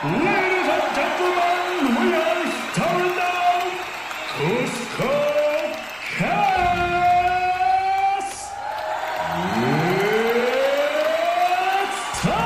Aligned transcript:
Ladies 0.00 0.14
and 0.14 0.94
gentlemen, 0.94 1.90
we 1.98 2.14
are 2.14 2.46
starting 2.70 3.16
now 3.16 3.66
Cusco 4.38 5.10
Cast! 6.16 6.38
It's 11.82 12.22
time! 12.22 12.38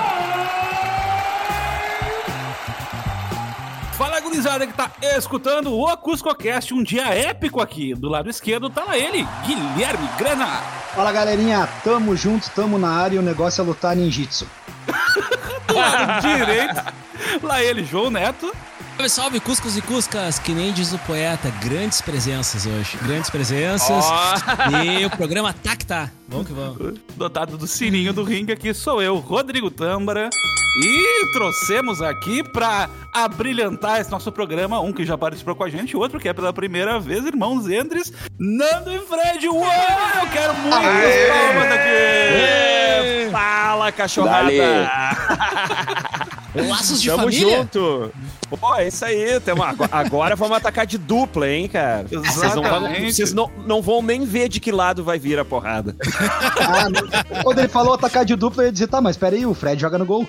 Fala, 3.98 4.20
gurizada 4.20 4.66
que 4.66 4.72
tá 4.72 4.90
escutando 5.02 5.78
o 5.78 5.94
CuscoCast, 5.98 6.72
um 6.72 6.82
dia 6.82 7.14
épico 7.14 7.60
aqui. 7.60 7.94
Do 7.94 8.08
lado 8.08 8.30
esquerdo 8.30 8.70
tá 8.70 8.82
lá 8.84 8.96
ele, 8.96 9.28
Guilherme 9.44 10.08
Grana. 10.16 10.46
Fala 10.94 11.12
galerinha, 11.12 11.68
tamo 11.84 12.16
junto, 12.16 12.48
tamo 12.52 12.78
na 12.78 12.88
área 12.88 13.16
e 13.16 13.18
o 13.18 13.22
negócio 13.22 13.60
é 13.60 13.64
lutar 13.64 13.94
ninjitsu. 13.94 14.48
Do 15.66 15.74
lado 15.74 16.22
direito, 16.26 17.01
lá 17.46 17.62
ele, 17.62 17.84
João 17.84 18.10
Neto. 18.10 18.52
Salve, 18.96 19.08
salve, 19.08 19.40
Cuscos 19.40 19.76
e 19.76 19.82
Cuscas, 19.82 20.38
que 20.38 20.52
nem 20.52 20.72
diz 20.72 20.92
o 20.92 20.98
poeta, 20.98 21.50
grandes 21.60 22.00
presenças 22.00 22.66
hoje. 22.66 22.96
Grandes 23.02 23.30
presenças. 23.30 24.04
E 24.84 25.04
o 25.04 25.10
programa 25.10 25.52
tá 25.52 25.74
que 25.74 25.84
tá. 25.84 26.10
Vamos 26.28 26.46
que 26.46 26.52
vamos. 26.52 27.00
Dotado 27.16 27.56
do 27.56 27.66
sininho 27.66 28.12
do 28.12 28.22
ringue 28.22 28.52
aqui 28.52 28.72
sou 28.72 29.02
eu, 29.02 29.16
Rodrigo 29.16 29.70
Tâmbara. 29.70 30.30
E 30.76 31.32
trouxemos 31.32 32.00
aqui 32.00 32.42
pra 32.42 32.88
abrilhantar 33.12 34.00
esse 34.00 34.10
nosso 34.10 34.30
programa 34.30 34.80
um 34.80 34.92
que 34.92 35.04
já 35.04 35.18
participou 35.18 35.54
com 35.54 35.64
a 35.64 35.68
gente, 35.68 35.96
outro 35.96 36.20
que 36.20 36.28
é 36.28 36.32
pela 36.32 36.52
primeira 36.52 36.98
vez, 37.00 37.26
irmãos 37.26 37.68
Endres, 37.68 38.12
Nando 38.38 38.92
e 38.92 38.98
Fred. 39.00 39.48
Uou, 39.48 39.64
eu 39.64 40.30
quero 40.32 40.54
muitas 40.54 40.80
palmas 41.28 41.72
aqui! 41.72 43.30
Fala, 43.30 43.92
cachorrada! 43.92 44.52
Laços 46.54 47.00
de 47.00 47.08
Tamo 47.08 47.22
família. 47.22 47.58
junto! 47.58 48.12
Pô, 48.60 48.74
é 48.76 48.88
isso 48.88 49.04
aí. 49.04 49.40
Tamo, 49.40 49.62
agora, 49.90 50.36
vamos 50.36 50.56
atacar 50.56 50.86
de 50.86 50.98
dupla, 50.98 51.48
hein, 51.48 51.66
cara? 51.68 52.04
Vocês, 52.10 52.54
não 52.54 52.62
vão, 52.62 52.94
vocês 53.10 53.32
não, 53.32 53.50
não 53.66 53.82
vão 53.82 54.02
nem 54.02 54.24
ver 54.24 54.48
de 54.48 54.60
que 54.60 54.70
lado 54.70 55.02
vai 55.02 55.18
vir 55.18 55.38
a 55.38 55.44
porrada. 55.44 55.96
Ah. 56.60 57.42
Quando 57.42 57.58
ele 57.58 57.68
falou 57.68 57.94
atacar 57.94 58.24
de 58.24 58.36
dupla, 58.36 58.62
eu 58.62 58.66
ia 58.66 58.72
dizer, 58.72 58.86
tá, 58.88 59.00
mas 59.00 59.16
peraí, 59.16 59.46
o 59.46 59.54
Fred 59.54 59.80
joga 59.80 59.96
no 59.96 60.04
gol. 60.04 60.28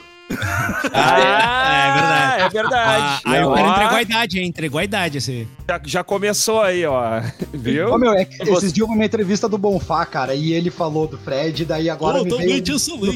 Ah, 0.93 1.87
é 1.87 1.93
verdade. 1.93 2.41
É 2.43 2.49
verdade. 2.49 3.21
Ah, 3.25 3.31
aí 3.31 3.43
o 3.43 3.53
cara 3.53 3.67
entregou 3.67 3.97
a 3.97 4.01
idade, 4.01 4.39
hein? 4.39 4.47
Entregou 4.47 4.79
a 4.79 4.83
idade 4.83 5.17
esse. 5.17 5.47
já, 5.69 5.81
já 5.85 6.03
começou 6.03 6.61
aí, 6.61 6.85
ó. 6.85 7.21
Viu? 7.53 7.93
Ô, 7.93 7.97
meu, 7.97 8.13
é 8.13 8.23
que 8.25 8.41
esses 8.41 8.71
dias 8.71 8.77
eu 8.79 8.87
vi 8.87 8.93
uma 8.95 9.05
entrevista 9.05 9.49
do 9.49 9.57
Bonfá, 9.57 10.05
cara, 10.05 10.33
e 10.33 10.53
ele 10.53 10.71
falou 10.71 11.07
do 11.07 11.17
Fred, 11.17 11.65
daí 11.65 11.89
agora 11.89 12.23
me 12.23 12.29
veio. 12.29 12.63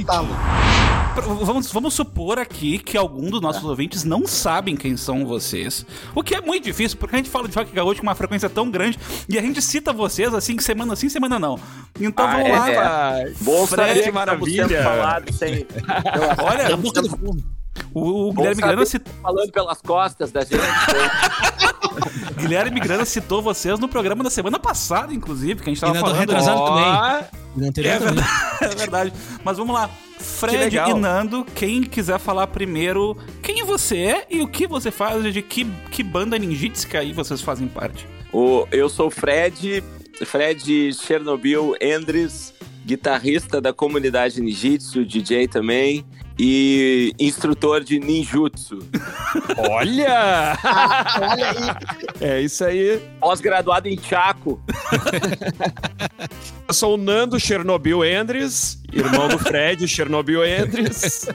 Pra- 0.05 0.76
Vamos, 1.21 1.71
vamos 1.71 1.93
supor 1.95 2.37
aqui 2.37 2.77
que 2.77 2.95
algum 2.95 3.29
dos 3.29 3.41
nossos 3.41 3.63
ouvintes 3.63 4.03
não 4.03 4.27
sabem 4.27 4.75
quem 4.75 4.95
são 4.95 5.25
vocês. 5.25 5.85
O 6.13 6.21
que 6.21 6.35
é 6.35 6.41
muito 6.41 6.63
difícil, 6.65 6.97
porque 6.97 7.15
a 7.15 7.17
gente 7.17 7.29
fala 7.29 7.47
de 7.47 7.55
rock 7.57 7.71
gaúcho 7.71 8.01
com 8.01 8.07
uma 8.07 8.13
frequência 8.15 8.47
tão 8.49 8.69
grande 8.69 8.99
e 9.27 9.37
a 9.37 9.41
gente 9.41 9.61
cita 9.61 9.91
vocês 9.91 10.33
assim, 10.33 10.57
semana 10.59 10.95
sim, 10.95 11.09
semana 11.09 11.39
não. 11.39 11.59
Então 11.99 12.25
Ah, 12.25 12.31
vamos 12.37 12.49
é, 12.49 12.79
lá. 12.79 13.19
é. 13.19 13.33
Bom 13.41 13.65
Fred, 13.65 13.89
saber 13.89 14.03
que 14.03 14.11
maravilha. 14.11 14.67
sem... 15.33 15.65
Olha, 16.43 16.69
Na 16.69 16.77
boca 16.77 17.01
do 17.01 17.09
fundo. 17.09 17.43
o, 17.93 18.29
o 18.29 18.33
Guilherme 18.33 18.61
Grana 18.61 18.83
que 18.83 18.85
citou. 18.89 19.11
estão 19.11 19.23
falando 19.33 19.51
pelas 19.51 19.81
costas 19.81 20.31
da 20.31 20.41
gente. 20.41 20.57
Guilherme 22.37 22.79
Grana 22.79 23.05
citou 23.05 23.41
vocês 23.41 23.79
no 23.79 23.87
programa 23.87 24.23
da 24.23 24.29
semana 24.29 24.59
passada, 24.59 25.13
inclusive, 25.13 25.61
que 25.61 25.69
a 25.69 25.73
gente 25.73 25.81
tava 25.81 25.97
E 25.97 25.99
falando. 25.99 26.19
retrasado 26.19 26.65
também. 26.65 27.29
No 27.55 27.67
anterior 27.67 27.91
É 27.93 27.99
também. 27.99 28.13
verdade, 28.15 28.59
é 28.61 28.75
verdade. 28.75 29.13
Mas 29.43 29.57
vamos 29.57 29.73
lá. 29.73 29.89
Fred 30.19 30.75
e 30.75 30.93
Nando, 30.95 31.45
quem 31.55 31.83
quiser 31.83 32.17
falar 32.19 32.47
primeiro 32.47 33.15
quem 33.43 33.63
você 33.63 33.97
é 33.97 34.27
e 34.29 34.41
o 34.41 34.47
que 34.47 34.65
você 34.67 34.89
faz, 34.89 35.31
de 35.31 35.41
que, 35.43 35.65
que 35.91 36.01
banda 36.03 36.37
ninjitska 36.39 36.99
aí 36.99 37.13
vocês 37.13 37.41
fazem 37.41 37.67
parte. 37.67 38.07
O, 38.33 38.67
eu 38.71 38.89
sou 38.89 39.07
o 39.07 39.11
Fred, 39.11 39.83
Fred 40.25 40.91
Chernobyl 40.93 41.75
Endres, 41.79 42.53
guitarrista 42.85 43.61
da 43.61 43.71
comunidade 43.71 44.41
Ninjitsu, 44.41 45.05
DJ 45.05 45.47
também, 45.47 46.05
e 46.39 47.13
instrutor 47.19 47.83
de 47.83 47.99
ninjutsu. 47.99 48.79
olha! 49.57 50.57
Olha 51.21 51.49
aí. 51.49 51.57
É 52.21 52.41
isso 52.41 52.63
aí. 52.63 53.01
Pós-graduado 53.19 53.87
em 53.87 53.97
Chaco. 53.97 54.61
Eu 56.67 56.73
sou 56.73 56.95
o 56.95 56.97
Nando 56.97 57.39
Chernobyl 57.39 58.03
Endres, 58.03 58.81
irmão 58.99 59.27
do 59.27 59.39
Fred 59.39 59.87
Chernobyl 59.87 60.45
Endres. 60.45 61.27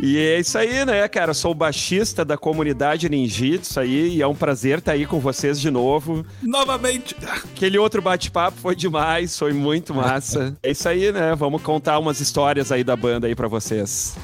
e 0.00 0.18
é 0.18 0.40
isso 0.40 0.56
aí, 0.58 0.84
né, 0.84 1.06
cara? 1.08 1.30
Eu 1.30 1.34
sou 1.34 1.52
o 1.52 1.54
baixista 1.54 2.24
da 2.24 2.36
comunidade 2.36 3.08
Ninjitsu 3.08 3.80
aí, 3.80 4.16
e 4.16 4.22
é 4.22 4.26
um 4.26 4.34
prazer 4.34 4.78
estar 4.78 4.92
aí 4.92 5.06
com 5.06 5.20
vocês 5.20 5.60
de 5.60 5.70
novo. 5.70 6.24
Novamente. 6.42 7.16
Aquele 7.54 7.78
outro 7.78 8.02
bate-papo 8.02 8.58
foi 8.58 8.76
demais, 8.76 9.38
foi 9.38 9.52
muito 9.52 9.94
massa. 9.94 10.56
É 10.62 10.70
isso 10.70 10.88
aí, 10.88 11.12
né? 11.12 11.34
Vamos 11.34 11.62
contar 11.62 11.98
umas 11.98 12.20
histórias 12.20 12.72
aí 12.72 12.84
da 12.84 12.96
banda 12.96 13.26
aí 13.26 13.34
pra 13.34 13.48
vocês. 13.48 14.16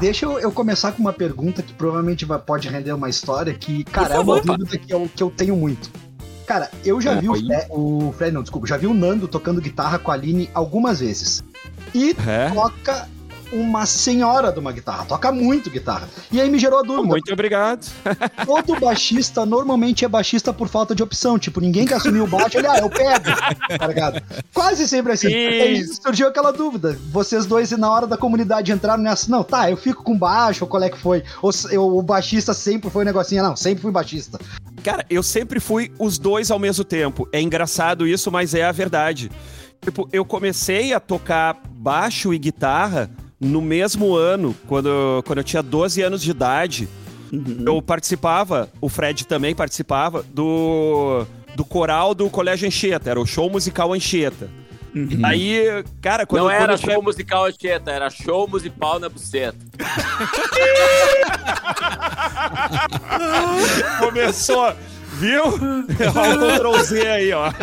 Deixa 0.00 0.26
eu, 0.26 0.38
eu 0.40 0.50
começar 0.50 0.90
com 0.92 1.00
uma 1.00 1.12
pergunta 1.12 1.62
que 1.62 1.72
provavelmente 1.74 2.24
vai, 2.24 2.36
pode 2.38 2.68
render 2.68 2.92
uma 2.92 3.08
história 3.08 3.54
que, 3.54 3.84
cara, 3.84 4.14
é 4.14 4.16
favor, 4.16 4.42
uma 4.42 4.58
dúvida 4.58 4.76
que 4.76 4.92
eu, 4.92 5.08
que 5.14 5.22
eu 5.22 5.30
tenho 5.30 5.54
muito. 5.54 5.88
Cara, 6.46 6.70
eu 6.84 7.00
já 7.00 7.14
vi 7.14 7.28
o 7.28 7.34
Fred, 7.34 7.66
o 7.70 8.14
Fred, 8.16 8.32
não, 8.34 8.42
desculpa, 8.42 8.66
já 8.66 8.76
vi 8.76 8.86
o 8.86 8.94
Nando 8.94 9.28
tocando 9.28 9.60
guitarra 9.60 9.98
com 9.98 10.10
a 10.10 10.14
Aline 10.14 10.50
algumas 10.52 11.00
vezes. 11.00 11.42
E 11.94 12.14
É? 12.26 12.50
toca 12.50 13.08
uma 13.52 13.86
senhora 13.86 14.50
de 14.52 14.58
uma 14.58 14.72
guitarra, 14.72 15.04
toca 15.04 15.30
muito 15.30 15.70
guitarra. 15.70 16.08
E 16.30 16.40
aí 16.40 16.50
me 16.50 16.58
gerou 16.58 16.78
a 16.78 16.82
dúvida. 16.82 17.08
Muito 17.08 17.32
obrigado. 17.32 17.86
Todo 18.46 18.78
baixista 18.80 19.44
normalmente 19.46 20.04
é 20.04 20.08
baixista 20.08 20.52
por 20.52 20.68
falta 20.68 20.94
de 20.94 21.02
opção. 21.02 21.38
Tipo, 21.38 21.60
ninguém 21.60 21.86
que 21.86 21.94
assumiu 21.94 22.24
o 22.24 22.26
baixo, 22.26 22.58
ele, 22.58 22.66
ah, 22.66 22.78
eu 22.78 22.88
pego, 22.90 23.24
tá 23.78 23.86
ligado? 23.86 24.22
Quase 24.52 24.88
sempre 24.88 25.12
assim. 25.12 25.28
Aí 25.32 25.84
surgiu 25.86 26.28
aquela 26.28 26.52
dúvida. 26.52 26.98
Vocês 27.10 27.46
dois, 27.46 27.70
na 27.72 27.90
hora 27.90 28.06
da 28.06 28.16
comunidade, 28.16 28.72
entraram 28.72 29.02
nessa. 29.02 29.30
Não, 29.30 29.44
tá, 29.44 29.70
eu 29.70 29.76
fico 29.76 30.02
com 30.02 30.16
baixo, 30.16 30.64
ou 30.64 30.68
qual 30.68 30.82
é 30.82 30.90
que 30.90 30.98
foi? 30.98 31.22
Ou 31.42 31.50
eu- 31.70 31.96
o 31.96 32.02
baixista 32.02 32.52
sempre 32.54 32.90
foi 32.90 33.02
um 33.02 33.06
negocinho, 33.06 33.42
não, 33.42 33.54
sempre 33.56 33.82
fui 33.82 33.92
baixista. 33.92 34.38
Cara, 34.82 35.04
eu 35.08 35.22
sempre 35.22 35.60
fui 35.60 35.92
os 35.98 36.18
dois 36.18 36.50
ao 36.50 36.58
mesmo 36.58 36.84
tempo. 36.84 37.28
É 37.32 37.40
engraçado 37.40 38.06
isso, 38.06 38.30
mas 38.32 38.54
é 38.54 38.64
a 38.64 38.72
verdade. 38.72 39.30
Tipo, 39.80 40.08
eu 40.12 40.24
comecei 40.24 40.92
a 40.92 41.00
tocar 41.00 41.60
baixo 41.70 42.32
e 42.32 42.38
guitarra 42.38 43.10
no 43.42 43.60
mesmo 43.60 44.14
ano, 44.14 44.54
quando, 44.68 45.20
quando 45.26 45.38
eu 45.38 45.44
tinha 45.44 45.60
12 45.62 46.00
anos 46.00 46.22
de 46.22 46.30
idade. 46.30 46.88
Eu 47.64 47.82
participava, 47.82 48.68
o 48.80 48.88
Fred 48.90 49.26
também 49.26 49.54
participava, 49.54 50.22
do, 50.22 51.24
do 51.56 51.64
coral 51.64 52.14
do 52.14 52.28
Colégio 52.28 52.68
Anchieta, 52.68 53.08
era 53.10 53.18
o 53.18 53.24
show 53.26 53.48
musical 53.50 53.92
Anchieta. 53.92 54.48
Aí, 55.24 55.82
cara, 56.02 56.26
quando, 56.26 56.42
Não 56.42 56.50
quando 56.50 56.60
era 56.60 56.74
eu 56.74 56.78
show 56.78 57.02
musical 57.02 57.46
Anchieta, 57.46 57.90
era 57.90 58.10
show 58.10 58.46
musical 58.46 59.00
na 59.00 59.08
buceta. 59.08 59.56
começou, 63.98 64.74
viu? 65.22 65.44
Olha 66.14 66.36
o 66.36 66.56
Ctrl 66.58 66.82
Z 66.82 67.08
aí, 67.08 67.32
ó. 67.32 67.50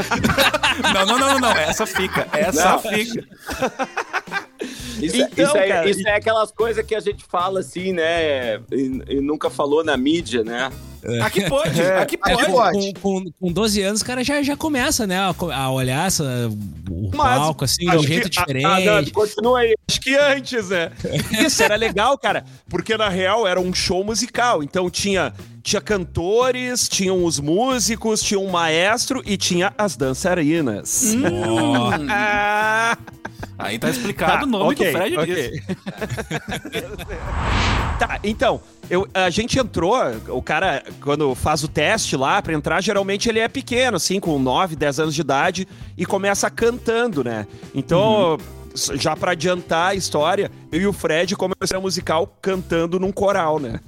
Não, 0.94 1.06
não, 1.06 1.20
não, 1.20 1.40
não. 1.40 1.52
Essa 1.52 1.86
fica. 1.86 2.26
Essa 2.32 2.72
Não. 2.72 2.80
fica. 2.80 3.22
Isso, 5.02 5.16
Então, 5.16 5.46
isso 5.46 5.58
é, 5.58 5.68
cara, 5.70 5.90
isso 5.90 6.08
é 6.08 6.16
aquelas 6.16 6.52
coisas 6.52 6.86
que 6.86 6.94
a 6.94 7.00
gente 7.00 7.24
fala 7.30 7.62
assim, 7.62 7.94
né? 7.94 8.56
E, 8.72 9.02
e 9.08 9.22
nunca 9.22 9.50
falou 9.50 9.84
na 9.86 9.96
mídia, 9.96 10.44
né? 10.44 10.70
Aqui 11.24 11.48
pode, 11.48 11.82
É, 11.82 12.00
aqui 12.00 12.18
aqui 12.22 12.36
pode. 12.36 12.52
pode. 12.52 12.94
Com, 12.96 13.24
com, 13.24 13.32
com 13.40 13.52
12 13.54 13.82
anos, 13.82 14.02
o 14.02 14.06
cara 14.06 14.22
já, 14.22 14.44
já 14.44 14.58
começa, 14.58 15.08
né? 15.08 15.18
A, 15.18 15.34
a 15.56 15.72
olhar 15.72 16.08
essa, 16.08 16.24
o 16.90 17.10
Mas, 17.16 17.38
palco, 17.40 17.64
assim, 17.64 17.90
de 17.90 17.96
um 17.98 18.04
jeito 18.04 18.30
que- 18.30 18.38
ah, 18.38 18.42
diferente. 18.42 18.66
ah, 18.66 18.80
Nando, 18.82 19.12
continua 19.14 19.60
aí. 19.60 19.74
Acho 19.90 20.02
que 20.02 20.14
antes, 20.18 20.68
né? 20.70 20.92
Isso 21.46 21.64
era 21.64 21.78
legal, 21.78 22.18
cara, 22.18 22.44
porque 22.68 22.98
na 22.98 23.08
real 23.08 23.48
era 23.48 23.60
um 23.62 23.74
show 23.74 24.04
musical. 24.04 24.62
Então 24.62 24.90
tinha, 24.90 25.34
tinha 25.70 25.82
cantores, 25.82 26.90
tinham 26.90 27.24
os 27.24 27.40
músicos, 27.40 28.22
tinha 28.22 28.40
um 28.40 28.50
maestro 28.50 29.22
e 29.26 29.38
tinha 29.38 29.72
as 29.78 29.96
dançarinas. 29.96 31.16
Ah, 32.10 32.98
Aí 33.58 33.78
tá 33.78 33.90
explicado 33.90 34.46
o 34.46 34.50
nome 34.50 34.74
ok, 34.74 34.86
do 34.86 34.92
Fred 34.98 35.18
ok. 35.18 35.36
disso. 35.52 35.64
Tá, 38.00 38.18
então, 38.24 38.62
eu, 38.90 39.06
a 39.14 39.30
gente 39.30 39.60
entrou, 39.60 39.94
o 40.30 40.42
cara, 40.42 40.84
quando 41.02 41.36
faz 41.36 41.64
o 41.64 41.68
teste 41.68 42.16
lá 42.16 42.42
pra 42.42 42.54
entrar, 42.54 42.82
geralmente 42.82 43.28
ele 43.28 43.40
é 43.40 43.48
pequeno, 43.50 43.98
assim, 43.98 44.20
com 44.20 44.40
9, 44.40 44.76
10 44.78 45.00
anos 45.02 45.14
de 45.16 45.20
idade, 45.22 45.68
e 45.98 46.06
começa 46.06 46.50
cantando, 46.50 47.24
né? 47.24 47.46
Então, 47.76 48.36
s- 48.40 48.46
já 48.96 49.16
pra 49.16 49.32
adiantar 49.32 49.92
a 49.92 49.96
história, 49.96 50.52
eu 50.72 50.82
e 50.82 50.88
o 50.88 50.94
Fred 50.94 51.36
começamos 51.36 51.72
a 51.72 51.80
musical 51.80 52.38
cantando 52.42 53.00
num 53.00 53.12
coral, 53.12 53.60
né? 53.60 53.80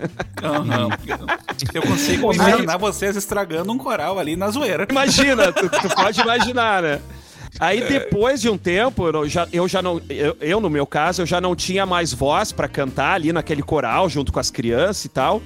Aham. 0.43 0.89
Eu 1.73 1.83
consigo 1.83 2.33
imaginar 2.33 2.77
vocês 2.77 3.15
estragando 3.15 3.71
um 3.71 3.77
coral 3.77 4.17
ali 4.17 4.35
na 4.35 4.49
zoeira. 4.49 4.87
Imagina, 4.89 5.51
tu, 5.53 5.69
tu 5.69 5.89
pode 5.95 6.19
imaginar, 6.19 6.81
né? 6.81 6.99
Aí 7.59 7.81
depois 7.87 8.41
de 8.41 8.49
um 8.49 8.57
tempo, 8.57 9.07
eu 9.07 9.29
já, 9.29 9.47
eu 9.51 9.67
já 9.67 9.81
não. 9.81 10.01
Eu, 10.09 10.35
eu, 10.39 10.59
no 10.59 10.69
meu 10.69 10.87
caso, 10.87 11.21
eu 11.21 11.25
já 11.25 11.39
não 11.39 11.55
tinha 11.55 11.85
mais 11.85 12.13
voz 12.13 12.51
pra 12.51 12.67
cantar 12.67 13.13
ali 13.13 13.31
naquele 13.31 13.61
coral 13.61 14.09
junto 14.09 14.31
com 14.31 14.39
as 14.39 14.49
crianças 14.49 15.05
e 15.05 15.09
tal. 15.09 15.41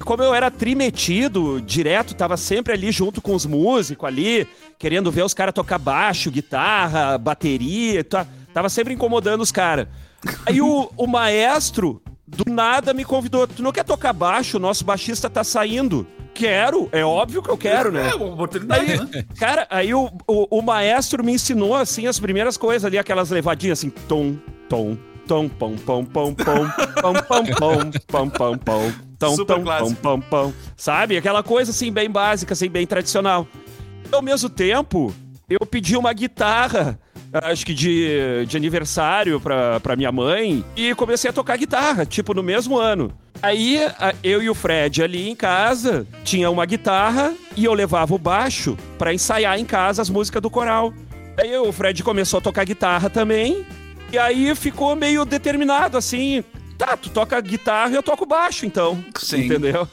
Como 0.00 0.22
eu 0.22 0.34
era 0.34 0.50
trimetido 0.50 1.60
direto, 1.60 2.14
tava 2.14 2.36
sempre 2.36 2.72
ali 2.72 2.90
junto 2.90 3.22
com 3.22 3.34
os 3.34 3.46
músicos 3.46 4.08
ali, 4.08 4.46
querendo 4.78 5.10
ver 5.10 5.22
os 5.22 5.32
caras 5.32 5.54
tocar 5.54 5.78
baixo, 5.78 6.30
guitarra, 6.30 7.16
bateria, 7.16 8.02
tá, 8.02 8.26
tava 8.54 8.68
sempre 8.70 8.94
incomodando 8.94 9.42
os 9.42 9.52
caras. 9.52 9.88
Aí 10.46 10.62
o, 10.62 10.90
o 10.96 11.06
maestro, 11.06 12.00
do 12.26 12.50
nada, 12.50 12.94
me 12.94 13.04
convidou: 13.04 13.46
Tu 13.46 13.62
não 13.62 13.72
quer 13.72 13.84
tocar 13.84 14.12
baixo? 14.12 14.56
O 14.56 14.60
nosso 14.60 14.84
baixista 14.84 15.28
tá 15.28 15.44
saindo. 15.44 16.06
Quero, 16.32 16.88
é 16.90 17.04
óbvio 17.04 17.42
que 17.42 17.48
eu 17.50 17.56
quero, 17.56 17.92
né? 17.92 18.10
É 18.10 18.14
uma 18.14 18.26
oportunidade, 18.26 18.90
Aí, 18.90 18.98
né? 18.98 19.24
cara, 19.38 19.68
aí 19.70 19.94
o, 19.94 20.10
o, 20.26 20.58
o 20.58 20.62
maestro 20.62 21.22
me 21.22 21.32
ensinou, 21.32 21.76
assim, 21.76 22.08
as 22.08 22.18
primeiras 22.18 22.56
coisas 22.56 22.84
ali, 22.84 22.98
aquelas 22.98 23.30
levadinhas 23.30 23.78
assim, 23.78 23.88
tom, 23.88 24.36
tom, 24.68 24.96
tom, 25.28 25.48
pom, 25.48 25.76
pom, 25.76 26.04
pom, 26.04 26.34
pom, 26.34 26.64
pom, 26.74 27.14
pom, 27.14 27.44
pom, 27.44 27.90
pom, 28.08 28.28
pom, 28.30 28.58
pom, 28.58 28.92
tom, 29.16 29.36
tom, 29.44 29.64
pom, 29.64 29.94
pom, 29.94 30.20
pom, 30.20 30.52
sabe? 30.76 31.16
Aquela 31.16 31.44
coisa, 31.44 31.70
assim, 31.70 31.92
bem 31.92 32.10
básica, 32.10 32.52
assim, 32.52 32.68
bem 32.68 32.84
tradicional. 32.84 33.46
Ao 34.10 34.20
mesmo 34.20 34.50
tempo, 34.50 35.14
eu 35.48 35.64
pedi 35.64 35.96
uma 35.96 36.12
guitarra, 36.12 36.98
acho 37.42 37.66
que 37.66 37.74
de, 37.74 38.46
de 38.46 38.56
aniversário 38.56 39.40
pra, 39.40 39.80
pra 39.80 39.96
minha 39.96 40.12
mãe, 40.12 40.64
e 40.76 40.94
comecei 40.94 41.28
a 41.28 41.32
tocar 41.32 41.56
guitarra, 41.56 42.06
tipo, 42.06 42.32
no 42.32 42.42
mesmo 42.42 42.78
ano. 42.78 43.12
Aí, 43.42 43.78
eu 44.22 44.42
e 44.42 44.48
o 44.48 44.54
Fred 44.54 45.02
ali 45.02 45.28
em 45.28 45.34
casa, 45.36 46.06
tinha 46.22 46.48
uma 46.48 46.64
guitarra 46.64 47.34
e 47.56 47.64
eu 47.64 47.74
levava 47.74 48.14
o 48.14 48.18
baixo 48.18 48.76
pra 48.96 49.12
ensaiar 49.12 49.58
em 49.58 49.64
casa 49.64 50.00
as 50.00 50.08
músicas 50.08 50.40
do 50.40 50.48
coral. 50.48 50.94
Aí 51.38 51.56
o 51.58 51.72
Fred 51.72 52.02
começou 52.02 52.38
a 52.38 52.40
tocar 52.40 52.64
guitarra 52.64 53.10
também, 53.10 53.66
e 54.12 54.18
aí 54.18 54.54
ficou 54.54 54.94
meio 54.94 55.24
determinado, 55.24 55.98
assim, 55.98 56.44
tá, 56.76 56.96
tu 56.96 57.10
toca 57.10 57.40
guitarra 57.40 57.92
e 57.92 57.94
eu 57.94 58.02
toco 58.02 58.26
baixo, 58.26 58.66
então. 58.66 59.02
Sim. 59.18 59.44
Entendeu? 59.44 59.88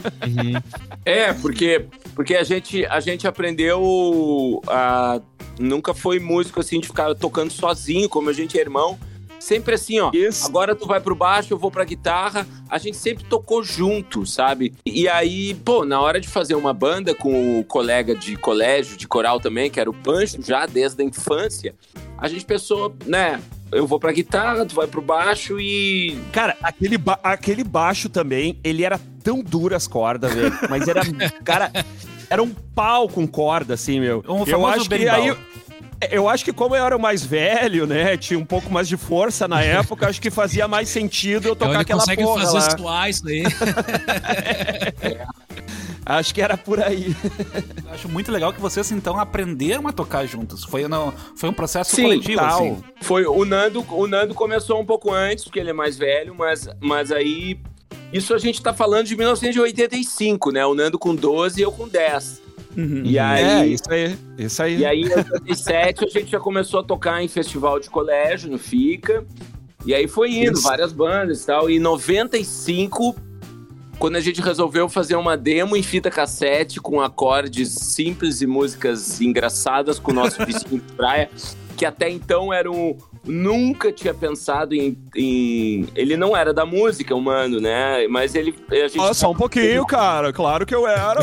É, 1.06 1.34
porque, 1.34 1.86
porque 2.16 2.36
a, 2.36 2.44
gente, 2.44 2.86
a 2.86 3.00
gente 3.00 3.28
aprendeu 3.28 4.62
a. 4.68 5.22
Nunca 5.60 5.94
foi 5.94 6.20
músico 6.20 6.60
assim 6.60 6.80
de 6.80 6.88
ficar 6.88 7.14
tocando 7.16 7.52
sozinho, 7.52 8.08
como 8.10 8.30
a 8.30 8.34
gente 8.34 8.58
é 8.58 8.62
irmão. 8.62 8.98
Sempre 9.42 9.74
assim, 9.74 10.00
ó. 10.00 10.12
Isso. 10.14 10.46
Agora 10.46 10.76
tu 10.76 10.86
vai 10.86 11.02
pro 11.02 11.16
baixo, 11.16 11.52
eu 11.52 11.58
vou 11.58 11.72
pra 11.72 11.84
guitarra. 11.84 12.46
A 12.70 12.78
gente 12.78 12.96
sempre 12.96 13.24
tocou 13.24 13.64
junto, 13.64 14.24
sabe? 14.24 14.72
E 14.86 15.10
aí, 15.10 15.56
pô, 15.56 15.84
na 15.84 16.00
hora 16.00 16.22
de 16.22 16.28
fazer 16.28 16.54
uma 16.54 16.74
banda 16.76 17.16
com 17.16 17.60
o 17.60 17.64
colega 17.64 18.16
de 18.16 18.36
colégio, 18.36 18.96
de 18.96 19.08
coral 19.08 19.40
também, 19.40 19.70
que 19.70 19.80
era 19.80 19.90
o 19.90 19.94
Pancho, 19.94 20.38
já 20.44 20.68
desde 20.68 21.02
a 21.02 21.06
infância, 21.06 21.74
a 22.20 22.28
gente 22.28 22.46
pensou, 22.46 22.96
né? 23.08 23.42
Eu 23.72 23.88
vou 23.88 24.00
pra 24.00 24.12
guitarra, 24.12 24.66
tu 24.66 24.76
vai 24.76 24.88
pro 24.88 25.02
baixo 25.02 25.60
e. 25.60 26.18
Cara, 26.32 26.56
aquele, 26.62 26.98
ba- 26.98 27.20
aquele 27.24 27.64
baixo 27.64 28.10
também, 28.10 28.60
ele 28.64 28.84
era 28.84 29.00
tão 29.24 29.42
duro 29.42 29.76
as 29.76 29.88
cordas, 29.88 30.34
velho. 30.34 30.54
Mas 30.70 30.88
era, 30.88 31.02
cara, 31.44 31.72
era 32.30 32.44
um 32.44 32.50
pau 32.50 33.08
com 33.08 33.26
corda, 33.28 33.76
assim, 33.76 34.00
meu. 34.00 34.24
Um 34.28 34.44
eu 34.46 34.66
acho 34.68 34.90
que 34.90 35.08
aí. 35.08 35.36
Eu 36.10 36.28
acho 36.28 36.44
que 36.44 36.52
como 36.52 36.76
eu 36.76 36.84
era 36.84 36.98
o 36.98 37.00
mais 37.00 37.24
velho, 37.24 37.86
né, 37.86 38.18
tinha 38.18 38.40
um 38.40 38.44
pouco 38.44 38.74
mais 38.74 38.88
de 38.88 38.98
força 38.98 39.48
na 39.48 39.62
época, 39.62 40.10
acho 40.10 40.20
que 40.20 40.32
fazia 40.32 40.68
mais 40.68 40.90
sentido 40.90 41.50
eu 41.50 41.52
É 41.52 41.56
tocar 41.56 41.80
aquela 41.82 42.00
consegue 42.00 42.24
porra 42.24 42.42
fazer 42.44 42.58
lá. 42.58 42.76
suar 42.78 43.10
isso 43.12 43.28
aí. 43.28 43.44
Acho 46.06 46.34
que 46.34 46.42
era 46.42 46.58
por 46.58 46.82
aí. 46.82 47.16
Acho 47.92 48.10
muito 48.10 48.32
legal 48.32 48.52
que 48.52 48.60
vocês, 48.60 48.92
então, 48.92 49.20
aprenderam 49.20 49.88
a 49.88 49.92
tocar 49.92 50.26
juntos. 50.26 50.64
Foi, 50.64 50.88
no, 50.88 51.14
foi 51.36 51.50
um 51.50 51.54
processo 51.54 51.96
Sim, 51.96 52.04
coletivo, 52.04 52.40
tal. 52.40 52.60
assim. 52.60 52.84
Foi 53.02 53.26
o 53.26 53.46
Nando, 53.46 53.86
o 53.90 54.08
Nando 54.08 54.34
começou 54.34 54.80
um 54.80 54.86
pouco 54.86 55.12
antes, 55.12 55.44
porque 55.44 55.60
ele 55.60 55.70
é 55.70 55.74
mais 55.74 55.98
velho, 55.98 56.34
mas, 56.36 56.68
mas 56.80 57.12
aí 57.12 57.60
isso 58.12 58.34
a 58.34 58.38
gente 58.38 58.62
tá 58.62 58.74
falando 58.74 59.06
de 59.06 59.16
1985, 59.16 60.52
né? 60.52 60.66
O 60.66 60.74
Nando 60.74 60.98
com 60.98 61.16
12 61.16 61.60
e 61.60 61.64
eu 61.64 61.72
com 61.72 61.88
10. 61.88 62.42
E 63.04 63.18
é, 63.18 63.22
aí, 63.22 63.74
isso 63.74 63.92
aí. 63.92 64.18
Isso 64.38 64.64
aí. 64.64 64.78
e 64.78 64.86
aí 64.86 65.02
em 65.02 65.14
87 65.14 66.06
a 66.06 66.08
gente 66.08 66.32
já 66.32 66.40
começou 66.40 66.80
a 66.80 66.84
tocar 66.84 67.22
em 67.22 67.28
festival 67.28 67.80
de 67.80 67.90
colégio 67.90 68.50
no 68.50 68.58
Fica. 68.58 69.26
E 69.86 69.94
aí 69.94 70.08
foi 70.08 70.32
indo, 70.32 70.54
Isso. 70.54 70.64
várias 70.64 70.94
bandas 70.94 71.42
e 71.42 71.46
tal. 71.46 71.70
E 71.70 71.78
em 71.78 71.80
95 71.80 73.16
quando 74.02 74.16
a 74.16 74.20
gente 74.20 74.42
resolveu 74.42 74.90
fazer 74.90 75.16
uma 75.16 75.38
demo 75.38 75.78
em 75.78 75.84
fita 75.84 76.10
cassete 76.10 76.82
com 76.82 77.00
acordes 77.00 77.70
simples 77.72 78.42
e 78.42 78.48
músicas 78.48 79.22
engraçadas 79.22 80.00
com 80.00 80.10
o 80.10 80.16
nosso 80.16 80.38
vizinho 80.44 80.82
de 80.82 80.94
praia, 80.94 81.30
que 81.78 81.86
até 81.86 82.10
então 82.10 82.52
era 82.52 82.70
um. 82.72 82.98
Nunca 83.24 83.92
tinha 83.92 84.12
pensado 84.12 84.74
em, 84.74 84.98
em- 85.16 85.88
Ele 85.96 86.18
não 86.18 86.36
era 86.36 86.52
da 86.52 86.66
música, 86.66 87.14
humano, 87.16 87.62
né? 87.62 88.08
Mas 88.08 88.34
ele. 88.34 88.56
A 88.72 88.88
gente 88.88 88.98
Ó, 89.00 89.14
só 89.14 89.30
um 89.30 89.36
pouquinho, 89.36 89.86
cara. 89.86 90.34
Claro 90.34 90.66
que 90.66 90.74
eu 90.74 90.88
era. 90.88 91.22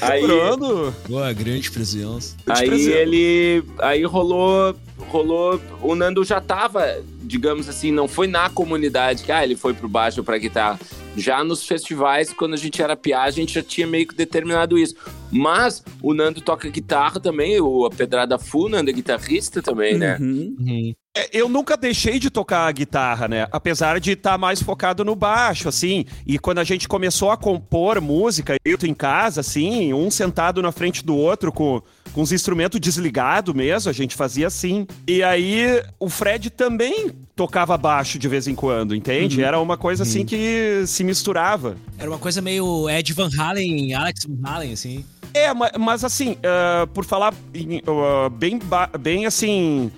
aí, 0.00 0.20
Lembrando. 0.22 0.94
Boa, 1.08 1.32
grande 1.32 1.68
presença. 1.68 2.36
Aí 2.46 2.68
ele. 2.70 3.64
Aí 3.80 4.04
rolou. 4.04 4.76
Rolou. 5.12 5.60
O 5.82 5.94
Nando 5.94 6.24
já 6.24 6.40
tava, 6.40 7.02
digamos 7.22 7.68
assim, 7.68 7.92
não 7.92 8.08
foi 8.08 8.26
na 8.26 8.48
comunidade 8.48 9.22
que 9.22 9.30
ah, 9.30 9.44
ele 9.44 9.54
foi 9.54 9.74
pro 9.74 9.88
baixo 9.88 10.20
ou 10.20 10.24
pra 10.24 10.38
guitarra. 10.38 10.80
Já 11.14 11.44
nos 11.44 11.66
festivais, 11.66 12.32
quando 12.32 12.54
a 12.54 12.56
gente 12.56 12.80
era 12.80 12.96
piá, 12.96 13.22
a 13.24 13.30
gente 13.30 13.54
já 13.54 13.62
tinha 13.62 13.86
meio 13.86 14.08
que 14.08 14.14
determinado 14.14 14.78
isso. 14.78 14.94
Mas 15.30 15.84
o 16.02 16.14
Nando 16.14 16.40
toca 16.40 16.68
guitarra 16.70 17.20
também, 17.20 17.60
o 17.60 17.84
a 17.84 17.90
Pedrada 17.90 18.38
Fu, 18.38 18.66
o 18.66 18.68
Nando 18.68 18.88
é 18.88 18.92
guitarrista 18.92 19.60
também, 19.60 19.98
né? 19.98 20.16
Uhum. 20.18 20.56
É, 20.66 21.01
Eu 21.30 21.46
nunca 21.46 21.76
deixei 21.76 22.18
de 22.18 22.30
tocar 22.30 22.66
a 22.66 22.72
guitarra, 22.72 23.28
né? 23.28 23.46
Apesar 23.52 24.00
de 24.00 24.12
estar 24.12 24.38
mais 24.38 24.62
focado 24.62 25.04
no 25.04 25.14
baixo, 25.14 25.68
assim. 25.68 26.06
E 26.26 26.38
quando 26.38 26.58
a 26.58 26.64
gente 26.64 26.88
começou 26.88 27.30
a 27.30 27.36
compor 27.36 28.00
música, 28.00 28.56
eu 28.64 28.78
tô 28.78 28.86
em 28.86 28.94
casa, 28.94 29.42
assim, 29.42 29.92
um 29.92 30.10
sentado 30.10 30.62
na 30.62 30.72
frente 30.72 31.04
do 31.04 31.14
outro 31.14 31.52
com, 31.52 31.82
com 32.14 32.22
os 32.22 32.32
instrumentos 32.32 32.80
desligados 32.80 33.54
mesmo, 33.54 33.90
a 33.90 33.92
gente 33.92 34.16
fazia 34.16 34.46
assim. 34.46 34.86
E 35.06 35.22
aí 35.22 35.82
o 36.00 36.08
Fred 36.08 36.48
também 36.48 37.10
tocava 37.36 37.76
baixo 37.76 38.18
de 38.18 38.26
vez 38.26 38.48
em 38.48 38.54
quando, 38.54 38.94
entende? 38.94 39.42
Era 39.44 39.60
uma 39.60 39.76
coisa 39.76 40.04
assim 40.04 40.24
que 40.24 40.84
se 40.86 41.04
misturava. 41.04 41.76
Era 41.98 42.08
uma 42.08 42.18
coisa 42.18 42.40
meio 42.40 42.88
Ed 42.88 43.12
Van 43.12 43.28
Halen, 43.38 43.92
Alex 43.92 44.24
Van 44.26 44.48
Halen, 44.50 44.72
assim. 44.72 45.04
É, 45.34 45.52
ma- 45.52 45.70
mas, 45.78 46.04
assim, 46.04 46.36
ah, 46.42 46.86
por 46.94 47.04
falar 47.04 47.34
em, 47.54 47.82
ah, 47.86 48.30
bem, 48.30 48.58
bem 49.00 49.26
assim, 49.26 49.90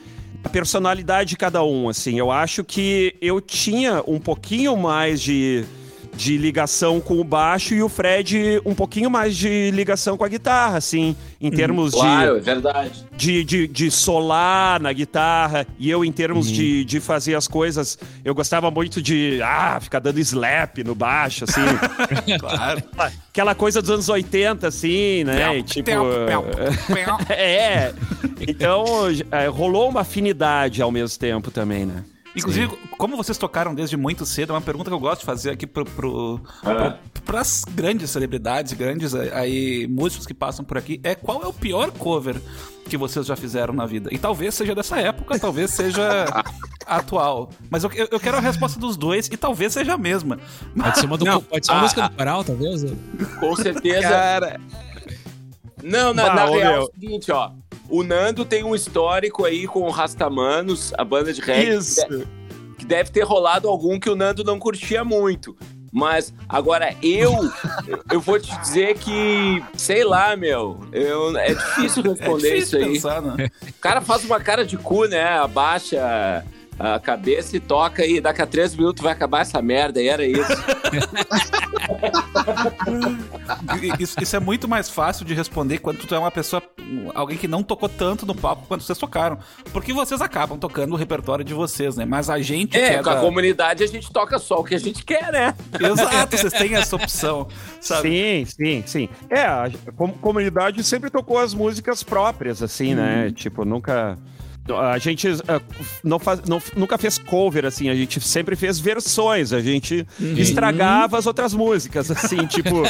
personalidade 0.51 1.31
de 1.31 1.37
cada 1.37 1.63
um, 1.63 1.89
assim, 1.89 2.19
eu 2.19 2.31
acho 2.31 2.63
que 2.63 3.15
eu 3.21 3.41
tinha 3.41 4.03
um 4.07 4.19
pouquinho 4.19 4.77
mais 4.77 5.21
de, 5.21 5.65
de 6.17 6.37
ligação 6.37 7.01
com 7.01 7.21
o 7.21 7.25
baixo 7.25 7.75
e 7.75 7.83
o 7.83 7.89
Fred 7.89 8.61
um 8.65 8.75
pouquinho 8.75 9.11
mais 9.11 9.37
de 9.37 9.71
ligação 9.71 10.17
com 10.17 10.25
a 10.25 10.29
guitarra, 10.29 10.79
assim, 10.79 11.17
em 11.41 11.51
termos 11.51 11.93
de 11.93 11.99
Claro, 11.99 12.37
é 12.37 12.41
verdade. 12.41 13.07
de, 13.17 13.45
de, 13.45 13.69
de 13.69 13.91
solar 13.91 14.81
na 14.81 14.93
guitarra 14.93 15.67
e 15.79 15.91
eu 15.91 16.05
em 16.05 16.13
termos 16.13 16.51
de, 16.51 16.85
de 16.85 17.01
fazer 17.01 17.35
as 17.35 17.49
coisas, 17.49 17.99
eu 18.25 18.35
gostava 18.35 18.71
muito 18.71 19.03
de 19.03 19.41
ah, 19.43 19.79
ficar 19.81 19.99
dando 19.99 20.19
slap 20.21 20.79
no 20.79 20.95
baixo, 20.95 21.45
assim. 21.45 21.61
Claro. 22.39 22.83
Aquela 23.29 23.55
coisa 23.55 23.81
dos 23.81 23.91
anos 23.91 24.09
80, 24.09 24.67
assim, 24.69 25.25
né? 25.25 25.59
E, 25.59 25.63
tipo. 25.63 25.91
é. 27.31 27.93
Então, 28.41 28.85
é, 29.31 29.47
rolou 29.47 29.89
uma 29.89 30.01
afinidade 30.01 30.83
ao 30.83 30.91
mesmo 30.91 31.19
tempo 31.19 31.51
também, 31.51 31.85
né? 31.85 32.05
Inclusive, 32.37 32.77
como 32.99 33.17
vocês 33.17 33.39
tocaram 33.39 33.75
desde 33.75 33.97
muito 33.97 34.27
cedo, 34.27 34.53
é 34.53 34.57
uma 34.57 34.61
pergunta 34.61 34.91
que 34.91 34.95
eu 34.95 35.01
gosto 35.01 35.21
de 35.21 35.27
fazer 35.27 35.51
aqui 35.51 35.67
pro, 35.67 35.85
pro, 35.85 36.41
Ah. 36.65 36.97
para 37.25 37.41
as 37.41 37.65
grandes 37.71 38.11
celebridades, 38.11 38.73
grandes 38.73 39.15
aí, 39.15 39.87
músicos 39.89 40.27
que 40.27 40.35
passam 40.35 40.65
por 40.65 40.77
aqui, 40.77 41.01
é 41.05 41.15
qual 41.15 41.43
é 41.43 41.47
o 41.47 41.53
pior 41.53 41.91
cover 41.93 42.37
que 42.89 42.97
vocês 42.97 43.25
já 43.27 43.37
fizeram 43.37 43.73
na 43.73 43.87
vida? 43.87 44.09
E 44.13 44.19
talvez 44.19 44.55
seja 44.55 44.75
dessa 44.75 44.99
época, 44.99 45.39
talvez 45.39 45.71
seja 45.71 46.27
atual. 46.87 47.51
Mas 47.71 47.85
eu, 47.85 47.91
eu- 47.93 48.09
eu 48.11 48.21
quero 48.21 48.37
a 48.37 48.41
resposta 48.41 48.79
dos 48.81 48.97
dois 48.97 49.29
e 49.29 49.37
talvez 49.37 49.73
seja 49.73 49.95
a 49.95 49.99
mesma. 49.99 50.39
Pode 50.77 50.99
ser 50.99 51.07
uma, 51.07 51.17
do, 51.17 51.25
Não, 51.25 51.41
pode 51.41 51.65
ser 51.65 51.73
uma 51.73 51.79
ah, 51.79 51.83
música 51.83 52.05
ah. 52.05 52.09
do 52.09 52.17
coral, 52.17 52.45
talvez? 52.45 52.85
Com 53.41 53.57
certeza. 53.57 54.09
Cara, 54.09 54.61
Não, 55.83 56.13
na, 56.15 56.25
Bah, 56.27 56.35
na 56.35 56.45
real 56.47 56.73
é 56.75 56.81
o 56.81 56.91
seguinte, 56.99 57.31
ó. 57.31 57.51
O 57.89 58.03
Nando 58.03 58.45
tem 58.45 58.65
um 58.65 58.75
histórico 58.75 59.45
aí 59.45 59.67
com 59.67 59.81
o 59.83 59.91
Rastamanos, 59.91 60.93
a 60.97 61.05
banda 61.05 61.33
de 61.33 61.41
reggae. 61.41 61.77
isso. 61.77 62.01
que 62.79 62.85
deve 62.85 63.11
ter 63.11 63.23
rolado 63.23 63.69
algum 63.69 63.99
que 64.01 64.09
o 64.11 64.17
Nando 64.17 64.43
não 64.43 64.59
curtia 64.59 65.05
muito. 65.05 65.57
Mas 65.93 66.35
agora 66.49 66.93
eu, 67.03 67.33
eu 68.11 68.21
vou 68.21 68.41
te 68.41 68.59
dizer 68.61 68.99
que, 68.99 69.63
sei 69.77 70.03
lá, 70.03 70.35
meu, 70.37 70.81
eu, 70.93 71.37
é 71.39 71.55
difícil 71.55 72.03
É 72.05 72.09
responder 72.09 72.51
difícil 72.51 72.59
isso 72.59 72.77
aí. 72.79 72.93
pensar, 72.95 73.23
né? 73.23 73.49
O 73.69 73.81
cara 73.81 74.01
faz 74.01 74.25
uma 74.25 74.41
cara 74.41 74.65
de 74.67 74.77
cu, 74.77 75.05
né? 75.05 75.23
Abaixa, 75.39 76.45
a 76.81 76.99
cabeça 76.99 77.57
e 77.57 77.61
toca 77.61 78.05
e 78.05 78.21
daqui 78.21 78.43
a 78.43 78.47
três 78.47 78.75
minutos 78.75 79.05
vai 79.05 79.13
acabar 79.13 79.43
essa 79.43 79.63
merda, 79.63 80.03
e 80.03 80.09
era 80.09 80.27
isso. 80.27 80.43
Isso, 83.99 84.17
isso 84.21 84.37
é 84.37 84.41
muito 84.41 84.69
mais 84.69 84.89
fácil 84.89 85.25
de 85.25 85.35
responder 85.35 85.79
quando 85.79 85.99
tu 85.99 86.15
é 86.15 86.19
uma 86.19 86.31
pessoa, 86.31 86.63
alguém 87.15 87.37
que 87.37 87.49
não 87.49 87.63
tocou 87.63 87.89
tanto 87.89 88.25
no 88.27 88.35
palco 88.35 88.65
quanto 88.67 88.83
vocês 88.85 88.99
tocaram. 88.99 89.39
Porque 89.73 89.93
vocês 89.93 90.21
acabam 90.21 90.59
tocando 90.59 90.93
o 90.93 90.97
repertório 90.97 91.45
de 91.45 91.55
vocês, 91.55 91.97
né? 91.97 92.05
Mas 92.05 92.29
a 92.31 92.41
gente 92.41 92.77
É, 92.77 92.97
que 92.99 93.03
com 93.03 93.11
a 93.11 93.15
da- 93.15 93.21
comunidade 93.21 93.83
a 93.83 93.87
gente 93.87 94.11
toca 94.13 94.39
só 94.39 94.61
o 94.61 94.65
que 94.65 94.75
a 94.75 94.79
gente 94.79 95.05
quer, 95.05 95.33
né? 95.33 95.55
Exato, 95.81 96.37
vocês 96.37 96.53
têm 96.53 96.75
essa 96.75 96.97
opção, 96.97 97.49
sabe? 97.81 98.09
Sim, 98.09 98.45
sim, 98.45 98.83
sim. 98.87 99.09
É, 99.31 99.43
a 99.43 99.71
com- 99.97 100.13
comunidade 100.13 100.83
sempre 100.85 101.11
tocou 101.11 101.39
as 101.39 101.55
músicas 101.55 102.03
próprias, 102.03 102.63
assim, 102.63 102.95
né? 102.95 103.31
Tipo, 103.35 103.65
nunca. 103.65 104.19
A 104.67 104.99
gente 104.99 105.29
ah, 105.47 105.61
não 106.03 106.19
faz, 106.19 106.41
não- 106.49 106.63
nunca 106.75 106.97
fez 106.97 107.19
cover, 107.19 107.67
assim, 107.67 107.91
a 107.91 107.95
gente 107.95 108.19
sempre 108.21 108.57
fez 108.57 108.79
versões, 108.79 109.53
a 109.53 109.61
gente 109.61 110.07
estragava 110.39 111.19
as 111.19 111.27
outras 111.27 111.53
músicas, 111.53 112.11
assim, 112.11 112.45
tipo. 112.49 112.83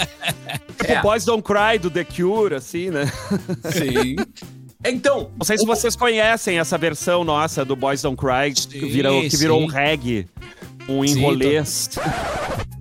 tipo 0.79 0.93
É. 0.93 1.03
Boys 1.03 1.25
Don't 1.25 1.43
Cry 1.43 1.79
do 1.81 1.91
The 1.91 2.05
Cure, 2.05 2.55
assim, 2.55 2.91
né? 2.91 3.11
Sim. 3.73 4.17
Então, 4.87 5.31
Não 5.37 5.45
sei 5.45 5.57
se 5.59 5.65
vocês 5.67 5.97
conhecem 5.97 6.59
essa 6.59 6.77
versão 6.77 7.25
nossa 7.25 7.65
do 7.65 7.75
Boys 7.75 8.03
Don't 8.03 8.17
Cry, 8.17 8.53
que 8.53 8.87
virou, 8.87 9.23
que 9.23 9.37
virou 9.37 9.59
sim. 9.61 9.65
um 9.65 9.69
reggae, 9.69 10.27
um 10.89 11.07
Sim, 11.07 11.19
enrolês. 11.19 11.91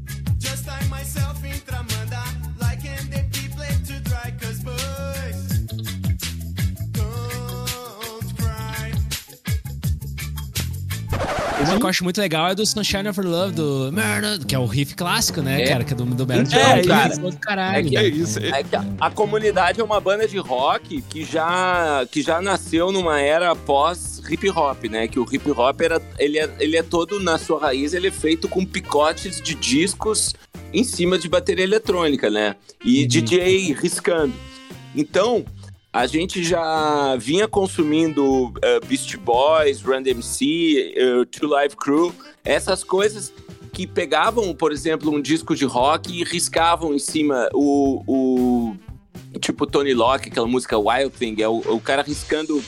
Uma 11.63 11.77
que 11.79 11.85
eu 11.85 11.89
acho 11.89 12.03
muito 12.03 12.19
legal 12.19 12.49
é 12.49 12.55
do 12.55 12.65
Sunshine 12.65 13.07
of 13.09 13.19
Love, 13.21 13.53
do 13.53 13.91
Murder, 13.91 14.45
que 14.45 14.53
é 14.53 14.59
o 14.59 14.65
riff 14.65 14.95
clássico, 14.95 15.41
né, 15.41 15.61
É. 15.63 15.67
cara? 15.67 15.83
Que 15.83 15.93
é 15.93 15.95
do, 15.95 16.05
do 16.05 16.25
Bad 16.25 16.41
Então, 16.41 16.59
Jungle, 16.59 16.87
cara, 16.87 17.13
é 17.13 17.17
do 17.17 17.37
caralho. 17.37 17.77
é 17.77 17.89
que- 17.89 17.97
É 17.97 18.07
isso. 18.07 18.39
É 18.39 18.63
que 18.63 18.75
a, 18.75 18.85
a 18.99 19.09
comunidade 19.11 19.79
é 19.79 19.83
uma 19.83 19.99
banda 19.99 20.27
de 20.27 20.37
rock 20.37 21.01
que 21.03 21.23
já, 21.23 22.05
que 22.11 22.21
já 22.21 22.41
nasceu 22.41 22.91
numa 22.91 23.19
era 23.19 23.55
pós 23.55 24.21
hip 24.29 24.49
hop, 24.49 24.83
né? 24.85 25.07
Que 25.07 25.19
o 25.19 25.25
hip 25.31 25.49
hop 25.51 25.81
era, 25.81 26.01
ele 26.19 26.37
é, 26.39 26.49
ele 26.59 26.77
é 26.77 26.83
todo 26.83 27.19
na 27.19 27.37
sua 27.37 27.59
raiz, 27.59 27.93
ele 27.93 28.07
é 28.07 28.11
feito 28.11 28.47
com 28.47 28.65
picotes 28.65 29.41
de 29.41 29.55
discos 29.55 30.33
em 30.73 30.83
cima 30.83 31.17
de 31.19 31.27
bateria 31.29 31.63
eletrônica, 31.63 32.29
né? 32.29 32.55
E 32.83 33.05
DJ 33.05 33.73
riscando. 33.79 34.33
Então, 34.95 35.43
a 35.93 36.07
gente 36.07 36.43
já 36.43 37.15
vinha 37.17 37.47
consumindo 37.47 38.51
eh, 38.63 38.79
Beast 38.87 39.15
Boys, 39.17 39.79
Run 39.83 40.01
DMC, 40.01 40.95
uh, 40.97 41.25
Two 41.27 41.47
Live 41.47 41.75
Crew, 41.75 42.13
essas 42.43 42.83
coisas 42.83 43.31
que 43.71 43.85
pegavam, 43.85 44.55
por 44.55 44.71
exemplo, 44.71 45.13
um 45.13 45.21
disco 45.21 45.55
de 45.55 45.65
rock 45.65 46.11
e 46.11 46.23
riscavam 46.23 46.95
em 46.95 46.99
cima 46.99 47.47
o, 47.53 48.03
o 48.07 49.39
tipo 49.39 49.67
Tony 49.67 49.93
Locke, 49.93 50.29
aquela 50.29 50.47
música 50.47 50.77
Wild 50.77 51.11
Thing, 51.11 51.39
é 51.39 51.47
o, 51.47 51.57
o 51.57 51.79
cara 51.79 52.01
riscando 52.01 52.63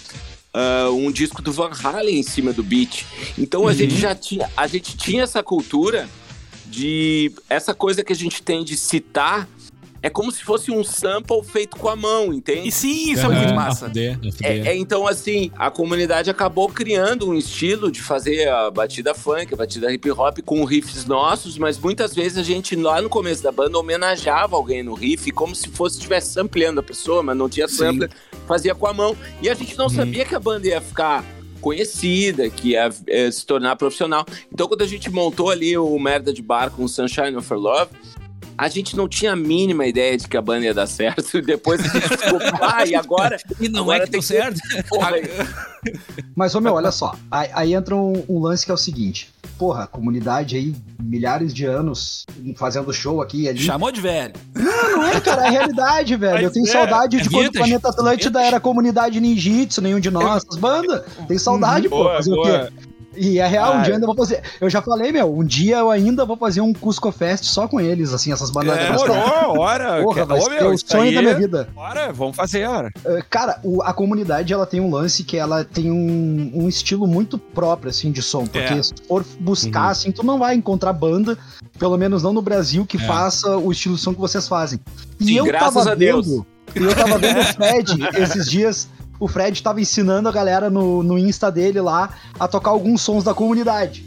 ah, 0.54 0.90
um 0.90 1.12
disco 1.12 1.42
do 1.42 1.52
Van 1.52 1.72
Halen 1.84 2.20
em 2.20 2.24
cima 2.24 2.54
do 2.54 2.64
beat. 2.64 3.06
Então 3.38 3.68
a 3.68 3.74
gente 3.74 3.96
já 3.96 4.16
tinha, 4.16 4.50
a 4.56 4.66
gente 4.68 4.96
tinha 4.96 5.24
essa 5.24 5.44
cultura 5.44 6.08
de 6.66 7.32
essa 7.50 7.74
coisa 7.74 8.04
que 8.04 8.14
a 8.14 8.16
gente 8.16 8.42
tem 8.42 8.64
de 8.64 8.78
citar 8.78 9.50
é 10.06 10.10
como 10.12 10.32
se 10.32 10.44
fosse 10.44 10.70
um 10.70 10.84
sample 10.84 11.42
feito 11.44 11.78
com 11.78 11.90
a 11.90 11.96
mão, 11.96 12.32
entende? 12.32 12.68
E 12.68 12.72
sim, 12.72 13.12
isso 13.12 13.26
é 13.26 13.28
muito 13.28 13.46
Aham, 13.46 13.56
massa. 13.56 13.86
a 13.86 13.88
fuder. 13.88 14.20
É, 14.44 14.58
é, 14.68 14.78
então, 14.78 15.08
assim, 15.08 15.50
a 15.58 15.72
comunidade 15.72 16.30
acabou 16.30 16.70
criando 16.70 17.28
um 17.28 17.34
estilo 17.34 17.92
de 17.92 18.04
fazer 18.04 18.48
a 18.48 18.70
batida 18.70 19.16
funk, 19.16 19.52
a 19.52 19.58
batida 19.58 19.92
hip 19.92 20.12
hop 20.12 20.42
com 20.46 20.64
riffs 20.64 21.06
nossos, 21.06 21.58
mas 21.58 21.80
muitas 21.80 22.14
vezes 22.14 22.38
a 22.38 22.44
gente, 22.44 22.76
lá 22.76 23.02
no 23.02 23.10
começo 23.10 23.42
da 23.42 23.52
banda, 23.52 23.80
homenageava 23.80 24.56
alguém 24.56 24.84
no 24.84 24.94
riff, 24.94 25.32
como 25.32 25.56
se 25.56 25.70
fosse 25.70 25.96
estivesse 25.98 26.32
sampleando 26.32 26.82
a 26.82 26.84
pessoa, 26.84 27.24
mas 27.24 27.36
não 27.36 27.50
tinha 27.50 27.68
Sim. 27.68 27.78
sampler, 27.78 28.12
fazia 28.48 28.76
com 28.76 28.86
a 28.86 28.94
mão. 28.94 29.18
E 29.42 29.50
a 29.50 29.56
gente 29.56 29.76
não 29.76 29.90
sabia 29.90 30.24
que 30.24 30.36
a 30.36 30.40
banda 30.40 30.68
ia 30.68 30.82
ficar 30.82 31.26
conhecida, 31.60 32.48
que 32.48 32.74
ia 32.74 32.92
eh, 33.08 33.32
se 33.32 33.44
tornar 33.44 33.76
profissional. 33.76 34.24
Então, 34.54 34.68
quando 34.68 34.84
a 34.84 34.88
gente 34.88 35.10
montou 35.10 35.50
ali 35.50 35.76
o 35.76 35.98
Merda 35.98 36.32
de 36.32 36.44
Bar 36.44 36.70
com 36.70 36.84
o 36.84 36.88
Sunshine 36.88 37.36
of 37.36 37.52
Love, 37.52 37.90
a 38.58 38.68
gente 38.68 38.96
não 38.96 39.08
tinha 39.08 39.34
a 39.34 39.36
mínima 39.36 39.86
ideia 39.86 40.18
de 40.18 40.28
que 40.28 40.38
a 40.38 40.42
banda 40.42 40.66
ia 40.66 40.74
dar 40.74 40.88
certo. 40.88 41.38
E 41.38 41.42
depois 41.44 41.82
a 41.82 41.88
gente 41.88 42.08
ficou, 42.08 42.40
ah, 42.62 42.86
e 42.86 42.96
agora? 42.96 43.38
E 43.60 43.70
não 43.70 43.84
agora 43.84 44.04
é 44.04 44.06
que 44.06 44.12
deu 44.12 44.22
certo? 44.22 44.60
Porra, 44.90 45.12
Mas, 46.36 46.54
ô 46.56 46.62
meu, 46.62 46.74
olha 46.74 46.92
só. 46.92 47.16
Aí, 47.32 47.50
aí 47.54 47.74
entra 47.74 47.96
um, 47.96 48.24
um 48.28 48.40
lance 48.40 48.66
que 48.66 48.72
é 48.72 48.74
o 48.74 48.78
seguinte. 48.78 49.34
Porra, 49.58 49.84
a 49.84 49.88
comunidade 49.88 50.58
aí, 50.58 50.76
milhares 51.00 51.54
de 51.54 51.66
anos 51.66 52.26
fazendo 52.58 52.92
show 52.92 53.22
aqui 53.22 53.44
e 53.44 53.50
ali. 53.50 53.60
Chamou 53.60 53.92
de 53.92 54.02
velho. 54.02 54.34
Não 54.54 55.08
é, 55.08 55.22
cara, 55.22 55.48
é 55.48 55.50
realidade, 55.50 56.16
velho. 56.16 56.44
Eu 56.44 56.52
tenho 56.52 56.68
é, 56.68 56.72
saudade 56.72 57.18
é 57.18 57.22
de 57.22 57.30
quando 57.30 57.48
o 57.48 57.52
Planeta 57.54 57.90
Atlântida 57.90 58.42
era 58.42 58.60
comunidade 58.60 59.20
ninjitsu, 59.20 59.82
nenhum 59.82 60.00
de 60.00 60.12
nós, 60.12 60.44
essas 60.44 60.60
bandas. 60.60 61.04
Tem 61.28 61.38
saudade, 61.38 61.88
pô. 61.88 62.04
Boa, 62.04 62.18
Fazer 62.18 62.34
o 62.34 62.36
boa. 62.36 62.68
quê? 62.68 62.95
E 63.18 63.40
é 63.40 63.48
real, 63.48 63.78
um 63.78 63.82
dia 63.82 63.92
eu 63.92 63.96
ainda 63.96 64.06
vou 64.08 64.16
fazer. 64.16 64.42
Eu 64.60 64.70
já 64.70 64.82
falei, 64.82 65.12
meu, 65.12 65.34
um 65.38 65.44
dia 65.44 65.78
eu 65.78 65.90
ainda 65.90 66.26
vou 66.26 66.36
fazer 66.38 66.62
um 66.62 66.74
Cusco 66.74 67.12
Fest 67.12 67.46
só 67.46 67.68
com 67.68 67.80
eles, 67.80 68.14
assim, 68.14 68.32
essas 68.32 68.50
bandas. 68.52 68.78
É, 68.78 68.92
Demorou, 68.92 69.60
hora. 69.60 70.02
Porra, 70.04 70.22
que- 70.22 70.28
vai 70.28 70.42
ser 70.42 70.50
meu, 70.50 70.72
o 70.72 70.78
sonho 70.78 71.04
aí 71.04 71.16
da 71.16 71.22
minha 71.22 71.34
é- 71.34 71.38
vida. 71.38 71.70
Bora, 71.74 72.12
vamos 72.14 72.36
fazer, 72.36 72.68
hora. 72.68 72.92
Uh, 73.06 73.24
Cara, 73.30 73.60
o- 73.64 73.82
a 73.82 73.94
comunidade 73.94 74.52
ela 74.54 74.66
tem 74.66 74.80
um 74.80 74.90
lance 74.92 75.24
que 75.24 75.38
ela 75.38 75.64
tem 75.64 75.92
um, 75.92 76.52
um 76.54 76.68
estilo 76.70 77.08
muito 77.08 77.38
próprio, 77.38 77.90
assim, 77.90 78.12
de 78.12 78.22
som. 78.22 78.46
Porque 78.46 78.74
É. 78.74 78.84
se 78.84 78.94
for 79.08 79.24
buscar, 79.40 79.86
Uhum. 79.86 79.90
assim, 79.90 80.12
tu 80.12 80.24
não 80.26 80.38
vai 80.40 80.56
encontrar 80.56 80.94
banda, 80.94 81.38
pelo 81.80 81.98
menos 81.98 82.24
não 82.24 82.34
no 82.34 82.42
Brasil, 82.42 82.86
que 82.86 82.98
É. 82.98 83.00
faça 83.02 83.58
o 83.58 83.72
estilo 83.72 83.96
de 83.96 84.02
som 84.02 84.14
que 84.14 84.20
vocês 84.20 84.48
fazem. 84.48 84.80
E 85.20 85.26
Sim, 85.26 85.38
eu 85.38 85.46
graças 85.46 85.74
tava 85.74 85.92
a 85.92 85.96
Deus. 85.96 86.26
vendo, 86.28 86.46
e 86.76 86.84
eu 86.84 86.96
tava 86.96 87.18
vendo 87.18 87.40
o 87.40 87.44
Fred 87.56 88.22
esses 88.22 88.50
dias. 88.50 88.88
O 89.20 89.28
Fred 89.28 89.62
tava 89.62 89.82
ensinando 89.82 90.30
a 90.30 90.32
galera 90.32 90.70
no, 90.70 91.04
no 91.04 91.18
Insta 91.18 91.52
dele 91.52 91.80
lá 91.80 92.10
a 92.40 92.48
tocar 92.48 92.72
alguns 92.72 93.02
sons 93.02 93.24
da 93.24 93.34
comunidade. 93.34 94.06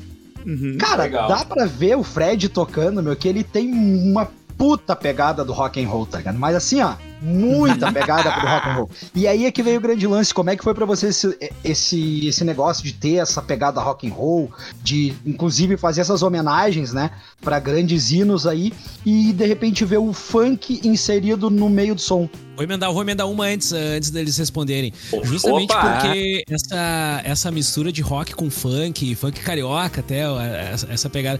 Cara, 0.78 1.04
Legal. 1.04 1.28
dá 1.28 1.44
pra 1.44 1.66
ver 1.66 1.96
o 1.96 2.02
Fred 2.02 2.48
tocando, 2.48 3.02
meu, 3.02 3.14
que 3.14 3.28
ele 3.28 3.44
tem 3.44 3.70
uma 3.72 4.28
puta 4.58 4.96
pegada 4.96 5.44
do 5.44 5.52
rock 5.52 5.82
and 5.82 5.88
roll, 5.88 6.04
tá 6.04 6.18
ligado? 6.18 6.38
Mas 6.38 6.56
assim, 6.56 6.80
ó, 6.82 6.94
muita 7.22 7.90
pegada 7.92 8.30
do 8.30 8.40
rock 8.40 8.68
and 8.68 8.74
roll. 8.74 8.90
E 9.14 9.28
aí 9.28 9.46
é 9.46 9.52
que 9.52 9.62
veio 9.62 9.78
o 9.78 9.80
grande 9.80 10.06
lance, 10.06 10.34
como 10.34 10.50
é 10.50 10.56
que 10.56 10.64
foi 10.64 10.74
pra 10.74 10.84
você 10.84 11.08
esse, 11.08 11.38
esse, 11.62 12.26
esse 12.26 12.44
negócio 12.44 12.82
de 12.82 12.92
ter 12.92 13.16
essa 13.16 13.40
pegada 13.40 13.80
rock 13.80 14.08
and 14.08 14.12
roll, 14.12 14.50
de 14.82 15.14
inclusive 15.24 15.76
fazer 15.76 16.00
essas 16.00 16.22
homenagens, 16.22 16.92
né, 16.92 17.10
Pra 17.40 17.60
grandes 17.60 18.10
hinos 18.10 18.46
aí 18.46 18.72
e 19.06 19.32
de 19.32 19.46
repente 19.46 19.84
ver 19.84 19.98
o 19.98 20.12
funk 20.12 20.80
inserido 20.82 21.48
no 21.48 21.68
meio 21.68 21.94
do 21.94 22.00
som. 22.00 22.28
Vou 22.58 22.64
emendar, 22.64 22.92
vou 22.92 23.02
emendar 23.02 23.30
uma 23.30 23.44
antes, 23.44 23.70
eh, 23.72 23.96
antes 23.96 24.10
deles 24.10 24.36
responderem. 24.36 24.92
Justamente 25.22 25.72
Opa! 25.72 26.00
porque 26.00 26.42
essa, 26.50 27.20
essa 27.24 27.50
mistura 27.52 27.92
de 27.92 28.02
rock 28.02 28.34
com 28.34 28.50
funk, 28.50 29.14
funk 29.14 29.38
carioca 29.40 30.00
até, 30.00 30.22
essa, 30.72 30.88
essa 30.92 31.08
pegada. 31.08 31.38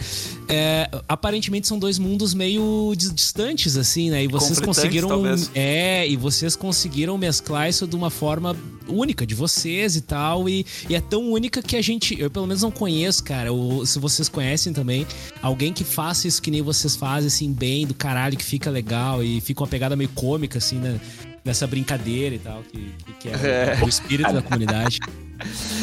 é, 0.48 0.88
aparentemente 1.08 1.66
são 1.66 1.76
dois 1.76 1.98
mundos 1.98 2.34
meio 2.34 2.94
dis- 2.96 3.12
distantes, 3.12 3.76
assim, 3.76 4.10
né? 4.10 4.22
E 4.22 4.28
vocês 4.28 4.60
conseguiram. 4.60 5.08
talvez. 5.08 5.50
É, 5.56 6.06
e 6.06 6.16
vocês 6.16 6.54
conseguiram 6.54 7.18
mesclar 7.18 7.68
isso 7.68 7.84
de 7.84 7.96
uma 7.96 8.10
forma 8.10 8.56
única 8.88 9.26
de 9.26 9.34
vocês 9.34 9.96
e 9.96 10.00
tal. 10.00 10.48
E, 10.48 10.64
e 10.88 10.94
é 10.94 11.00
tão 11.00 11.30
única 11.30 11.62
que 11.62 11.76
a 11.76 11.82
gente. 11.82 12.18
Eu 12.20 12.30
pelo 12.30 12.46
menos 12.46 12.62
não 12.62 12.70
conheço, 12.70 13.22
cara. 13.24 13.52
Ou 13.52 13.84
se 13.86 13.98
vocês 13.98 14.28
conhecem 14.28 14.72
também, 14.72 15.06
alguém 15.42 15.72
que 15.72 15.84
faça 15.84 16.26
isso 16.28 16.40
que 16.42 16.50
nem 16.50 16.62
vocês 16.62 16.96
fazem, 16.96 17.28
assim, 17.28 17.52
bem, 17.52 17.86
do 17.86 17.94
caralho, 17.94 18.36
que 18.36 18.44
fica 18.44 18.70
legal 18.70 19.22
e 19.22 19.40
fica 19.40 19.60
uma 19.62 19.68
pegada 19.68 19.94
meio 19.96 20.10
cômica, 20.10 20.58
assim, 20.58 20.76
né? 20.76 21.00
Nessa 21.44 21.66
brincadeira 21.66 22.34
e 22.34 22.38
tal, 22.38 22.62
que, 22.62 22.92
que- 23.06 23.12
que 23.20 23.28
é, 23.28 23.78
o 23.82 23.88
espírito 23.88 24.32
da 24.32 24.42
comunidade. 24.42 24.98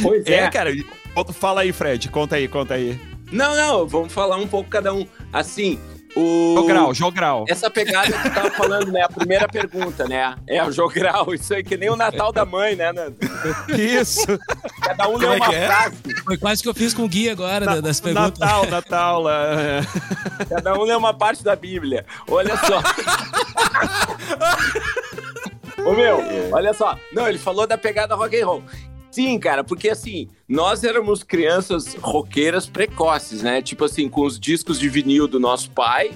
Pois 0.01 0.25
É, 0.27 0.33
é. 0.39 0.49
cara. 0.49 0.69
Fala 1.33 1.61
aí, 1.61 1.71
Fred. 1.71 2.09
Conta 2.09 2.35
aí, 2.35 2.45
conta 2.45 2.73
aí. 2.73 2.99
Não, 3.31 3.55
não, 3.55 3.87
vamos 3.87 4.11
falar 4.11 4.35
um 4.35 4.45
pouco 4.47 4.69
cada 4.69 4.93
um. 4.93 5.07
Assim, 5.31 5.79
o. 6.15 6.55
Jogral, 6.57 6.93
jogral. 6.93 7.45
Essa 7.47 7.69
pegada 7.69 8.11
que 8.11 8.29
tu 8.29 8.33
tava 8.33 8.51
falando, 8.51 8.91
né? 8.91 9.01
A 9.01 9.09
primeira 9.09 9.47
pergunta, 9.47 10.07
né? 10.07 10.35
É 10.47 10.63
o 10.63 10.71
jogral, 10.71 11.33
isso 11.33 11.53
aí 11.53 11.63
que 11.63 11.75
nem 11.77 11.89
o 11.89 11.95
Natal 11.95 12.31
da 12.31 12.45
mãe, 12.45 12.75
né? 12.75 12.91
Nando? 12.93 13.17
Isso. 13.77 14.25
Cada 14.81 15.07
um 15.09 15.17
lê 15.17 15.25
é 15.25 15.29
uma 15.31 15.53
é? 15.53 15.67
frase. 15.67 15.95
Foi 16.23 16.37
quase 16.37 16.63
que 16.63 16.69
eu 16.69 16.73
fiz 16.73 16.93
com 16.93 17.03
o 17.03 17.09
Gui 17.09 17.29
agora, 17.29 17.65
da- 17.65 17.81
das 17.81 17.99
perguntas. 17.99 18.39
Natal, 18.39 18.65
Natal. 18.67 19.21
lá. 19.21 19.81
Cada 20.49 20.73
um 20.79 20.83
lê 20.83 20.95
uma 20.95 21.13
parte 21.13 21.43
da 21.43 21.55
Bíblia. 21.55 22.05
Olha 22.29 22.55
só. 22.57 22.81
Ô 25.85 25.93
meu, 25.93 26.19
olha 26.51 26.73
só. 26.73 26.97
Não, 27.13 27.27
ele 27.27 27.37
falou 27.37 27.67
da 27.67 27.77
pegada 27.77 28.15
rock 28.15 28.39
and 28.39 28.45
roll. 28.45 28.63
Sim, 29.15 29.39
cara, 29.39 29.63
porque 29.63 29.87
assim, 29.89 30.27
nós 30.47 30.83
éramos 30.83 31.23
crianças 31.23 31.95
roqueiras 32.01 32.67
precoces, 32.67 33.41
né? 33.41 33.61
Tipo 33.61 33.85
assim, 33.85 34.09
com 34.09 34.25
os 34.25 34.37
discos 34.37 34.77
de 34.77 34.89
vinil 34.89 35.25
do 35.25 35.39
nosso 35.39 35.71
pai. 35.71 36.11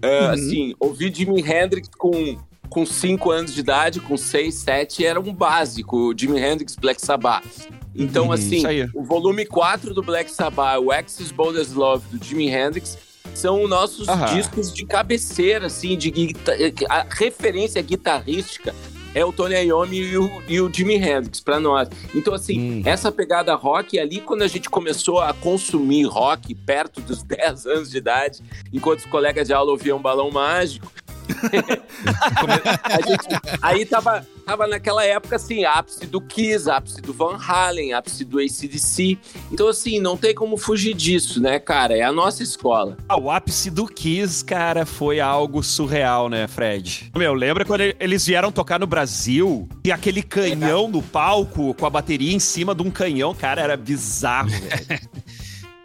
Ah, 0.00 0.30
Assim, 0.30 0.72
ouvir 0.78 1.12
Jimi 1.12 1.40
Hendrix 1.40 1.88
com, 1.98 2.36
com 2.68 2.86
5 2.86 3.30
anos 3.32 3.52
de 3.52 3.58
idade, 3.60 3.98
com 3.98 4.16
6, 4.16 4.54
7, 4.54 5.04
era 5.04 5.18
um 5.18 5.32
básico. 5.34 6.10
O 6.10 6.14
Jimi 6.16 6.38
Hendrix, 6.40 6.76
Black 6.76 7.00
Sabbath. 7.04 7.66
Então, 7.92 8.26
Uhum, 8.26 8.32
assim, 8.32 8.62
o 8.94 9.02
volume 9.02 9.44
4 9.44 9.92
do 9.92 10.02
Black 10.02 10.30
Sabbath, 10.30 10.78
o 10.80 10.92
Axis 10.92 11.32
Bold 11.32 11.58
as 11.58 11.72
Love, 11.72 12.06
do 12.16 12.24
Jimi 12.24 12.48
Hendrix, 12.48 12.96
são 13.34 13.66
nossos 13.66 14.06
Aham. 14.08 14.34
discos 14.36 14.72
de 14.72 14.86
cabeceira, 14.86 15.66
assim, 15.66 15.96
de 15.98 16.10
guita- 16.12 16.54
a 16.88 17.06
referência 17.10 17.82
guitarrística 17.82 18.72
é 19.18 19.24
o 19.24 19.32
Tony 19.32 19.54
Iommi 19.54 19.96
e 19.96 20.18
o, 20.18 20.42
e 20.46 20.60
o 20.60 20.70
Jimi 20.72 20.96
Hendrix 20.96 21.40
pra 21.40 21.58
nós. 21.58 21.88
Então, 22.14 22.34
assim, 22.34 22.60
Hum. 22.60 22.82
essa 22.84 23.10
pegada 23.10 23.54
rock, 23.54 23.98
ali 23.98 24.20
quando 24.20 24.42
a 24.42 24.46
gente 24.46 24.68
começou 24.68 25.20
a 25.20 25.32
consumir 25.32 26.04
rock 26.04 26.54
perto 26.54 27.00
dos 27.00 27.22
10 27.24 27.64
anos 27.66 27.90
de 27.90 27.96
idade, 27.96 28.40
enquanto 28.72 28.98
os 29.00 29.06
colegas 29.06 29.46
de 29.48 29.54
aula 29.54 29.70
ouviam 29.70 30.00
Balão 30.02 30.30
Mágico, 30.30 30.92
gente- 33.06 33.58
aí 33.62 33.84
tava, 33.86 34.26
tava 34.44 34.66
naquela 34.66 35.04
época, 35.04 35.36
assim, 35.36 35.64
ápice 35.64 36.06
do 36.06 36.20
Kiss, 36.20 36.70
ápice 36.70 37.00
do 37.00 37.12
Van 37.12 37.36
Halen, 37.36 37.92
ápice 37.92 38.24
do 38.24 38.38
ACDC. 38.38 39.18
Então, 39.50 39.68
assim, 39.68 39.98
não 40.00 40.16
tem 40.16 40.34
como 40.34 40.56
fugir 40.56 40.94
disso, 40.94 41.40
né, 41.40 41.58
cara? 41.58 41.96
É 41.96 42.02
a 42.02 42.12
nossa 42.12 42.42
escola. 42.42 42.96
Ah, 43.08 43.18
o 43.18 43.30
ápice 43.30 43.70
do 43.70 43.86
Kiss, 43.86 44.44
cara, 44.44 44.84
foi 44.86 45.20
algo 45.20 45.62
surreal, 45.62 46.28
né, 46.28 46.46
Fred? 46.46 47.10
Meu, 47.16 47.34
lembra 47.34 47.64
quando 47.64 47.80
ele- 47.82 47.96
eles 48.00 48.24
vieram 48.26 48.50
tocar 48.52 48.78
no 48.78 48.86
Brasil 48.86 49.68
e 49.84 49.92
aquele 49.92 50.22
canhão 50.22 50.88
no 50.88 51.02
palco 51.02 51.74
com 51.74 51.86
a 51.86 51.90
bateria 51.90 52.34
em 52.34 52.38
cima 52.40 52.74
de 52.74 52.82
um 52.82 52.90
canhão, 52.90 53.34
cara, 53.34 53.60
era 53.62 53.76
bizarro, 53.76 54.48
velho. 54.50 55.00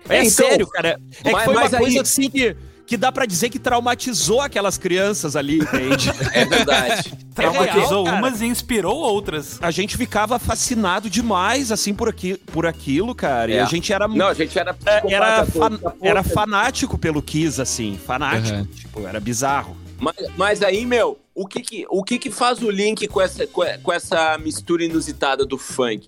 É, 0.09 0.17
É, 0.17 0.19
então, 0.25 0.29
sério, 0.31 0.67
cara. 0.67 0.99
É 1.23 1.23
que 1.23 1.31
mas- 1.31 1.43
foi 1.45 1.53
uma 1.53 1.61
mas 1.61 1.73
aí- 1.73 1.79
coisa 1.79 2.01
assim 2.01 2.29
que, 2.29 2.55
que 2.91 2.97
dá 2.97 3.09
pra 3.09 3.25
dizer 3.25 3.49
que 3.49 3.57
traumatizou 3.57 4.41
aquelas 4.41 4.77
crianças 4.77 5.37
ali, 5.37 5.59
entende? 5.59 6.11
É 6.33 6.43
verdade. 6.43 7.13
Traumatizou 7.33 8.03
real, 8.03 8.03
cara. 8.03 8.17
umas 8.17 8.41
e 8.41 8.45
inspirou 8.45 8.97
outras. 8.97 9.57
a 9.61 9.71
gente 9.71 9.95
ficava 9.95 10.37
fascinado 10.37 11.09
demais, 11.09 11.71
assim, 11.71 11.93
por, 11.93 12.09
aqui, 12.09 12.35
por 12.35 12.65
aquilo, 12.65 13.15
cara. 13.15 13.49
E 13.49 13.53
É. 13.55 13.61
a 13.61 13.65
gente 13.65 13.93
era 13.93 14.09
Não, 14.09 14.27
a 14.27 14.33
gente 14.33 14.59
era 14.59 14.75
É, 14.85 15.13
era, 15.13 15.45
fan- 15.45 15.79
era 16.01 16.21
fanático 16.21 16.97
pelo 16.97 17.21
Kiss, 17.21 17.61
assim, 17.61 17.97
fanático. 17.97 18.57
Uhum. 18.57 18.65
Tipo, 18.65 19.07
era 19.07 19.21
bizarro. 19.21 19.77
Mas, 19.97 20.15
mas 20.35 20.61
aí, 20.61 20.85
meu, 20.85 21.17
o 21.33 21.47
que 21.47 21.61
que, 21.61 21.85
o 21.89 22.03
que 22.03 22.19
que 22.19 22.29
faz 22.29 22.61
o 22.61 22.69
link 22.69 23.07
com 23.07 23.21
essa, 23.21 23.47
com 23.47 23.93
essa 23.93 24.37
mistura 24.37 24.83
inusitada 24.83 25.45
do 25.45 25.57
funk? 25.57 26.05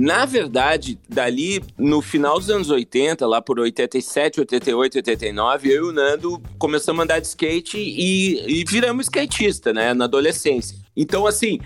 Na 0.00 0.24
verdade, 0.24 0.96
dali 1.08 1.60
no 1.76 2.00
final 2.00 2.38
dos 2.38 2.48
anos 2.48 2.70
80, 2.70 3.26
lá 3.26 3.42
por 3.42 3.58
87, 3.58 4.38
88, 4.38 4.98
89, 4.98 5.68
eu 5.68 5.86
e 5.86 5.88
o 5.88 5.92
Nando 5.92 6.40
começamos 6.56 7.00
a 7.00 7.02
andar 7.02 7.18
de 7.18 7.26
skate 7.26 7.76
e, 7.76 8.60
e 8.60 8.64
viramos 8.64 9.06
skatista, 9.06 9.72
né, 9.72 9.92
na 9.94 10.04
adolescência. 10.04 10.78
Então, 10.96 11.26
assim, 11.26 11.58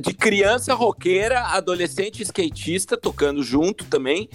de 0.00 0.12
criança 0.12 0.74
roqueira, 0.74 1.38
adolescente 1.40 2.20
skatista, 2.20 2.96
tocando 2.96 3.44
junto 3.44 3.84
também. 3.84 4.28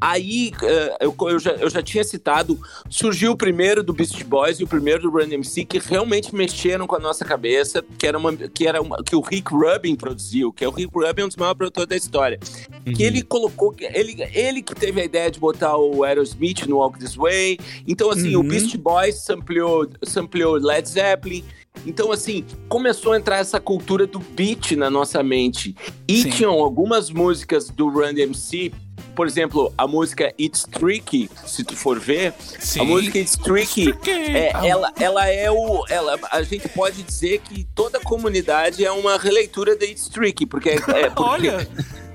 Aí, 0.00 0.52
eh, 0.62 0.96
eu, 1.00 1.14
eu 1.20 1.38
já, 1.38 1.52
eu 1.52 1.70
já 1.70 1.82
tinha 1.82 2.04
citado, 2.04 2.58
surgiu 2.90 3.32
o 3.32 3.36
primeiro 3.36 3.82
do 3.82 3.92
Beast 3.92 4.22
Boys 4.24 4.60
e 4.60 4.64
o 4.64 4.66
primeiro 4.66 5.02
do 5.02 5.10
Run 5.10 5.32
MC, 5.32 5.64
que 5.64 5.78
realmente 5.78 6.34
mexeram 6.34 6.86
com 6.86 6.96
a 6.96 6.98
nossa 6.98 7.24
cabeça, 7.24 7.84
que 7.98 8.06
era, 8.06 8.18
uma, 8.18 8.36
que, 8.36 8.66
era 8.66 8.80
uma, 8.80 9.02
que 9.02 9.16
o 9.16 9.20
Rick 9.20 9.52
Rubin 9.52 9.96
produziu, 9.96 10.52
que 10.52 10.64
é 10.64 10.68
o 10.68 10.70
Rick 10.70 10.90
Rubin, 10.94 11.22
um 11.22 11.28
dos 11.28 11.36
maiores 11.36 11.58
produtores 11.58 11.88
da 11.88 11.96
história. 11.96 12.38
Que 12.84 13.02
ele 13.02 13.22
colocou, 13.22 13.74
ele, 13.80 14.22
ele 14.32 14.62
que 14.62 14.74
teve 14.74 15.00
a 15.00 15.04
ideia 15.04 15.30
de 15.30 15.40
botar 15.40 15.76
o 15.76 16.04
Aerosmith 16.04 16.66
no 16.66 16.76
Walk 16.76 16.98
This 16.98 17.16
Way. 17.16 17.58
Então, 17.86 18.10
assim, 18.10 18.36
o 18.36 18.40
Uhum. 18.40 18.48
Beast 18.48 18.76
Boys 18.76 19.16
sampleou, 19.16 19.88
sampleou 20.02 20.54
Led 20.54 20.88
Zeppelin. 20.88 21.44
Então, 21.84 22.10
assim, 22.12 22.44
começou 22.68 23.12
a 23.12 23.18
entrar 23.18 23.38
essa 23.38 23.60
cultura 23.60 24.06
do 24.06 24.18
beat 24.18 24.72
na 24.72 24.88
nossa 24.90 25.22
mente. 25.22 25.74
E 26.08 26.22
Sim. 26.22 26.30
tinham 26.30 26.52
algumas 26.52 27.10
músicas 27.10 27.68
do 27.70 27.88
Run 27.88 28.14
DMC, 28.14 28.72
por 29.16 29.26
exemplo, 29.26 29.72
a 29.76 29.86
música 29.88 30.32
It's 30.38 30.64
Tricky, 30.70 31.28
se 31.46 31.64
tu 31.64 31.74
for 31.74 31.98
ver, 31.98 32.34
Sim. 32.60 32.80
a 32.80 32.84
música 32.84 33.18
It's 33.18 33.36
Tricky, 33.36 33.92
é, 34.08 34.52
Ah, 34.54 34.66
ela, 34.66 34.92
ela 35.00 35.26
é 35.26 35.50
o. 35.50 35.84
Ela, 35.88 36.18
a 36.30 36.42
gente 36.42 36.68
pode 36.68 37.02
dizer 37.02 37.38
que 37.40 37.64
toda 37.74 37.98
a 37.98 38.00
comunidade 38.02 38.84
é 38.84 38.92
uma 38.92 39.16
releitura 39.18 39.74
da 39.74 39.86
It's 39.86 40.08
Tricky, 40.08 40.44
porque 40.46 40.68
é. 40.70 40.74
é 40.74 40.78
porque- 41.10 41.22
Olha, 41.22 41.66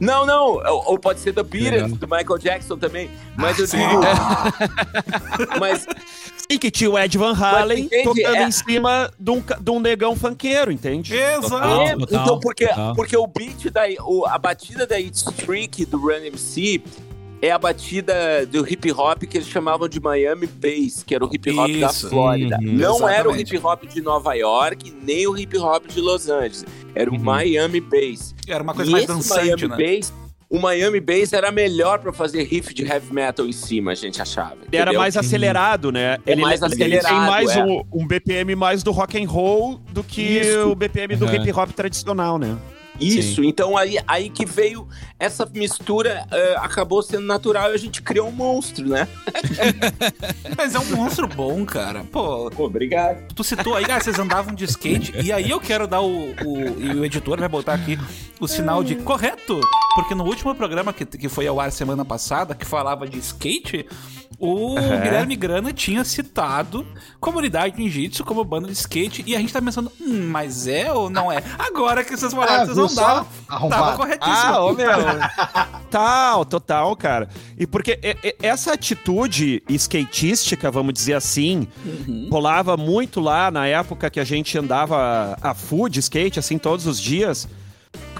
Não, 0.00 0.26
não, 0.26 0.54
ou, 0.56 0.84
ou 0.92 0.98
pode 0.98 1.20
ser 1.20 1.32
da 1.32 1.44
Beatles, 1.44 1.82
Legal. 1.82 1.88
do 1.90 2.08
Michael 2.08 2.38
Jackson 2.38 2.76
também. 2.76 3.08
Mas 3.36 3.56
eu 3.58 3.66
sim. 3.68 3.78
digo. 3.78 4.00
mas 5.60 5.86
E 6.50 6.58
que 6.58 6.70
tinha 6.70 6.90
o 6.90 6.98
Ed 6.98 7.16
Van 7.16 7.32
Halen 7.32 7.84
entende? 7.84 8.02
tocando 8.02 8.36
É- 8.36 8.42
em 8.42 8.50
cima 8.50 9.10
de 9.18 9.30
um, 9.30 9.40
de 9.60 9.70
um 9.70 9.78
negão 9.78 10.16
funkeiro, 10.16 10.72
entende? 10.72 11.14
exato. 11.16 11.48
Total. 11.50 11.80
É, 11.82 11.92
então, 11.92 12.40
porque, 12.40 12.66
total. 12.66 12.94
porque 12.96 13.16
o 13.16 13.26
beat 13.26 13.70
da. 13.70 13.82
O, 14.04 14.26
a 14.26 14.36
batida 14.36 14.84
da 14.86 14.98
It's 14.98 15.22
Trick 15.22 15.84
do 15.86 15.98
Run 15.98 16.24
MC 16.26 16.82
é 17.42 17.50
a 17.52 17.58
batida 17.58 18.44
do 18.46 18.68
hip 18.70 18.90
hop 18.92 19.22
que 19.22 19.38
eles 19.38 19.48
chamavam 19.48 19.88
de 19.88 19.98
Miami 20.00 20.46
Bass, 20.46 21.02
que 21.06 21.14
era 21.14 21.24
o 21.24 21.30
hip 21.32 21.50
hop 21.56 21.70
da 21.80 21.86
Isso. 21.88 22.10
Flórida. 22.10 22.58
Uhum, 22.60 22.72
Não 22.72 23.08
era 23.08 23.30
o 23.30 23.34
hip 23.34 23.56
hop 23.56 23.84
de 23.86 24.02
Nova 24.02 24.34
York, 24.34 24.92
nem 25.02 25.26
o 25.26 25.38
hip 25.38 25.56
hop 25.56 25.86
de 25.86 26.00
Los 26.00 26.28
Angeles. 26.28 26.66
Era 26.94 27.08
o 27.10 27.14
Uhum. 27.14 27.20
Miami 27.20 27.80
Bass. 27.80 28.34
Era 28.46 28.62
uma 28.62 28.74
coisa 28.74 28.90
E 28.90 28.92
mais 28.92 29.04
esse 29.04 29.12
dançante, 29.14 29.66
Miami 29.66 29.68
né? 29.68 29.96
Bass, 29.98 30.12
o 30.50 30.58
Miami 30.58 30.98
Bass 31.00 31.32
era 31.32 31.52
melhor 31.52 32.00
pra 32.00 32.12
fazer 32.12 32.42
riff 32.42 32.74
de 32.74 32.84
heavy 32.84 33.12
metal 33.14 33.46
em 33.46 33.52
cima, 33.52 33.92
a 33.92 33.94
gente 33.94 34.20
achava. 34.20 34.56
Ele 34.66 34.76
era 34.76 34.86
entendeu? 34.90 35.00
mais 35.00 35.16
acelerado, 35.16 35.92
né? 35.92 36.18
É 36.26 36.32
ele, 36.32 36.42
mais 36.42 36.60
ele- 36.60 36.72
ele 36.74 36.76
tem 36.90 36.98
acelerado, 36.98 37.30
mais 37.30 37.50
é. 37.56 37.64
um, 37.64 37.82
um 37.92 38.06
BPM 38.06 38.56
mais 38.56 38.82
do 38.82 38.90
rock 38.90 39.22
and 39.22 39.28
roll 39.28 39.80
do 39.92 40.02
que 40.02 40.20
Isso. 40.40 40.68
o 40.68 40.74
BPM 40.74 41.14
do 41.14 41.24
Uhum. 41.26 41.34
hip 41.36 41.52
hop 41.52 41.70
tradicional, 41.70 42.36
né? 42.36 42.56
Isso, 43.00 43.42
então 43.42 43.76
aí, 43.76 43.98
aí 44.06 44.30
que 44.30 44.44
veio 44.44 44.86
essa 45.18 45.46
mistura, 45.46 46.26
eh, 46.30 46.56
acabou 46.58 47.02
sendo 47.02 47.26
natural 47.26 47.70
e 47.70 47.74
a 47.74 47.78
gente 47.78 48.02
criou 48.02 48.28
um 48.28 48.32
monstro, 48.32 48.88
né? 48.88 49.08
Mas 50.56 50.74
é 50.74 50.78
um 50.78 50.96
monstro 50.96 51.26
bom, 51.26 51.64
cara. 51.64 52.04
Pô, 52.04 52.50
Pô, 52.50 52.64
obrigado. 52.64 53.32
tu 53.34 53.44
citou 53.44 53.74
aí, 53.74 53.84
ah, 53.90 54.00
vocês 54.00 54.18
andavam 54.18 54.54
de 54.54 54.64
skate, 54.64 55.12
e 55.22 55.32
aí 55.32 55.50
eu 55.50 55.60
quero 55.60 55.86
dar 55.86 56.00
o, 56.00 56.32
o. 56.44 56.80
E 56.80 56.90
o 56.94 57.04
editor 57.04 57.38
vai 57.38 57.48
botar 57.48 57.74
aqui 57.74 57.98
o 58.38 58.48
sinal 58.48 58.82
de 58.82 58.96
correto, 58.96 59.60
porque 59.94 60.14
no 60.14 60.24
último 60.24 60.54
programa 60.54 60.92
que, 60.92 61.04
que 61.04 61.28
foi 61.28 61.46
ao 61.46 61.60
ar 61.60 61.70
semana 61.72 62.04
passada, 62.04 62.54
que 62.54 62.64
falava 62.64 63.06
de 63.06 63.18
skate, 63.18 63.86
o 64.40 64.76
Aham. 64.78 65.00
Guilherme 65.02 65.36
Grana 65.36 65.72
tinha 65.72 66.02
citado 66.02 66.86
Comunidade 67.20 67.78
Ninjitsu 67.78 68.24
como 68.24 68.42
banda 68.42 68.66
de 68.66 68.72
skate, 68.72 69.22
e 69.26 69.36
a 69.36 69.38
gente 69.38 69.52
tá 69.52 69.60
pensando, 69.60 69.92
hum, 70.00 70.28
mas 70.30 70.66
é 70.66 70.90
ou 70.92 71.10
não 71.10 71.30
é? 71.30 71.42
Agora 71.58 72.02
que 72.02 72.16
vocês 72.16 72.32
falaram 72.32 72.54
Ah, 72.54 72.64
vocês 72.64 72.76
viu 72.76 72.86
andavam, 72.86 73.24
só? 73.24 73.24
tava 73.24 73.26
Arrombado. 73.48 73.96
corretíssimo. 73.98 74.34
Ah, 74.34 74.64
ô 74.64 74.72
meu. 74.72 74.88
Total, 75.90 76.44
total, 76.44 76.96
cara. 76.96 77.28
E 77.58 77.66
porque 77.66 77.98
essa 78.40 78.72
atitude 78.72 79.60
skatística, 79.68 80.70
vamos 80.70 80.94
dizer 80.94 81.14
assim, 81.14 81.66
rolava 82.30 82.76
muito 82.76 83.20
lá 83.20 83.50
na 83.50 83.66
época 83.66 84.08
que 84.08 84.20
a 84.20 84.24
gente 84.24 84.56
andava 84.56 85.36
a 85.42 85.52
full 85.52 85.88
de 85.88 85.98
skate, 86.00 86.38
assim, 86.38 86.58
todos 86.58 86.86
os 86.86 87.00
dias. 87.00 87.48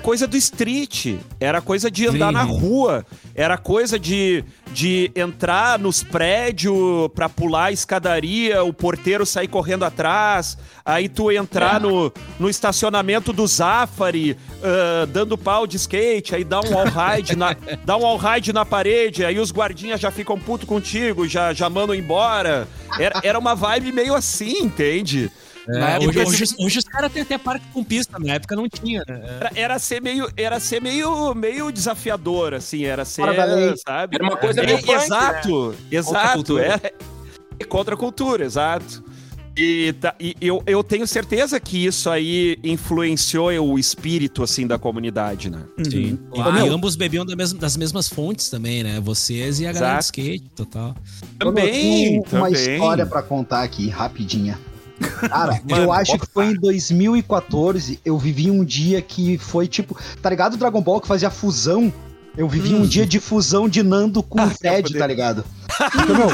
Coisa 0.02 0.26
do 0.26 0.36
street, 0.36 1.16
era 1.38 1.60
coisa 1.60 1.90
de 1.90 2.06
andar 2.06 2.28
Sim. 2.28 2.34
na 2.34 2.42
rua, 2.42 3.04
era 3.34 3.58
coisa 3.58 3.98
de, 3.98 4.44
de 4.72 5.10
entrar 5.14 5.78
nos 5.78 6.02
prédios 6.02 7.08
pra 7.14 7.28
pular 7.28 7.66
a 7.66 7.72
escadaria, 7.72 8.64
o 8.64 8.72
porteiro 8.72 9.26
sair 9.26 9.48
correndo 9.48 9.84
atrás, 9.84 10.56
aí 10.84 11.08
tu 11.08 11.30
entrar 11.30 11.78
no, 11.80 12.12
no 12.38 12.48
estacionamento 12.48 13.32
do 13.32 13.46
Zafari, 13.46 14.36
ah, 14.62 15.06
dando 15.06 15.36
pau 15.36 15.66
de 15.66 15.76
skate, 15.76 16.34
aí 16.34 16.44
dá 16.44 16.60
um 16.60 16.78
all 16.78 16.86
ride 16.86 17.36
na, 17.36 17.54
dá 17.84 17.96
um 17.96 18.06
all 18.06 18.20
na 18.54 18.64
parede, 18.64 19.24
aí 19.24 19.38
os 19.38 19.52
guardinhas 19.52 20.00
já 20.00 20.10
ficam 20.10 20.38
puto 20.38 20.66
contigo, 20.66 21.28
já, 21.28 21.52
já 21.52 21.68
mandam 21.68 21.94
embora. 21.94 22.66
Era, 22.98 23.20
era 23.22 23.38
uma 23.38 23.54
vibe 23.54 23.92
meio 23.92 24.14
assim, 24.14 24.62
entende? 24.62 25.30
É, 25.76 25.94
E 25.94 25.98
hoje, 25.98 26.04
porque 26.06 26.20
hoje, 26.20 26.54
hoje 26.58 26.78
os 26.78 26.84
caras 26.84 27.12
têm 27.12 27.22
até 27.22 27.38
parque 27.38 27.64
com 27.72 27.82
pista, 27.84 28.18
na 28.18 28.34
época 28.34 28.56
não 28.56 28.68
tinha. 28.68 29.02
né? 29.06 29.20
Era, 29.38 29.50
era 29.54 29.78
ser 29.78 30.00
meio, 30.02 30.28
era 30.36 30.58
ser 30.60 30.80
meio, 30.80 31.34
meio 31.34 31.70
desafiador, 31.70 32.54
assim, 32.54 32.84
era 32.84 33.04
ser, 33.04 33.24
sabe? 33.86 34.16
Era 34.16 34.24
uma 34.24 34.36
coisa 34.36 34.60
É, 34.62 34.66
meio 34.66 34.78
punk, 34.78 34.90
exato, 34.92 35.74
exato, 35.90 36.32
cultura. 36.34 36.80
é, 36.82 36.92
é 37.58 37.64
contra 37.64 37.94
a 37.94 37.98
cultura, 37.98 38.44
exato. 38.44 39.04
E, 39.56 39.92
tá- 40.00 40.14
e 40.18 40.34
eu, 40.40 40.62
eu 40.64 40.82
tenho 40.82 41.06
certeza 41.06 41.58
que 41.60 41.84
isso 41.84 42.08
aí 42.08 42.56
influenciou 42.62 43.50
o 43.72 43.78
espírito, 43.78 44.42
assim, 44.42 44.66
da 44.66 44.78
comunidade, 44.78 45.50
né? 45.50 45.60
Sim. 45.82 46.18
E, 46.32 46.42
meu. 46.52 46.66
e 46.66 46.68
ambos 46.70 46.94
bebiam 46.96 47.26
da 47.26 47.34
mesma- 47.36 47.58
das 47.58 47.76
mesmas 47.76 48.08
fontes 48.08 48.48
também, 48.48 48.82
né? 48.84 49.00
Vocês 49.00 49.60
e 49.60 49.66
a 49.66 49.72
galera 49.72 49.98
Exato. 49.98 50.04
skate, 50.04 50.48
total. 50.54 50.94
Eu 51.38 51.52
tenho 51.52 52.20
uma 52.20 52.24
também. 52.48 52.52
história 52.52 53.04
pra 53.04 53.22
contar 53.22 53.62
aqui, 53.62 53.88
rapidinha. 53.88 54.58
Cara, 55.28 55.60
Mano, 55.68 55.84
eu 55.84 55.92
acho 55.92 56.18
que 56.18 56.26
foi 56.26 56.46
em 56.46 56.54
2014, 56.54 58.00
eu 58.04 58.18
vivi 58.18 58.50
um 58.50 58.64
dia 58.64 59.00
que 59.00 59.38
foi 59.38 59.66
tipo, 59.66 59.96
tá 60.20 60.30
ligado 60.30 60.54
o 60.54 60.56
Dragon 60.56 60.80
Ball 60.80 61.00
que 61.00 61.08
fazia 61.08 61.30
fusão? 61.30 61.92
Eu 62.36 62.48
vivi 62.48 62.74
um 62.74 62.86
dia 62.86 63.04
de 63.04 63.18
fusão 63.18 63.68
de 63.68 63.82
Nando 63.82 64.22
com 64.22 64.40
o 64.44 64.50
Fred, 64.50 64.96
tá 64.96 65.06
ligado? 65.06 65.44
Então, 66.02 66.16
meu, 66.16 66.28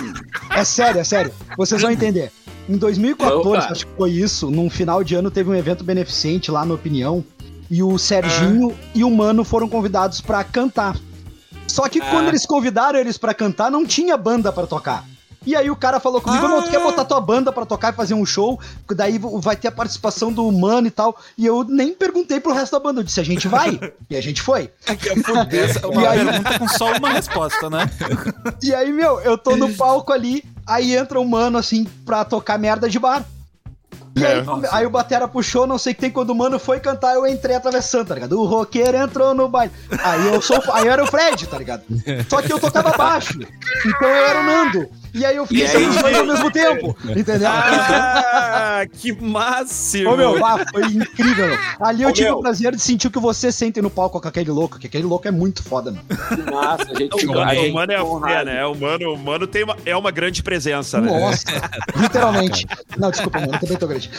é 0.51 0.65
sério, 0.65 1.01
é 1.01 1.05
sério. 1.05 1.33
Vocês 1.57 1.81
vão 1.81 1.91
entender. 1.91 2.31
Em 2.69 2.77
2014, 2.77 3.49
Opa. 3.49 3.73
acho 3.73 3.87
que 3.87 3.97
foi 3.97 4.11
isso, 4.11 4.51
num 4.51 4.69
final 4.69 5.03
de 5.03 5.15
ano 5.15 5.31
teve 5.31 5.49
um 5.49 5.55
evento 5.55 5.85
beneficente 5.85 6.51
lá 6.51 6.67
na 6.67 6.75
Opinião, 6.75 7.25
e 7.71 7.83
o 7.83 7.97
Serginho 7.99 8.77
e 8.95 9.05
o 9.05 9.11
Mano 9.11 9.45
foram 9.45 9.69
convidados 9.69 10.21
pra 10.21 10.43
cantar. 10.45 10.97
Só 11.67 11.89
que 11.89 12.01
quando 12.01 12.29
eles 12.29 12.47
convidaram 12.47 12.99
eles 12.99 13.19
pra 13.19 13.35
cantar, 13.35 13.71
não 13.71 13.85
tinha 13.85 14.17
banda 14.17 14.53
pra 14.53 14.67
tocar. 14.67 15.05
E 15.47 15.55
aí 15.55 15.71
o 15.71 15.77
cara 15.77 16.01
falou 16.01 16.21
comigo, 16.21 16.49
não, 16.49 16.61
tu 16.63 16.71
quer 16.71 16.83
botar 16.83 17.05
tua 17.05 17.21
banda 17.21 17.53
pra 17.53 17.65
tocar 17.65 17.93
e 17.93 17.97
fazer 17.97 18.15
um 18.15 18.27
show? 18.27 18.59
Daí 18.95 19.19
vai 19.41 19.55
ter 19.57 19.69
a 19.69 19.73
participação 19.73 20.33
do 20.33 20.51
Mano 20.51 20.89
e 20.89 20.91
tal. 20.91 21.17
E 21.39 21.47
eu 21.47 21.63
nem 21.65 21.95
perguntei 21.95 22.41
pro 22.41 22.53
resto 22.53 22.73
da 22.73 22.81
banda, 22.81 23.01
eu 23.01 23.05
disse, 23.05 23.21
a 23.21 23.25
gente 23.25 23.47
vai? 23.47 23.79
E 24.11 24.17
a 24.17 24.21
gente 24.21 24.43
foi. 24.43 24.71
Essa 24.87 25.81
é 25.81 25.87
uma 25.87 26.03
E 26.03 26.07
aí- 26.07 26.25
pergunta 26.27 26.59
com 26.59 26.69
só 26.69 26.93
uma 26.97 27.11
resposta, 27.11 27.71
né? 27.71 27.89
E 28.63 28.75
aí, 28.75 28.93
meu, 28.93 29.21
eu 29.21 29.39
tô 29.39 29.57
no 29.57 29.73
palco 29.75 30.13
ali, 30.13 30.43
aí 30.67 30.97
entra 30.97 31.21
um 31.21 31.25
mano 31.25 31.57
assim 31.59 31.85
pra 32.05 32.25
tocar 32.25 32.59
merda 32.59 32.89
de 32.89 32.99
bar. 32.99 33.25
E 34.19 34.25
aí, 34.25 34.43
aí 34.73 34.87
o 34.87 34.91
Batera 34.91 35.29
puxou, 35.29 35.67
não 35.67 35.77
sei 35.77 35.93
o 35.93 35.95
que 35.95 36.01
tem, 36.01 36.11
quando 36.11 36.31
o 36.31 36.35
mano 36.35 36.59
foi 36.59 36.81
cantar, 36.81 37.15
eu 37.15 37.27
entrei 37.27 37.55
atravessando, 37.55 38.09
tá 38.09 38.15
ligado? 38.15 38.41
O 38.41 38.47
roqueiro 38.47 38.97
entrou 38.97 39.35
no 39.35 39.47
baile. 39.47 39.71
Aí 40.03 40.29
eu 40.29 40.41
sou, 40.41 40.59
aí 40.73 40.87
eu 40.87 40.93
era 40.93 41.05
o 41.05 41.07
Fred, 41.07 41.47
tá 41.47 41.59
ligado? 41.59 41.83
Só 42.27 42.41
que 42.41 42.51
eu 42.51 42.59
tocava 42.59 42.97
baixo, 42.97 43.39
então 43.39 44.09
eu 44.09 44.27
era 44.27 44.41
o 44.41 44.43
Nando. 44.45 44.89
E 45.19 45.25
aí 45.25 45.37
eu 45.37 45.47
fiquei 45.47 45.67
sendo 45.67 45.89
os 45.89 45.97
dois 45.97 46.17
ao 46.19 46.27
mesmo 46.27 46.51
tempo, 46.51 46.97
entendeu? 47.17 47.49
Ah, 47.49 48.83
que 48.93 49.13
máximo! 49.13 50.11
Ô 50.13 50.17
meu, 50.17 50.45
ah, 50.45 50.65
foi 50.71 50.83
incrível. 50.85 51.47
meu. 51.49 51.59
Ali 51.81 52.03
eu 52.03 52.11
Ô, 52.11 52.13
tive 52.13 52.29
meu. 52.29 52.39
o 52.39 52.41
prazer 52.43 52.75
de 52.77 52.83
sentir 52.83 53.07
o 53.07 53.11
que 53.11 53.19
você 53.19 53.51
sente 53.51 53.81
no 53.81 53.89
palco 53.89 54.21
com 54.21 54.29
aquele 54.29 54.51
louco, 54.51 54.79
que 54.79 54.87
aquele 54.87 55.05
louco 55.05 55.27
é 55.27 55.31
muito 55.31 55.63
foda, 55.63 55.91
mano. 55.91 56.05
Que 56.07 56.51
massa, 56.51 56.83
a 56.93 56.95
gente 56.95 57.15
O 57.15 57.19
ficou- 57.19 57.41
a 57.41 57.47
mano, 57.47 57.59
gente 57.61 57.71
o 57.71 57.75
mano 57.75 57.93
é 57.93 57.97
a 57.97 57.99
fé, 57.99 58.05
honrado. 58.05 58.45
né? 58.45 58.67
O 58.67 58.75
mano, 58.75 59.15
o 59.15 59.19
mano 59.19 59.47
tem 59.47 59.65
uma, 59.65 59.77
é 59.87 59.97
uma 59.97 60.11
grande 60.11 60.43
presença, 60.43 61.01
né? 61.01 61.11
Nossa, 61.19 61.45
literalmente. 61.97 62.67
Não, 62.99 63.11
desculpa, 63.11 63.41
mano, 63.41 63.53
eu 63.55 63.59
também 63.61 63.77
tô 63.79 63.87
grande. 63.87 64.11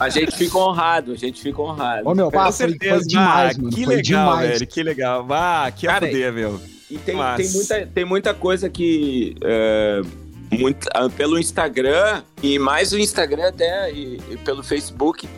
A 0.00 0.08
gente 0.08 0.34
fica 0.36 0.58
honrado, 0.58 1.12
a 1.12 1.16
gente 1.16 1.40
fica 1.40 1.60
honrado. 1.62 2.08
Ô 2.08 2.14
meu, 2.14 2.26
Com 2.30 2.36
pá, 2.38 2.50
foi, 2.50 2.52
foi 2.52 2.68
certeza. 2.78 3.06
demais, 3.06 3.56
Ah, 3.56 3.60
mano. 3.62 3.74
Que 3.74 3.84
foi 3.84 3.96
legal, 3.96 4.30
demais. 4.32 4.48
velho. 4.50 4.66
Que 4.66 4.82
legal. 4.82 5.26
Ah, 5.30 5.70
que 5.74 5.86
Cara, 5.86 6.06
fuder, 6.06 6.32
meu. 6.32 6.60
E 6.90 6.96
tem, 6.98 7.16
Mas- 7.16 7.36
tem, 7.36 7.50
muita, 7.50 7.86
tem 7.94 8.04
muita 8.04 8.34
coisa 8.34 8.68
que. 8.68 9.36
é, 9.42 10.00
muito- 10.50 10.88
ah, 10.94 11.08
pelo 11.10 11.38
Instagram, 11.38 12.22
e 12.42 12.58
mais 12.58 12.92
o 12.92 12.98
Instagram 12.98 13.48
até, 13.48 13.92
e, 13.92 14.18
e 14.30 14.36
pelo 14.38 14.62
Facebook. 14.62 15.28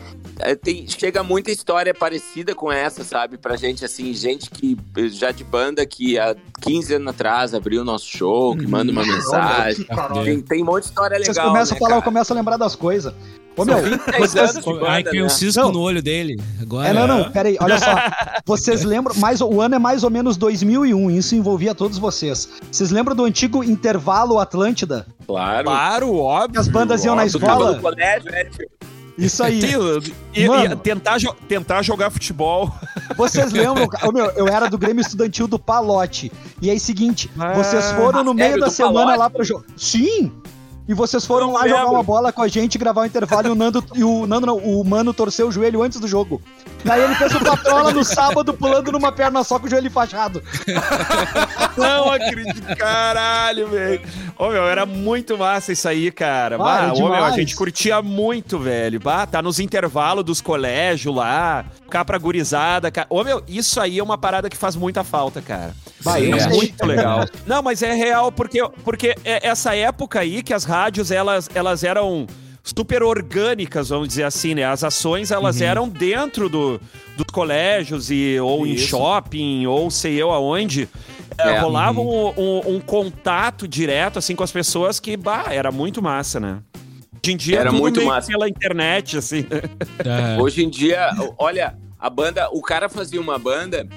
É, 0.43 0.55
tem- 0.55 0.87
chega 0.87 1.23
muita 1.23 1.51
história 1.51 1.93
parecida 1.93 2.53
com 2.55 2.71
essa, 2.71 3.03
sabe? 3.03 3.37
Pra 3.37 3.55
gente, 3.55 3.83
assim, 3.85 4.13
gente 4.13 4.49
que 4.49 4.77
já 5.09 5.31
de 5.31 5.43
banda 5.43 5.85
que 5.85 6.17
há 6.19 6.35
15 6.61 6.95
anos 6.95 7.07
atrás 7.09 7.53
abriu 7.53 7.81
o 7.81 7.85
nosso 7.85 8.05
show, 8.07 8.55
que 8.57 8.67
manda 8.67 8.91
uma 8.91 9.05
mensagem. 9.05 9.85
Tem, 10.23 10.41
tem 10.41 10.61
um 10.61 10.65
monte 10.65 10.83
de 10.83 10.89
história 10.89 11.17
Vocês 11.17 11.29
legal. 11.35 11.47
começam 11.51 11.73
né, 11.73 11.77
a 11.77 11.79
falar, 11.79 11.95
eu 11.97 12.01
cara? 12.01 12.11
começo 12.11 12.33
a 12.33 12.35
lembrar 12.35 12.57
das 12.57 12.75
coisas. 12.75 13.13
Ô 13.57 13.65
meu, 13.65 13.75
10 13.81 13.97
vocês... 14.17 14.35
anos 14.35 14.63
de 14.65 14.73
banda, 14.73 14.89
Ai, 14.89 15.03
caiu 15.03 15.21
um 15.23 15.27
né? 15.27 15.29
cisco 15.29 15.61
Não. 15.61 15.71
no 15.73 15.81
olho 15.81 16.01
dele. 16.01 16.41
Agora. 16.61 16.87
É, 16.87 16.93
não, 16.93 17.05
não, 17.05 17.29
peraí, 17.31 17.57
olha 17.59 17.77
só. 17.77 17.95
Vocês 18.45 18.83
lembram, 18.85 19.13
mais, 19.17 19.41
o 19.41 19.59
ano 19.59 19.75
é 19.75 19.79
mais 19.79 20.03
ou 20.05 20.09
menos 20.09 20.37
2001, 20.37 21.11
isso 21.11 21.35
envolvia 21.35 21.75
todos 21.75 21.97
vocês. 21.97 22.47
Vocês 22.71 22.91
lembram 22.91 23.13
do 23.13 23.25
antigo 23.25 23.61
intervalo 23.61 24.39
Atlântida? 24.39 25.05
Claro. 25.27 25.65
Claro, 25.65 26.15
óbvio. 26.15 26.53
Que 26.53 26.59
as 26.59 26.67
bandas 26.69 27.03
iam 27.03 27.13
na 27.13 27.27
Tu 27.27 27.39
tava 27.39 27.53
escola? 27.53 27.75
no 27.75 27.81
colégio, 27.81 28.31
né, 28.31 28.45
tio? 28.45 28.67
Isso 29.17 29.43
aí. 29.43 29.59
E, 30.33 30.43
e 30.43 30.47
Mano. 30.47 30.75
tentar, 30.77 31.17
jo- 31.17 31.35
tentar 31.47 31.81
jogar 31.81 32.09
futebol. 32.09 32.73
Vocês 33.17 33.51
lembram? 33.51 33.87
Ô, 34.03 34.11
meu, 34.11 34.25
eu 34.31 34.47
era 34.47 34.69
do 34.69 34.77
Grêmio 34.77 35.01
Estudantil 35.01 35.47
do 35.47 35.59
Palote. 35.59 36.31
E 36.61 36.69
aí, 36.69 36.79
seguinte, 36.79 37.29
vocês 37.55 37.91
foram 37.91 38.23
no 38.23 38.33
meio 38.33 38.59
da 38.59 38.69
semana 38.69 38.99
Palote? 38.99 39.19
lá 39.19 39.29
pra 39.29 39.43
jogar. 39.43 39.65
Sim! 39.75 40.31
E 40.87 40.93
vocês 40.93 41.25
foram 41.25 41.47
Não 41.47 41.53
lá 41.53 41.67
jogar 41.67 41.81
lembro. 41.83 41.93
uma 41.93 42.03
bola 42.03 42.33
com 42.33 42.41
a 42.41 42.47
gente, 42.47 42.77
gravar 42.77 43.01
o 43.01 43.05
intervalo 43.05 43.47
e 43.47 43.51
o 43.51 43.55
Nando, 43.55 43.83
e 43.95 44.03
o 44.03 44.25
Nando 44.25 44.47
não, 44.47 44.57
o 44.57 44.83
Mano 44.83 45.13
torceu 45.13 45.47
o 45.47 45.51
joelho 45.51 45.81
antes 45.83 45.99
do 45.99 46.07
jogo. 46.07 46.41
Daí 46.83 47.01
ele 47.01 47.15
fez 47.15 47.33
o 47.35 47.39
patrola 47.39 47.91
no 47.91 48.03
sábado, 48.03 48.53
pulando 48.53 48.91
numa 48.91 49.11
perna 49.11 49.43
só 49.43 49.57
com 49.59 49.67
o 49.67 49.69
joelho 49.69 49.89
fachado. 49.91 50.41
Não 51.77 52.11
acredito, 52.11 52.75
caralho, 52.77 53.67
velho. 53.67 54.01
Ô, 54.37 54.49
meu, 54.49 54.67
era 54.67 54.85
muito 54.85 55.37
massa 55.37 55.71
isso 55.71 55.87
aí, 55.87 56.11
cara. 56.11 56.55
Ah, 56.55 56.57
Bah, 56.57 56.93
ô, 56.93 57.09
meu, 57.09 57.23
a 57.23 57.31
gente 57.31 57.55
curtia 57.55 58.01
muito, 58.01 58.59
velho. 58.59 58.99
Bah, 58.99 59.25
tá 59.25 59.41
nos 59.41 59.59
intervalos 59.59 60.23
dos 60.23 60.41
colégios 60.41 61.15
lá, 61.15 61.65
ficar 61.83 62.03
pra 62.05 62.17
gurizada. 62.17 62.89
Cara. 62.91 63.07
Ô, 63.09 63.23
meu, 63.23 63.43
isso 63.47 63.79
aí 63.79 63.99
é 63.99 64.03
uma 64.03 64.17
parada 64.17 64.49
que 64.49 64.57
faz 64.57 64.75
muita 64.75 65.03
falta, 65.03 65.41
cara. 65.41 65.73
Bah, 66.03 66.19
é 66.19 66.47
muito 66.47 66.85
legal. 66.85 67.25
Não, 67.45 67.61
mas 67.61 67.81
é 67.83 67.93
real, 67.93 68.31
porque, 68.31 68.59
porque 68.83 69.15
é 69.23 69.47
essa 69.47 69.75
época 69.75 70.19
aí 70.19 70.41
que 70.41 70.53
as 70.53 70.63
rádios, 70.63 71.11
elas, 71.11 71.49
elas 71.53 71.83
eram 71.83 72.27
super 72.63 73.01
orgânicas, 73.01 73.89
vamos 73.89 74.07
dizer 74.07 74.23
assim, 74.23 74.53
né? 74.53 74.63
As 74.65 74.83
ações, 74.83 75.31
elas 75.31 75.61
eram 75.61 75.89
dentro 75.89 76.47
do, 76.47 76.79
dos 77.17 77.25
colégios 77.31 78.11
e, 78.11 78.39
ou 78.39 78.67
em 78.67 78.73
Isso. 78.73 78.87
shopping, 78.89 79.65
ou 79.65 79.89
sei 79.89 80.21
eu 80.21 80.31
aonde. 80.31 80.87
É, 81.45 81.55
É. 81.55 81.59
rolava 81.59 81.99
um, 82.01 82.29
um- 82.37 82.75
um 82.75 82.79
contato 82.79 83.67
direto, 83.67 84.19
assim, 84.19 84.35
com 84.35 84.43
as 84.43 84.51
pessoas 84.51 84.99
que, 84.99 85.15
bah, 85.17 85.45
era 85.49 85.71
muito 85.71 86.01
massa, 86.01 86.39
né? 86.39 86.59
Hoje 87.23 87.33
em 87.33 87.37
dia 87.37 87.59
Era 87.59 87.69
tudo 87.69 87.79
muito 87.79 87.97
meio 87.99 88.09
massa. 88.09 88.27
pela 88.27 88.49
internet, 88.49 89.17
assim. 89.17 89.45
É. 90.03 90.41
Hoje 90.41 90.63
em 90.63 90.69
dia, 90.69 91.11
olha, 91.37 91.75
a 91.99 92.09
banda, 92.09 92.49
o 92.51 92.61
cara 92.61 92.89
fazia 92.89 93.21
uma 93.21 93.37
banda, 93.37 93.87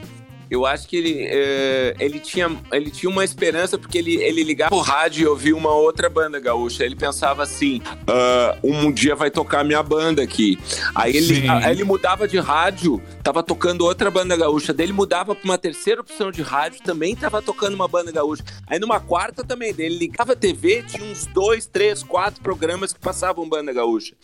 eu 0.51 0.67
acho 0.67 0.87
que 0.89 0.97
ele, 0.97 1.27
eh, 1.29 1.95
ele, 1.99 2.21
tinha, 2.21 2.51
ele 2.73 2.91
tinha 2.91 3.11
uma 3.11 3.25
esperança 3.25 3.79
porque 3.79 3.99
ele, 3.99 4.23
ele 4.23 4.43
ligava 4.43 4.75
o 4.75 4.81
rádio 4.81 5.23
e 5.23 5.27
ouvia 5.27 5.57
uma 5.57 5.71
outra 5.71 6.09
banda 6.09 6.39
gaúcha. 6.39 6.85
Ele 6.85 6.97
pensava 6.97 7.43
assim: 7.43 7.81
"Ah, 8.07 8.57
um 8.63 8.93
dia 8.93 9.15
vai 9.15 9.31
tocar 9.31 9.65
minha 9.65 9.83
banda 9.83 10.23
aqui. 10.23 10.59
Aí 10.95 11.17
ele, 11.17 11.49
aí 11.49 11.73
ele 11.73 11.85
mudava 11.85 12.29
de 12.29 12.39
rádio, 12.39 13.03
tava 13.23 13.43
tocando 13.43 13.85
outra 13.85 14.11
banda 14.11 14.37
gaúcha. 14.37 14.73
Daí 14.73 14.87
ele 14.87 14.93
mudava 14.93 15.35
pra 15.35 15.45
uma 15.45 15.59
terceira 15.59 16.01
opção 16.01 16.31
de 16.31 16.43
rádio, 16.43 16.83
também 16.83 17.17
tava 17.17 17.41
tocando 17.41 17.75
uma 17.75 17.89
banda 17.89 18.13
gaúcha. 18.13 18.45
Aí 18.67 18.79
numa 18.79 19.01
quarta 19.01 19.45
também, 19.45 19.75
daí 19.75 19.87
ele 19.87 19.99
ligava 19.99 20.33
a 20.33 20.37
TV, 20.37 20.83
tinha 20.83 21.05
uns 21.05 21.27
dois, 21.27 21.67
três, 21.67 22.03
quatro 22.03 22.43
programas 22.43 22.93
que 22.93 23.01
passavam 23.01 23.49
banda 23.49 23.73
gaúcha. 23.73 24.15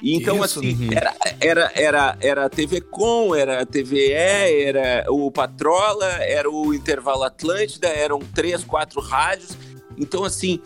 E 0.00 0.14
então, 0.14 0.36
Isso, 0.44 0.60
assim, 0.60 0.74
uhum. 0.74 0.90
era, 0.92 1.14
era, 1.40 1.72
era, 1.74 2.18
era 2.20 2.44
a 2.44 2.48
TV 2.48 2.80
Com, 2.80 3.34
era 3.34 3.62
a 3.62 3.66
TVE, 3.66 4.12
era 4.12 5.04
o 5.08 5.30
Patrola, 5.30 6.06
era 6.22 6.48
o 6.48 6.72
Intervalo 6.72 7.24
Atlântida, 7.24 7.88
eram 7.88 8.20
três, 8.20 8.62
quatro 8.62 9.00
rádios. 9.00 9.56
Então, 9.96 10.24
assim, 10.24 10.60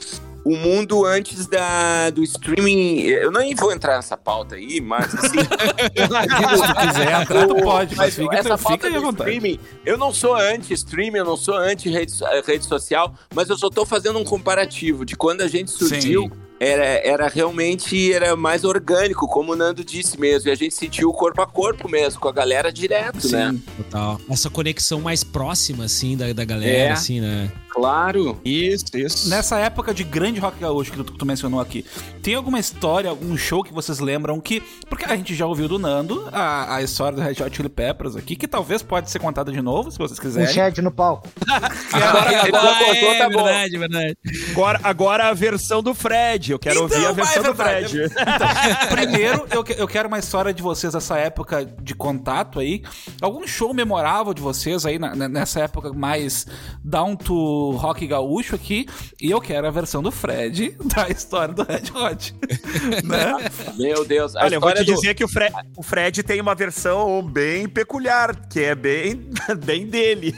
o 0.45 0.57
mundo 0.57 1.05
antes 1.05 1.47
da, 1.47 2.11
do 2.11 2.23
streaming. 2.23 3.01
Eu 3.03 3.31
nem 3.31 3.55
vou 3.55 3.73
entrar 3.73 3.97
nessa 3.97 4.17
pauta 4.17 4.57
aí, 4.57 4.81
mas 4.81 5.15
assim. 5.15 5.39
Se 5.39 6.87
quiser 6.87 7.23
entrar, 7.23 7.47
tu 7.47 7.55
pode, 7.63 7.97
mas 7.97 8.15
fica, 8.15 8.37
essa 8.37 8.59
fica 8.59 8.69
pauta 8.69 8.87
aí 8.89 8.97
à 8.97 9.01
do 9.01 9.11
streaming, 9.11 9.59
eu 9.87 9.97
não 9.97 10.13
sou 10.13 10.35
anti-streaming, 10.35 11.19
eu 11.19 11.25
não 11.25 11.37
sou 11.37 11.57
anti-rede 11.57 12.13
eh, 12.23 12.43
rede 12.45 12.65
social, 12.65 13.15
mas 13.35 13.49
eu 13.49 13.57
só 13.57 13.71
tô 13.71 13.87
fazendo 13.87 14.19
um 14.19 14.25
comparativo 14.25 15.05
de 15.05 15.17
quando 15.17 15.43
a 15.43 15.49
gente 15.49 15.71
surgiu. 15.71 16.31
Era, 16.63 16.85
era 16.85 17.29
realmente 17.29 18.13
era 18.13 18.37
mais 18.37 18.63
orgânico, 18.63 19.27
como 19.27 19.53
o 19.53 19.57
Nando 19.57 19.85
disse 19.85 20.19
mesmo. 20.21 20.49
E 20.49 20.53
a 20.53 20.55
gente 20.55 20.75
sentiu 20.75 21.09
o 21.09 21.13
corpo 21.13 21.43
a 21.43 21.47
corpo 21.47 21.89
mesmo, 21.89 22.21
com 22.21 22.29
a 22.29 22.33
galera 22.33 22.73
direto, 22.73 23.29
né? 23.33 23.53
Total. 23.77 24.21
Essa 24.31 24.49
conexão 24.49 25.01
mais 25.01 25.25
próxima, 25.25 25.85
assim, 25.85 26.17
da, 26.17 26.33
da 26.33 26.45
galera, 26.45 26.73
É. 26.73 26.91
assim, 26.93 27.21
né? 27.21 27.51
Claro. 27.73 28.39
Isso, 28.45 28.85
isso. 28.95 29.29
Nessa 29.31 29.59
época 29.59 29.95
de 29.95 30.05
grande 30.05 30.39
rock 30.39 30.59
gaúcho 30.61 30.91
que 30.93 30.99
tu, 30.99 31.05
que 31.05 31.19
tu 31.19 31.25
mencionou 31.27 31.59
aqui, 31.61 31.85
tem 32.23 32.35
alguma 32.35 32.59
história, 32.59 33.09
algum 33.09 33.37
show 33.37 33.65
que 33.65 33.73
vocês 33.73 33.99
lembram 33.99 34.39
que. 34.41 34.63
Porque 34.89 35.05
a 35.07 35.17
gente 35.17 35.35
já 35.35 35.47
ouviu 35.47 35.69
do 35.69 35.79
Nando 35.79 36.29
a, 36.33 36.77
a 36.77 36.83
história 36.83 37.17
do 37.17 37.23
Red 37.23 37.43
Hot 37.43 37.57
Chili 37.57 37.69
Peppers 37.71 38.15
aqui, 38.15 38.37
que 38.37 38.47
talvez 38.47 38.83
pode 38.83 39.11
ser 39.11 39.19
contada 39.21 39.51
de 39.51 39.63
novo, 39.63 39.91
se 39.91 39.99
vocês 39.99 40.19
Um 40.19 40.23
quiserem. 40.23 40.53
Shed 40.53 40.83
no 40.83 40.91
palco. 40.91 41.29
Agora, 41.93 42.33
ele 42.33 42.53
já 42.53 42.85
contou, 42.87 43.17
tá 43.19 43.31
bom. 43.31 43.49
é 43.49 43.53
verdade, 43.69 43.79
verdade. 43.79 44.17
Agora, 44.51 44.81
agora 44.83 45.29
a 45.29 45.33
versão 45.35 45.83
do 45.83 45.95
Fred. 45.95 46.53
Eu 46.53 46.59
quero 46.59 46.85
Então, 46.85 46.97
ouvir 46.99 47.07
a 47.07 47.13
vai, 47.13 47.25
versão 47.25 47.43
do 47.43 47.55
verdade. 47.55 48.09
Fred. 48.09 48.15
Primeiro, 48.91 49.47
eu, 49.51 49.65
eu 49.79 49.89
quero 49.89 50.09
uma 50.09 50.19
história 50.19 50.53
de 50.53 50.63
vocês 50.63 50.93
dessa 50.93 51.17
época 51.17 51.65
de 51.65 51.95
contato 51.95 52.61
aí. 52.61 52.83
Algum 53.21 53.47
show 53.47 53.73
memorável 53.73 54.35
de 54.35 54.43
vocês 54.43 54.85
aí 54.85 54.99
na- 54.99 55.15
nessa 55.15 55.61
época 55.61 55.93
mais 55.93 56.47
down 56.85 57.17
to 57.17 57.62
rock 57.71 58.07
gaúcho 58.07 58.55
aqui. 58.55 58.87
E 59.21 59.31
eu 59.31 59.41
quero 59.41 59.67
a 59.67 59.71
versão 59.71 60.03
do 60.03 60.11
Fred 60.11 60.77
da 60.95 61.09
história 61.09 61.55
do 61.55 61.63
Red 61.63 61.91
Hot. 61.95 62.35
né? 63.05 63.35
Meu 63.79 64.05
Deus. 64.05 64.35
A 64.37 64.45
Olha, 64.45 64.57
eu 64.57 64.61
vou 64.61 64.73
te 64.75 64.85
do- 64.85 64.95
dizer 64.95 65.15
que 65.15 65.25
o 65.25 65.29
Fred, 65.29 65.55
o 65.77 65.83
Fred 65.83 66.23
tem 66.23 66.41
uma 66.41 66.55
versão 66.55 67.23
bem 67.23 67.69
peculiar, 67.69 68.35
que 68.49 68.61
é 68.61 68.75
bem, 68.75 69.29
bem 69.65 69.87
dele. 69.87 70.35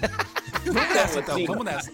Vamos 0.64 0.94
nessa, 0.94 1.18
então. 1.20 1.44
Vamos 1.46 1.64
nessa. 1.64 1.90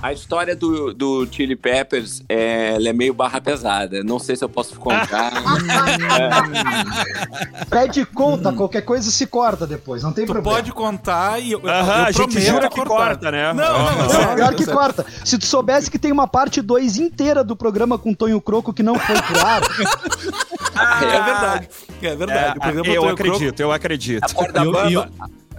A 0.00 0.12
história 0.12 0.54
do, 0.54 0.94
do 0.94 1.26
Chili 1.30 1.56
Peppers 1.56 2.22
é, 2.28 2.74
ela 2.76 2.88
é 2.88 2.92
meio 2.92 3.12
barra 3.12 3.40
pesada. 3.40 4.02
Não 4.04 4.18
sei 4.20 4.36
se 4.36 4.44
eu 4.44 4.48
posso 4.48 4.78
contar. 4.78 5.32
Fred 7.68 8.06
conta, 8.06 8.52
qualquer 8.52 8.82
coisa 8.82 9.10
se 9.10 9.26
corta 9.26 9.66
depois, 9.66 10.02
não 10.02 10.12
tem 10.12 10.24
Tu 10.24 10.32
problema. 10.32 10.56
pode 10.56 10.72
contar 10.72 11.40
e 11.40 11.52
eu, 11.52 11.60
eu, 11.60 11.68
Aham, 11.68 11.98
eu 11.98 12.04
a 12.04 12.10
gente 12.12 12.28
prometo 12.32 12.46
jura 12.48 12.68
que 12.68 12.76
cortar. 12.76 12.94
corta, 13.08 13.30
né? 13.32 13.52
Não, 13.52 13.84
não, 13.84 13.96
não. 14.28 14.34
Pior 14.36 14.54
que 14.54 14.66
corta. 14.66 15.04
Se 15.24 15.36
tu 15.36 15.46
soubesse 15.46 15.90
que 15.90 15.98
tem 15.98 16.12
uma 16.12 16.28
parte 16.28 16.62
2 16.62 16.98
inteira 16.98 17.42
do 17.42 17.56
programa 17.56 17.98
com 17.98 18.14
Tonho 18.14 18.40
Croco 18.40 18.72
que 18.72 18.82
não 18.82 18.94
foi 18.98 19.20
pro 19.20 19.40
ar, 19.46 19.62
É 21.02 21.22
verdade. 21.22 21.68
É 22.02 22.16
verdade. 22.16 22.58
o 22.58 22.60
programa 22.60 22.88
eu 22.88 23.08
acredito, 23.08 23.38
Croco- 23.38 23.62
eu 23.62 23.72
acredito. 23.72 24.24
A 24.24 24.28
E 24.28 24.64
e 24.64 24.68
o- 24.96 25.02
bamba. 25.02 25.10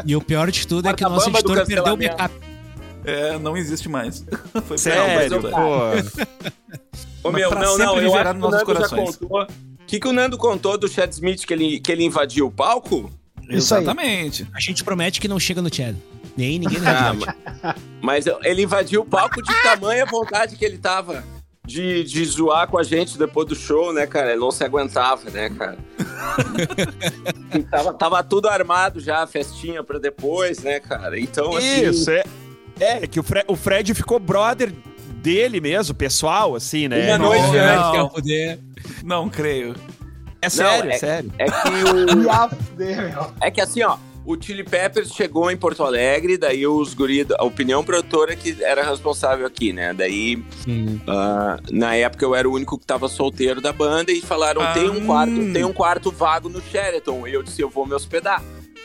E 0.06 0.15
o 0.15 0.21
pior 0.21 0.49
de 0.49 0.65
tudo 0.65 0.88
é 0.88 0.93
que 0.93 1.06
o 1.06 1.10
nosso 1.10 1.30
editor 1.30 1.65
perdeu 1.65 1.93
o 1.93 1.97
backup. 1.97 2.34
É, 3.09 3.39
não 3.39 3.55
existe 3.57 3.87
mais. 3.89 4.25
Foi 4.67 4.77
Sério, 4.77 5.41
pra- 5.41 5.51
pô. 5.51 7.29
Ô, 7.29 7.31
meu, 7.31 7.51
não, 7.51 7.77
não, 7.77 7.99
eu 7.99 8.15
acho 8.15 8.23
que 8.23 8.29
o 8.29 8.33
Nando 8.33 8.57
já 8.57 8.65
corações. 8.65 9.15
contou. 9.17 9.41
O 9.43 9.47
que, 9.85 9.99
que 9.99 10.07
o 10.07 10.13
Nando 10.13 10.37
contou 10.37 10.77
do 10.77 10.87
Chad 10.87 11.11
Smith, 11.11 11.45
que 11.45 11.53
ele, 11.53 11.79
que 11.79 11.91
ele 11.91 12.03
invadiu 12.05 12.47
o 12.47 12.51
palco? 12.51 13.11
Isso 13.49 13.73
aí. 13.75 13.81
Exatamente. 13.81 14.47
A 14.53 14.59
gente 14.59 14.83
promete 14.83 15.19
que 15.19 15.27
não 15.27 15.39
chega 15.39 15.61
no 15.61 15.73
Chad. 15.73 15.95
Nem 16.37 16.59
ninguém 16.59 16.79
Ah. 16.85 17.75
Mas 18.01 18.25
ele 18.43 18.63
invadiu 18.63 19.01
o 19.01 19.05
palco 19.05 19.41
de 19.41 19.51
tamanha 19.63 20.05
vontade 20.05 20.55
que 20.55 20.63
ele 20.63 20.77
tava 20.77 21.23
de, 21.65 22.03
de 22.03 22.25
zoar 22.25 22.67
com 22.67 22.77
a 22.77 22.83
gente 22.83 23.17
depois 23.17 23.47
do 23.47 23.55
show, 23.55 23.91
né, 23.91 24.07
cara? 24.07 24.31
Ele 24.31 24.39
não 24.39 24.51
se 24.51 24.63
aguentava, 24.63 25.29
né, 25.29 25.49
cara? 25.49 25.77
Tava, 27.69 27.93
tava 27.93 28.23
tudo 28.23 28.47
armado 28.47 28.99
já, 28.99 29.23
a 29.23 29.27
festinha 29.27 29.83
pra 29.83 29.97
depois, 29.99 30.59
né, 30.59 30.79
cara? 30.79 31.19
Então, 31.19 31.55
assim... 31.55 31.89
Isso, 31.89 32.09
é. 32.11 32.23
É, 32.79 33.05
que 33.07 33.19
o, 33.19 33.23
Fre- 33.23 33.45
o 33.47 33.55
Fred 33.55 33.93
ficou 33.93 34.19
brother 34.19 34.71
dele 35.21 35.59
mesmo, 35.59 35.93
pessoal, 35.93 36.55
assim, 36.55 36.87
né? 36.87 37.07
Uma 37.07 37.17
noite 37.17 37.41
Não, 37.43 37.53
antes, 37.59 37.81
não. 37.85 37.91
que 37.91 37.97
eu- 37.97 38.09
poder- 38.09 38.59
Não 39.03 39.29
creio. 39.29 39.75
É 40.41 40.49
sério, 40.49 40.89
é- 40.91 40.95
é 40.95 40.97
sério. 40.97 41.31
É 41.37 41.45
que 41.45 41.51
o... 42.23 42.29
É 43.41 43.51
que 43.51 43.59
assim, 43.59 43.83
ó, 43.83 43.97
o 44.25 44.41
Chili 44.41 44.63
Peppers 44.63 45.11
chegou 45.11 45.51
em 45.51 45.57
Porto 45.57 45.83
Alegre, 45.83 46.37
daí 46.37 46.65
os 46.65 46.93
guri, 46.93 47.25
a 47.37 47.43
opinião 47.43 47.83
produtora 47.83 48.35
que 48.35 48.55
era 48.63 48.81
responsável 48.83 49.45
aqui, 49.45 49.73
né? 49.73 49.93
Daí, 49.93 50.41
Hum. 50.67 50.99
ah, 51.07 51.59
na 51.71 51.95
época 51.95 52.23
eu 52.23 52.33
era 52.33 52.47
o 52.47 52.53
único 52.53 52.77
que 52.77 52.85
tava 52.85 53.09
solteiro 53.09 53.59
da 53.59 53.73
banda 53.73 54.11
e 54.13 54.21
falaram, 54.21 54.61
Ah, 54.61 54.71
tem 54.73 54.89
um 54.89 55.05
quarto, 55.05 55.31
hum. 55.33 55.51
tem 55.51 55.65
um 55.65 55.73
quarto 55.73 56.11
vago 56.11 56.47
no 56.47 56.61
Sheraton. 56.61 57.27
E 57.27 57.33
eu 57.33 57.43
disse, 57.43 57.61
eu 57.61 57.69
vou 57.69 57.85
me 57.85 57.93
hospedar. 57.93 58.41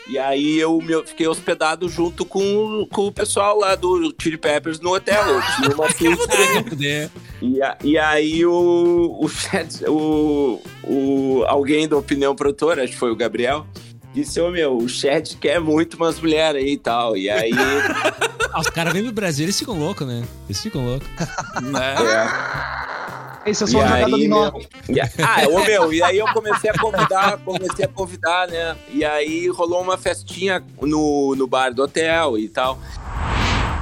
E 0.07 0.19
aí 0.19 0.57
eu 0.59 0.77
me, 0.79 1.03
fiquei 1.05 1.27
hospedado 1.27 1.89
junto 1.89 2.23
com, 2.25 2.87
com 2.91 3.07
o 3.07 3.11
pessoal 3.11 3.57
lá 3.57 3.73
do 3.73 4.13
Chili 4.21 4.37
Peppers 4.37 4.79
no 4.79 4.93
hotel. 4.93 5.23
Eu 5.27 5.41
tinha 5.41 5.75
uma 5.75 5.89
suíte 5.91 7.11
e, 7.41 7.61
a- 7.61 7.77
e 7.83 7.97
aí 7.97 8.45
o, 8.45 9.17
o, 9.19 9.27
chat- 9.27 9.83
o, 9.87 10.61
o 10.83 11.43
alguém 11.47 11.87
da 11.87 11.97
opinião 11.97 12.35
produtora, 12.35 12.83
acho 12.83 12.93
que 12.93 12.99
foi 12.99 13.11
o 13.11 13.15
Gabriel, 13.15 13.65
disse, 14.13 14.39
ô 14.39 14.51
meu, 14.51 14.77
o 14.77 14.87
chat 14.87 15.35
quer 15.37 15.59
muito 15.59 15.95
umas 15.97 16.19
mulheres 16.19 16.63
aí 16.63 16.73
e 16.73 16.77
tal. 16.77 17.17
E 17.17 17.29
aí. 17.29 17.51
Ah, 18.55 18.61
os 18.61 18.67
caras 18.69 18.93
vêm 18.93 19.03
do 19.03 19.11
Brasil, 19.11 19.43
eles 19.43 19.59
ficam 19.59 19.77
loucos, 19.77 20.07
né? 20.07 20.23
Eles 20.47 20.61
ficam 20.61 20.85
loucos. 20.85 21.05
Né? 21.61 21.95
Esse 23.45 23.63
é 23.63 23.67
e 23.67 23.69
só 23.69 23.79
jogar 23.79 23.93
aí, 23.95 24.11
dominó. 24.11 24.51
meu, 24.51 24.61
e 24.89 24.99
a- 24.99 25.09
ah, 25.19 25.47
ô 25.49 25.59
meu, 25.63 25.93
e 25.93 26.01
aí 26.01 26.17
eu 26.17 26.27
comecei 26.33 26.69
a 26.69 26.77
convidar, 26.77 27.37
comecei 27.45 27.85
a 27.85 27.87
convidar, 27.87 28.47
né? 28.47 28.75
E 28.91 29.05
aí 29.05 29.47
rolou 29.49 29.81
uma 29.81 29.97
festinha 29.97 30.63
no, 30.81 31.35
no 31.35 31.45
bar 31.47 31.73
do 31.73 31.83
hotel 31.83 32.37
e 32.37 32.49
tal. 32.49 32.79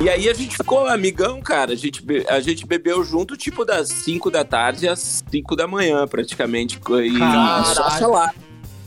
E 0.01 0.09
aí 0.09 0.27
a 0.27 0.33
gente 0.33 0.57
ficou 0.57 0.85
amigão, 0.87 1.39
cara. 1.41 1.71
A 1.71 1.75
gente, 1.75 2.03
a 2.27 2.39
gente 2.41 2.65
bebeu 2.65 3.03
junto, 3.05 3.37
tipo, 3.37 3.63
das 3.63 3.87
5 3.87 4.29
da 4.29 4.43
tarde 4.43 4.87
às 4.87 5.23
5 5.29 5.55
da 5.55 5.65
manhã, 5.65 6.05
praticamente. 6.07 6.75
E 6.77 7.19
Caralho. 7.19 7.65
só 7.67 7.89
falar. 7.91 8.35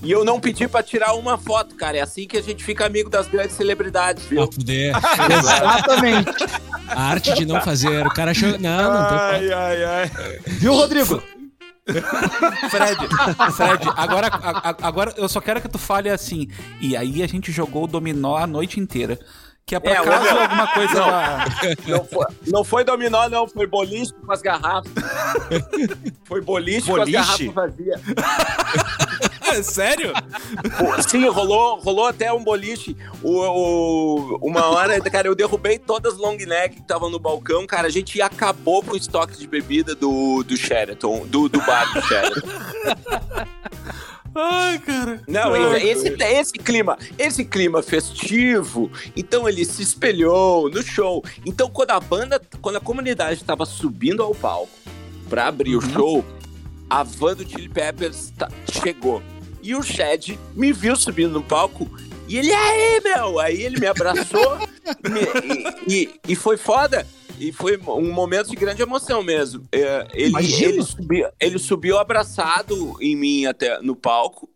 E 0.06 0.10
eu 0.12 0.24
não 0.24 0.38
pedi 0.38 0.68
pra 0.68 0.84
tirar 0.84 1.14
uma 1.14 1.36
foto, 1.36 1.74
cara. 1.74 1.96
É 1.98 2.00
assim 2.00 2.28
que 2.28 2.36
a 2.36 2.42
gente 2.42 2.62
fica 2.62 2.86
amigo 2.86 3.10
das 3.10 3.26
grandes 3.26 3.56
celebridades, 3.56 4.24
viu? 4.26 4.46
Poder. 4.46 4.92
Exatamente. 5.36 6.30
A 6.86 7.02
arte 7.10 7.34
de 7.34 7.44
não 7.44 7.60
fazer. 7.60 8.06
O 8.06 8.10
cara 8.14 8.30
achou. 8.30 8.50
Não, 8.56 8.92
não 8.94 9.08
tem 9.08 9.18
Ai, 9.18 9.52
ai, 9.52 9.84
ai. 9.84 10.10
Viu, 10.46 10.74
Rodrigo? 10.74 11.20
Fred, 12.70 12.96
Fred, 13.52 13.88
agora, 13.96 14.28
agora 14.82 15.14
eu 15.16 15.28
só 15.28 15.40
quero 15.40 15.60
que 15.60 15.68
tu 15.68 15.78
fale 15.78 16.08
assim. 16.08 16.48
E 16.80 16.96
aí 16.96 17.22
a 17.22 17.26
gente 17.26 17.50
jogou 17.50 17.84
o 17.84 17.88
dominó 17.88 18.36
a 18.36 18.46
noite 18.46 18.78
inteira. 18.78 19.18
Que 19.68 19.74
é 19.74 19.80
pra 19.80 19.90
É, 19.90 19.94
caso 20.04 20.28
alguma 20.38 20.66
coisa 20.68 20.94
Não. 20.94 21.06
lá. 21.10 21.44
Não 21.88 22.04
foi, 22.04 22.26
não 22.46 22.64
foi 22.64 22.84
dominó, 22.84 23.28
não. 23.28 23.48
Foi 23.48 23.66
boliche 23.66 24.12
com 24.24 24.32
as 24.32 24.40
garrafas. 24.40 24.92
Foi 26.24 26.40
boliche, 26.40 26.86
com 26.86 26.92
as 27.00 27.08
Boliche? 27.10 27.46
garrafas 27.48 27.54
vazias. 27.54 28.00
É 29.52 29.62
sério? 29.62 30.12
Sim, 31.08 31.26
rolou, 31.28 31.78
rolou 31.80 32.06
até 32.06 32.32
um 32.32 32.42
boliche. 32.42 32.96
O, 33.22 33.30
o- 33.40 34.38
uma 34.42 34.66
hora, 34.66 35.00
cara, 35.00 35.28
eu 35.28 35.34
derrubei 35.34 35.78
todas 35.78 36.14
as 36.14 36.18
long 36.18 36.36
neck 36.36 36.76
que 36.76 36.80
estavam 36.82 37.08
no 37.10 37.18
balcão, 37.18 37.66
cara. 37.66 37.86
A 37.86 37.90
gente 37.90 38.20
acabou 38.20 38.82
com 38.82 38.92
o 38.92 38.96
estoque 38.96 39.38
de 39.38 39.46
bebida 39.46 39.94
do, 39.94 40.42
do 40.42 40.56
Sheraton, 40.56 41.26
do, 41.26 41.48
do 41.48 41.60
bar 41.62 41.92
do 41.94 42.02
Sheraton. 42.02 42.40
Ai, 44.34 44.78
cara. 44.80 45.22
Não, 45.26 45.54
Ai, 45.54 45.82
esse, 45.82 46.08
esse 46.22 46.52
clima, 46.54 46.98
esse 47.18 47.44
clima 47.44 47.82
festivo, 47.82 48.90
então 49.16 49.48
ele 49.48 49.64
se 49.64 49.82
espelhou 49.82 50.68
no 50.70 50.82
show. 50.82 51.24
Então 51.46 51.70
quando 51.70 51.92
a 51.92 52.00
banda, 52.00 52.40
quando 52.60 52.76
a 52.76 52.80
comunidade 52.80 53.40
estava 53.40 53.64
subindo 53.64 54.22
ao 54.22 54.34
palco 54.34 54.68
pra 55.30 55.46
abrir 55.46 55.74
o 55.76 55.80
show, 55.80 56.22
a 56.90 57.02
van 57.02 57.34
do 57.34 57.48
Chili 57.48 57.68
Peppers 57.68 58.30
ta- 58.36 58.50
chegou. 58.70 59.22
E 59.66 59.74
o 59.74 59.82
Chad 59.82 60.28
me 60.54 60.72
viu 60.72 60.94
subindo 60.94 61.32
no 61.32 61.42
palco 61.42 61.90
e 62.28 62.38
ele, 62.38 62.52
aí, 62.52 63.00
meu! 63.02 63.38
Aí 63.40 63.62
ele 63.62 63.80
me 63.80 63.86
abraçou 63.86 64.58
me- 64.58 64.66
e, 65.88 66.02
e- 66.04 66.20
e 66.28 66.34
foi 66.36 66.56
foda. 66.56 67.04
E 67.38 67.52
foi 67.52 67.76
um 67.76 68.12
momento 68.12 68.48
de 68.48 68.56
grande 68.56 68.80
emoção 68.80 69.22
mesmo. 69.22 69.66
É, 69.72 70.06
ele, 70.14 70.34
ele, 70.64 70.82
subiu, 70.82 71.28
ele 71.38 71.58
subiu 71.58 71.98
abraçado 71.98 72.96
em 73.00 73.14
mim 73.16 73.44
até 73.46 73.80
no 73.82 73.94
palco 73.96 74.48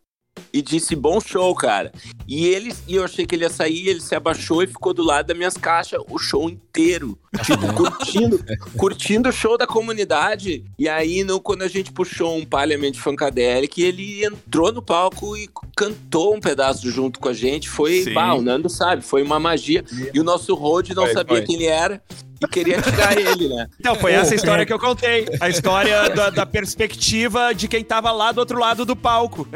e 0.52 0.62
disse 0.62 0.94
bom 0.94 1.20
show, 1.20 1.54
cara. 1.54 1.92
E 2.26 2.46
ele 2.46 2.72
e 2.86 2.96
eu 2.96 3.04
achei 3.04 3.26
que 3.26 3.34
ele 3.34 3.44
ia 3.44 3.50
sair, 3.50 3.88
ele 3.88 4.00
se 4.00 4.14
abaixou 4.14 4.62
e 4.62 4.66
ficou 4.66 4.92
do 4.92 5.02
lado 5.02 5.26
das 5.26 5.36
minhas 5.36 5.56
caixas 5.56 6.00
o 6.08 6.18
show 6.18 6.48
inteiro, 6.48 7.18
tipo, 7.44 7.72
curtindo, 7.74 8.44
curtindo 8.76 9.28
o 9.28 9.32
show 9.32 9.58
da 9.58 9.66
comunidade. 9.66 10.64
E 10.78 10.88
aí 10.88 11.24
no, 11.24 11.40
quando 11.40 11.62
a 11.62 11.68
gente 11.68 11.92
puxou 11.92 12.36
um 12.36 12.44
Parliament 12.44 12.94
Funkadelic, 12.94 13.82
ele 13.82 14.24
entrou 14.24 14.72
no 14.72 14.82
palco 14.82 15.36
e 15.36 15.48
cantou 15.76 16.34
um 16.34 16.40
pedaço 16.40 16.90
junto 16.90 17.18
com 17.18 17.28
a 17.28 17.34
gente. 17.34 17.68
Foi, 17.68 18.02
Sim. 18.02 18.14
bah, 18.14 18.34
o 18.34 18.42
Nando 18.42 18.68
sabe, 18.68 19.02
foi 19.02 19.22
uma 19.22 19.38
magia. 19.38 19.84
E 20.12 20.20
o 20.20 20.24
nosso 20.24 20.54
road 20.54 20.94
não 20.94 21.04
Foi, 21.04 21.14
sabia 21.14 21.36
foi. 21.38 21.46
quem 21.46 21.56
ele 21.56 21.66
era 21.66 22.02
e 22.42 22.48
queria 22.48 22.80
tirar 22.80 23.16
ele, 23.18 23.48
né? 23.48 23.66
Então, 23.78 23.94
foi 23.94 24.12
essa 24.12 24.34
história 24.34 24.64
que 24.64 24.72
eu 24.72 24.78
contei. 24.78 25.26
A 25.40 25.48
história 25.48 26.08
da, 26.10 26.30
da 26.30 26.46
perspectiva 26.46 27.52
de 27.54 27.68
quem 27.68 27.84
tava 27.84 28.10
lá 28.10 28.32
do 28.32 28.38
outro 28.38 28.58
lado 28.58 28.84
do 28.84 28.96
palco. 28.96 29.46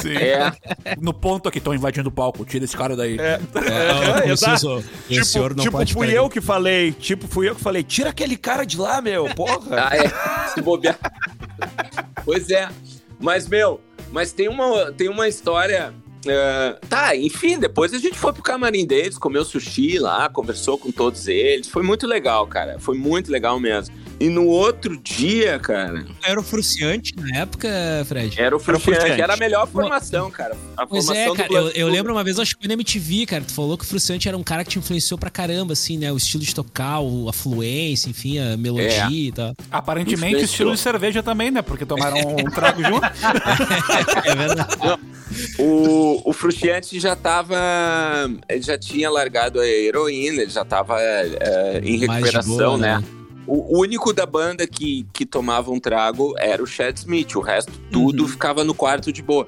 Sim. 0.00 0.16
É. 0.16 0.52
No 1.00 1.12
ponto 1.12 1.48
aqui, 1.48 1.58
estão 1.58 1.74
invadindo 1.74 2.08
o 2.08 2.12
palco. 2.12 2.44
Tira 2.44 2.64
esse 2.64 2.76
cara 2.76 2.94
daí. 2.96 3.16
É, 3.18 3.40
o 4.28 4.32
exato. 4.32 4.58
senhor- 4.60 4.78
o 4.80 5.08
Tipo, 5.08 5.24
senhor 5.24 5.54
não 5.56 5.64
tipo 5.64 5.76
pode 5.76 5.92
fui 5.92 6.10
eu 6.16 6.28
que 6.28 6.40
falei. 6.40 6.92
Tipo, 6.92 7.26
fui 7.26 7.48
eu 7.48 7.54
que 7.54 7.60
falei. 7.60 7.82
Tira 7.82 8.10
aquele 8.10 8.36
cara 8.36 8.64
de 8.64 8.76
lá, 8.78 9.00
meu. 9.00 9.26
Porra. 9.34 9.88
Ah, 9.90 9.96
é. 9.96 10.48
Se 10.54 10.60
bobear. 10.62 10.98
pois 12.24 12.50
é. 12.50 12.68
Mas, 13.18 13.46
meu, 13.48 13.80
mas 14.12 14.32
tem 14.32 14.48
uma, 14.48 14.92
tem 14.92 15.08
uma 15.08 15.26
história. 15.28 15.92
É, 16.26 16.76
tá, 16.88 17.16
enfim, 17.16 17.58
depois 17.58 17.94
a 17.94 17.98
gente 17.98 18.18
foi 18.18 18.32
pro 18.32 18.42
camarim 18.42 18.86
deles, 18.86 19.16
comeu 19.16 19.44
sushi 19.44 19.98
lá, 19.98 20.28
conversou 20.28 20.76
com 20.76 20.92
todos 20.92 21.28
eles. 21.28 21.68
Foi 21.68 21.82
muito 21.82 22.06
legal, 22.06 22.46
cara. 22.46 22.78
Foi 22.78 22.96
muito 22.96 23.30
legal 23.30 23.58
mesmo. 23.58 23.94
E 24.20 24.28
no 24.28 24.44
outro 24.46 24.98
dia, 24.98 25.58
cara, 25.58 26.04
Era 26.22 26.38
o 26.38 26.42
Fruciante 26.42 27.14
na 27.16 27.38
época, 27.38 27.68
Fred? 28.06 28.38
era 28.38 28.54
o 28.54 28.60
Frustiante. 28.60 29.18
era 29.18 29.32
a 29.32 29.36
melhor 29.38 29.66
formação, 29.66 30.30
cara. 30.30 30.54
A 30.76 30.86
Pois 30.86 31.06
formação 31.06 31.24
é, 31.24 31.28
do 31.28 31.34
cara, 31.36 31.50
eu, 31.54 31.68
eu 31.70 31.88
lembro 31.88 32.12
uma 32.12 32.22
vez, 32.22 32.38
acho 32.38 32.54
que 32.54 32.60
foi 32.60 32.68
na 32.68 32.74
MTV, 32.74 33.24
cara, 33.24 33.42
tu 33.42 33.54
falou 33.54 33.78
que 33.78 33.84
o 33.84 33.86
Fruciante 33.86 34.28
era 34.28 34.36
um 34.36 34.42
cara 34.42 34.62
que 34.62 34.72
te 34.72 34.78
influenciou 34.78 35.16
pra 35.16 35.30
caramba, 35.30 35.72
assim, 35.72 35.96
né? 35.96 36.12
O 36.12 36.18
estilo 36.18 36.42
de 36.44 36.54
tocar, 36.54 37.00
o- 37.00 37.30
a 37.30 37.32
fluência, 37.32 38.10
enfim, 38.10 38.38
a 38.38 38.58
melodia 38.58 38.90
É. 39.06 39.10
e 39.10 39.32
tal. 39.32 39.54
Aparentemente, 39.70 40.34
Influenciou. 40.34 40.44
estilo 40.44 40.74
de 40.74 40.80
cerveja 40.80 41.22
também, 41.22 41.50
né? 41.50 41.62
Porque 41.62 41.86
tomaram 41.86 42.18
um 42.18 42.50
trago 42.50 42.82
junto. 42.82 43.00
É 44.26 44.34
verdade. 44.34 44.76
O, 45.58 46.28
o 46.28 46.32
Frustiante 46.34 46.98
já 47.00 47.16
tava. 47.16 47.56
Ele 48.48 48.62
já 48.62 48.76
tinha 48.76 49.08
largado 49.08 49.60
a 49.60 49.66
heroína, 49.66 50.42
ele 50.42 50.50
já 50.50 50.64
tava 50.64 51.00
é, 51.00 51.80
em 51.82 52.04
Mais 52.06 52.18
de 52.18 52.24
recuperação, 52.30 52.56
boa, 52.56 52.78
né? 52.78 52.98
né? 52.98 53.04
O 53.46 53.78
único 53.80 54.12
da 54.12 54.26
banda 54.26 54.66
que, 54.66 55.06
que 55.12 55.26
tomava 55.26 55.70
um 55.70 55.80
trago 55.80 56.34
era 56.38 56.62
o 56.62 56.66
Chad 56.66 56.96
Smith, 56.96 57.34
o 57.34 57.40
resto 57.40 57.72
tudo 57.90 58.22
Uhum. 58.22 58.28
ficava 58.28 58.62
no 58.64 58.74
quarto 58.74 59.12
de 59.12 59.22
boa. 59.22 59.46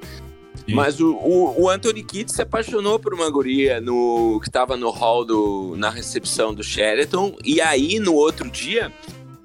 Sim. 0.65 0.75
Mas 0.75 0.99
o, 0.99 1.13
o, 1.13 1.63
o 1.63 1.69
Anthony 1.69 2.03
Kidd 2.03 2.31
se 2.31 2.41
apaixonou 2.41 2.97
por 2.99 3.13
uma 3.13 3.29
guria 3.29 3.81
no, 3.81 4.39
que 4.43 4.49
tava 4.49 4.77
no 4.77 4.89
hall 4.89 5.25
do, 5.25 5.75
na 5.77 5.89
recepção 5.89 6.53
do 6.53 6.63
Sheraton. 6.63 7.35
E 7.43 7.59
aí, 7.59 7.99
no 7.99 8.13
outro 8.13 8.49
dia, 8.49 8.91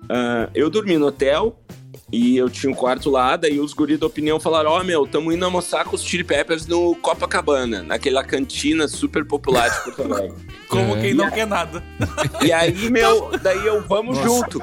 ah, 0.08 0.48
eu 0.54 0.70
dormi 0.70 0.96
no 0.96 1.06
hotel 1.06 1.58
e 2.10 2.36
eu 2.36 2.48
tinha 2.48 2.70
um 2.70 2.74
quarto 2.74 3.10
lá. 3.10 3.36
Daí 3.36 3.60
os 3.60 3.72
guris 3.72 3.98
da 3.98 4.06
opinião 4.06 4.40
falaram: 4.40 4.70
Ó, 4.70 4.82
meu, 4.82 5.06
tamo 5.06 5.32
indo 5.32 5.44
almoçar 5.44 5.84
com 5.84 5.94
os 5.96 6.02
Chili 6.02 6.24
Peppers 6.24 6.66
no 6.66 6.94
Copacabana, 6.96 7.82
naquela 7.82 8.24
cantina 8.24 8.88
super 8.88 9.24
popular 9.24 9.68
de 9.68 9.84
Porto 9.84 10.12
Alegre. 10.12 10.34
Como 10.68 10.96
É. 10.96 11.00
quem 11.00 11.14
não 11.14 11.30
quer 11.30 11.46
nada. 11.46 11.82
E 12.44 12.52
aí, 12.52 12.90
meu, 12.90 13.30
daí 13.42 13.66
eu 13.66 13.82
vamos 13.86 14.18
junto. 14.18 14.62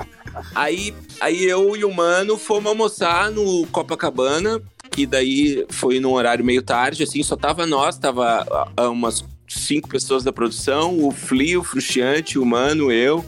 Aí, 0.54 0.94
aí 1.22 1.46
eu 1.46 1.76
e 1.76 1.86
o 1.86 1.94
mano 1.94 2.38
fomos 2.38 2.68
almoçar 2.68 3.32
no 3.32 3.66
Copacabana, 3.68 4.62
que 4.92 5.06
daí 5.06 5.66
foi 5.70 6.00
num 6.00 6.12
horário 6.12 6.44
meio 6.44 6.62
tarde, 6.62 7.04
assim, 7.04 7.24
só 7.24 7.36
tava 7.36 7.66
nós, 7.66 7.98
tava 7.98 8.46
ah, 8.76 8.90
umas 8.90 9.24
cinco 9.48 9.88
pessoas 9.88 10.24
da 10.24 10.34
produção, 10.34 11.00
o 11.06 11.12
Flea, 11.12 11.60
o 11.60 11.64
Frustiante, 11.64 12.38
o 12.38 12.46
Mano, 12.46 12.92
eu. 12.92 13.24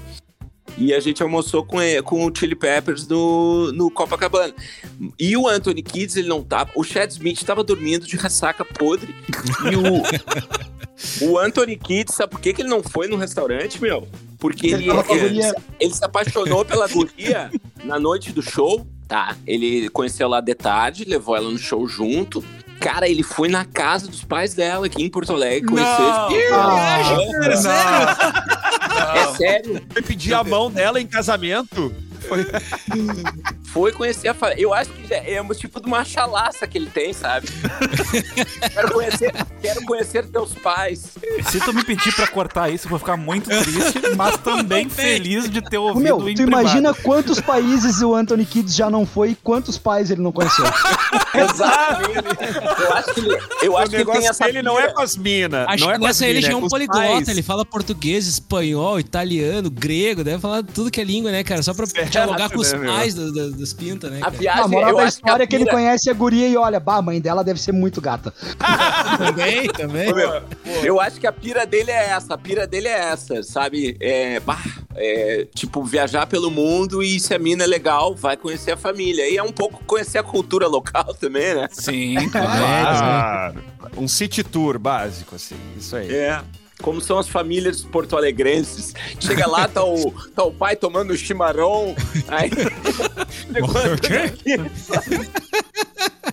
E 0.77 0.93
a 0.93 0.99
gente 0.99 1.23
almoçou 1.23 1.65
com, 1.65 1.81
ele- 1.81 2.01
com 2.03 2.25
o 2.25 2.31
Chili 2.35 2.55
Peppers 2.55 3.07
no, 3.07 3.71
no 3.71 3.89
Copacabana. 3.89 4.53
E 5.19 5.35
o 5.35 5.47
Anthony 5.47 5.81
Kids, 5.81 6.15
ele 6.15 6.27
não 6.27 6.43
tava. 6.43 6.69
O 6.75 6.83
Chad 6.83 7.09
Smith 7.11 7.41
tava 7.43 7.63
dormindo 7.63 8.05
de 8.05 8.15
ressaca 8.15 8.63
podre. 8.63 9.15
E 9.71 9.75
o, 9.75 10.03
o 11.33 11.39
Anthony 11.39 11.75
Kids, 11.77 12.13
sabe 12.15 12.31
por 12.31 12.39
que, 12.39 12.53
que 12.53 12.61
ele 12.61 12.69
não 12.69 12.83
foi 12.83 13.07
no 13.07 13.15
restaurante, 13.17 13.81
meu? 13.81 14.07
Porque 14.39 14.67
ele, 14.67 14.87
Ele 15.09 15.39
ele, 15.79 15.93
se 15.93 16.05
apaixonou 16.05 16.63
pela 16.63 16.87
guria 16.87 17.49
na 17.83 17.99
noite 17.99 18.31
do 18.31 18.41
show. 18.43 18.85
Tá, 19.07 19.37
ele 19.47 19.87
conheceu 19.89 20.27
lá 20.27 20.41
de 20.41 20.53
tarde, 20.53 21.05
levou 21.05 21.35
ela 21.35 21.49
no 21.49 21.57
show 21.57 21.87
junto. 21.87 22.43
Cara, 22.79 23.07
ele 23.09 23.23
foi 23.23 23.47
na 23.47 23.63
casa 23.65 24.07
dos 24.07 24.23
pais 24.23 24.53
dela 24.53 24.85
aqui 24.85 25.01
em 25.01 25.09
Porto 25.09 25.31
Alegre 25.33 25.65
conhecer. 25.67 25.87
Ah, 26.53 27.07
É 28.97 29.35
sério. 29.35 29.81
Foi 29.91 30.01
pedir 30.01 30.33
a 30.33 30.43
mão 30.43 30.71
dela 30.71 30.99
em 30.99 31.07
casamento. 31.07 31.93
Foi 32.27 32.45
conhecer 33.95 34.27
a 34.29 34.33
família. 34.33 34.61
Eu 34.61 34.73
acho 34.73 34.89
que 34.91 35.07
já 35.07 35.15
é 35.17 35.41
um 35.41 35.47
tipo 35.49 35.79
de 35.79 35.87
uma 35.87 36.03
chalaça 36.03 36.67
que 36.67 36.77
ele 36.77 36.89
tem, 36.89 37.13
sabe? 37.13 37.47
quero, 38.73 38.91
conhecer, 38.93 39.33
quero 39.61 39.85
conhecer 39.85 40.25
teus 40.27 40.53
pais. 40.53 41.03
Se 41.49 41.59
tu 41.59 41.73
me 41.73 41.83
pedir 41.83 42.13
pra 42.15 42.27
cortar 42.27 42.69
isso, 42.69 42.85
eu 42.85 42.89
vou 42.89 42.99
ficar 42.99 43.17
muito 43.17 43.49
triste, 43.49 44.01
mas 44.15 44.37
também 44.37 44.89
feliz 44.89 45.49
de 45.49 45.61
ter 45.61 45.77
ouvido 45.77 46.03
meu, 46.03 46.17
tu 46.35 46.41
imagina 46.41 46.93
quantos 46.93 47.39
países 47.39 48.01
o 48.01 48.13
Anthony 48.15 48.45
Kids 48.45 48.75
já 48.75 48.89
não 48.89 49.05
foi 49.05 49.31
e 49.31 49.35
quantos 49.35 49.77
pais 49.77 50.09
ele 50.11 50.21
não 50.21 50.31
conheceu. 50.31 50.65
Exato. 51.33 52.01
Eu 52.81 52.93
acho 52.93 53.13
que 53.13 53.19
ele, 53.19 53.37
eu 53.61 53.77
acho 53.77 53.87
o 53.87 53.89
que 53.89 53.95
ele 53.95 54.05
tem 54.05 54.13
negócio 54.13 54.29
essa 54.29 54.45
dele 54.45 54.61
não 54.61 54.79
é 54.79 54.91
com 54.91 55.01
as 55.01 55.15
minas. 55.15 55.65
Acho 55.67 55.83
não 55.85 55.91
é 55.91 55.97
que 55.99 56.03
nessa 56.05 56.25
ele 56.25 56.33
mina, 56.39 56.47
já 56.47 56.49
é 56.49 56.53
é 56.53 56.57
um 56.57 56.67
poliglota, 56.67 56.99
pais. 57.07 57.27
ele 57.27 57.41
fala 57.43 57.65
português, 57.65 58.27
espanhol, 58.27 58.99
italiano, 58.99 59.69
grego, 59.69 60.23
deve 60.23 60.39
falar 60.39 60.63
tudo 60.63 60.89
que 60.89 60.99
é 60.99 61.03
língua, 61.03 61.31
né, 61.31 61.43
cara? 61.43 61.61
Só 61.61 61.73
pra 61.73 61.85
Certo, 61.85 62.09
dialogar 62.11 62.49
com 62.49 62.59
os 62.59 62.71
né, 62.73 62.85
pais 62.87 63.13
do- 63.13 63.31
do- 63.31 63.51
dos 63.67 63.73
pinta, 63.73 64.09
né? 64.09 64.17
A 64.17 64.25
cara? 64.25 64.37
viagem, 64.37 64.63
A 64.63 64.67
moral 64.67 64.89
eu 64.91 64.95
da 64.97 65.03
acho 65.03 65.17
história 65.17 65.43
é 65.43 65.47
que 65.47 65.55
ele 65.55 65.65
pira- 65.65 65.75
conhece 65.75 66.09
a 66.09 66.13
guria 66.13 66.47
e 66.47 66.57
olha, 66.57 66.79
bah, 66.79 66.97
a 66.97 67.01
mãe 67.01 67.19
dela 67.21 67.43
deve 67.43 67.59
ser 67.61 67.71
muito 67.71 67.99
gata. 68.01 68.33
também, 69.17 69.67
também. 69.69 70.11
Ô, 70.11 70.15
meu, 70.15 70.41
eu 70.83 70.99
acho 70.99 71.19
que 71.19 71.27
a 71.27 71.31
pira 71.31 71.65
dele 71.65 71.91
é 71.91 72.09
essa, 72.09 72.33
a 72.33 72.37
pira 72.37 72.65
dele 72.67 72.87
é 72.87 72.97
essa, 73.11 73.41
sabe? 73.43 73.97
É, 73.99 74.39
bah, 74.39 74.61
é, 74.95 75.47
tipo, 75.53 75.83
viajar 75.83 76.25
pelo 76.27 76.49
mundo 76.49 77.03
e 77.03 77.19
se 77.19 77.33
a 77.33 77.39
mina 77.39 77.63
é 77.63 77.67
legal, 77.67 78.15
vai 78.15 78.35
conhecer 78.37 78.71
a 78.71 78.77
família. 78.77 79.29
E 79.29 79.37
é 79.37 79.43
um 79.43 79.51
pouco 79.51 79.83
conhecer 79.85 80.17
a 80.17 80.23
cultura 80.23 80.67
local 80.67 81.13
também, 81.19 81.53
né? 81.55 81.67
Sim, 81.71 82.15
claro. 82.31 82.49
Ah, 82.65 83.53
um 83.95 84.07
city 84.07 84.43
tour 84.43 84.77
básico, 84.79 85.35
assim. 85.35 85.55
Isso 85.77 85.95
aí. 85.95 86.13
É. 86.13 86.41
Como 86.81 87.01
são 87.01 87.17
as 87.17 87.27
famílias 87.27 87.83
porto-alegrenses. 87.83 88.93
Chega 89.19 89.47
lá, 89.47 89.67
tá 89.67 89.83
o, 89.83 90.11
tá 90.35 90.43
o 90.43 90.51
pai 90.51 90.75
tomando 90.75 91.17
chimarrão. 91.17 91.95
Aí. 92.27 92.51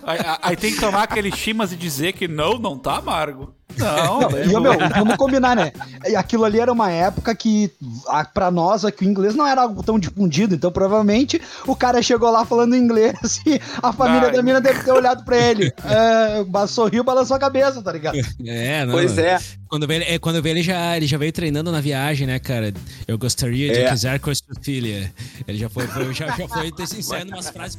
Aí, 0.03 0.19
aí 0.41 0.55
tem 0.55 0.71
que 0.71 0.79
tomar 0.79 1.03
aquele 1.03 1.31
chimas 1.31 1.71
e 1.71 1.75
dizer 1.75 2.13
que 2.13 2.27
não, 2.27 2.59
não 2.59 2.77
tá 2.77 2.97
amargo. 2.97 3.55
Não, 3.77 4.21
Não, 4.21 4.43
e, 4.43 4.47
meu, 4.59 4.89
vamos 4.95 5.15
combinar, 5.15 5.55
né? 5.55 5.71
E 6.07 6.15
Aquilo 6.15 6.45
ali 6.45 6.59
era 6.59 6.71
uma 6.71 6.89
época 6.91 7.33
que, 7.35 7.71
a- 8.07 8.23
pra 8.25 8.49
nós, 8.51 8.85
aqui 8.85 9.05
o 9.05 9.09
inglês 9.09 9.35
não 9.35 9.45
era 9.45 9.61
algo 9.61 9.83
tão 9.83 9.99
difundido, 9.99 10.55
então 10.55 10.71
provavelmente 10.71 11.41
o 11.67 11.75
cara 11.75 12.01
chegou 12.01 12.29
lá 12.31 12.45
falando 12.45 12.75
inglês 12.75 13.41
e 13.45 13.59
a 13.81 13.91
família 13.93 14.27
Ai. 14.29 14.31
da 14.33 14.41
mina 14.41 14.59
deve 14.61 14.83
ter 14.83 14.91
olhado 14.91 15.23
pra 15.23 15.37
ele. 15.37 15.71
É, 15.83 16.67
sorriu, 16.67 17.03
balançou 17.03 17.35
a 17.35 17.39
cabeça, 17.39 17.81
tá 17.81 17.91
ligado? 17.91 18.15
É, 18.45 18.85
não. 18.85 18.93
Pois 18.93 19.17
é. 19.17 19.39
Quando 19.67 19.91
ele- 19.91 20.05
é, 20.05 20.19
quando 20.19 20.41
vê 20.41 20.49
ele 20.51 20.61
já, 20.63 20.95
ele 20.95 21.07
já 21.07 21.17
veio 21.17 21.31
treinando 21.33 21.71
na 21.71 21.81
viagem, 21.81 22.25
né, 22.27 22.39
cara? 22.39 22.73
Eu 23.07 23.17
gostaria 23.17 23.73
de 23.73 23.79
É. 23.79 23.89
casar 23.89 24.19
com 24.19 24.29
a 24.29 24.35
sua 24.35 24.55
filha. 24.61 25.11
Ele 25.47 25.57
já 25.57 25.69
foi, 25.69 25.87
foi- 25.87 26.13
já, 26.13 26.27
já 26.27 26.47
foi 26.47 26.71
ensaiando 26.97 27.33
umas 27.33 27.49
frases. 27.49 27.77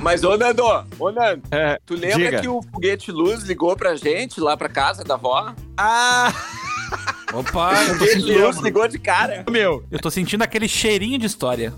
Mas, 0.00 0.22
ô 0.24 0.36
Nando, 0.36 0.62
ô 0.98 1.10
Nando, 1.10 1.42
É, 1.50 1.78
tu 1.84 1.94
lembra 1.94 2.16
diga. 2.18 2.40
que 2.40 2.48
o 2.48 2.62
foguete 2.62 3.10
luz 3.10 3.42
ligou 3.42 3.74
pra 3.76 3.96
gente 3.96 4.40
lá 4.40 4.56
pra 4.56 4.68
casa 4.68 5.02
da 5.04 5.14
avó? 5.14 5.52
Ah, 5.76 6.32
Opa, 7.34 7.72
O 7.72 7.74
eu 7.82 7.98
tô, 7.98 8.04
luz 8.04 8.12
sentindo, 8.12 8.62
ligou 8.64 8.88
de 8.88 8.98
cara. 8.98 9.44
meu. 9.50 9.84
eu 9.90 9.98
tô 9.98 10.10
sentindo 10.10 10.42
aquele 10.42 10.66
cheirinho 10.68 11.18
de 11.18 11.26
história. 11.26 11.74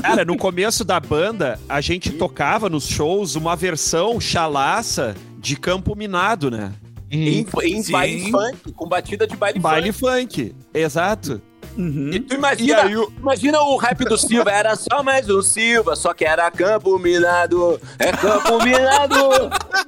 Cara, 0.00 0.24
no 0.24 0.36
começo 0.36 0.84
da 0.84 0.98
banda, 0.98 1.60
a 1.68 1.80
gente 1.80 2.12
tocava 2.12 2.68
nos 2.70 2.86
shows 2.88 3.34
uma 3.34 3.54
versão 3.54 4.18
chalaça 4.20 5.14
de 5.38 5.56
Campo 5.56 5.94
Minado, 5.94 6.50
né? 6.50 6.72
Em, 7.10 7.46
em 7.64 7.90
baile 7.90 8.30
funk, 8.30 8.72
com 8.72 8.88
batida 8.88 9.26
de 9.26 9.36
baile, 9.36 9.58
Baile 9.60 9.92
funk. 9.92 10.44
funk. 10.48 10.54
Exato. 10.74 11.40
E 11.76 12.20
tu 12.20 12.34
E 12.34 12.36
imagina, 12.36 12.82
aí 12.82 12.96
o- 12.96 13.12
imagina 13.18 13.60
o 13.60 13.76
rap 13.76 14.04
do 14.04 14.16
Silva, 14.16 14.50
era 14.50 14.74
só 14.76 15.02
mais 15.02 15.28
um 15.28 15.42
Silva, 15.42 15.94
só 15.94 16.14
que 16.14 16.24
era 16.24 16.50
campo 16.50 16.98
minado, 16.98 17.80
é 17.98 18.12
campo 18.12 18.58
minado. 18.64 19.16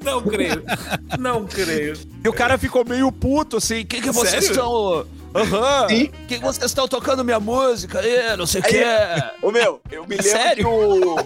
Não 0.02 0.22
creio. 0.22 0.62
Não 1.18 1.44
creio. 1.46 1.94
E 2.24 2.28
o 2.28 2.32
cara 2.32 2.58
ficou 2.58 2.84
meio 2.84 3.10
puto, 3.10 3.56
assim. 3.56 3.84
Que 3.86 4.00
que 4.00 4.10
vocês 4.10 4.44
Sério? 4.44 4.50
estão... 4.50 5.06
Aham. 5.34 5.88
Sim. 5.88 6.10
Que 6.26 6.38
vocês 6.38 6.64
estão 6.70 6.88
tocando 6.88 7.22
minha 7.24 7.38
música 7.38 8.00
aí, 8.00 8.34
não 8.36 8.46
sei 8.46 8.60
o 8.60 8.64
que. 8.64 8.82
Ô 9.42 9.50
meu, 9.52 9.80
eu 9.90 10.02
me 10.06 10.16
lembro 10.16 10.22
Sério? 10.30 10.64
que 10.64 10.70
o... 10.70 11.16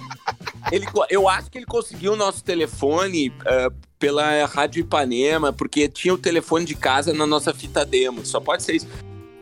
Ele, 0.70 0.86
eu 1.10 1.28
acho 1.28 1.50
que 1.50 1.58
ele 1.58 1.66
conseguiu 1.66 2.12
o 2.12 2.16
nosso 2.16 2.42
telefone 2.42 3.32
ah, 3.46 3.70
pela 3.98 4.44
Rádio 4.46 4.80
Ipanema, 4.80 5.52
porque 5.52 5.88
tinha 5.88 6.12
o 6.12 6.18
telefone 6.18 6.64
de 6.64 6.74
casa 6.74 7.12
na 7.12 7.26
nossa 7.26 7.54
fita 7.54 7.84
demo, 7.84 8.24
só 8.26 8.40
pode 8.40 8.62
ser 8.64 8.74
isso. 8.76 8.88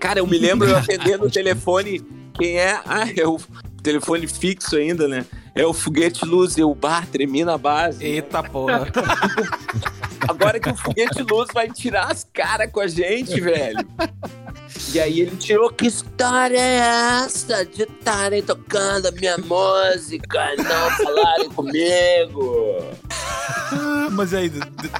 Cara, 0.00 0.20
eu 0.20 0.26
me 0.26 0.38
lembro 0.38 0.66
eu 0.66 0.76
atendendo 0.76 1.26
o 1.26 1.30
telefone, 1.30 2.02
quem 2.34 2.58
é? 2.58 2.80
Ah, 2.86 3.06
é 3.14 3.26
o 3.26 3.38
telefone 3.82 4.26
fixo 4.26 4.76
ainda, 4.76 5.06
né? 5.06 5.26
É 5.54 5.66
o 5.66 5.72
foguete 5.72 6.24
luz, 6.24 6.56
eu, 6.56 6.72
bah, 6.74 7.02
tremi 7.10 7.44
na 7.44 7.58
base. 7.58 8.04
Eita 8.04 8.42
porra. 8.42 8.86
Agora 10.28 10.60
que 10.60 10.68
o 10.68 10.76
foguete 10.76 11.22
luz 11.22 11.48
vai 11.52 11.68
tirar 11.68 12.10
as 12.12 12.26
caras 12.32 12.70
com 12.70 12.80
a 12.80 12.86
gente, 12.86 13.40
velho. 13.40 13.78
E 14.94 15.00
aí 15.00 15.20
ele 15.20 15.36
tirou, 15.36 15.70
que 15.70 15.86
história 15.86 16.58
é 16.58 16.78
essa 17.24 17.64
de 17.64 17.82
estarem 17.82 18.42
tocando 18.42 19.06
a 19.06 19.10
minha 19.12 19.36
música 19.38 20.54
e 20.54 20.56
não 20.62 20.90
falarem 20.90 21.48
comigo? 21.50 22.76
Mas 24.12 24.34
aí, 24.34 24.50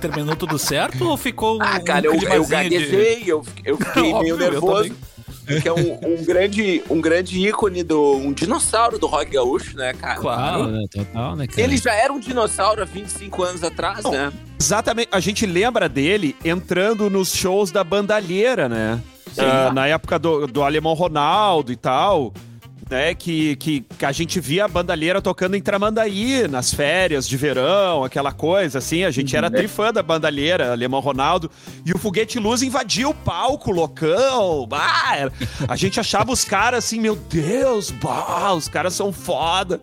terminou 0.01 0.37
tudo 0.37 0.59
certo 0.59 1.05
ou 1.09 1.17
ficou 1.17 1.59
um, 1.59 1.63
Ah, 1.63 1.81
cara, 1.81 2.11
um 2.11 2.15
eu, 2.15 2.15
eu 2.15 2.19
climazinho 2.21 2.47
de- 2.47 2.53
gaguejei, 2.79 3.23
eu, 3.27 3.45
eu 3.65 3.77
fiquei 3.77 4.13
Óbvio, 4.13 4.37
meio 4.37 4.47
eu 4.47 4.51
nervoso. 4.53 4.83
também. 4.85 4.97
Porque 5.55 5.69
é 5.69 5.73
um, 5.73 6.21
um 6.21 6.25
grande, 6.25 6.83
um 6.89 7.01
grande 7.01 7.47
ícone 7.47 7.83
do. 7.83 8.17
um 8.17 8.33
dinossauro 8.33 8.99
do 8.99 9.07
rock 9.07 9.33
gaúcho, 9.33 9.77
né, 9.77 9.93
cara? 9.95 10.21
Claro. 10.21 10.67
né? 10.67 10.85
Total, 10.91 11.37
né, 11.37 11.47
cara? 11.47 11.61
Ele 11.61 11.77
já 11.77 11.93
era 11.93 12.13
um 12.13 12.21
dinossauro 12.21 12.83
há 12.83 12.85
25 12.85 13.43
anos 13.43 13.65
atrás, 13.65 14.05
Não. 14.05 14.13
né? 14.13 14.33
Exatamente. 14.61 15.09
A 15.11 15.21
gente 15.21 15.47
lembra 15.47 15.89
dele 15.89 16.37
entrando 16.45 17.09
nos 17.09 17.35
shows 17.35 17.71
da 17.71 17.83
bandalheira, 17.83 18.69
né? 18.69 19.01
Ah, 19.39 19.73
na 19.73 19.87
época 19.87 20.19
do, 20.19 20.47
do 20.47 20.63
Alemão 20.63 20.93
Ronaldo 20.95 21.73
e 21.73 21.77
tal. 21.77 22.33
Né, 22.91 23.15
que, 23.15 23.55
que, 23.55 23.83
que 23.83 24.05
a 24.05 24.11
gente 24.11 24.41
via 24.41 24.65
a 24.65 24.69
bandalheira 24.69 25.23
tocando 25.23 25.55
em 25.55 25.63
Tramandaí, 25.63 26.49
nas 26.49 26.75
férias 26.75 27.29
de 27.29 27.37
verão, 27.37 28.03
aquela 28.03 28.33
coisa, 28.33 28.79
assim. 28.79 29.05
A 29.05 29.13
gente 29.13 29.37
era 29.37 29.49
trifã 29.49 29.93
da 29.93 30.03
bandalheira, 30.03 30.73
Alemão 30.73 30.99
Ronaldo. 30.99 31.49
E 31.87 31.93
o 31.93 31.99
Foguete 31.99 32.41
Luz 32.41 32.63
invadia 32.63 33.09
o 33.09 33.15
palco, 33.15 33.71
loucão. 33.71 34.67
Bah, 34.67 35.15
era- 35.17 35.33
a 35.69 35.77
gente 35.77 36.01
achava 36.01 36.33
os 36.33 36.45
caras 36.45 36.85
assim, 36.85 36.99
meu 36.99 37.15
Deus, 37.15 37.93
bah, 37.93 38.53
os 38.55 38.67
caras 38.67 38.93
são 38.93 39.13
foda. 39.13 39.81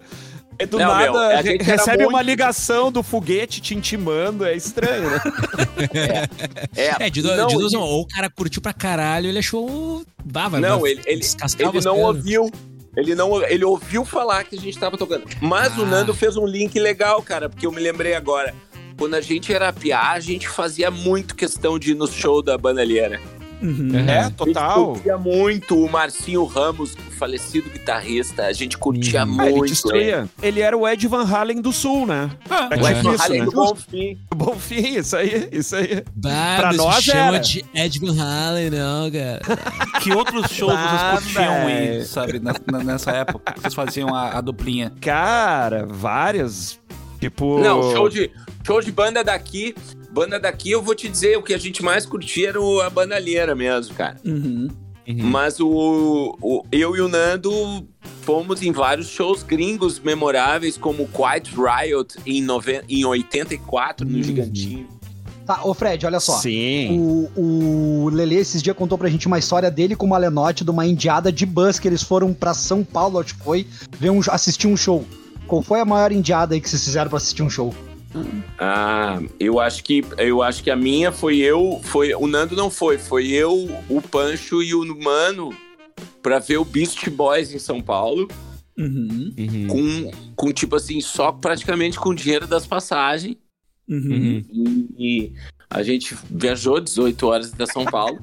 E 0.59 0.65
do 0.65 0.77
Não, 0.77 0.87
nada, 0.87 1.03
meu, 1.11 1.13
re- 1.37 1.43
gente 1.51 1.63
recebe 1.63 1.97
muito- 1.99 2.09
uma 2.09 2.21
ligação 2.21 2.91
do 2.91 3.01
foguete 3.03 3.61
te 3.61 3.73
intimando, 3.73 4.43
é 4.43 4.53
estranho, 4.55 5.11
né? 5.11 5.21
É, 6.99 7.09
de, 7.09 7.21
não, 7.21 7.47
de 7.47 7.55
duas, 7.55 7.71
e- 7.71 7.77
uma, 7.77 7.85
ou 7.85 8.01
o 8.01 8.07
cara 8.07 8.29
curtiu 8.29 8.61
pra 8.61 8.73
caralho, 8.73 9.27
ele 9.27 9.39
achou. 9.39 10.03
Bah, 10.25 10.47
vai, 10.49 10.59
Não, 10.59 10.81
vai 10.81 10.91
ele, 10.91 11.01
ele, 11.05 11.21
ele 11.59 11.81
não 11.85 12.01
ouviu. 12.01 12.51
Ele 12.97 13.13
não, 13.13 13.43
ele 13.43 13.63
ouviu 13.63 14.03
falar 14.03 14.43
que 14.43 14.55
a 14.55 14.59
gente 14.59 14.77
tava 14.77 14.97
tocando. 14.97 15.25
Mas 15.39 15.77
o 15.77 15.83
Ah. 15.83 15.85
Nando 15.85 16.15
fez 16.15 16.35
um 16.35 16.47
link 16.47 16.77
legal, 16.79 17.21
cara, 17.21 17.47
porque 17.47 17.67
eu 17.67 17.71
me 17.71 17.79
lembrei 17.79 18.15
agora. 18.15 18.55
Quando 18.97 19.13
a 19.13 19.21
gente 19.21 19.53
era 19.53 19.71
piá, 19.71 20.11
a 20.11 20.19
gente 20.19 20.49
fazia 20.49 20.89
muito 20.89 21.35
questão 21.35 21.77
de 21.77 21.91
ir 21.91 21.93
no 21.93 22.07
show 22.07 22.41
da 22.41 22.57
bandalheira. 22.57 23.21
Uhum. 23.61 23.89
É, 24.07 24.19
A 24.19 24.23
gente 24.23 24.33
total. 24.35 24.85
curtia 24.93 25.17
muito 25.17 25.83
o 25.83 25.89
Marcinho 25.89 26.43
Ramos, 26.45 26.93
o 26.93 27.11
falecido 27.17 27.69
guitarrista. 27.69 28.45
A 28.45 28.53
gente 28.53 28.77
curtia 28.77 29.25
Uhum. 29.25 29.37
Ah, 29.41 29.47
ele 29.49 29.57
muito. 29.59 30.29
Ele 30.41 30.61
era 30.61 30.77
o 30.77 30.87
Ed 30.87 31.07
Van 31.07 31.23
Halen 31.25 31.61
do 31.61 31.71
Sul, 31.73 32.05
né? 32.05 32.29
Ah, 32.49 32.69
É 32.71 32.75
O 32.75 32.77
tipo 32.77 32.87
Ed 32.87 33.01
Van 33.01 33.15
Halen 33.23 33.39
né? 33.39 33.45
do 33.45 33.51
Bonfim. 33.51 34.17
Bom 34.35 34.55
fim, 34.55 34.97
isso 34.97 35.15
aí, 35.17 35.49
isso 35.51 35.75
aí. 35.75 36.03
Bah, 36.15 36.57
Pra 36.59 36.73
nós 36.73 37.03
chama 37.03 37.19
era. 37.35 37.39
de 37.39 37.65
Ed 37.73 37.99
Van 37.99 38.15
Halen, 38.21 38.69
não, 38.69 39.11
cara. 39.11 39.41
Que 40.01 40.13
outros 40.13 40.51
shows 40.51 40.73
Ah, 40.75 41.15
vocês 41.19 41.33
curtiam 41.33 41.69
ir, 41.69 42.05
sabe, 42.05 42.39
na- 42.39 42.53
na- 42.71 42.83
nessa 42.83 43.11
época? 43.11 43.55
Vocês 43.59 43.73
faziam 43.73 44.13
a, 44.13 44.37
a 44.37 44.41
duplinha. 44.41 44.91
Cara, 45.01 45.85
várias. 45.87 46.79
Tipo. 47.19 47.59
Não, 47.59 47.81
show 47.93 48.07
de, 48.07 48.29
show 48.63 48.79
de 48.79 48.91
banda 48.91 49.23
daqui. 49.23 49.73
Banda 50.11 50.39
daqui, 50.39 50.71
eu 50.71 50.81
vou 50.81 50.95
te 50.95 51.07
dizer, 51.07 51.37
o 51.37 51.43
que 51.43 51.53
a 51.53 51.57
gente 51.57 51.83
mais 51.83 52.05
curtia 52.05 52.49
era 52.49 52.59
a 52.85 52.89
bandalheira 52.89 53.53
mesmo, 53.55 53.93
cara. 53.95 54.17
Uhum. 54.25 54.67
Mas 55.23 55.57
o, 55.61 56.37
o- 56.41 56.63
eu 56.69 56.95
e 56.97 56.99
o 57.01 57.07
Nando 57.07 57.51
fomos 58.23 58.61
em 58.61 58.73
vários 58.73 59.07
shows 59.07 59.41
gringos 59.41 59.99
memoráveis, 60.01 60.77
como 60.77 61.03
o 61.03 61.07
Quiet 61.07 61.49
Riot 61.55 62.15
em, 62.25 62.41
noven- 62.41 62.81
em 62.89 63.05
84, 63.05 64.05
no 64.05 64.21
Gigantinho. 64.21 64.85
Tá, 65.45 65.63
ô 65.63 65.73
Fred, 65.73 66.05
olha 66.05 66.19
só. 66.19 66.33
Sim. 66.39 66.99
O, 66.99 67.31
o 68.05 68.09
Lele 68.09 68.35
esses 68.35 68.61
dias 68.61 68.75
contou 68.75 68.97
pra 68.97 69.07
gente 69.07 69.27
uma 69.27 69.39
história 69.39 69.71
dele 69.71 69.95
com 69.95 70.05
o 70.05 70.09
Malenote 70.09 70.65
de 70.65 70.69
uma 70.71 70.85
indiada 70.85 71.31
de 71.31 71.45
bus 71.45 71.79
que 71.79 71.87
eles 71.87 72.03
foram 72.03 72.33
pra 72.33 72.53
São 72.53 72.83
Paulo, 72.83 73.17
acho 73.17 73.33
que 73.37 73.43
foi, 73.45 73.65
ver 73.97 74.09
um, 74.09 74.19
assistir 74.29 74.67
um 74.67 74.75
show. 74.75 75.05
Qual 75.47 75.61
foi 75.61 75.79
a 75.79 75.85
maior 75.85 76.11
indiada 76.11 76.53
aí 76.53 76.59
que 76.59 76.69
vocês 76.69 76.83
fizeram 76.83 77.07
pra 77.09 77.15
assistir 77.15 77.43
um 77.43 77.49
show? 77.49 77.73
Ah, 78.57 79.21
eu 79.39 79.59
acho 79.59 79.83
que 79.83 80.03
eu 80.17 80.41
acho 80.41 80.63
que 80.63 80.71
a 80.71 80.75
minha 80.75 81.11
foi 81.11 81.37
eu, 81.37 81.79
foi 81.83 82.13
o 82.13 82.27
Nando 82.27 82.55
não 82.55 82.69
foi, 82.69 82.97
foi 82.97 83.27
eu, 83.27 83.53
o 83.89 84.01
Pancho 84.01 84.61
e 84.63 84.73
o 84.73 84.85
Mano 85.03 85.55
pra 86.21 86.39
ver 86.39 86.57
o 86.57 86.65
Beast 86.65 87.09
Boys 87.09 87.53
em 87.53 87.59
São 87.59 87.81
Paulo, 87.81 88.27
Uhum. 88.79 89.33
Com, 89.67 90.11
com 90.35 90.53
tipo 90.53 90.75
assim, 90.75 91.01
só 91.01 91.31
praticamente 91.31 91.99
com 91.99 92.09
o 92.09 92.15
dinheiro 92.15 92.45
das 92.45 92.67
passagens. 92.67 93.35
Uhum. 93.89 94.43
E, 94.51 94.87
e 94.99 95.33
a 95.67 95.81
gente 95.81 96.15
viajou 96.29 96.79
18 96.79 97.25
horas 97.25 97.51
até 97.51 97.65
São 97.65 97.85
Paulo. 97.85 98.19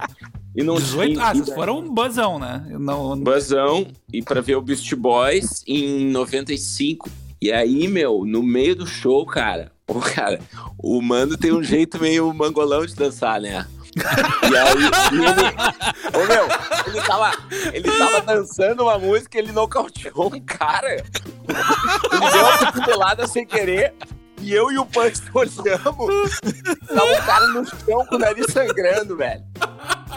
E 0.54 0.62
não 0.62 0.76
18? 0.76 1.12
tinha- 1.14 1.26
Ah, 1.26 1.32
e 1.34 1.38
vocês 1.38 1.52
foram 1.56 1.80
um 1.80 1.92
buzzão, 1.92 2.38
né? 2.38 2.64
Não, 2.78 3.18
Basão 3.18 3.88
e 4.12 4.22
pra 4.22 4.40
ver 4.40 4.54
o 4.54 4.62
Beast 4.62 4.94
Boys 4.94 5.64
em 5.66 6.06
95. 6.12 7.10
E 7.42 7.50
aí, 7.50 7.88
meu, 7.88 8.24
no 8.24 8.40
meio 8.40 8.76
do 8.76 8.86
show, 8.86 9.26
cara, 9.26 9.72
o 9.88 10.00
cara, 10.00 10.40
o 10.78 11.00
mano 11.02 11.36
tem 11.36 11.52
um 11.52 11.62
jeito 11.62 11.98
meio 12.00 12.32
mangolão 12.32 12.84
de 12.86 12.94
dançar, 12.94 13.40
né? 13.40 13.66
E 13.96 14.56
aí, 14.56 14.72
ele, 15.12 16.18
ô 16.18 16.26
meu, 16.26 16.48
ele 16.88 17.00
tava, 17.06 17.32
ele 17.72 17.90
tava 17.96 18.20
dançando 18.22 18.82
uma 18.82 18.98
música, 18.98 19.38
ele 19.38 19.52
nocauteou 19.52 20.34
um 20.34 20.40
cara. 20.40 20.94
Ele 20.96 22.30
deu 22.32 22.40
uma 22.40 22.58
cotovelada 22.72 23.26
sem 23.28 23.46
querer. 23.46 23.94
E 24.40 24.52
eu 24.52 24.70
e 24.72 24.78
o 24.78 24.84
Punch 24.84 25.22
olhamos. 25.32 26.40
Tava 26.88 27.12
o 27.12 27.24
cara 27.24 27.46
no 27.46 27.64
chão 27.64 28.04
com 28.06 28.16
o 28.16 28.18
nariz 28.18 28.46
sangrando, 28.52 29.16
velho. 29.16 29.42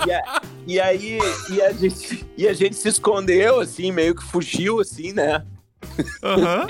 E, 0.05 0.11
a- 0.11 0.41
e 0.65 0.79
aí, 0.81 1.19
e 1.49 1.61
a, 1.61 1.71
gente, 1.71 2.25
e 2.35 2.47
a 2.47 2.53
gente 2.53 2.75
se 2.75 2.89
escondeu, 2.89 3.59
assim, 3.61 3.91
meio 3.91 4.15
que 4.15 4.23
fugiu, 4.23 4.79
assim, 4.81 5.13
né? 5.13 5.45
Aham. 6.23 6.65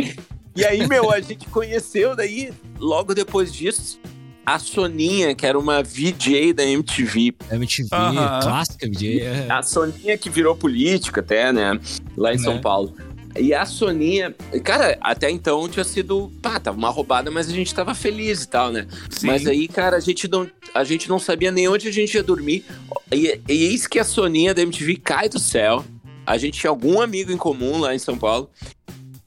E 0.58 0.66
aí, 0.66 0.88
meu, 0.88 1.12
a 1.12 1.20
gente 1.22 1.48
conheceu 1.50 2.16
daí, 2.16 2.52
logo 2.80 3.14
depois 3.14 3.54
disso, 3.54 4.00
a 4.46 4.58
Soninha, 4.58 5.36
que 5.36 5.46
era 5.46 5.58
uma 5.60 5.84
VJ 5.84 6.54
da 6.54 6.66
MTV. 6.66 7.36
MTV, 7.52 7.90
Aham. 7.92 8.40
clássica, 8.42 8.90
DJ. 8.90 9.22
é. 9.22 9.48
A 9.50 9.62
Soninha 9.62 10.18
que 10.18 10.30
virou 10.30 10.56
política 10.56 11.22
até, 11.22 11.52
né? 11.52 11.80
Lá 12.16 12.34
em 12.34 12.38
São 12.38 12.56
Né? 12.56 12.62
Paulo. 12.62 12.94
E 13.40 13.54
a 13.54 13.66
Soninha, 13.68 14.34
cara, 14.64 14.98
até 15.00 15.30
então 15.30 15.70
tinha 15.70 15.84
sido, 15.84 16.32
pá, 16.42 16.60
tava 16.60 16.76
uma 16.78 16.90
roubada, 16.90 17.30
mas 17.30 17.48
a 17.48 17.52
gente 17.52 17.72
tava 17.76 17.94
feliz 17.94 18.44
e 18.44 18.48
tal, 18.48 18.72
né? 18.72 18.88
Sim. 19.12 19.28
Mas 19.28 19.46
aí, 19.46 19.68
cara, 19.68 19.98
a 19.98 20.00
gente 20.00 20.28
não, 20.28 20.50
a 20.74 20.84
gente 20.84 21.08
não 21.08 21.20
sabia 21.20 21.52
nem 21.52 21.68
onde 21.68 21.88
a 21.88 21.92
gente 21.92 22.16
ia 22.16 22.24
dormir. 22.24 22.66
E, 23.12 23.40
e 23.48 23.66
eis 23.66 23.86
que 23.86 24.00
a 24.00 24.04
Soninha 24.04 24.56
da 24.56 24.62
MTV 24.64 24.96
cai 24.96 25.30
do 25.30 25.38
céu. 25.40 25.86
A 26.26 26.38
gente 26.38 26.60
tinha 26.60 26.70
algum 26.72 27.00
amigo 27.00 27.32
em 27.32 27.38
comum 27.38 27.78
lá 27.80 27.94
em 27.94 28.00
São 28.00 28.18
Paulo. 28.18 28.50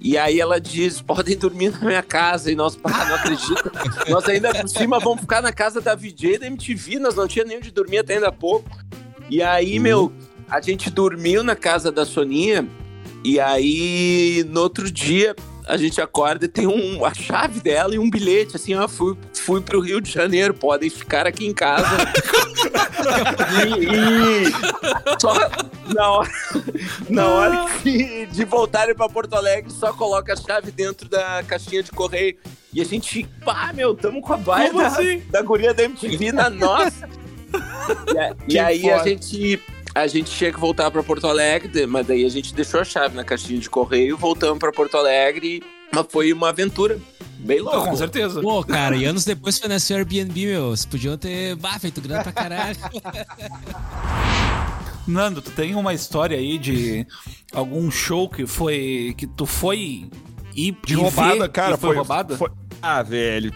E 0.01 0.16
aí 0.16 0.40
ela 0.40 0.59
diz, 0.59 1.03
podem 1.03 1.36
dormir 1.36 1.70
na 1.72 1.86
minha 1.86 2.03
casa. 2.03 2.51
E 2.51 2.55
nós, 2.55 2.74
pá, 2.74 3.07
não 3.07 3.14
acredito. 3.16 3.70
nós 4.09 4.26
ainda 4.28 4.55
por 4.55 4.68
cima 4.68 4.98
vamos 4.98 5.20
ficar 5.20 5.42
na 5.42 5.53
casa 5.53 5.80
da 5.80 5.94
VJ 5.94 6.38
da 6.38 6.46
MTV. 6.46 6.98
Nós 6.98 7.14
não 7.14 7.28
tinha 7.28 7.44
nem 7.44 7.59
onde 7.59 7.70
dormir 7.70 7.98
até 7.98 8.14
ainda 8.14 8.28
há 8.28 8.32
pouco. 8.32 8.70
E 9.28 9.42
aí, 9.42 9.78
meu, 9.78 10.11
a 10.48 10.61
gente 10.61 10.90
dormiu 10.90 11.44
na 11.44 11.55
casa 11.55 11.92
da 11.92 12.07
Soninha. 12.07 12.66
E 13.22 13.38
aí, 13.38 14.42
no 14.48 14.62
outro 14.62 14.90
dia, 14.90 15.36
a 15.70 15.76
gente 15.76 16.00
acorda 16.00 16.44
e 16.44 16.48
tem 16.48 16.66
um, 16.66 17.04
a 17.04 17.14
chave 17.14 17.60
dela 17.60 17.94
e 17.94 17.98
um 17.98 18.10
bilhete, 18.10 18.56
assim, 18.56 18.74
ó, 18.74 18.86
fui, 18.88 19.16
fui 19.32 19.60
pro 19.60 19.80
Rio 19.80 20.00
de 20.00 20.10
Janeiro, 20.10 20.52
podem 20.52 20.90
ficar 20.90 21.26
aqui 21.26 21.46
em 21.46 21.54
casa. 21.54 21.86
e, 23.66 24.46
e 24.46 25.20
só 25.20 25.32
na 25.94 26.10
hora, 26.10 26.30
na 27.08 27.26
hora 27.26 27.66
que- 27.82 28.26
de 28.26 28.44
voltarem 28.44 28.94
pra 28.94 29.08
Porto 29.08 29.34
Alegre, 29.34 29.72
só 29.72 29.92
coloca 29.92 30.32
a 30.32 30.36
chave 30.36 30.70
dentro 30.70 31.08
da 31.08 31.42
caixinha 31.46 31.82
de 31.82 31.90
correio. 31.90 32.36
E 32.72 32.80
a 32.80 32.84
gente, 32.84 33.24
pá, 33.44 33.72
meu, 33.74 33.94
tamo 33.94 34.20
com 34.20 34.32
a 34.32 34.36
baia 34.36 34.72
da, 34.72 34.86
assim? 34.86 35.22
da 35.30 35.42
guria 35.42 35.74
da 35.74 35.82
MTV 35.84 36.32
na 36.32 36.48
nossa. 36.50 37.08
E, 38.14 38.18
a- 38.18 38.36
e 38.46 38.58
aí 38.60 38.90
a 38.90 38.98
gente, 39.02 39.60
a 40.01 40.07
gente 40.07 40.30
tinha 40.30 40.53
que 40.53 40.61
voltar 40.61 40.90
pra 40.90 41.03
Porto 41.03 41.26
Alegre, 41.26 41.86
mas 41.86 42.07
daí 42.07 42.24
a 42.24 42.28
gente 42.28 42.55
deixou 42.55 42.80
a 42.80 42.84
chave 42.84 43.16
na 43.16 43.24
caixinha 43.24 43.59
de 43.59 43.68
correio, 43.70 44.16
voltamos 44.16 44.59
pra 44.59 44.72
Porto 44.72 44.96
Alegre, 44.96 45.62
mas 45.92 46.07
foi 46.11 46.32
uma 46.32 46.51
aventura 46.51 46.98
bem 47.38 47.61
louca. 47.61 47.90
Com 47.90 47.96
certeza. 47.96 48.40
Pô, 48.40 48.62
cara, 48.64 48.96
e 48.96 49.05
anos 49.05 49.24
depois 49.24 49.59
foi 49.59 49.68
nesse 49.68 49.92
Airbnb, 49.94 50.46
meu. 50.46 50.70
Vocês 50.70 50.86
podiam 50.86 51.16
ter 51.16 51.57
bah, 51.57 51.78
feito 51.78 52.01
grana 52.01 52.22
pra 52.22 52.32
caralho. 52.32 52.76
Nando, 55.07 55.40
tu 55.42 55.51
tem 55.51 55.74
uma 55.74 55.92
história 55.94 56.36
aí 56.36 56.59
de 56.59 57.07
algum 57.53 57.90
show 57.90 58.28
que 58.28 58.46
foi. 58.46 59.14
que 59.16 59.26
tu 59.26 59.46
foi 59.46 60.09
ir 60.55 60.76
De 60.86 60.92
e 60.92 60.96
roubada, 60.96 61.38
ver 61.40 61.48
cara, 61.48 61.74
e 61.74 61.78
foi, 61.78 61.88
foi, 61.88 61.96
roubada? 61.96 62.36
foi- 62.36 62.51
Ah, 62.82 63.03
velho. 63.03 63.53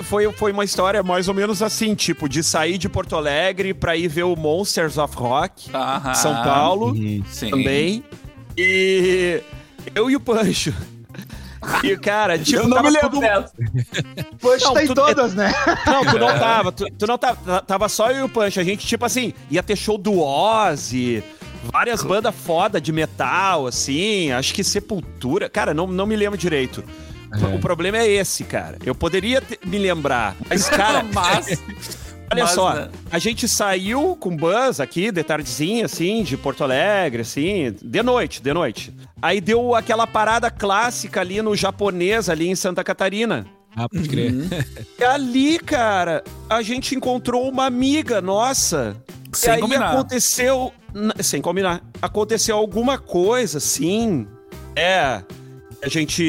Foi, 0.00 0.32
foi, 0.32 0.52
uma 0.52 0.64
história 0.64 1.02
mais 1.02 1.28
ou 1.28 1.34
menos 1.34 1.62
assim, 1.62 1.94
tipo, 1.94 2.28
de 2.28 2.42
sair 2.42 2.78
de 2.78 2.88
Porto 2.88 3.16
Alegre 3.16 3.72
pra 3.74 3.96
ir 3.96 4.08
ver 4.08 4.24
o 4.24 4.34
Monsters 4.36 4.98
of 4.98 5.16
Rock, 5.16 5.70
São 6.14 6.34
Paulo, 6.42 6.94
Sim. 7.28 7.50
também. 7.50 8.04
E 8.56 9.40
eu 9.94 10.10
e 10.10 10.16
o 10.16 10.20
Pancho. 10.20 10.72
E, 11.84 11.94
cara, 11.98 12.38
tipo, 12.38 12.62
Eu 12.62 12.68
não 12.68 12.82
me 12.82 12.88
lembro 12.90 13.10
tudo- 13.10 13.20
dessa. 13.20 13.52
Poxa, 14.40 14.64
Não, 14.66 14.74
tá 14.74 14.84
em 14.84 14.94
todas, 14.94 15.34
né? 15.34 15.52
Não, 15.86 16.04
tu 16.06 16.18
não 16.18 16.28
tava. 16.38 16.72
Tu, 16.72 16.86
tu 16.98 17.06
não 17.06 17.18
tava. 17.18 17.60
Tava 17.60 17.88
só 17.88 18.10
eu 18.10 18.20
e 18.20 18.22
o 18.22 18.28
Pancho. 18.30 18.60
A 18.60 18.64
gente, 18.64 18.86
tipo 18.86 19.04
assim, 19.04 19.34
ia 19.50 19.62
ter 19.62 19.76
show 19.76 19.98
do 19.98 20.20
Ozzy. 20.20 21.22
Várias 21.70 22.02
bandas 22.02 22.34
foda 22.34 22.80
de 22.80 22.90
metal, 22.92 23.66
assim. 23.66 24.32
Acho 24.32 24.54
que 24.54 24.64
Sepultura. 24.64 25.50
Cara, 25.50 25.74
não, 25.74 25.86
não 25.86 26.06
me 26.06 26.16
lembro 26.16 26.38
direito. 26.38 26.82
O 27.54 27.58
problema 27.58 27.98
é 27.98 28.08
esse, 28.08 28.44
cara. 28.44 28.76
Eu 28.84 28.94
poderia 28.94 29.40
te- 29.40 29.58
me 29.64 29.78
lembrar. 29.78 30.34
Mas, 30.48 30.68
cara, 30.68 31.02
Mas. 31.14 31.62
olha 32.32 32.42
mas, 32.44 32.50
só. 32.50 32.74
né? 32.74 32.88
A 33.10 33.18
gente 33.18 33.46
saiu 33.48 34.16
com 34.16 34.36
bus 34.36 34.80
aqui, 34.80 35.12
de 35.12 35.22
tardezinha, 35.22 35.84
assim, 35.84 36.22
de 36.22 36.36
Porto 36.36 36.64
Alegre, 36.64 37.22
assim. 37.22 37.74
De 37.82 38.02
noite, 38.02 38.42
de 38.42 38.52
noite. 38.52 38.92
Aí 39.22 39.40
deu 39.40 39.74
aquela 39.74 40.06
parada 40.06 40.50
clássica 40.50 41.20
ali 41.20 41.40
no 41.40 41.54
japonês, 41.54 42.28
ali 42.28 42.48
em 42.48 42.54
Santa 42.56 42.82
Catarina. 42.82 43.46
Ah, 43.76 43.88
pode 43.88 44.08
crer. 44.08 44.34
E 44.98 45.04
ali, 45.04 45.56
cara, 45.60 46.24
a 46.48 46.60
gente 46.62 46.96
encontrou 46.96 47.48
uma 47.48 47.66
amiga 47.66 48.20
nossa. 48.20 48.96
Sem 49.32 49.50
e 49.50 49.54
aí 49.54 49.60
combinar. 49.60 49.92
aconteceu. 49.92 50.72
Sem 51.22 51.40
combinar. 51.40 51.80
Aconteceu 52.02 52.56
alguma 52.56 52.98
coisa, 52.98 53.58
assim. 53.58 54.26
É. 54.74 55.22
A 55.82 55.88
gente 55.88 56.22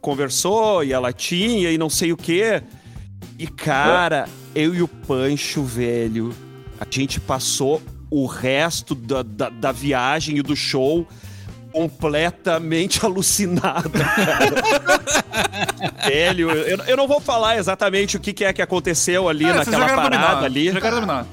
conversou 0.00 0.84
e 0.84 0.92
ela 0.92 1.12
tinha 1.12 1.70
e 1.70 1.78
não 1.78 1.90
sei 1.90 2.12
o 2.12 2.16
quê. 2.16 2.62
E, 3.38 3.46
cara, 3.46 4.28
eu 4.54 4.74
e 4.74 4.82
o 4.82 4.86
Pancho, 4.86 5.64
velho, 5.64 6.32
a 6.80 6.86
gente 6.88 7.18
passou 7.18 7.82
o 8.10 8.26
resto 8.26 8.94
da, 8.94 9.22
da, 9.22 9.48
da 9.48 9.72
viagem 9.72 10.38
e 10.38 10.42
do 10.42 10.54
show 10.54 11.06
completamente 11.74 13.02
alucinado, 13.04 13.90
cara. 13.90 15.02
velho, 16.06 16.50
eu, 16.50 16.78
eu 16.86 16.96
não 16.96 17.08
vou 17.08 17.20
falar 17.20 17.56
exatamente 17.58 18.16
o 18.16 18.20
que, 18.20 18.32
que 18.32 18.44
é 18.44 18.52
que 18.52 18.62
aconteceu 18.62 19.28
ali 19.28 19.44
Ah, 19.44 19.54
naquela 19.54 19.86
parada 19.96 20.46
ali. 20.46 20.70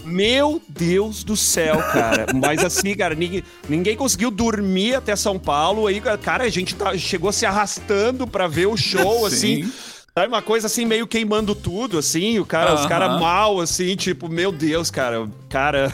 Meu 0.04 0.60
Deus 0.68 1.24
do 1.24 1.38
céu, 1.38 1.78
cara. 1.78 2.26
Mas 2.34 2.64
assim, 2.64 2.96
cara, 2.96 3.14
ninguém, 3.14 3.44
ninguém 3.70 3.96
conseguiu 3.96 4.32
dormir 4.32 4.96
até 4.96 5.16
São 5.16 5.38
Paulo. 5.38 5.86
Aí, 5.86 6.02
cara, 6.24 6.46
a 6.46 6.50
gente 6.50 6.74
tá- 6.76 6.98
chegou 6.98 7.32
se 7.32 7.46
arrastando 7.46 8.26
pra 8.26 8.48
ver 8.48 8.66
o 8.68 8.76
show, 8.76 9.26
assim. 9.28 9.64
Sim. 9.66 9.74
Sabe, 10.14 10.28
uma 10.28 10.42
coisa 10.42 10.68
assim, 10.68 10.84
meio 10.84 11.08
queimando 11.08 11.56
tudo, 11.56 11.98
assim, 11.98 12.38
o 12.38 12.46
cara, 12.46 12.74
os 12.76 12.86
caras 12.86 13.18
mal, 13.18 13.62
assim, 13.62 13.96
tipo, 13.96 14.28
meu 14.28 14.52
Deus, 14.52 14.92
cara, 14.92 15.26
cara, 15.48 15.89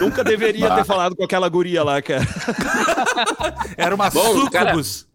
nunca 0.00 0.22
deveria 0.24 0.70
ter 0.74 0.84
falado 0.84 1.16
com 1.16 1.24
aquela 1.24 1.48
guria 1.48 1.82
lá, 1.82 2.00
cara. 2.02 2.22
Era 3.76 3.94
uma 3.94 4.10
Bom, 4.10 4.34
sucubus. 4.34 5.06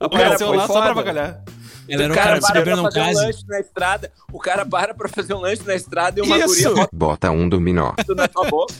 o 0.00 0.04
Apareceu 0.04 0.48
cara 0.48 0.48
foi 0.48 0.56
lá 0.56 0.66
só 0.66 0.72
pra 0.72 0.82
foda. 0.82 0.90
avacalhar. 0.90 1.42
Ela 1.88 2.02
era 2.02 2.12
o 2.12 2.16
cara 2.16 2.28
cara 2.28 2.40
para 2.40 2.54
beber 2.60 2.74
pra 2.74 2.82
fazer 2.84 3.00
um 3.00 3.04
case. 3.04 3.24
lanche 3.26 3.44
na 3.46 3.60
estrada, 3.60 4.12
o 4.32 4.38
cara 4.40 4.66
para 4.66 4.92
pra 4.92 5.08
fazer 5.08 5.34
um 5.34 5.38
lanche 5.40 5.62
na 5.64 5.74
estrada 5.76 6.18
e 6.18 6.22
uma 6.22 6.36
Isso. 6.36 6.68
guria 6.68 6.88
bota 6.92 7.30
um 7.30 7.48
dominó. 7.48 7.92
na 8.16 8.26
tua 8.26 8.50
boca. 8.50 8.74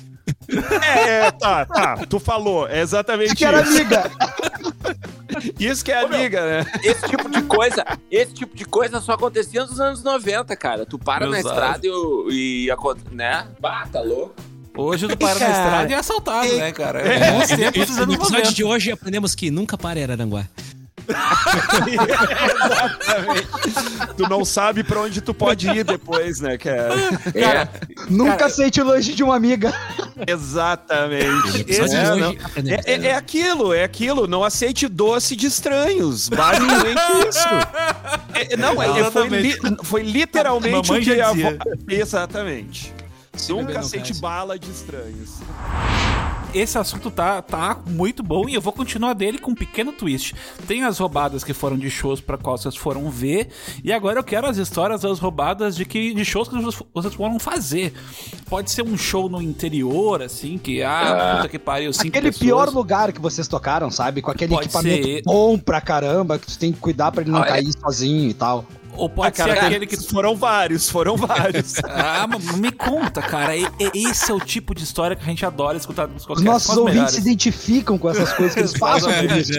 É, 0.82 1.30
tá, 1.30 1.64
tá. 1.66 1.96
Tu 2.08 2.18
falou. 2.18 2.66
É 2.68 2.80
exatamente 2.80 3.34
Que 3.36 3.44
era 3.44 3.62
isso. 3.62 3.76
amiga. 3.76 4.10
Isso 5.58 5.84
que 5.84 5.92
é 5.92 6.02
amiga, 6.02 6.40
né? 6.44 6.66
Esse 6.82 7.08
tipo 7.08 7.28
de 7.28 7.42
coisa, 7.42 7.84
esse 8.10 8.32
tipo 8.32 8.56
de 8.56 8.64
coisa 8.64 9.00
só 9.00 9.12
acontecia 9.12 9.64
nos 9.64 9.78
anos 9.80 10.02
90, 10.02 10.56
cara. 10.56 10.86
Tu 10.86 10.98
para 10.98 11.26
na 11.26 11.38
estrada 11.38 11.80
e, 11.84 12.68
e 12.70 13.14
né? 13.14 13.46
Bah, 13.60 13.86
tá 13.92 14.00
louco. 14.00 14.34
Hoje 14.76 15.08
tu 15.08 15.16
para 15.16 15.34
na 15.34 15.40
Cara, 15.40 15.52
estrada 15.52 15.90
e 15.90 15.94
é 15.94 15.98
assaltado, 15.98 16.56
né, 16.56 16.72
cara? 16.72 17.00
É 17.00 17.32
bons 17.32 17.48
tempos 17.48 17.86
dos 17.86 17.96
No 17.96 18.02
anos 18.02 18.14
episódio 18.14 18.38
90. 18.44 18.52
de 18.54 18.64
hoje 18.64 18.90
aprendemos 18.92 19.34
que 19.34 19.50
nunca 19.50 19.76
para 19.78 19.98
em 20.00 20.02
Araranguá. 20.02 20.44
Tu 24.16 24.28
não 24.28 24.44
sabe 24.44 24.82
pra 24.82 25.00
onde 25.02 25.20
tu 25.20 25.32
pode 25.32 25.68
ir 25.68 25.84
depois, 25.84 26.40
né, 26.40 26.56
cara? 26.58 26.94
É. 27.34 27.68
Nunca 28.10 28.46
aceite 28.46 28.80
o 28.80 28.84
lanche 28.84 29.14
de 29.14 29.22
uma 29.22 29.36
amiga. 29.36 29.72
Exatamente. 30.26 31.64
Esse- 31.68 31.80
é, 31.96 32.12
hoje 32.12 32.20
não. 32.20 32.30
É, 32.30 32.80
é- 32.92 33.06
é 33.08 33.14
aquilo, 33.14 33.72
é 33.72 33.84
aquilo. 33.84 34.26
Não 34.26 34.42
aceite 34.42 34.88
doce 34.88 35.36
de 35.36 35.46
estranhos. 35.46 36.28
Basicamente 36.28 37.00
isso. 37.28 37.48
É, 38.34 38.56
não, 38.56 38.82
é, 38.82 39.10
foi, 39.10 39.28
li- 39.28 39.56
foi 39.84 40.02
literalmente 40.02 40.92
o 40.92 41.00
que 41.00 41.20
a 41.20 41.28
avó... 41.28 41.52
Exatamente. 41.88 42.92
Nunca 43.48 43.80
aceite 43.80 44.08
case. 44.08 44.20
bala 44.20 44.58
de 44.58 44.70
estranhos. 44.70 45.30
Esse 46.54 46.78
assunto 46.78 47.10
tá, 47.10 47.42
tá 47.42 47.78
muito 47.86 48.22
bom 48.22 48.48
e 48.48 48.54
eu 48.54 48.62
vou 48.62 48.72
continuar 48.72 49.12
dele 49.12 49.36
com 49.36 49.50
um 49.50 49.54
pequeno 49.54 49.92
twist. 49.92 50.34
Tem 50.66 50.84
as 50.84 50.98
roubadas 50.98 51.44
que 51.44 51.52
foram 51.52 51.76
de 51.76 51.90
shows 51.90 52.18
para 52.20 52.38
qual 52.38 52.56
vocês 52.56 52.74
foram 52.74 53.10
ver, 53.10 53.48
e 53.84 53.92
agora 53.92 54.20
eu 54.20 54.24
quero 54.24 54.46
as 54.46 54.56
histórias 54.56 55.02
das 55.02 55.18
roubadas 55.18 55.76
de 55.76 55.84
que 55.84 56.14
de 56.14 56.24
shows 56.24 56.48
que 56.48 56.54
vocês- 56.94 57.14
foram 57.14 57.38
fazer. 57.38 57.92
Pode 58.48 58.70
ser 58.70 58.82
um 58.82 58.96
show 58.96 59.28
no 59.28 59.42
interior, 59.42 60.22
assim, 60.22 60.56
que 60.56 60.82
ah, 60.82 61.34
puta 61.36 61.48
que 61.50 61.58
pariu, 61.58 61.92
cinco 61.92 62.08
Aquele 62.08 62.28
pessoas. 62.28 62.42
pior 62.46 62.68
lugar 62.70 63.12
que 63.12 63.20
vocês 63.20 63.46
tocaram, 63.46 63.90
sabe? 63.90 64.22
Com 64.22 64.30
aquele 64.30 64.54
Pode 64.54 64.66
equipamento 64.66 65.04
ser. 65.06 65.22
bom 65.26 65.58
pra 65.58 65.80
caramba, 65.82 66.38
que 66.38 66.46
tu 66.46 66.58
tem 66.58 66.72
que 66.72 66.78
cuidar 66.78 67.12
pra 67.12 67.20
ele 67.20 67.30
não 67.32 67.40
Olha. 67.40 67.48
cair 67.50 67.70
sozinho 67.84 68.30
e 68.30 68.34
tal. 68.34 68.64
Ou 68.96 69.08
pode 69.08 69.28
Ah, 69.40 69.44
cara, 69.46 69.60
ser 69.60 69.66
aquele 69.66 69.86
que 69.86 69.96
Foram 69.96 70.34
vários, 70.36 70.88
foram 70.90 71.16
vários. 71.16 71.74
Ah, 71.84 72.26
mas 72.28 72.56
me 72.56 72.70
conta, 72.72 73.20
cara. 73.22 73.56
E- 73.56 73.66
e- 73.94 74.08
Esse 74.08 74.30
é 74.30 74.34
o 74.34 74.40
tipo 74.40 74.74
de 74.74 74.84
história 74.84 75.14
que 75.16 75.22
a 75.22 75.26
gente 75.26 75.44
adora 75.44 75.76
escutar 75.76 76.06
nos 76.08 76.26
Os 76.28 76.42
nossos 76.42 76.70
ouvintes 76.76 76.94
melhores. 76.94 77.14
se 77.14 77.20
identificam 77.20 77.98
com 77.98 78.08
essas 78.10 78.32
coisas 78.32 78.54
que 78.54 78.60
eles 78.60 78.72
passam 78.78 79.12
por 79.12 79.36
isso. 79.36 79.52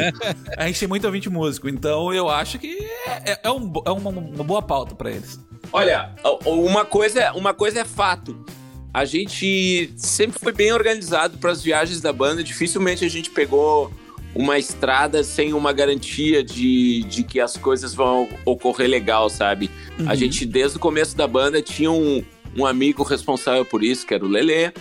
A 0.58 0.68
gente 0.68 0.80
tem 0.80 0.88
muito 0.88 1.06
ouvinte 1.06 1.30
músico, 1.30 1.68
então 1.70 2.14
eu 2.14 2.30
acho 2.30 2.58
que 2.60 2.78
é, 3.26 3.40
é 3.44 3.52
um 3.52 3.60
bo- 3.68 3.84
é 3.86 3.92
uma, 3.92 4.10
uma 4.10 4.44
boa 4.44 4.62
pauta 4.62 4.96
pra 4.96 5.12
eles. 5.12 5.40
Olha, 5.72 6.12
uma 6.46 6.86
coisa, 6.86 7.32
uma 7.34 7.54
coisa 7.54 7.82
é 7.82 7.86
fato. 7.86 8.38
A 8.94 9.04
gente 9.06 9.94
sempre 9.98 10.40
foi 10.40 10.52
bem 10.54 10.72
organizado 10.72 11.38
para 11.38 11.52
as 11.52 11.62
viagens 11.62 12.00
da 12.02 12.12
banda. 12.14 12.44
Dificilmente 12.44 13.04
a 13.06 13.10
gente 13.10 13.30
pegou 13.30 13.92
uma 14.38 14.60
estrada 14.60 15.24
sem 15.24 15.52
uma 15.52 15.74
garantia 15.74 16.44
de, 16.44 17.04
de 17.10 17.24
que 17.24 17.40
as 17.40 17.58
coisas 17.58 17.96
vão 17.96 18.30
ocorrer 18.46 18.88
legal, 18.88 19.32
sabe? 19.32 19.70
A 20.06 20.14
gente, 20.14 20.46
desde 20.46 20.78
o 20.78 20.80
começo 20.80 21.18
da 21.18 21.28
banda, 21.28 21.60
tinha 21.60 21.90
um, 21.90 22.24
um 22.56 22.64
amigo 22.64 23.02
responsável 23.02 23.66
por 23.66 23.84
isso, 23.84 24.06
que 24.06 24.14
era 24.14 24.24
o 24.24 24.28
Lelê. 24.28 24.72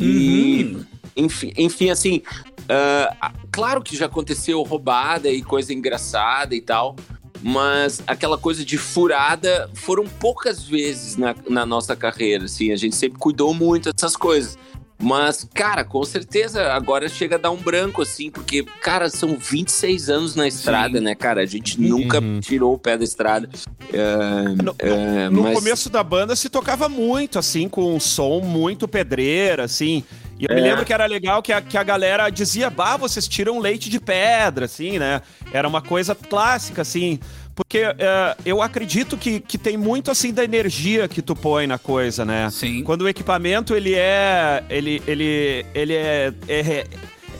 E, 0.00 0.76
enfim, 1.16 1.52
enfim, 1.56 1.88
assim, 1.88 2.20
ah, 2.68 3.32
claro 3.52 3.80
que 3.80 3.96
já 3.96 4.06
aconteceu 4.06 4.60
roubada 4.64 5.30
e 5.30 5.40
coisa 5.40 5.72
engraçada 5.72 6.56
e 6.56 6.60
tal, 6.60 6.96
mas 7.40 8.02
aquela 8.08 8.36
coisa 8.36 8.64
de 8.64 8.76
furada 8.76 9.70
foram 9.72 10.04
poucas 10.04 10.64
vezes 10.64 11.16
na, 11.16 11.32
na 11.48 11.64
nossa 11.64 11.94
carreira, 11.94 12.46
assim, 12.46 12.72
a 12.72 12.76
gente 12.76 12.96
sempre 12.96 13.20
cuidou 13.20 13.54
muito 13.54 13.92
dessas 13.92 14.16
coisas. 14.16 14.58
Mas, 14.98 15.46
cara, 15.52 15.84
com 15.84 16.02
certeza 16.04 16.72
agora 16.72 17.06
chega 17.08 17.36
a 17.36 17.38
dar 17.38 17.50
um 17.50 17.56
branco, 17.56 18.00
assim, 18.00 18.30
porque, 18.30 18.64
cara, 18.80 19.10
são 19.10 19.36
26 19.36 20.08
anos 20.08 20.34
na 20.34 20.48
estrada, 20.48 21.00
né, 21.02 21.14
cara? 21.14 21.42
A 21.42 21.46
gente 21.46 21.78
nunca 21.80 22.18
tirou 22.40 22.72
o 22.74 22.78
pé 22.78 22.96
da 22.96 23.04
estrada. 23.04 23.48
É, 23.92 24.62
No, 24.62 24.74
é, 24.78 25.28
no 25.28 25.42
mas- 25.42 25.54
começo 25.54 25.90
da 25.90 26.02
banda 26.02 26.34
se 26.34 26.48
tocava 26.48 26.88
muito, 26.88 27.38
assim, 27.38 27.68
com 27.68 27.94
um 27.94 28.00
som 28.00 28.40
muito 28.40 28.88
pedreira, 28.88 29.64
assim. 29.64 30.02
E 30.38 30.46
eu 30.48 30.54
me 30.54 30.60
É. 30.60 30.64
lembro 30.64 30.84
que 30.84 30.92
era 30.92 31.04
legal 31.06 31.42
que 31.42 31.52
a, 31.52 31.60
que 31.60 31.76
a 31.76 31.82
galera 31.82 32.28
dizia, 32.30 32.68
bah, 32.70 32.96
vocês 32.96 33.28
tiram 33.28 33.58
leite 33.58 33.88
de 33.90 34.00
pedra, 34.00 34.64
assim, 34.64 34.98
né? 34.98 35.20
Era 35.52 35.68
uma 35.68 35.82
coisa 35.82 36.14
clássica, 36.14 36.82
assim. 36.82 37.18
Porque 37.56 37.78
é, 37.78 38.36
eu 38.44 38.60
acredito 38.62 39.16
que, 39.16 39.40
que 39.40 39.56
tem 39.58 39.76
muito, 39.76 40.10
assim, 40.10 40.32
da 40.32 40.44
energia 40.44 41.08
que 41.08 41.20
tu 41.22 41.34
põe 41.34 41.66
na 41.66 41.78
coisa, 41.78 42.22
né? 42.24 42.48
Sim. 42.50 42.82
Quando 42.84 43.02
o 43.02 43.08
equipamento, 43.08 43.74
ele 43.74 43.94
é... 43.94 44.62
Ele, 44.68 45.02
ele, 45.06 45.66
ele 45.74 45.94
é, 45.94 46.32
é- 46.46 46.86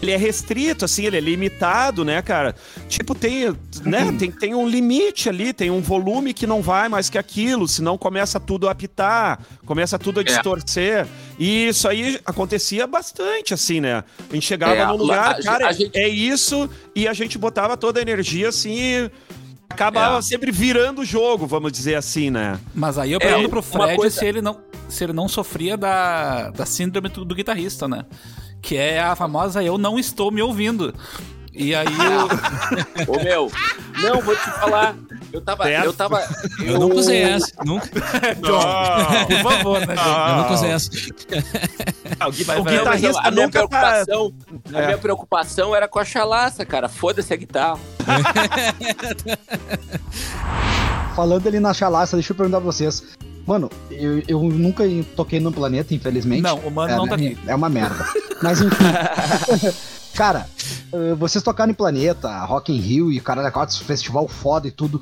Ele 0.02 0.10
é 0.12 0.16
restrito, 0.16 0.84
assim, 0.84 1.06
ele 1.06 1.16
é 1.16 1.20
limitado, 1.20 2.04
né, 2.04 2.20
cara? 2.22 2.54
Tipo, 2.86 3.14
tem, 3.14 3.54
né, 3.82 4.14
tem, 4.18 4.30
tem 4.30 4.54
um 4.54 4.68
limite 4.68 5.26
ali, 5.28 5.54
tem 5.54 5.70
um 5.70 5.80
volume 5.80 6.34
que 6.34 6.46
não 6.46 6.60
vai 6.60 6.86
mais 6.88 7.08
que 7.08 7.16
aquilo, 7.16 7.66
senão 7.66 7.96
começa 7.96 8.38
tudo 8.38 8.68
a 8.68 8.72
apitar, 8.72 9.40
começa 9.64 9.98
tudo 9.98 10.20
a 10.20 10.22
distorcer. 10.22 11.06
E 11.38 11.68
isso 11.68 11.88
aí 11.88 12.20
acontecia 12.26 12.86
bastante, 12.86 13.54
assim, 13.54 13.80
né? 13.80 14.04
A 14.30 14.34
gente 14.34 14.46
chegava 14.46 14.74
É, 14.74 14.86
num 14.86 14.96
lugar, 14.96 15.30
a- 15.36 15.42
cara, 15.42 15.66
a 15.68 15.72
gente- 15.72 15.96
é 15.96 16.06
isso, 16.08 16.68
e 16.94 17.08
a 17.08 17.14
gente 17.14 17.38
botava 17.38 17.74
toda 17.74 17.98
a 17.98 18.02
energia, 18.02 18.50
assim, 18.50 18.74
e 18.78 19.10
acabava 19.68 20.18
É. 20.18 20.22
sempre 20.22 20.50
virando 20.50 21.02
o 21.02 21.04
jogo, 21.04 21.46
vamos 21.46 21.72
dizer 21.72 21.94
assim, 21.96 22.30
né? 22.30 22.58
Mas 22.74 22.98
aí 22.98 23.12
eu 23.12 23.18
É, 23.20 23.26
pergunto 23.26 23.48
pro 23.50 23.60
uma 23.60 23.84
Fred 23.86 23.96
coisa- 23.96 24.18
se, 24.18 24.24
ele 24.26 24.40
não, 24.42 24.58
se 24.88 25.04
ele 25.04 25.12
não 25.12 25.28
sofria 25.28 25.76
da, 25.76 26.50
da 26.50 26.66
síndrome 26.66 27.08
do, 27.08 27.24
do 27.24 27.34
guitarrista, 27.34 27.86
né? 27.88 28.04
Que 28.62 28.76
é 28.76 29.00
a 29.00 29.14
famosa 29.14 29.62
eu 29.62 29.78
não 29.78 29.98
estou 29.98 30.30
me 30.30 30.42
ouvindo. 30.42 30.94
E 31.54 31.74
aí 31.74 31.86
o. 31.86 33.06
Ô, 33.12 33.22
meu, 33.22 33.50
não, 34.02 34.20
vou 34.20 34.34
te 34.36 34.50
falar. 34.60 34.94
Eu 35.36 35.40
tava. 35.42 35.64
Certo. 35.64 35.84
Eu 35.84 35.92
tava. 35.92 36.26
Eu 36.64 36.78
nunca 36.80 36.94
usei 36.96 37.22
essa. 37.22 37.52
Nunca, 37.64 37.88
Por 38.40 39.42
favor, 39.42 39.80
né, 39.86 39.94
gente? 39.96 40.30
eu 40.30 40.36
nunca 40.36 40.52
usei 40.54 40.70
essa. 40.70 40.90
Ah, 42.18 42.28
o, 42.28 42.32
gui- 42.32 42.46
o 42.58 42.64
guitarrista 42.64 43.20
a 43.22 43.30
minha 43.30 43.44
nunca 43.46 43.68
tá... 43.68 43.68
preocupação, 43.68 44.32
a 44.72 44.78
É. 44.80 44.86
minha 44.86 44.98
preocupação 44.98 45.76
era 45.76 45.86
com 45.86 45.98
a 45.98 46.04
chalaça, 46.06 46.64
cara. 46.64 46.88
Foda-se 46.88 47.34
a 47.34 47.36
guitarra. 47.36 47.78
Falando 51.14 51.46
ali 51.46 51.60
na 51.60 51.74
chalaça, 51.74 52.16
deixa 52.16 52.32
eu 52.32 52.36
perguntar 52.36 52.60
pra 52.60 52.66
vocês. 52.72 53.02
Mano, 53.46 53.70
eu, 53.90 54.22
eu 54.26 54.42
nunca 54.42 54.84
toquei 55.14 55.38
no 55.38 55.52
planeta, 55.52 55.94
infelizmente. 55.94 56.42
Não, 56.42 56.58
o 56.60 56.70
mano 56.70 56.92
é, 56.92 56.96
não 56.96 57.06
tá 57.06 57.16
né, 57.16 57.26
aqui. 57.28 57.38
É 57.46 57.54
uma 57.54 57.68
merda. 57.68 58.04
Mas 58.42 58.60
enfim. 58.62 58.76
cara, 60.16 60.48
eh, 60.92 61.14
vocês 61.14 61.44
tocaram 61.44 61.70
em 61.70 61.74
Planeta, 61.74 62.44
Rock 62.44 62.72
in 62.72 62.80
Rio 62.80 63.12
e 63.12 63.20
Caralho 63.20 63.52
4, 63.52 63.84
festival 63.84 64.26
foda 64.26 64.66
e 64.66 64.70
tudo. 64.70 65.00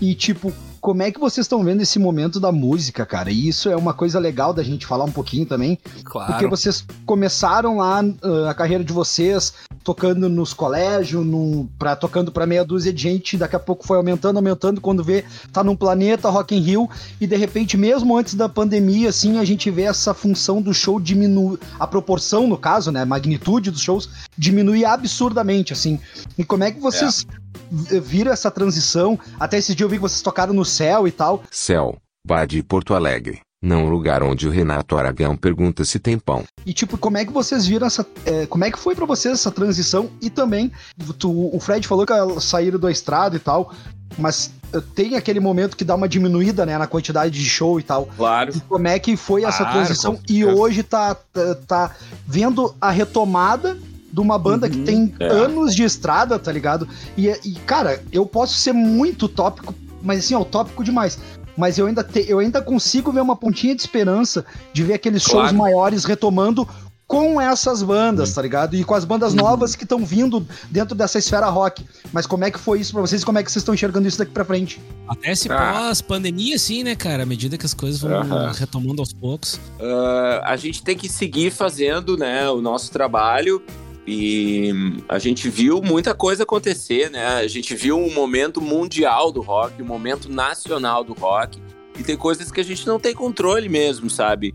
E 0.00 0.14
tipo, 0.14 0.52
como 0.84 1.02
é 1.02 1.10
que 1.10 1.18
vocês 1.18 1.46
estão 1.46 1.64
vendo 1.64 1.80
esse 1.80 1.98
momento 1.98 2.38
da 2.38 2.52
música, 2.52 3.06
cara? 3.06 3.30
E 3.30 3.48
isso 3.48 3.70
é 3.70 3.74
uma 3.76 3.94
coisa 3.94 4.18
legal 4.18 4.52
da 4.52 4.62
gente 4.62 4.84
falar 4.84 5.06
um 5.06 5.10
pouquinho 5.10 5.46
também. 5.46 5.78
Claro. 6.04 6.30
Porque 6.30 6.46
vocês 6.46 6.84
começaram 7.06 7.78
lá 7.78 8.04
ah, 8.22 8.50
a 8.50 8.52
carreira 8.52 8.84
de 8.84 8.92
vocês 8.92 9.54
tocando 9.82 10.28
nos 10.28 10.52
colégios, 10.52 11.24
num, 11.24 11.66
pra, 11.78 11.96
tocando 11.96 12.30
pra 12.30 12.46
meia 12.46 12.64
dúzia 12.64 12.92
de 12.92 13.00
gente, 13.00 13.38
daqui 13.38 13.56
a 13.56 13.58
pouco 13.58 13.86
foi 13.86 13.96
aumentando, 13.96 14.36
aumentando, 14.36 14.78
quando 14.78 15.02
vê, 15.02 15.24
tá 15.52 15.64
num 15.64 15.74
planeta 15.74 16.28
Rock 16.28 16.54
in 16.54 16.60
Rio, 16.60 16.90
e 17.18 17.26
de 17.26 17.36
repente, 17.36 17.76
mesmo 17.78 18.16
antes 18.16 18.34
da 18.34 18.48
pandemia, 18.48 19.08
assim, 19.08 19.38
a 19.38 19.44
gente 19.44 19.70
vê 19.70 19.82
essa 19.82 20.12
função 20.12 20.60
do 20.60 20.74
show 20.74 21.00
diminuir, 21.00 21.58
a 21.78 21.86
proporção, 21.86 22.46
no 22.46 22.58
caso, 22.58 22.90
né, 22.90 23.02
a 23.02 23.06
magnitude 23.06 23.70
dos 23.70 23.80
shows, 23.80 24.08
diminui 24.36 24.84
absurdamente, 24.84 25.72
assim. 25.72 25.98
E 26.38 26.44
como 26.44 26.64
é 26.64 26.70
que 26.70 26.80
vocês 26.80 27.26
v- 27.70 28.00
viram 28.00 28.32
essa 28.32 28.50
transição? 28.50 29.18
Até 29.38 29.58
esse 29.58 29.74
dia 29.74 29.84
eu 29.84 29.90
vi 29.90 29.96
que 29.96 30.02
vocês 30.02 30.22
tocaram 30.22 30.54
no 30.54 30.64
céu 30.74 31.06
e 31.08 31.10
tal, 31.12 31.42
Céu, 31.50 31.96
bar 32.26 32.46
de 32.46 32.62
Porto 32.62 32.94
Alegre. 32.94 33.40
Não 33.62 33.88
lugar 33.88 34.22
onde 34.22 34.46
o 34.46 34.50
Renato 34.50 34.94
Aragão 34.94 35.34
pergunta 35.34 35.86
se 35.86 35.98
tem 35.98 36.18
pão. 36.18 36.44
E 36.66 36.74
tipo, 36.74 36.98
como 36.98 37.16
é 37.16 37.24
que 37.24 37.32
vocês 37.32 37.64
viram 37.64 37.86
essa. 37.86 38.04
é, 38.26 38.44
como 38.44 38.62
é 38.62 38.70
que 38.70 38.78
foi 38.78 38.94
pra 38.94 39.06
vocês 39.06 39.32
essa 39.34 39.50
transição? 39.50 40.10
E 40.20 40.28
também, 40.28 40.70
tu- 41.18 41.50
o 41.54 41.58
Fred 41.58 41.88
falou 41.88 42.04
que 42.04 42.12
saíram 42.42 42.78
da 42.78 42.90
estrada 42.90 43.36
e 43.36 43.38
tal, 43.38 43.72
mas 44.18 44.50
eh, 44.70 44.82
tem 44.94 45.16
aquele 45.16 45.40
momento 45.40 45.78
que 45.78 45.84
dá 45.84 45.94
uma 45.94 46.06
diminuída, 46.06 46.66
né, 46.66 46.76
na 46.76 46.86
quantidade 46.86 47.32
de 47.38 47.48
show 47.48 47.80
e 47.80 47.82
tal. 47.82 48.06
Claro. 48.14 48.52
E 48.54 48.60
como 48.60 48.86
é 48.86 48.98
que 48.98 49.16
foi 49.16 49.44
essa 49.44 49.64
Claro, 49.64 49.72
transição? 49.78 50.18
E 50.28 50.44
hoje 50.44 50.82
tá, 50.82 51.14
tá, 51.14 51.54
tá 51.66 51.90
vendo 52.26 52.74
a 52.78 52.90
retomada 52.90 53.78
de 54.12 54.20
uma 54.20 54.38
banda 54.38 54.68
que 54.68 54.78
tem 54.78 55.14
é. 55.18 55.26
anos 55.26 55.74
de 55.74 55.84
estrada, 55.84 56.38
tá 56.38 56.52
ligado? 56.52 56.86
E, 57.16 57.28
e, 57.44 57.54
cara, 57.66 58.02
eu 58.12 58.26
posso 58.26 58.54
ser 58.58 58.72
muito 58.74 59.26
tópico, 59.26 59.74
mas 60.04 60.20
assim, 60.20 60.34
ó, 60.34 60.44
tópico 60.44 60.84
demais. 60.84 61.18
Mas 61.56 61.78
eu 61.78 61.86
ainda, 61.86 62.04
te- 62.04 62.26
eu 62.28 62.38
ainda 62.40 62.60
consigo 62.60 63.10
ver 63.12 63.20
uma 63.20 63.34
pontinha 63.36 63.74
de 63.74 63.80
esperança 63.82 64.44
de 64.72 64.82
ver 64.82 64.94
aqueles 64.94 65.22
shows 65.22 65.50
Claro. 65.50 65.56
maiores 65.56 66.04
retomando 66.04 66.68
com 67.06 67.38
essas 67.40 67.82
bandas, 67.82 68.32
tá 68.32 68.40
ligado? 68.42 68.74
E 68.74 68.82
com 68.82 68.94
as 68.94 69.04
bandas 69.04 69.34
novas 69.34 69.76
que 69.76 69.84
estão 69.84 70.04
vindo 70.04 70.44
dentro 70.70 70.94
dessa 70.96 71.18
esfera 71.18 71.46
rock. 71.48 71.84
Mas 72.12 72.26
como 72.26 72.44
é 72.44 72.50
que 72.50 72.58
foi 72.58 72.80
isso 72.80 72.92
pra 72.92 73.02
vocês? 73.02 73.22
Como 73.22 73.38
é 73.38 73.42
que 73.42 73.52
vocês 73.52 73.60
estão 73.60 73.74
enxergando 73.74 74.08
isso 74.08 74.18
daqui 74.18 74.32
pra 74.32 74.44
frente? 74.44 74.80
Até 75.06 75.34
se 75.34 75.52
Ah. 75.52 75.74
pós-pandemia, 75.86 76.56
assim, 76.56 76.82
né, 76.82 76.96
cara? 76.96 77.22
À 77.22 77.26
medida 77.26 77.58
que 77.58 77.66
as 77.66 77.74
coisas 77.74 78.00
vão 78.00 78.10
retomando 78.52 79.02
aos 79.02 79.12
poucos. 79.12 79.60
Ah, 79.78 80.40
a 80.44 80.56
gente 80.56 80.82
tem 80.82 80.96
que 80.96 81.08
seguir 81.08 81.50
fazendo 81.52 82.16
né, 82.16 82.48
o 82.48 82.60
nosso 82.62 82.90
trabalho 82.90 83.62
e 84.06 84.70
a 85.08 85.18
gente 85.18 85.48
viu 85.48 85.80
muita 85.80 86.14
coisa 86.14 86.42
acontecer, 86.42 87.10
né? 87.10 87.26
A 87.26 87.46
gente 87.48 87.74
viu 87.74 87.98
um 87.98 88.12
momento 88.12 88.60
mundial 88.60 89.32
do 89.32 89.40
rock, 89.40 89.80
um 89.82 89.86
momento 89.86 90.28
nacional 90.28 91.02
do 91.02 91.14
rock 91.14 91.58
e 91.98 92.02
tem 92.02 92.16
coisas 92.16 92.50
que 92.50 92.60
a 92.60 92.64
gente 92.64 92.86
não 92.86 92.98
tem 92.98 93.14
controle 93.14 93.68
mesmo, 93.68 94.10
sabe? 94.10 94.54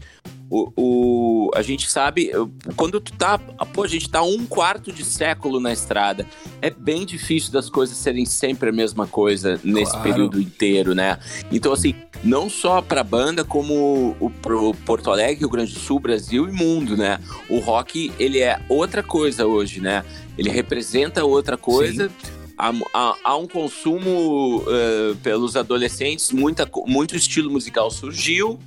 O, 0.50 0.72
o- 0.76 1.52
a 1.56 1.62
gente 1.62 1.89
sabe, 1.89 2.32
quando 2.76 3.00
tu 3.00 3.12
tá. 3.14 3.38
Pô, 3.38 3.84
a 3.84 3.88
gente 3.88 4.10
tá 4.10 4.22
um 4.24 4.45
quarto 4.45 4.91
de 4.91 5.04
século 5.06 5.60
na 5.60 5.72
estrada. 5.72 6.26
É 6.62 6.70
bem 6.70 7.06
difícil 7.06 7.52
das 7.52 7.70
coisas 7.70 7.95
serem 7.97 8.26
sempre 8.26 8.70
a 8.70 8.72
mesma 8.72 9.06
coisa 9.06 9.60
nesse 9.64 9.91
Claro. 9.91 10.10
período 10.10 10.41
inteiro, 10.41 10.95
né? 10.95 11.20
Então, 11.52 11.72
assim, 11.72 11.93
não 12.24 12.50
só 12.50 12.82
pra 12.82 13.04
banda, 13.04 13.43
como 13.43 14.16
o, 14.20 14.30
pro 14.41 14.74
Porto 14.86 15.12
Alegre, 15.12 15.39
Rio 15.41 15.50
Grande 15.50 15.74
do 15.74 15.80
Sul, 15.80 16.00
Brasil 16.00 16.47
e 16.50 16.52
mundo, 16.52 16.97
né? 16.97 17.20
O 17.47 17.60
rock, 17.60 18.12
ele 18.20 18.39
é 18.39 18.60
outra 18.68 19.04
coisa 19.04 19.45
hoje, 19.45 19.80
né? 19.80 20.04
Ele 20.38 20.50
representa 20.50 21.24
outra 21.24 21.58
coisa. 21.58 22.10
Há, 22.58 22.74
há- 22.93 23.16
há 23.24 23.38
um 23.38 23.47
consumo 23.47 24.64
eh, 24.68 25.16
pelos 25.24 25.56
adolescentes, 25.56 26.32
muita, 26.32 26.70
muito 26.88 27.16
estilo 27.16 27.50
musical 27.50 27.89
surgiu, 27.89 28.60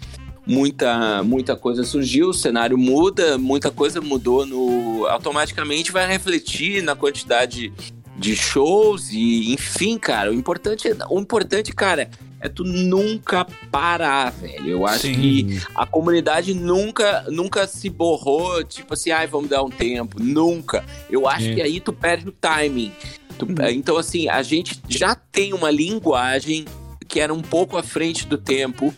muita, 0.47 1.23
muita 1.23 1.57
coisa 1.57 1.85
surgiu, 1.85 2.31
o 2.31 2.35
cenário 2.35 2.77
muda, 2.79 3.39
muita 3.39 3.71
coisa 3.71 4.01
mudou 4.01 4.45
no. 4.47 5.07
automaticamente 5.07 5.93
vai 5.93 6.07
refletir 6.07 6.83
na 6.83 6.95
quantidade 6.97 7.73
de 8.17 8.37
shows 8.37 9.11
e 9.13 9.53
enfim, 9.53 9.99
cara, 9.99 10.31
o 10.31 10.35
importante, 10.35 10.89
é- 10.89 10.97
o 11.09 11.19
importante, 11.19 11.73
cara, 11.73 12.11
é 12.41 12.49
tu 12.49 12.63
nunca 12.65 13.47
parar, 13.71 14.31
velho. 14.33 14.69
Eu 14.69 14.87
acho 14.87 15.07
Sim. 15.07 15.15
que 15.15 15.61
a 15.75 15.87
comunidade 15.87 16.53
nunca, 16.55 17.25
nunca 17.31 17.67
se 17.67 17.89
borrou, 17.89 18.63
tipo 18.65 18.95
assim, 18.95 19.11
ai, 19.13 19.27
vamos 19.27 19.49
dar 19.49 19.63
um 19.63 19.71
tempo. 19.71 20.21
Nunca. 20.21 20.85
Eu 21.09 21.27
acho 21.29 21.49
É. 21.51 21.55
que 21.55 21.63
aí 21.63 21.81
tu 21.81 21.93
perde 21.93 22.29
o 22.29 22.33
timing. 22.33 22.93
Tu- 23.39 23.47
Então, 23.71 23.97
assim, 23.97 24.29
a 24.29 24.43
gente 24.43 24.79
já 24.89 25.15
tem 25.15 25.55
uma 25.55 25.71
linguagem 25.71 26.65
que 27.09 27.19
era 27.21 27.33
um 27.33 27.43
pouco 27.43 27.77
à 27.77 27.83
frente 27.83 28.27
do 28.27 28.37
tempo, 28.39 28.93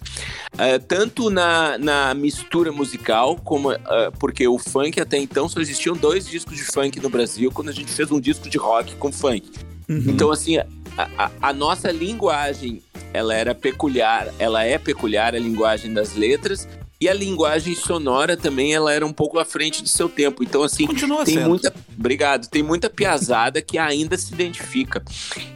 eh, 0.59 0.79
tanto 0.79 1.31
na, 1.31 1.77
na 1.79 2.15
mistura 2.15 2.71
musical, 2.73 3.37
como 3.37 3.73
eh, 3.73 3.79
porque 4.19 4.47
o 4.47 4.59
funk 4.59 5.01
até 5.01 5.19
então 5.19 5.49
só 5.49 5.61
existiam 5.61 5.97
dois 5.97 6.27
discos 6.27 6.57
de 6.57 6.65
funk 6.65 7.01
no 7.01 7.09
Brasil, 7.11 7.51
quando 7.53 7.69
a 7.69 7.73
gente 7.73 7.91
fez 7.93 8.11
um 8.11 8.21
disco 8.21 8.49
de 8.49 8.59
rock 8.59 8.95
com 8.97 9.11
funk. 9.13 9.51
Então, 9.89 10.31
assim, 10.31 10.57
a, 10.59 10.67
a- 11.19 11.31
a 11.43 11.53
nossa 11.53 11.91
linguagem, 11.91 12.83
ela 13.13 13.35
era 13.35 13.55
peculiar, 13.55 14.33
ela 14.39 14.65
é 14.65 14.79
peculiar, 14.79 15.35
a 15.35 15.39
linguagem 15.39 15.93
das 15.93 16.15
letras, 16.15 16.67
e 17.01 17.09
a 17.09 17.13
linguagem 17.13 17.75
sonora 17.75 18.35
também, 18.35 18.73
ela 18.73 18.91
era 18.93 19.05
um 19.05 19.13
pouco 19.13 19.39
à 19.39 19.45
frente 19.45 19.83
do 19.83 19.89
seu 19.89 20.09
tempo. 20.09 20.43
Então, 20.43 20.63
assim, 20.63 20.87
Continua 20.87 21.23
tem 21.25 21.35
sendo. 21.35 21.49
muita. 21.51 21.75
Obrigado. 21.99 22.49
Tem 22.49 22.63
muita 22.63 22.89
piazada 22.89 23.61
que 23.61 23.77
ainda 23.77 24.17
se 24.17 24.33
identifica. 24.33 25.05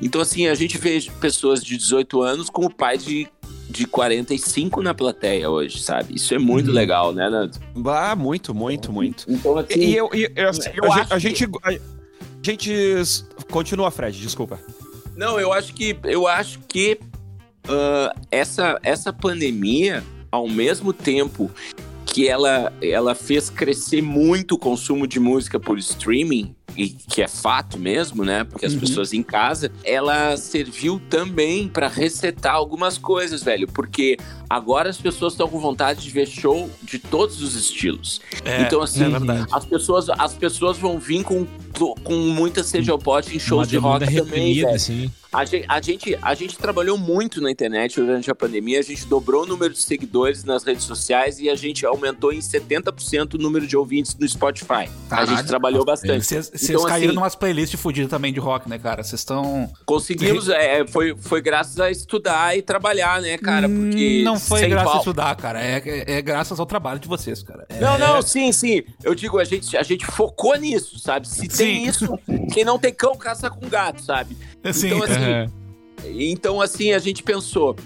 Então, 0.02 0.20
assim, 0.20 0.46
a 0.46 0.54
gente 0.54 0.76
vê 0.76 1.00
pessoas 1.20 1.62
de 1.64 1.78
18 1.78 2.20
anos 2.20 2.50
com 2.50 2.66
o 2.66 2.70
pai 2.70 2.98
de, 2.98 3.26
de 3.68 3.86
45 3.86 4.82
na 4.82 4.94
plateia 4.94 5.50
hoje, 5.50 5.82
sabe? 5.82 6.14
Isso 6.14 6.34
é 6.34 6.38
muito 6.38 6.70
legal, 6.72 7.12
né, 7.12 7.28
Nando? 7.28 7.58
Ah, 7.86 8.16
muito, 8.16 8.54
muito, 8.54 8.92
muito. 8.92 9.24
Então, 9.28 9.58
assim. 9.58 9.78
E 9.78 9.96
eu, 9.96 10.10
e 10.14 10.30
eu, 10.34 10.48
assim, 10.48 10.70
eu 10.74 10.90
a, 10.90 10.96
acho 10.96 11.18
gente, 11.18 11.44
a 11.44 11.48
gente. 11.48 11.50
A 11.66 12.42
gente. 12.42 13.24
Continua, 13.50 13.90
Fred, 13.90 14.18
desculpa. 14.18 14.58
Não, 15.16 15.38
eu 15.38 15.52
acho 15.52 15.74
que 15.74 15.98
eu 16.04 16.26
acho 16.26 16.60
que 16.60 16.98
ah, 17.68 18.14
essa 18.30 18.78
essa 18.82 19.12
pandemia, 19.12 20.02
ao 20.30 20.48
mesmo 20.48 20.92
tempo 20.92 21.50
que 22.06 22.26
ela 22.26 22.72
ela 22.80 23.14
fez 23.14 23.50
crescer 23.50 24.00
muito 24.02 24.54
o 24.54 24.58
consumo 24.58 25.06
de 25.06 25.20
música 25.20 25.60
por 25.60 25.78
streaming 25.78 26.54
e 26.78 26.90
que 26.90 27.20
é 27.22 27.28
fato 27.28 27.76
mesmo, 27.78 28.24
né? 28.24 28.44
Porque 28.44 28.64
as 28.64 28.74
pessoas 28.74 29.12
em 29.12 29.22
casa, 29.22 29.70
ela 29.84 30.36
serviu 30.36 31.00
também 31.10 31.66
para 31.66 31.88
resetar 31.88 32.54
algumas 32.54 32.96
coisas, 32.96 33.42
velho, 33.42 33.66
porque 33.66 34.16
agora 34.48 34.88
as 34.88 34.96
pessoas 34.96 35.32
estão 35.32 35.48
com 35.48 35.58
vontade 35.58 36.00
de 36.00 36.10
ver 36.10 36.26
show 36.26 36.70
de 36.82 36.98
todos 36.98 37.42
os 37.42 37.56
estilos. 37.56 38.20
É, 38.44 38.62
então 38.62 38.80
assim, 38.80 39.04
é 39.04 39.08
verdade. 39.08 39.46
as 39.52 39.64
pessoas 39.64 40.08
as 40.08 40.34
pessoas 40.34 40.78
vão 40.78 40.98
vir 40.98 41.24
com 41.24 41.46
com 42.02 42.14
muita 42.16 42.64
sede 42.64 42.90
ao 42.90 42.98
pote 42.98 43.36
em 43.36 43.38
shows 43.38 43.60
Uma 43.62 43.66
de 43.66 43.76
rock 43.76 43.98
demanda 44.06 44.24
também, 44.24 44.24
reprimida, 44.24 44.66
velho. 44.66 44.76
assim. 44.76 45.10
A 45.30 45.44
gente, 45.44 45.66
a, 45.68 45.80
gente, 45.82 46.18
a 46.22 46.34
gente 46.34 46.56
trabalhou 46.56 46.96
muito 46.96 47.38
na 47.40 47.50
internet 47.50 48.00
durante 48.00 48.30
a 48.30 48.34
pandemia, 48.34 48.78
a 48.78 48.82
gente 48.82 49.04
dobrou 49.06 49.42
o 49.42 49.46
número 49.46 49.74
de 49.74 49.80
seguidores 49.82 50.42
nas 50.42 50.64
redes 50.64 50.84
sociais 50.84 51.38
e 51.38 51.50
a 51.50 51.54
gente 51.54 51.84
aumentou 51.84 52.32
em 52.32 52.38
70% 52.38 53.34
o 53.34 53.38
número 53.38 53.66
de 53.66 53.76
ouvintes 53.76 54.14
no 54.18 54.26
Spotify. 54.26 54.88
A 55.06 55.08
Caralho. 55.10 55.36
gente 55.36 55.46
trabalhou 55.46 55.84
bastante. 55.84 56.24
Vocês 56.24 56.50
Então, 56.70 56.82
caíram 56.84 57.08
assim, 57.10 57.14
numas 57.14 57.34
playlists 57.34 57.78
fodidas 57.78 58.08
também 58.10 58.32
de 58.32 58.40
rock, 58.40 58.70
né, 58.70 58.78
cara? 58.78 59.02
Vocês 59.02 59.20
estão. 59.20 59.70
Conseguimos, 59.84 60.48
é, 60.48 60.86
foi, 60.86 61.14
foi 61.14 61.42
graças 61.42 61.78
a 61.78 61.90
estudar 61.90 62.56
e 62.56 62.62
trabalhar, 62.62 63.20
né, 63.20 63.36
cara? 63.36 63.68
Porque 63.68 64.20
Hum, 64.22 64.24
Não 64.24 64.38
foi 64.40 64.66
graças 64.66 64.88
a 64.88 64.90
pau- 64.92 64.98
estudar, 65.00 65.36
cara. 65.36 65.62
É, 65.62 65.82
é- 65.84 66.12
é 66.18 66.22
graças 66.22 66.58
ao 66.58 66.64
trabalho 66.64 66.98
de 66.98 67.06
vocês, 67.06 67.42
cara. 67.42 67.66
É- 67.68 67.80
Não, 67.80 67.98
não, 67.98 68.22
sim, 68.22 68.50
sim. 68.50 68.82
Eu 69.04 69.14
digo, 69.14 69.38
a 69.38 69.44
gente, 69.44 69.76
a 69.76 69.82
gente 69.82 70.06
focou 70.06 70.56
nisso, 70.56 70.98
sabe? 70.98 71.28
Se 71.28 71.46
tem 71.48 71.84
Sim. 71.84 71.86
isso, 71.86 72.18
quem 72.54 72.64
não 72.64 72.78
tem 72.78 72.94
cão 72.94 73.14
caça 73.16 73.50
com 73.50 73.68
gato, 73.68 74.02
sabe? 74.02 74.34
Assim, 74.64 74.88
Então, 74.88 75.04
assim, 75.04 75.17
É. 75.24 75.46
Então, 76.14 76.60
assim, 76.60 76.92
a 76.92 76.98
gente 76.98 77.22
pensou. 77.22 77.76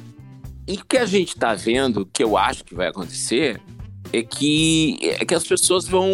E 0.67 0.75
o 0.75 0.85
que 0.85 0.97
a 0.97 1.07
gente 1.07 1.37
tá 1.37 1.55
vendo, 1.55 2.07
que 2.07 2.23
eu 2.23 2.37
acho 2.37 2.65
que 2.65 2.75
vai 2.75 2.89
acontecer, 2.89 3.61
é 4.13 4.23
que, 4.23 4.99
é 5.03 5.25
que 5.25 5.35
as 5.35 5.45
pessoas 5.45 5.87
vão. 5.89 6.11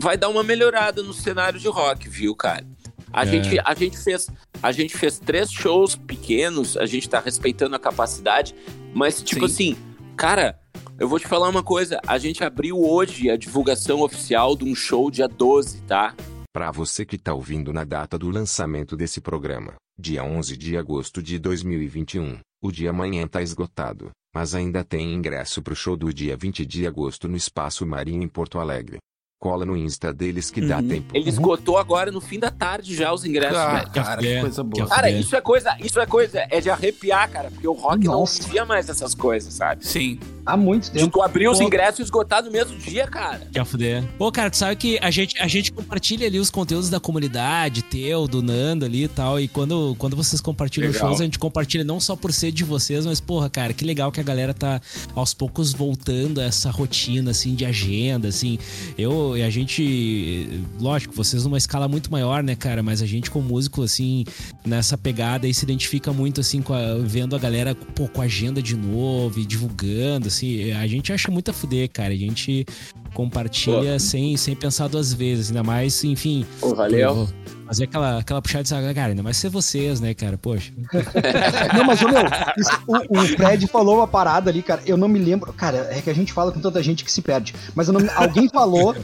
Vai 0.00 0.16
dar 0.16 0.28
uma 0.28 0.42
melhorada 0.42 1.02
no 1.02 1.12
cenário 1.12 1.60
de 1.60 1.68
rock, 1.68 2.08
viu, 2.08 2.34
cara? 2.34 2.66
A, 3.12 3.22
É. 3.22 3.26
gente, 3.26 3.58
a, 3.64 3.74
gente 3.74 3.96
fez, 3.98 4.26
a 4.62 4.72
gente 4.72 4.96
fez 4.96 5.18
três 5.18 5.50
shows 5.50 5.94
pequenos, 5.96 6.76
a 6.76 6.86
gente 6.86 7.08
tá 7.08 7.20
respeitando 7.20 7.76
a 7.76 7.78
capacidade, 7.78 8.54
mas, 8.92 9.22
tipo 9.22 9.48
Sim. 9.48 9.72
assim, 9.74 9.76
cara, 10.16 10.58
eu 10.98 11.08
vou 11.08 11.20
te 11.20 11.26
falar 11.28 11.48
uma 11.48 11.62
coisa: 11.62 12.00
a 12.06 12.18
gente 12.18 12.42
abriu 12.42 12.78
hoje 12.82 13.30
a 13.30 13.36
divulgação 13.36 14.00
oficial 14.02 14.56
de 14.56 14.64
um 14.64 14.74
show 14.74 15.10
dia 15.10 15.28
12, 15.28 15.82
tá? 15.82 16.14
Para 16.52 16.70
você 16.70 17.04
que 17.04 17.18
tá 17.18 17.34
ouvindo 17.34 17.72
na 17.72 17.84
data 17.84 18.18
do 18.18 18.30
lançamento 18.30 18.96
desse 18.96 19.20
programa, 19.20 19.74
dia 19.98 20.22
11 20.22 20.58
de 20.58 20.76
agosto 20.76 21.22
de 21.22 21.38
2021, 21.38 22.38
o 22.62 22.70
dia 22.70 22.90
amanhã 22.90 23.26
tá 23.26 23.40
esgotado, 23.40 24.10
mas 24.34 24.54
ainda 24.54 24.84
tem 24.84 25.14
ingresso 25.14 25.62
pro 25.62 25.74
show 25.74 25.96
do 25.96 26.12
dia 26.12 26.36
20 26.36 26.66
de 26.66 26.86
agosto 26.86 27.26
no 27.26 27.36
Espaço 27.36 27.86
Marinho 27.86 28.22
em 28.22 28.28
Porto 28.28 28.58
Alegre. 28.58 28.98
Cola 29.38 29.66
no 29.66 29.76
Insta 29.76 30.14
deles 30.14 30.50
que 30.50 30.62
dá 30.62 30.78
Uhum. 30.78 30.88
tempo. 30.88 31.06
Ele 31.14 31.28
esgotou 31.28 31.76
agora 31.76 32.10
no 32.10 32.22
fim 32.22 32.38
da 32.38 32.50
tarde 32.50 32.94
já 32.96 33.12
os 33.12 33.22
ingressos, 33.24 33.58
Ah, 33.58 33.74
velho. 33.80 33.90
cara, 33.90 34.16
que 34.22 34.40
coisa 34.40 34.64
boa. 34.64 34.86
Cara, 34.88 35.10
isso 35.10 35.36
é 35.36 35.40
coisa, 35.42 35.76
isso 35.78 36.00
é 36.00 36.06
coisa, 36.06 36.46
é 36.50 36.58
de 36.60 36.70
arrepiar, 36.70 37.30
cara, 37.30 37.50
porque 37.50 37.68
o 37.68 37.72
rock 37.74 38.06
Nossa. 38.06 38.42
não 38.42 38.48
via 38.48 38.64
mais 38.64 38.88
essas 38.88 39.14
coisas, 39.14 39.52
sabe? 39.52 39.86
Sim. 39.86 40.18
Há 40.46 40.56
muito 40.56 40.84
De 40.84 41.00
tempo. 41.00 41.10
tu 41.10 41.22
abrir 41.22 41.48
os 41.48 41.60
ingressos 41.60 41.98
e 41.98 42.02
esgotar 42.04 42.42
no 42.42 42.50
mesmo 42.52 42.78
dia, 42.78 43.06
cara. 43.08 43.48
Que 43.52 43.58
a 43.58 43.64
fuder. 43.64 44.04
Pô, 44.16 44.30
cara, 44.30 44.48
tu 44.48 44.56
sabe 44.56 44.76
que 44.76 44.96
a 45.02 45.10
gente, 45.10 45.36
a 45.42 45.48
gente 45.48 45.72
compartilha 45.72 46.24
ali 46.26 46.38
os 46.38 46.50
conteúdos 46.50 46.88
da 46.88 47.00
comunidade, 47.00 47.82
teu, 47.82 48.28
do 48.28 48.40
Nando 48.40 48.84
ali 48.84 49.04
e 49.04 49.08
tal. 49.08 49.40
E 49.40 49.48
quando, 49.48 49.96
quando 49.98 50.14
vocês 50.16 50.40
compartilham 50.40 50.86
Legal. 50.92 51.08
shows, 51.08 51.20
a 51.20 51.24
gente 51.24 51.38
compartilha 51.38 51.82
não 51.82 51.98
só 51.98 52.14
por 52.14 52.32
ser 52.32 52.52
de 52.52 52.62
vocês, 52.62 53.04
mas, 53.04 53.20
porra, 53.20 53.50
cara, 53.50 53.72
que 53.74 53.84
legal 53.84 54.12
que 54.12 54.20
a 54.20 54.22
galera 54.22 54.54
tá 54.54 54.80
aos 55.16 55.34
poucos 55.34 55.72
voltando 55.72 56.40
a 56.40 56.44
essa 56.44 56.70
rotina, 56.70 57.32
assim, 57.32 57.56
de 57.56 57.64
agenda, 57.66 58.28
assim. 58.28 58.56
Eu 58.96 59.25
e 59.34 59.42
a 59.42 59.48
gente, 59.48 60.60
lógico, 60.78 61.14
vocês 61.14 61.42
numa 61.44 61.56
escala 61.56 61.88
muito 61.88 62.12
maior, 62.12 62.42
né, 62.42 62.54
cara? 62.54 62.82
Mas 62.82 63.00
a 63.00 63.06
gente, 63.06 63.30
como 63.30 63.48
músico, 63.48 63.82
assim, 63.82 64.24
nessa 64.66 64.98
pegada 64.98 65.46
aí 65.46 65.54
se 65.54 65.64
identifica 65.64 66.12
muito, 66.12 66.42
assim, 66.42 66.60
com 66.60 66.74
a- 66.74 66.96
vendo 66.98 67.34
a 67.34 67.38
galera, 67.38 67.74
pô, 67.74 68.06
com 68.08 68.20
a 68.20 68.24
agenda 68.26 68.60
de 68.60 68.76
novo 68.76 69.40
e 69.40 69.46
divulgando, 69.46 70.28
assim. 70.28 70.70
A 70.72 70.86
gente 70.86 71.10
acha 71.14 71.30
muito 71.30 71.50
a 71.50 71.54
fuder, 71.54 71.88
cara. 71.90 72.12
A 72.12 72.16
gente 72.16 72.66
compartilha 73.14 73.98
sem, 73.98 74.36
sem 74.36 74.54
pensar 74.54 74.88
duas 74.88 75.12
vezes, 75.12 75.48
ainda 75.48 75.62
mais, 75.62 76.04
enfim. 76.04 76.44
Pô, 76.60 76.74
valeu. 76.74 77.14
vou 77.14 77.28
Fazer 77.66 77.84
aquela, 77.84 78.18
aquela 78.20 78.40
puxada 78.42 78.62
de 78.62 78.68
saco, 78.68 78.94
cara, 78.94 79.08
ainda 79.08 79.22
mais 79.22 79.36
ser 79.36 79.48
vocês, 79.48 80.00
né, 80.00 80.14
cara? 80.14 80.38
Poxa. 80.38 80.72
Não, 81.76 81.84
mas 81.84 82.00
ô, 82.00 82.08
meu, 82.08 82.22
isso- 82.56 82.78
o, 82.86 83.18
o 83.20 83.26
Fred 83.26 83.66
falou 83.66 83.96
uma 83.96 84.06
parada 84.06 84.50
ali, 84.50 84.62
cara. 84.62 84.80
Eu 84.86 84.96
não 84.96 85.08
me 85.08 85.18
lembro. 85.18 85.52
Cara, 85.52 85.88
é 85.90 86.00
que 86.00 86.08
a 86.10 86.14
gente 86.14 86.32
fala 86.32 86.52
com 86.52 86.60
tanta 86.60 86.82
gente 86.82 87.04
que 87.04 87.10
se 87.10 87.20
perde. 87.22 87.54
Mas 87.74 87.88
não 87.88 88.00
alguém 88.14 88.48
falou, 88.48 88.94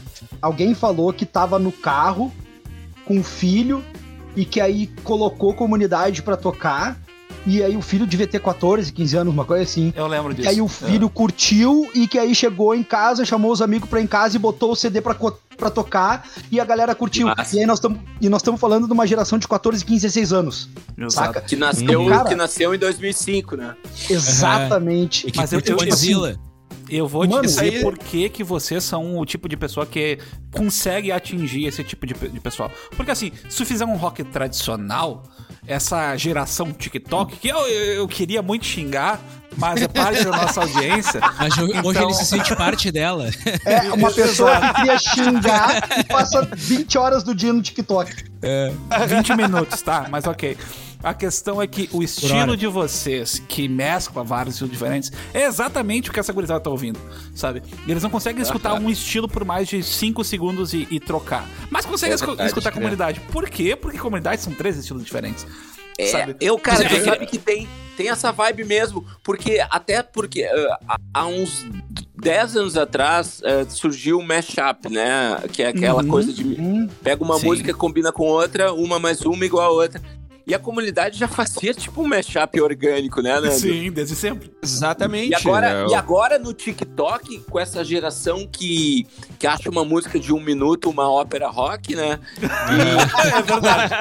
alguém 0.41 0.73
falou 0.73 1.11
que 1.11 1.25
tava 1.25 1.59
no 1.59 1.71
carro 1.71 2.31
com 3.05 3.19
o 3.19 3.23
filho 3.23 3.83
e 4.35 4.45
que 4.45 4.61
aí 4.61 4.87
colocou 5.03 5.53
comunidade 5.53 6.21
pra 6.21 6.37
tocar. 6.37 6.97
E 7.45 7.61
aí 7.61 7.75
o 7.75 7.81
filho 7.81 8.07
devia 8.07 8.25
ter 8.25 8.39
14, 8.39 8.91
15 8.91 9.17
anos, 9.17 9.33
uma 9.33 9.43
coisa 9.43 9.63
assim. 9.63 9.93
Eu 9.95 10.07
lembro 10.07 10.33
disso. 10.33 10.47
E 10.47 10.51
aí 10.51 10.61
o 10.61 10.67
filho 10.67 11.09
curtiu 11.09 11.89
e 11.93 12.07
que 12.07 12.17
aí 12.17 12.33
chegou 12.33 12.73
em 12.73 12.83
casa, 12.83 13.25
chamou 13.25 13.51
os 13.51 13.61
amigos 13.61 13.89
pra 13.89 13.99
ir 13.99 14.05
em 14.05 14.07
casa 14.07 14.35
e 14.37 14.39
botou 14.39 14.71
o 14.71 14.75
CD 14.75 15.01
pra, 15.01 15.13
pra 15.57 15.69
tocar 15.69 16.27
e 16.49 16.59
a 16.59 16.65
galera 16.65 16.95
curtiu. 16.95 17.27
E 17.53 17.59
aí 17.59 17.65
nós 17.65 17.79
estamos 17.79 17.99
e 18.21 18.29
nós 18.29 18.41
estamos 18.41 18.61
falando 18.61 18.87
de 18.87 18.93
uma 18.93 19.05
geração 19.05 19.37
de 19.37 19.47
14, 19.47 19.83
15, 19.83 20.01
16 20.07 20.31
anos. 20.33 20.69
Saca? 21.09 21.41
Que 21.41 21.55
nasceu, 21.57 22.05
Cara- 22.07 22.29
que 22.29 22.35
nasceu 22.35 22.73
em 22.73 22.77
2005, 22.77 23.57
né? 23.57 23.75
Exatamente. 24.09 25.27
E 25.27 25.31
que 25.31 25.37
Mas 25.37 25.51
eu- 25.51 25.61
eu- 25.65 25.75
Godzilla. 25.77 26.39
Eu 26.89 27.07
vou 27.07 27.21
Mano, 27.27 27.41
te 27.41 27.47
dizer 27.47 27.61
aí- 27.75 27.81
por 27.81 27.97
que, 27.97 28.29
que 28.29 28.43
vocês 28.43 28.83
são 28.83 29.17
o 29.17 29.25
tipo 29.25 29.47
de 29.49 29.55
pessoa 29.57 29.85
que 29.85 30.19
consegue 30.51 31.11
atingir 31.11 31.65
esse 31.65 31.83
tipo 31.83 32.05
de, 32.05 32.13
de 32.13 32.39
pessoal. 32.39 32.69
Porque 32.95 33.09
assim, 33.09 33.31
se 33.49 33.57
tu 33.57 33.65
fizer 33.65 33.85
um 33.85 33.95
rock 33.95 34.23
tradicional, 34.25 35.23
essa 35.67 36.15
geração 36.17 36.71
TikTok, 36.73 37.37
que 37.37 37.47
eu, 37.47 37.57
eu, 37.67 37.93
eu 37.95 38.07
queria 38.07 38.41
muito 38.41 38.65
xingar, 38.65 39.19
mas 39.57 39.81
é 39.81 39.87
parte 39.87 40.23
da 40.23 40.31
nossa 40.31 40.61
audiência. 40.61 41.21
Mas 41.37 41.55
hoje 41.57 41.73
Então- 41.77 42.03
ele 42.03 42.13
se 42.15 42.25
sente 42.25 42.55
parte 42.55 42.91
dela. 42.91 43.29
É 43.65 43.93
uma 43.93 44.11
pessoa 44.11 44.59
que 44.59 44.73
queria 44.73 44.97
xingar 44.99 45.89
e 45.99 46.03
passa 46.05 46.47
20 46.55 46.97
horas 46.97 47.23
do 47.23 47.35
dia 47.35 47.53
no 47.53 47.61
TikTok. 47.61 48.11
20 49.07 49.35
minutos, 49.35 49.81
tá? 49.81 50.07
Mas 50.09 50.25
ok. 50.25 50.57
A 51.03 51.13
questão 51.13 51.61
é 51.61 51.67
que 51.67 51.89
o 51.91 52.01
estilo 52.01 52.55
de 52.55 52.65
vocês, 52.65 53.37
que 53.49 53.67
mescla 53.67 54.23
vários 54.23 54.55
estilos 54.55 54.71
diferentes, 54.71 55.11
é 55.33 55.43
exatamente 55.45 56.09
o 56.09 56.13
que 56.13 56.19
essa 56.19 56.31
gurizada 56.31 56.61
tá 56.61 56.69
ouvindo, 56.69 56.97
sabe? 57.35 57.61
E 57.85 57.91
eles 57.91 58.01
não 58.01 58.09
conseguem 58.09 58.41
escutar 58.41 58.73
um 58.75 58.89
estilo 58.89 59.27
por 59.27 59.43
mais 59.43 59.67
de 59.67 59.83
5 59.83 60.23
segundos 60.23 60.73
e, 60.73 60.87
e 60.89 60.99
trocar. 61.01 61.45
Mas 61.69 61.85
conseguem 61.85 62.13
É 62.13 62.17
verdade, 62.17 62.47
escutar 62.47 62.69
a 62.69 62.71
né? 62.71 62.77
comunidade. 62.77 63.19
Por 63.31 63.49
quê? 63.49 63.75
Porque 63.75 63.97
comunidades 63.97 64.45
são 64.45 64.53
três 64.53 64.77
estilos 64.77 65.03
diferentes. 65.03 65.45
É, 65.99 66.07
sabe? 66.07 66.35
eu, 66.39 66.57
cara, 66.57 66.83
é 66.85 66.87
tu 66.89 66.95
que- 66.95 67.01
sabe 67.03 67.25
que 67.27 67.37
tem, 67.37 67.67
tem 67.97 68.09
essa 68.09 68.31
vibe 68.31 68.63
mesmo, 68.63 69.05
porque 69.23 69.63
até 69.69 70.01
porque 70.01 70.43
ah, 70.87 70.97
há- 71.13 71.27
uns 71.27 71.65
10 72.15 72.55
anos 72.57 72.77
atrás 72.77 73.41
ah, 73.45 73.69
surgiu 73.69 74.17
o 74.19 74.23
mashup, 74.25 74.89
né? 74.89 75.37
Que 75.51 75.61
é 75.63 75.67
aquela 75.67 76.01
Uhum. 76.01 76.07
coisa 76.07 76.31
de 76.33 76.43
Hum, 76.45 76.87
pega 77.03 77.21
uma 77.23 77.37
Sim. 77.37 77.45
música, 77.45 77.73
combina 77.73 78.11
com 78.11 78.23
outra, 78.23 78.73
uma 78.73 78.97
mais 78.99 79.21
uma 79.21 79.45
igual 79.45 79.65
a 79.67 79.69
outra. 79.71 80.01
E 80.45 80.53
a 80.53 80.59
comunidade 80.59 81.17
já 81.17 81.27
fazia 81.27 81.73
tipo 81.73 82.01
um 82.01 82.07
mashup 82.07 82.59
orgânico, 82.59 83.21
né, 83.21 83.39
Nando? 83.39 83.51
Sim, 83.51 83.91
desde 83.91 84.15
sempre. 84.15 84.51
Exatamente. 84.61 85.31
E 85.31 85.35
agora, 85.35 85.83
né? 85.83 85.91
e 85.91 85.95
agora 85.95 86.39
no 86.39 86.53
TikTok, 86.53 87.39
com 87.49 87.59
essa 87.59 87.83
geração 87.83 88.47
que, 88.47 89.07
que 89.39 89.47
acha 89.47 89.69
uma 89.69 89.85
música 89.85 90.19
de 90.19 90.33
um 90.33 90.39
minuto 90.39 90.89
uma 90.89 91.09
ópera 91.09 91.47
rock, 91.47 91.95
né? 91.95 92.19
é 92.41 93.41
verdade. 93.41 93.93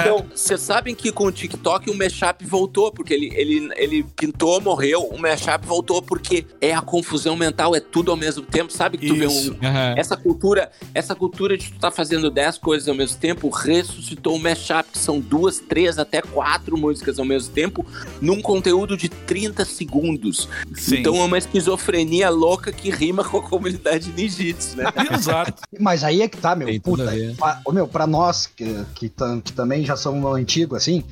Então, 0.00 0.26
vocês 0.34 0.60
sabem 0.60 0.94
que 0.94 1.12
com 1.12 1.24
o 1.24 1.32
TikTok 1.32 1.90
o 1.90 1.94
mashup 1.94 2.44
voltou, 2.46 2.90
porque 2.90 3.12
ele, 3.12 3.30
ele, 3.34 3.70
ele 3.76 4.02
pintou, 4.16 4.60
morreu, 4.60 5.02
o 5.02 5.18
mashup 5.18 5.66
voltou 5.66 6.00
porque 6.00 6.46
é 6.60 6.72
a 6.72 6.80
confusão 6.80 7.36
mental, 7.36 7.74
é 7.74 7.80
tudo 7.80 8.10
ao 8.10 8.16
mesmo 8.16 8.42
tempo, 8.42 8.72
sabe? 8.72 8.96
Que 8.96 9.08
tu 9.08 9.14
Isso. 9.14 9.52
vê 9.52 9.66
um, 9.66 9.70
essa 9.96 10.16
cultura, 10.16 10.70
essa 10.94 11.14
cultura 11.14 11.56
de 11.56 11.70
tu 11.70 11.78
tá 11.78 11.90
fazendo 11.90 12.30
10 12.30 12.58
coisas 12.58 12.88
ao 12.88 12.94
mesmo 12.94 13.18
tempo, 13.18 13.48
ressuscitou 13.50 14.36
o 14.36 14.38
mashup, 14.38 14.90
que 14.90 14.98
são 14.98 15.20
duas, 15.20 15.58
três, 15.58 15.81
até 15.98 16.22
quatro 16.22 16.76
músicas 16.76 17.18
ao 17.18 17.24
mesmo 17.24 17.52
tempo, 17.52 17.84
num 18.20 18.40
conteúdo 18.40 18.96
de 18.96 19.08
30 19.08 19.64
segundos. 19.64 20.48
Sim. 20.74 20.98
Então 20.98 21.16
é 21.16 21.24
uma 21.24 21.38
esquizofrenia 21.38 22.30
louca 22.30 22.72
que 22.72 22.90
rima 22.90 23.24
com 23.24 23.38
a 23.38 23.42
comunidade 23.42 24.12
ninjitsu, 24.12 24.76
né? 24.76 24.84
Exato. 25.12 25.62
Mas 25.78 26.02
aí 26.04 26.22
é 26.22 26.28
que 26.28 26.36
tá, 26.36 26.54
meu. 26.54 26.68
Tem 26.68 26.80
puta, 26.80 27.04
pra, 27.36 27.60
meu, 27.72 27.86
pra 27.88 28.06
nós 28.06 28.46
que, 28.46 28.84
que, 28.94 29.08
tam- 29.08 29.40
que 29.40 29.52
também 29.52 29.84
já 29.84 29.96
somos 29.96 30.34
antigos, 30.36 30.76
assim, 30.76 31.02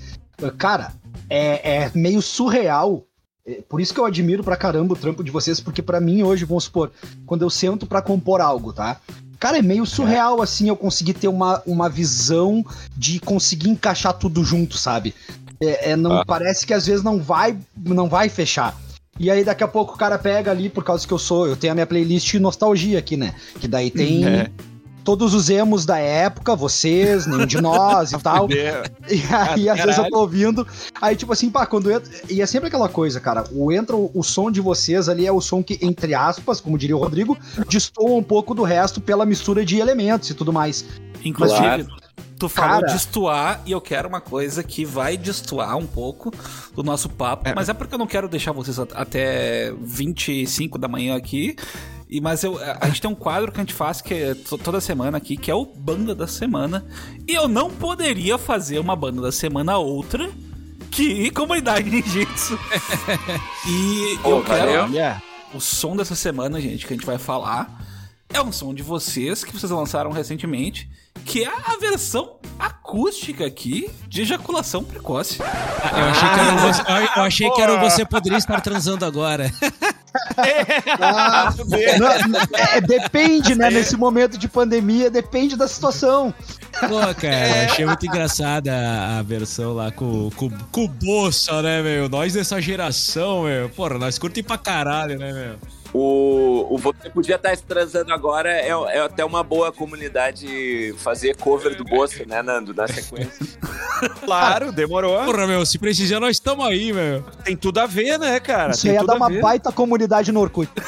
cara, 0.58 0.92
é, 1.28 1.84
é 1.84 1.90
meio 1.94 2.20
surreal. 2.22 3.04
É, 3.46 3.62
Por 3.68 3.80
isso 3.80 3.94
que 3.94 4.00
eu 4.00 4.04
admiro 4.04 4.44
pra 4.44 4.56
caramba 4.56 4.94
o 4.94 4.96
trampo 4.96 5.24
de 5.24 5.30
vocês, 5.30 5.60
porque 5.60 5.80
pra 5.82 6.00
mim 6.00 6.22
hoje, 6.22 6.44
vamos 6.44 6.64
supor, 6.64 6.90
quando 7.26 7.42
eu 7.42 7.50
sento 7.50 7.86
pra 7.86 8.02
compor 8.02 8.40
algo, 8.40 8.72
tá? 8.72 9.00
Cara, 9.41 9.59
é 9.59 9.62
meio 9.62 9.86
surreal, 9.86 10.43
assim, 10.43 10.68
eu 10.68 10.76
conseguir 10.76 11.14
ter 11.14 11.26
uma, 11.28 11.62
uma 11.66 11.88
visão 11.88 12.62
de 12.95 13.18
conseguir 13.18 13.70
encaixar 13.70 14.12
tudo 14.12 14.45
junto, 14.45 14.76
sabe? 14.76 15.14
É, 15.59 15.93
é, 15.93 15.97
não 15.97 16.18
Ah. 16.18 16.24
parece 16.26 16.66
que 16.66 16.74
às 16.74 16.86
vezes 16.86 17.03
não 17.03 17.18
vai, 17.18 17.57
não 17.74 18.07
vai 18.09 18.28
fechar. 18.28 18.78
E 19.18 19.30
aí 19.30 19.43
daqui 19.43 19.64
a 19.64 19.68
pouco 19.68 19.95
o 19.95 19.99
cara 19.99 20.18
pega 20.18 20.51
ali, 20.51 20.68
por 20.68 20.84
causa 20.84 21.07
que 21.07 21.12
eu 21.12 21.18
sou, 21.18 21.47
eu 21.47 21.57
tenho 21.57 21.72
a 21.72 21.74
minha 21.74 21.86
playlist 21.86 22.34
nostalgia 22.34 22.99
aqui, 22.99 23.16
né? 23.16 23.34
Que 23.59 23.66
daí 23.66 23.91
tem 23.91 24.24
É. 24.26 24.51
todos 25.05 25.34
os 25.34 25.48
emos 25.51 25.84
da 25.84 25.98
época, 25.98 26.55
vocês, 26.55 27.26
nenhum 27.26 27.46
de 27.46 27.61
nós 27.61 28.12
e 28.12 28.18
tal. 28.22 28.48
E 28.51 29.22
aí, 29.34 29.68
às 29.68 29.78
vezes 29.80 29.98
eu 29.98 30.09
tô 30.09 30.20
ouvindo. 30.20 30.66
Aí, 31.01 31.16
tipo 31.16 31.32
assim, 31.32 31.51
pá, 31.51 31.66
quando 31.66 31.90
entra. 31.90 32.11
E 32.28 32.40
é 32.42 32.46
sempre 32.46 32.68
aquela 32.68 32.88
coisa, 32.88 33.20
cara. 33.20 33.44
O 33.53 33.72
entra 33.72 33.96
o, 33.96 34.22
som 34.22 34.51
de 34.51 34.61
vocês 34.61 35.09
ali 35.09 35.26
é 35.26 35.32
o 35.32 35.40
som 35.40 35.62
que, 35.62 35.78
entre 35.82 36.14
aspas, 36.14 36.61
como 36.61 36.78
diria 36.78 36.96
o 36.96 37.01
Rodrigo, 37.01 37.36
destoa 37.68 38.16
um 38.16 38.22
pouco 38.22 38.55
do 38.55 38.62
resto 38.62 39.01
pela 39.01 39.24
mistura 39.26 39.64
de 39.64 39.78
elementos 39.78 40.30
e 40.30 40.34
tudo 40.34 40.53
mais. 40.53 40.84
Inclusive, 41.24 41.61
Claro. 41.61 41.86
tu 42.38 42.48
falou 42.48 42.80
Cara. 42.80 42.92
destoar 42.92 43.61
e 43.66 43.72
eu 43.72 43.80
quero 43.80 44.09
uma 44.09 44.20
coisa 44.20 44.62
que 44.62 44.84
vai 44.84 45.16
destoar 45.16 45.76
um 45.76 45.86
pouco 45.86 46.32
do 46.74 46.82
nosso 46.82 47.09
papo, 47.11 47.51
mas 47.55 47.68
é 47.68 47.74
porque 47.74 47.94
eu 47.94 47.98
não 47.98 48.07
quero 48.07 48.26
deixar 48.28 48.53
vocês 48.53 48.78
at- 48.78 48.92
até 48.94 49.72
25 49.82 50.78
da 50.78 50.88
manhã 50.88 51.14
aqui. 51.16 51.55
E, 52.11 52.20
mas 52.20 52.42
eu, 52.42 52.58
a, 52.80 52.88
gente 52.88 53.00
tem 53.00 53.11
um 53.11 53.14
quadro 53.14 53.52
que 53.52 53.58
a 53.58 53.62
gente 53.62 53.72
faz 53.72 54.00
que 54.02 54.12
é 54.12 54.34
to- 54.34 54.58
toda 54.58 54.80
semana 54.80 55.16
aqui, 55.16 55.36
que 55.36 55.50
é 55.50 55.54
o 55.54 55.64
Banda 55.64 56.12
da 56.14 56.26
Semana. 56.26 56.84
E 57.28 57.32
eu 57.32 57.46
não 57.46 57.70
poderia 57.70 58.36
fazer 58.36 58.80
uma 58.80 58.96
Banda 58.96 59.22
da 59.22 59.30
Semana 59.30 59.78
outra 59.78 60.28
que 60.90 61.30
Comunidade 61.30 61.88
Ninjitsu. 61.88 62.58
e 63.66 64.14
eu 64.14 64.18
Pô, 64.22 64.42
quero... 64.42 64.72
valeu. 64.82 65.16
O 65.54 65.61
som 65.61 65.96
dessa 65.96 66.14
semana, 66.14 66.61
gente, 66.61 66.86
que 66.86 66.92
a 66.92 66.96
gente 66.96 67.06
vai 67.06 67.18
falar, 67.18 67.84
é 68.32 68.40
um 68.40 68.52
som 68.52 68.74
de 68.74 68.82
vocês 68.82 69.44
que 69.44 69.52
vocês 69.52 69.70
lançaram 69.70 70.11
recentemente, 70.11 70.88
que 71.24 71.44
é 71.44 71.48
a 71.48 71.76
versão 71.76 72.36
acústica 72.58 73.46
aqui 73.46 73.90
de 74.06 74.22
ejaculação 74.22 74.84
precoce. 74.84 75.38
Eu 75.40 76.04
achei 76.04 76.28
que 76.28 76.40
era 76.40 76.52
um 76.52 76.56
você, 76.58 76.82
eu 77.16 77.22
achei 77.22 77.50
que 77.50 77.62
era 77.62 77.76
você 77.80 78.04
poderia 78.04 78.38
estar 78.38 78.60
transando 78.60 79.04
agora. 79.04 79.50
Ah, 81.00 81.54
não, 81.98 82.08
é, 82.58 82.80
depende, 82.80 83.54
né? 83.54 83.70
Nesse 83.70 83.96
momento 83.96 84.36
de 84.36 84.48
pandemia, 84.48 85.08
depende 85.08 85.56
da 85.56 85.68
situação. 85.68 86.34
Pô, 86.80 87.14
cara, 87.14 87.66
achei 87.66 87.84
muito 87.86 88.06
engraçada 88.06 88.72
a, 88.72 89.18
a 89.18 89.22
versão 89.22 89.72
lá 89.72 89.92
com, 89.92 90.30
com, 90.30 90.50
com 90.50 90.84
o 90.84 90.88
Bolsa, 90.88 91.62
né, 91.62 91.82
meu? 91.82 92.08
Nós 92.08 92.32
dessa 92.32 92.60
geração, 92.60 93.44
meu. 93.44 93.68
Porra, 93.68 93.98
nós 93.98 94.18
curtem 94.18 94.42
pra 94.42 94.58
caralho, 94.58 95.18
né, 95.18 95.32
meu? 95.32 95.79
O, 95.93 96.74
o 96.74 96.78
Você 96.78 97.11
Podia 97.11 97.36
Estar 97.36 97.57
Transando 97.57 98.12
Agora 98.12 98.51
é, 98.51 98.68
é 98.68 99.01
até 99.01 99.24
uma 99.24 99.43
boa 99.43 99.72
comunidade 99.72 100.95
fazer 100.99 101.36
cover 101.36 101.76
do 101.76 101.84
Bolsa, 101.84 102.24
né, 102.26 102.43
Nando? 102.43 102.72
Na 102.72 102.86
sequência. 102.86 103.47
claro, 104.24 104.70
demorou. 104.72 105.24
Porra, 105.24 105.47
meu, 105.47 105.66
se 105.66 105.78
precisar, 105.78 106.20
nós 106.20 106.36
estamos 106.36 106.64
aí, 106.64 106.93
meu. 106.93 107.22
Tem 107.45 107.57
tudo 107.57 107.78
a 107.78 107.86
ver, 107.86 108.18
né, 108.18 108.38
cara? 108.38 108.72
Isso 108.72 108.82
Tem 108.82 108.93
ia 108.93 109.01
tudo 109.01 109.09
dar 109.09 109.16
uma 109.16 109.30
baita 109.41 109.72
comunidade 109.72 110.30
no 110.30 110.41
Orkut. 110.41 110.70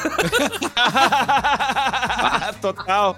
Total. 2.61 3.17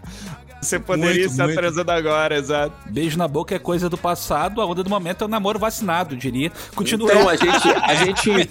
Você 0.66 0.80
poderia 0.80 1.14
Muito, 1.14 1.32
estar 1.32 1.44
muito. 1.46 1.58
transando 1.58 1.92
agora, 1.92 2.38
exato. 2.38 2.76
Beijo 2.90 3.18
na 3.18 3.28
boca 3.28 3.56
é 3.56 3.60
coisa 3.60 3.90
do 3.90 3.98
passado, 3.98 4.62
a 4.62 4.66
onda 4.66 4.84
do 4.84 4.90
momento 4.90 5.24
é 5.24 5.26
o 5.26 5.28
namoro 5.30 5.58
vacinado, 5.60 6.16
diria. 6.18 6.52
Continua. 6.76 7.10
Então 7.12 7.30
a 7.30 7.36
gente. 7.36 7.70
A 7.84 7.96
gente 7.96 8.30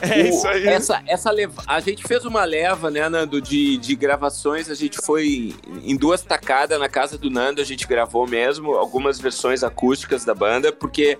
É 0.00 0.22
o- 0.24 0.26
isso 0.28 0.48
aí. 0.48 0.66
Essa, 0.66 1.00
essa 1.06 1.30
leva, 1.30 1.62
a 1.66 1.78
gente 1.78 2.02
fez 2.02 2.24
uma 2.24 2.44
leva, 2.44 2.90
né, 2.90 3.08
Nando, 3.08 3.40
de, 3.40 3.76
de 3.76 3.94
gravações. 3.94 4.68
A 4.68 4.74
gente 4.74 4.98
foi 5.04 5.54
em 5.84 5.96
duas 5.96 6.22
tacadas 6.22 6.78
na 6.80 6.88
casa 6.88 7.16
do 7.16 7.30
Nando, 7.30 7.60
a 7.60 7.64
gente 7.64 7.86
gravou 7.86 8.26
mesmo 8.26 8.72
algumas 8.74 9.20
versões 9.20 9.62
acústicas 9.62 10.24
da 10.24 10.34
banda, 10.34 10.72
porque 10.72 11.18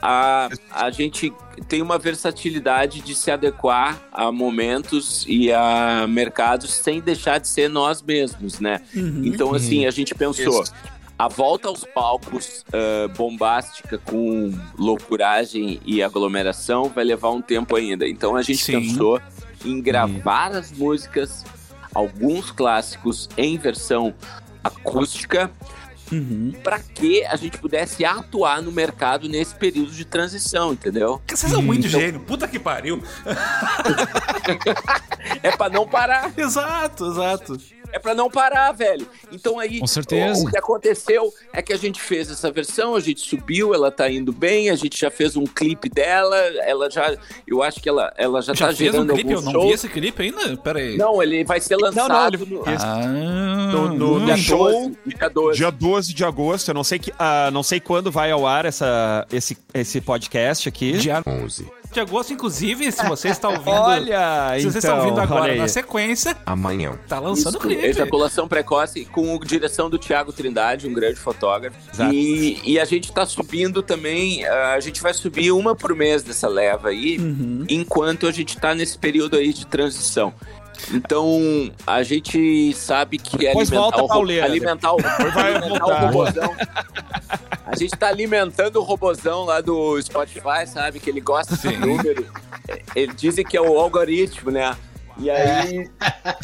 a, 0.00 0.48
a 0.70 0.90
gente 0.90 1.32
tem 1.68 1.82
uma 1.82 1.98
versatilidade 1.98 3.00
de 3.00 3.14
se 3.14 3.30
adequar 3.30 4.00
a 4.12 4.30
momentos 4.30 5.24
e 5.28 5.52
a 5.52 6.06
mercados 6.08 6.72
sem 6.72 7.00
deixar 7.00 7.38
de 7.38 7.48
ser 7.48 7.68
nós 7.68 8.00
mesmos, 8.00 8.60
né? 8.60 8.80
Uhum. 8.94 9.22
Então, 9.24 9.54
assim, 9.54 9.86
a 9.86 9.90
gente 9.90 10.14
pensou. 10.14 10.62
Isso. 10.62 10.72
A 11.18 11.26
volta 11.26 11.66
aos 11.66 11.82
palcos 11.82 12.64
ah, 12.72 13.08
bombástica 13.16 13.98
com 13.98 14.56
loucuragem 14.78 15.80
e 15.84 16.00
aglomeração 16.00 16.84
vai 16.84 17.02
levar 17.02 17.30
um 17.30 17.42
tempo 17.42 17.74
ainda. 17.74 18.06
Então 18.06 18.36
a 18.36 18.42
gente 18.42 18.62
Sim. 18.62 18.80
pensou 18.80 19.20
em 19.64 19.80
gravar 19.80 20.52
as 20.52 20.70
músicas, 20.70 21.44
alguns 21.92 22.52
clássicos 22.52 23.28
em 23.36 23.58
versão 23.58 24.14
acústica, 24.62 25.50
Uhum. 26.10 26.52
para 26.62 26.78
que 26.78 27.24
a 27.24 27.36
gente 27.36 27.58
pudesse 27.58 28.04
atuar 28.04 28.62
no 28.62 28.72
mercado 28.72 29.28
nesse 29.28 29.54
período 29.54 29.90
de 29.92 30.04
transição, 30.04 30.72
entendeu? 30.72 31.20
Vocês 31.26 31.52
são 31.52 31.62
muito 31.62 31.86
gênio, 31.88 32.20
puta 32.20 32.48
que 32.48 32.58
pariu. 32.58 33.02
É 35.42 35.54
para 35.56 35.70
não 35.72 35.86
parar. 35.86 36.32
Exato, 36.36 37.06
exato. 37.06 37.58
É 37.92 37.98
pra 37.98 38.14
não 38.14 38.30
parar, 38.30 38.70
velho. 38.72 39.06
Então 39.32 39.58
aí, 39.58 39.80
Com 39.80 39.86
certeza. 39.86 40.40
o, 40.42 40.46
o 40.46 40.50
que 40.50 40.58
aconteceu 40.58 41.32
é 41.52 41.62
que 41.62 41.72
a 41.72 41.76
gente 41.76 42.00
fez 42.00 42.30
essa 42.30 42.50
versão, 42.50 42.94
a 42.94 43.00
gente 43.00 43.20
subiu, 43.20 43.74
ela 43.74 43.90
tá 43.90 44.10
indo 44.10 44.32
bem, 44.32 44.68
a 44.70 44.74
gente 44.76 44.98
já 45.00 45.10
fez 45.10 45.36
um 45.36 45.44
clipe 45.44 45.88
dela, 45.88 46.36
ela 46.36 46.90
já, 46.90 47.16
eu 47.46 47.62
acho 47.62 47.80
que 47.80 47.88
ela, 47.88 48.12
ela 48.16 48.42
já, 48.42 48.52
Já 48.54 48.68
tá 48.68 48.74
fez 48.74 48.90
um 48.90 48.92
gerando 48.92 49.14
clipe? 49.14 49.32
Eu 49.32 49.40
não 49.40 49.52
vi 49.52 49.58
shows. 49.60 49.74
esse 49.74 49.88
clipe 49.88 50.22
ainda? 50.22 50.56
Pera 50.58 50.78
aí. 50.78 50.96
Não, 50.96 51.22
ele 51.22 51.44
vai 51.44 51.60
ser 51.60 51.76
lançado 51.76 52.08
não, 52.08 52.26
ele- 52.28 52.54
no, 52.54 52.62
Ah, 52.66 53.06
No- 53.72 53.88
no- 53.94 54.24
dia 54.26 54.36
no 54.36 54.42
show, 54.42 54.64
12, 54.70 54.98
dia 55.06 55.28
12. 55.30 55.56
Dia 55.56 55.70
12 55.70 56.14
de 56.14 56.24
agosto, 56.24 56.68
eu 56.68 56.74
não 56.74 56.84
sei, 56.84 56.98
que, 56.98 57.12
ah, 57.18 57.50
não 57.50 57.62
sei 57.62 57.80
quando 57.80 58.10
vai 58.10 58.30
ao 58.30 58.46
ar 58.46 58.64
essa, 58.66 59.26
esse, 59.32 59.56
esse 59.72 60.00
podcast 60.00 60.68
aqui. 60.68 60.92
dia 60.98 61.22
11. 61.26 61.66
De 61.92 62.00
agosto, 62.00 62.32
inclusive, 62.32 62.90
se 62.92 63.04
você 63.08 63.28
está 63.28 63.48
ouvindo. 63.48 63.70
Olha, 63.70 64.56
se 64.58 64.64
você 64.70 64.78
está 64.78 64.88
então, 64.90 64.98
ouvindo 65.00 65.14
olha 65.18 65.22
agora 65.24 65.54
na 65.54 65.68
sequência, 65.68 66.36
Amanhã. 66.46 66.98
tá 67.08 67.18
lançando 67.18 67.56
o 67.56 67.60
clipe. 67.60 67.84
Ejaculação 67.84 68.46
precoce 68.48 69.04
com 69.06 69.38
direção 69.40 69.88
do 69.90 69.98
Tiago 69.98 70.32
Trindade, 70.32 70.86
um 70.86 70.92
grande 70.92 71.16
fotógrafo. 71.18 71.76
Exato. 71.92 72.12
E, 72.14 72.60
e 72.64 72.78
a 72.78 72.84
gente 72.84 73.12
tá 73.12 73.24
subindo 73.26 73.82
também, 73.82 74.44
ah, 74.46 74.74
a 74.74 74.80
gente 74.80 75.02
vai 75.02 75.14
subir 75.14 75.50
uma 75.52 75.74
por 75.74 75.94
mês 75.94 76.22
dessa 76.22 76.48
leva 76.48 76.88
aí, 76.88 77.18
Uhum. 77.18 77.64
enquanto 77.68 78.26
a 78.26 78.32
gente 78.32 78.56
tá 78.58 78.74
nesse 78.74 78.96
período 78.98 79.36
aí 79.36 79.52
de 79.52 79.66
transição. 79.66 80.32
Então, 80.92 81.70
a 81.86 82.02
gente 82.02 82.72
sabe 82.74 83.18
que 83.18 83.36
Depois 83.36 83.70
alimentar, 83.70 83.98
volta, 83.98 84.02
o, 84.02 84.06
ro- 84.06 84.44
alimentar, 84.44 84.92
o, 84.92 84.96
vai 85.32 85.54
alimentar 85.54 85.86
o 85.86 86.06
robozão. 86.06 86.56
A 87.66 87.76
gente 87.76 87.90
tá 87.90 88.08
alimentando 88.08 88.76
o 88.76 88.82
robozão 88.82 89.44
lá 89.44 89.60
do 89.60 90.00
Spotify, 90.00 90.66
sabe? 90.66 91.00
Que 91.00 91.10
ele 91.10 91.20
gosta 91.20 91.56
de 91.56 91.76
número. 91.76 92.26
Ele 92.94 93.12
dizem 93.14 93.44
que 93.44 93.56
é 93.56 93.60
o 93.60 93.78
algoritmo, 93.78 94.50
né? 94.50 94.76
E 95.20 95.28
aí, 95.28 95.90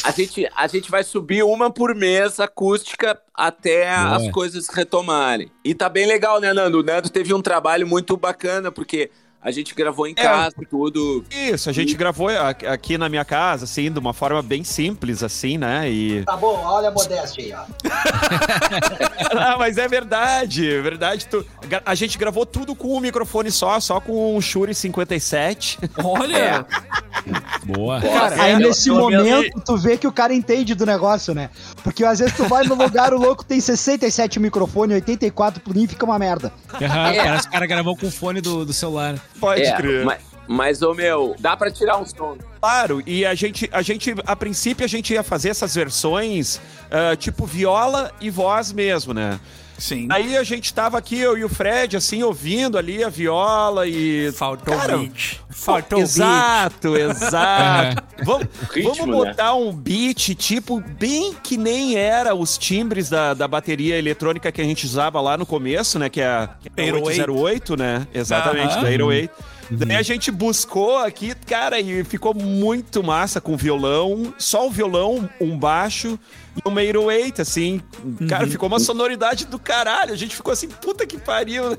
a, 0.03 0.11
gente, 0.11 0.51
a 0.55 0.67
gente 0.67 0.91
vai 0.91 1.05
subir 1.05 1.45
uma 1.45 1.71
por 1.71 1.95
mês 1.95 2.41
acústica 2.41 3.17
até 3.33 3.87
Boa. 3.87 4.17
as 4.17 4.31
coisas 4.33 4.69
retomarem. 4.69 5.49
E 5.65 5.75
tá 5.75 5.89
bem 5.89 6.07
legal, 6.07 6.41
né, 6.41 6.53
Nando? 6.53 6.81
O 6.81 6.83
Nando 6.83 7.09
teve 7.09 7.33
um 7.33 7.41
trabalho 7.41 7.87
muito 7.87 8.17
bacana, 8.17 8.73
porque 8.73 9.13
a 9.45 9.51
gente 9.51 9.75
gravou 9.75 10.07
em 10.07 10.15
É. 10.17 10.23
casa, 10.23 10.55
tudo. 10.71 11.23
Isso, 11.31 11.69
a 11.69 11.73
gente 11.73 11.95
gravou 11.95 12.29
a- 12.31 12.49
aqui 12.49 12.97
na 12.97 13.09
minha 13.11 13.25
casa, 13.25 13.65
assim, 13.65 13.93
de 13.93 13.99
uma 13.99 14.15
forma 14.15 14.43
bem 14.43 14.65
simples, 14.65 15.23
assim, 15.23 15.59
né? 15.59 15.89
E. 15.91 16.25
Tá 16.25 16.37
bom, 16.37 16.61
olha 16.65 16.89
a 16.89 16.91
modéstia 16.91 17.45
aí, 17.45 17.53
ó. 17.53 17.65
Ah, 19.37 19.57
mas 19.59 19.79
é 19.79 19.87
verdade, 19.89 20.71
é 20.71 20.81
verdade. 20.81 21.27
Tu- 21.27 21.45
A 21.85 21.95
gente 21.95 22.17
gravou 22.17 22.47
tudo 22.47 22.75
com 22.75 22.97
um 22.97 23.01
microfone 23.01 23.51
só, 23.51 23.79
só 23.81 24.01
com 24.01 24.37
um 24.37 24.41
Shure 24.41 24.75
57. 24.75 25.79
Olha, 26.03 26.65
Boa. 27.65 28.01
Cara, 28.01 28.43
Aí 28.43 28.53
é, 28.53 28.59
nesse 28.59 28.91
momento 28.91 29.61
tu 29.65 29.77
vê 29.77 29.97
que 29.97 30.07
o 30.07 30.13
cara 30.13 30.35
entende 30.35 30.75
do 30.75 30.85
negócio, 30.85 31.35
né? 31.35 31.49
Porque 31.83 32.05
às 32.05 32.19
vezes 32.19 32.37
tu 32.37 32.45
vai 32.45 32.65
no 32.65 32.75
lugar, 32.75 33.15
o 33.15 33.19
louco 33.19 33.45
tem 33.45 33.61
67 33.61 34.39
microfone, 34.39 34.95
84 34.95 35.61
plugin, 35.63 35.87
fica 35.87 36.05
uma 36.05 36.19
merda. 36.19 36.53
Aham, 36.75 37.15
Parece 37.15 37.43
que 37.45 37.49
o 37.49 37.53
cara 37.53 37.67
gravou 37.67 37.97
com 37.97 38.07
o 38.07 38.11
fone 38.11 38.41
do, 38.41 38.65
do 38.67 38.73
celular. 38.73 39.15
Pode 39.45 39.63
É, 39.63 39.77
crer. 39.77 40.05
mas, 40.05 40.23
mas, 40.49 40.83
ô 40.83 40.95
meu, 40.95 41.35
dá 41.39 41.57
pra 41.57 41.71
tirar 41.71 41.99
um 41.99 42.05
som. 42.07 42.37
Claro, 42.61 43.03
e 43.07 43.25
a 43.27 43.35
gente, 43.35 43.69
a 43.73 43.83
gente, 43.83 44.15
a 44.27 44.35
princípio, 44.37 44.85
a 44.85 44.89
gente 44.89 45.13
ia 45.13 45.23
fazer 45.23 45.51
essas 45.51 45.75
versões 45.75 46.61
ah, 46.91 47.15
tipo 47.17 47.45
viola 47.47 48.11
e 48.21 48.31
voz 48.31 48.73
mesmo, 48.73 49.13
né? 49.13 49.39
Sim. 49.79 50.07
Aí 50.11 50.37
a 50.37 50.43
gente 50.43 50.73
tava 50.73 50.99
aqui, 50.99 51.19
eu 51.19 51.37
e 51.37 51.45
o 51.45 51.49
Fred, 51.49 51.97
assim, 51.97 52.23
ouvindo 52.23 52.79
ali 52.79 53.03
a 53.03 53.09
viola 53.09 53.87
e. 53.87 54.33
Faltou 54.33 54.77
Cara, 54.77 54.97
o 54.97 55.01
beat. 55.01 55.41
Faltou 55.51 56.01
exato, 56.01 56.97
exato. 56.99 58.03
vamos, 58.25 58.49
Ritmo, 58.73 58.95
vamos 58.95 59.17
botar 59.27 59.55
um 59.55 59.73
beat, 59.73 60.35
tipo, 60.35 60.81
bem 60.81 61.35
que 61.43 61.57
nem 61.57 61.97
era 61.97 62.35
os 62.35 62.59
timbres 62.59 63.09
da, 63.09 63.35
da 63.35 63.47
bateria 63.47 63.97
eletrônica 63.99 64.51
que 64.51 64.61
a 64.61 64.65
gente 64.65 64.85
usava 64.85 65.21
lá 65.21 65.37
no 65.37 65.47
começo, 65.47 65.99
né? 65.99 66.09
Que 66.09 66.21
é 66.21 66.27
a 66.27 66.51
que 66.61 66.69
é 66.77 66.91
a 66.91 66.95
808. 66.95 67.33
808, 67.33 67.77
né? 67.77 68.07
Exatamente, 68.13 68.73
Aham. 68.73 68.83
da 68.83 68.89
808. 68.89 69.54
Daí 69.71 69.97
a 69.97 70.03
gente 70.03 70.31
buscou 70.31 70.99
aqui, 70.99 71.35
cara, 71.47 71.81
e 71.81 72.05
ficou 72.05 72.35
muito 72.35 73.03
massa 73.03 73.41
com 73.41 73.57
violão, 73.57 74.35
só 74.39 74.67
o 74.67 74.71
violão, 74.71 75.29
um 75.41 75.59
baixo 75.59 76.19
e 76.57 76.69
uma 76.69 76.81
808, 76.81 77.43
assim. 77.43 77.81
Cara, 78.29 78.47
ficou 78.47 78.69
uma 78.69 78.79
sonoridade 78.79 79.45
do 79.47 79.59
caralho. 79.59 80.13
A 80.13 80.17
gente 80.17 80.37
ficou 80.37 80.53
assim, 80.53 80.69
puta 80.69 81.05
que 81.07 81.19
pariu, 81.19 81.71
né? 81.71 81.77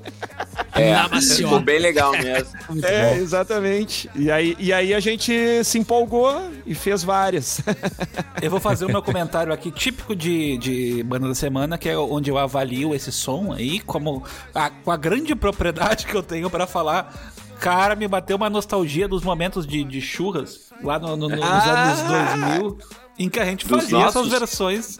É, 0.74 0.94
Amaciou. 0.96 1.50
ficou 1.50 1.60
bem 1.62 1.80
legal 1.80 2.12
mesmo. 2.12 2.50
É, 2.84 3.16
exatamente. 3.18 4.10
E 4.16 4.30
aí, 4.30 4.56
e 4.60 4.74
aí 4.74 4.94
a 4.94 5.00
gente 5.00 5.64
se 5.64 5.78
empolgou 5.80 6.52
e 6.66 6.76
fez 6.76 7.04
várias. 7.04 7.62
Eu 8.42 8.52
vou 8.52 8.60
fazer 8.60 8.86
o 8.86 8.90
meu 8.90 9.02
comentário 9.02 9.54
aqui, 9.54 9.72
típico 9.72 10.14
de, 10.16 10.58
de 10.58 11.04
banda 11.04 11.28
da 11.30 11.36
semana, 11.36 11.78
que 11.78 11.88
é 11.88 11.98
onde 11.98 12.30
eu 12.30 12.38
avalio 12.38 12.94
esse 12.94 13.12
som 13.12 13.54
aí, 13.54 13.80
como 13.80 14.24
a- 14.54 14.70
com 14.70 14.92
a 14.92 14.98
grande 14.98 15.34
propriedade 15.36 16.06
que 16.06 16.14
eu 16.16 16.22
tenho 16.22 16.50
pra 16.50 16.68
falar. 16.68 17.34
Cara, 17.66 17.96
me 17.96 18.08
bateu 18.08 18.38
uma 18.38 18.48
nostalgia 18.50 19.08
dos 19.08 19.24
momentos 19.24 19.66
de, 19.66 19.84
de 19.84 20.00
churras 20.00 20.72
lá 20.84 21.00
no- 21.00 21.18
no- 21.18 21.28
no- 21.30 21.36
nos 21.36 21.44
Ah! 21.44 21.72
anos 21.72 22.02
2000. 22.02 22.78
Em 23.18 23.30
que 23.30 23.40
a 23.40 23.46
gente 23.46 23.66
Dos 23.66 23.84
fazia 23.84 23.98
essas 24.00 24.14
nossos? 24.16 24.30
versões. 24.30 24.98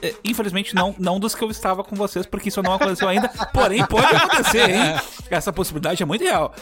eh, 0.00 0.14
Infelizmente, 0.24 0.74
não, 0.76 0.94
não 0.96 1.18
dos 1.18 1.34
que 1.34 1.42
eu 1.44 1.50
estava 1.50 1.82
com 1.84 1.96
vocês, 1.96 2.24
porque 2.24 2.48
isso 2.50 2.62
não 2.62 2.72
aconteceu 2.72 3.08
ainda. 3.08 3.28
Porém, 3.52 3.84
pode 3.84 4.06
acontecer, 4.14 4.70
hein? 4.70 4.94
Essa 5.28 5.52
possibilidade 5.52 6.00
é 6.00 6.06
muito 6.06 6.22
real. 6.22 6.54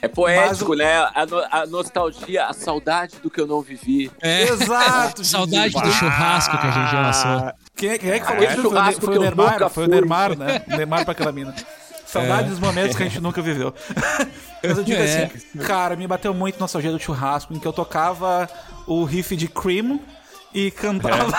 É 0.00 0.08
poético, 0.08 0.74
né? 0.74 0.96
A, 1.14 1.26
no- 1.26 1.44
a 1.50 1.66
nostalgia, 1.66 2.46
a 2.46 2.52
saudade 2.52 3.16
do 3.22 3.30
que 3.30 3.40
eu 3.40 3.46
não 3.46 3.60
vivi. 3.60 4.10
É. 4.20 4.42
Exato, 4.44 5.22
Saudade 5.24 5.74
do 5.74 5.92
churrasco 5.92 6.58
que 6.58 6.66
a 6.66 6.70
gente 6.70 6.96
amassou. 6.96 7.52
Quem 7.76 7.90
é, 7.90 7.98
quem 7.98 8.10
é 8.10 8.20
que 8.20 8.26
falou 8.26 8.42
É 8.42 8.46
isso? 8.52 8.62
Foi, 8.62 8.70
o 8.70 8.84
foi 8.84 8.92
que 8.94 8.98
o 8.98 9.70
foi. 9.70 9.86
Neymar, 9.88 10.36
né? 10.38 10.62
O 10.66 10.76
Neymar 10.76 11.04
pra 11.04 11.12
aquela 11.12 11.30
mina. 11.32 11.54
Saudades 12.12 12.50
dos 12.50 12.60
momentos 12.60 12.96
que 12.96 13.02
a 13.02 13.06
gente 13.06 13.20
nunca 13.20 13.40
viveu. 13.42 13.74
Mas 14.62 14.78
eu 14.78 14.84
digo 14.84 15.00
É. 15.00 15.24
assim, 15.24 15.58
cara, 15.66 15.96
me 15.96 16.06
bateu 16.06 16.32
muito 16.34 16.58
nostalgia 16.60 16.92
do 16.92 16.98
churrasco, 16.98 17.52
em 17.54 17.58
que 17.58 17.66
eu 17.66 17.72
tocava 17.72 18.48
o 18.86 19.02
riff 19.04 19.34
de 19.34 19.48
Cream 19.48 19.98
e 20.54 20.70
cantava. 20.70 21.32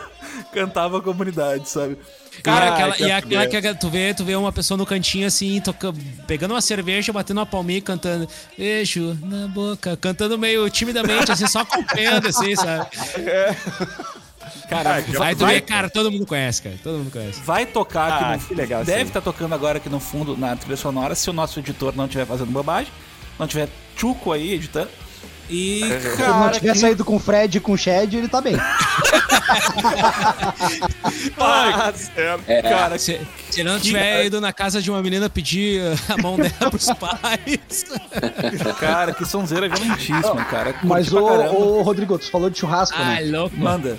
cantava 0.54 0.98
a 0.98 1.02
comunidade, 1.02 1.68
sabe? 1.68 1.98
Cara, 2.42 2.66
Ah, 2.70 2.74
aquela, 2.74 2.92
que 2.94 3.02
e 3.34 3.36
aquela 3.36 3.46
que 3.74 3.80
tu 3.80 3.90
vê, 3.90 4.14
tu 4.14 4.24
vê 4.24 4.34
uma 4.34 4.50
pessoa 4.52 4.78
no 4.78 4.86
cantinho 4.86 5.26
assim, 5.26 5.60
toca, 5.60 5.92
pegando 6.26 6.54
uma 6.54 6.60
cerveja, 6.62 7.12
batendo 7.12 7.38
uma 7.38 7.46
palminha 7.46 7.78
e 7.78 7.82
cantando 7.82 8.26
beijo 8.56 9.18
na 9.22 9.46
boca, 9.48 9.96
cantando 9.96 10.38
meio 10.38 10.68
timidamente, 10.70 11.30
assim, 11.30 11.46
só 11.46 11.60
acompanhando, 11.60 12.28
assim, 12.28 12.56
sabe? 12.56 12.86
Cara, 14.68 14.94
Aí 14.94 15.02
vai, 15.02 15.34
vai, 15.34 15.60
cara, 15.60 15.90
todo 15.90 16.10
mundo 16.10 16.26
conhece, 16.26 16.62
cara, 16.62 16.76
todo 16.82 16.98
mundo 16.98 17.10
conhece. 17.10 17.40
vai 17.44 17.66
tocar 17.66 18.12
aqui 18.12 18.24
Ah, 18.24 18.36
no 18.36 18.42
que 18.44 18.54
legal, 18.54 18.84
Deve 18.84 19.02
estar 19.04 19.20
tocando 19.20 19.54
agora 19.54 19.78
aqui 19.78 19.88
no 19.88 19.98
fundo, 20.00 20.36
na 20.36 20.54
trilha 20.56 20.76
sonora, 20.76 21.14
se 21.14 21.28
o 21.28 21.32
nosso 21.32 21.58
editor 21.58 21.92
não 21.96 22.04
estiver 22.04 22.26
fazendo 22.26 22.50
bobagem, 22.52 22.92
não 23.38 23.46
tiver 23.46 23.68
chuco 23.96 24.32
aí 24.32 24.52
editando. 24.54 24.88
E, 25.48 25.80
Se 25.80 25.84
ele 25.86 26.08
não 26.08 26.16
cara, 26.16 26.50
tiver 26.52 26.72
que- 26.74 26.78
saído 26.78 27.04
com 27.04 27.16
o 27.16 27.18
Fred 27.18 27.58
e 27.58 27.60
com 27.60 27.72
o 27.72 27.76
Shed, 27.76 28.16
ele 28.16 28.28
tá 28.28 28.40
bem. 28.40 28.54
Ah, 31.38 31.92
certo. 31.94 32.44
cara, 32.62 32.98
Se, 32.98 33.20
se 33.50 33.60
ele 33.60 33.68
não 33.68 33.80
tiver 33.80 34.26
ido 34.26 34.40
na 34.40 34.52
casa 34.52 34.80
de 34.80 34.90
uma 34.90 35.02
menina 35.02 35.28
pedir 35.28 35.80
a 36.08 36.16
mão 36.22 36.36
dela 36.36 36.70
pros 36.70 36.86
pais. 36.92 37.84
cara, 38.78 39.12
que 39.12 39.24
sonzeira 39.24 39.68
violentíssima, 39.74 40.44
cara. 40.44 40.74
Mas, 40.84 41.12
ô, 41.12 41.82
Rodrigo, 41.82 42.18
tu 42.18 42.30
falou 42.30 42.48
de 42.50 42.58
churrasco, 42.58 42.96
né? 42.98 43.16
Ai, 43.18 43.28
louco. 43.30 43.56
Manda. 43.56 43.98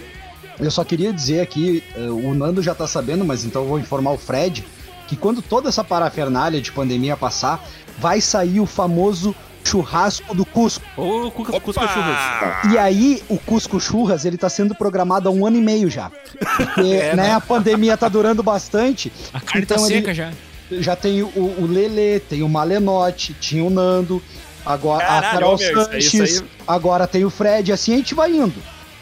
Eu 0.60 0.70
só 0.72 0.84
queria 0.84 1.12
dizer 1.12 1.42
aqui, 1.42 1.84
eh, 1.96 2.02
o 2.10 2.34
Nando 2.34 2.62
já 2.62 2.76
tá 2.76 2.86
sabendo, 2.88 3.26
mas 3.26 3.44
então 3.46 3.64
eu 3.64 3.68
vou 3.68 3.80
informar 3.80 4.12
o 4.12 4.18
Fred, 4.18 4.64
que 5.08 5.16
quando 5.16 5.42
toda 5.42 5.70
essa 5.70 5.84
parafernália 5.84 6.62
de 6.62 6.72
pandemia 6.72 7.18
passar, 7.18 7.64
vai 7.98 8.22
sair 8.22 8.60
o 8.60 8.66
famoso 8.66 9.36
churrasco 9.64 10.34
do 10.34 10.44
Cusco. 10.46 10.84
Ô, 10.98 11.30
Cusca 11.32 11.88
Churras. 11.88 12.74
E 12.74 12.78
aí, 12.78 13.22
o 13.30 13.38
Cusco 13.38 13.80
Churras, 13.80 14.26
ele 14.26 14.38
tá 14.38 14.50
sendo 14.50 14.74
programado 14.74 15.30
há 15.30 15.32
um 15.32 15.46
ano 15.46 15.58
e 15.58 15.62
meio 15.62 15.90
já. 15.90 16.12
Porque, 16.58 16.82
né, 17.14 17.32
a 17.34 17.40
pandemia 17.42 17.96
tá 17.96 18.08
durando 18.10 18.42
bastante. 18.42 19.12
A 19.34 19.40
carne 19.40 19.64
Então 19.64 19.78
tá 19.78 19.84
ele- 19.86 19.96
seca 19.96 20.14
já. 20.14 20.32
Já 20.72 20.96
tem 20.96 21.22
o, 21.22 21.28
o 21.28 21.68
Lelê, 21.70 22.20
tem 22.22 22.42
o 22.44 22.48
Malenote, 22.50 23.34
tinha 23.40 23.62
o 23.64 23.70
Nando, 23.70 24.22
agora 24.66 25.06
Caralho, 25.06 25.28
a 25.28 25.32
Carol 25.32 25.58
meu, 25.58 25.70
isso 25.70 25.80
aí- 25.80 25.86
Sanches, 26.02 26.14
isso 26.32 26.44
aí- 26.44 26.50
agora 26.66 27.06
tem 27.06 27.26
o 27.26 27.30
Fred, 27.30 27.74
assim 27.74 27.94
a 27.94 27.98
gente 27.98 28.16
vai 28.16 28.32
indo. 28.32 28.54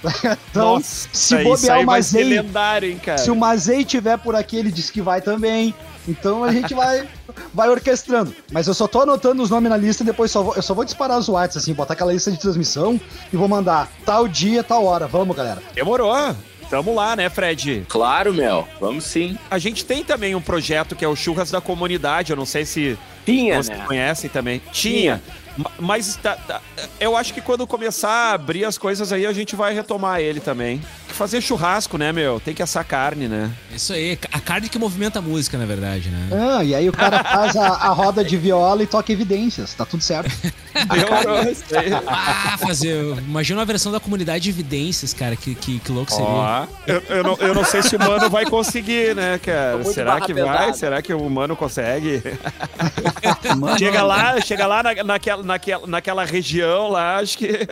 então, 0.52 0.76
Nossa, 0.76 1.10
se 1.12 1.36
aí 1.36 1.44
bobear 1.44 1.80
o 1.82 1.86
Mazei, 1.86 2.24
lendário, 2.24 2.90
hein, 2.90 3.00
cara. 3.04 3.18
se 3.18 3.30
o 3.30 3.36
Mazei 3.36 3.84
tiver 3.84 4.18
por 4.18 4.36
aqui, 4.36 4.58
ele 4.58 4.72
disse 4.72 4.92
que 4.92 5.02
vai 5.02 5.22
também. 5.22 5.74
Então 6.08 6.44
a 6.44 6.52
gente 6.52 6.74
vai, 6.74 7.08
vai 7.54 7.70
orquestrando. 7.70 8.34
Mas 8.52 8.68
eu 8.68 8.74
só 8.74 8.88
tô 8.88 9.02
anotando 9.02 9.44
os 9.44 9.50
nomes 9.50 9.70
na 9.70 9.78
lista 9.78 10.02
e 10.04 10.06
depois 10.06 10.32
só 10.32 10.42
vou, 10.42 10.56
eu 10.56 10.62
só 10.62 10.74
vou 10.74 10.86
disparar 10.86 11.20
os 11.20 11.28
WhatsApp, 11.28 11.58
assim, 11.60 11.74
botar 11.74 11.94
aquela 11.94 12.14
lista 12.14 12.32
de 12.32 12.40
transmissão 12.40 13.00
e 13.32 13.36
vou 13.38 13.48
mandar 13.48 13.90
tal 14.06 14.28
dia, 14.28 14.64
tal 14.64 14.86
hora. 14.86 15.08
Vamos, 15.08 15.36
galera. 15.36 15.62
Demorou. 15.74 16.14
Tamo 16.70 16.94
lá, 16.94 17.16
né, 17.16 17.30
Fred? 17.30 17.84
Claro, 17.90 18.32
Mel. 18.34 18.68
Vamos 18.80 19.04
sim. 19.04 19.38
A 19.50 19.58
gente 19.58 19.84
tem 19.84 20.04
também 20.04 20.36
um 20.36 20.42
projeto 20.42 20.96
que 20.96 21.04
é 21.04 21.08
o 21.08 21.16
Churras 21.16 21.50
da 21.50 21.60
Comunidade. 21.60 22.32
Eu 22.32 22.38
não 22.38 22.46
sei 22.46 22.64
se 22.64 22.98
Tinha, 23.26 23.56
vocês 23.62 23.78
né? 23.78 23.86
conhecem 23.88 24.30
também. 24.30 24.62
Tinha. 24.72 25.16
Ma- 25.16 25.49
Mas 25.80 26.16
tá- 26.16 26.36
tá- 26.36 26.62
eu 27.00 27.16
acho 27.18 27.34
que 27.34 27.42
quando 27.42 27.66
começar 27.68 28.10
a 28.10 28.34
abrir 28.34 28.66
as 28.66 28.78
coisas 28.78 29.12
aí, 29.12 29.26
a 29.26 29.34
gente 29.34 29.56
vai 29.56 29.74
retomar 29.74 30.20
ele 30.20 30.40
também. 30.40 30.82
fazer 31.10 31.42
churrasco, 31.42 31.98
né, 31.98 32.14
meu? 32.14 32.40
Tem 32.40 32.54
que 32.54 32.64
assar 32.64 32.86
carne, 32.86 33.28
né? 33.28 33.52
Isso 33.76 33.92
aí, 33.92 34.18
a 34.32 34.40
carne 34.40 34.70
que 34.70 34.80
movimenta 34.80 35.20
a 35.20 35.22
música, 35.22 35.58
na 35.58 35.66
verdade, 35.66 36.08
né? 36.10 36.30
Ah, 36.32 36.64
e 36.64 36.74
aí 36.74 36.88
o 36.88 36.94
cara 36.94 37.22
faz 37.26 37.58
a, 37.58 37.68
a 37.68 37.90
roda 37.90 38.24
de 38.24 38.38
viola 38.38 38.84
e 38.84 38.88
toca 38.88 39.12
evidências, 39.12 39.74
tá 39.74 39.86
tudo 39.86 40.02
certo. 40.02 40.32
Aí. 40.90 41.92
Ah, 42.08 42.58
fazer. 42.60 43.04
Imagina 43.18 43.60
uma 43.60 43.66
versão 43.66 43.92
da 43.92 44.00
comunidade 44.00 44.44
de 44.44 44.50
evidências, 44.52 45.14
cara, 45.14 45.36
que, 45.36 45.56
que, 45.56 45.80
que 45.80 45.92
louco 45.92 46.12
seria. 46.12 46.26
Ó, 46.26 46.68
eu, 46.88 47.04
eu 47.10 47.24
não, 47.24 47.36
eu 47.38 47.56
não 47.56 47.66
sei 47.66 47.82
se 47.82 47.96
o 47.96 48.00
mano 48.00 48.30
vai 48.30 48.46
conseguir, 48.46 49.16
né, 49.16 49.40
cara? 49.40 49.84
Será 49.84 50.22
que 50.22 50.34
pesada. 50.34 50.58
vai? 50.58 50.74
Será 50.74 51.02
que 51.02 51.14
o 51.14 51.30
mano 51.30 51.56
consegue? 51.56 52.22
Mano, 53.58 53.78
chega 53.80 54.04
lá, 54.04 54.40
chega 54.42 54.68
lá 54.68 54.84
na, 54.84 55.04
naquela, 55.04 55.44
naquela, 55.50 55.86
naquela 55.88 56.24
região 56.26 56.90
lá, 56.90 57.18
acho 57.18 57.38
que. 57.38 57.50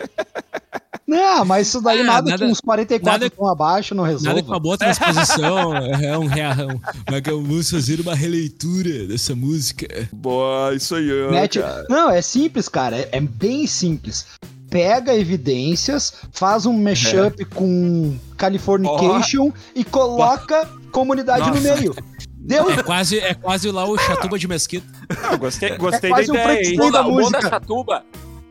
Não, 1.06 1.42
mas 1.42 1.68
isso 1.68 1.80
daí 1.80 2.00
Ah, 2.00 2.04
nada, 2.04 2.30
nada- 2.32 2.44
que 2.44 2.50
uns 2.52 2.60
44 2.60 3.10
nada- 3.22 3.30
tão 3.34 3.46
abaixo 3.48 3.94
não 3.94 4.04
resolve. 4.04 4.26
Nada 4.28 4.42
com 4.42 4.48
uma 4.52 4.60
boa 4.60 4.76
transposição. 4.76 5.74
é 6.04 6.18
um 6.18 6.26
rearrão. 6.26 6.78
Mas 7.10 7.22
que 7.22 7.30
vamos 7.30 7.70
fazer 7.70 7.98
uma 8.00 8.14
releitura 8.14 9.06
dessa 9.06 9.34
música. 9.34 9.86
Boa, 10.12 10.74
isso 10.74 10.94
aí, 10.94 11.06
Mete- 11.30 11.60
cara. 11.60 11.86
Não, 11.88 12.10
é 12.10 12.20
simples, 12.20 12.68
cara. 12.68 12.94
É, 12.98 13.08
é 13.12 13.20
bem 13.22 13.66
simples. 13.66 14.26
Pega 14.68 15.14
evidências, 15.14 16.12
faz 16.30 16.66
um 16.66 16.74
mashup 16.74 17.42
com 17.46 18.14
Californication 18.36 19.50
e 19.74 19.82
coloca 19.84 20.68
comunidade 20.92 21.48
no 21.48 21.54
Nossa. 21.58 21.74
meio. 21.80 21.94
Deu? 22.48 22.70
É 22.70 22.82
quase, 22.82 23.18
é 23.18 23.34
quase 23.34 23.70
lá 23.70 23.84
o 23.84 23.98
Chatuba 23.98 24.38
de 24.38 24.48
Mesquita. 24.48 24.86
Eu 25.30 25.38
gostei, 25.38 25.76
gostei 25.76 26.08
da 26.10 26.16
quase 26.16 26.30
um 26.30 26.34
ideia, 26.34 26.48
hein? 26.48 26.76
Frankenstein 26.76 26.90
da 26.92 27.06
o 27.06 27.12
bom 27.20 27.30
da 27.30 27.40
chatuba. 27.42 28.04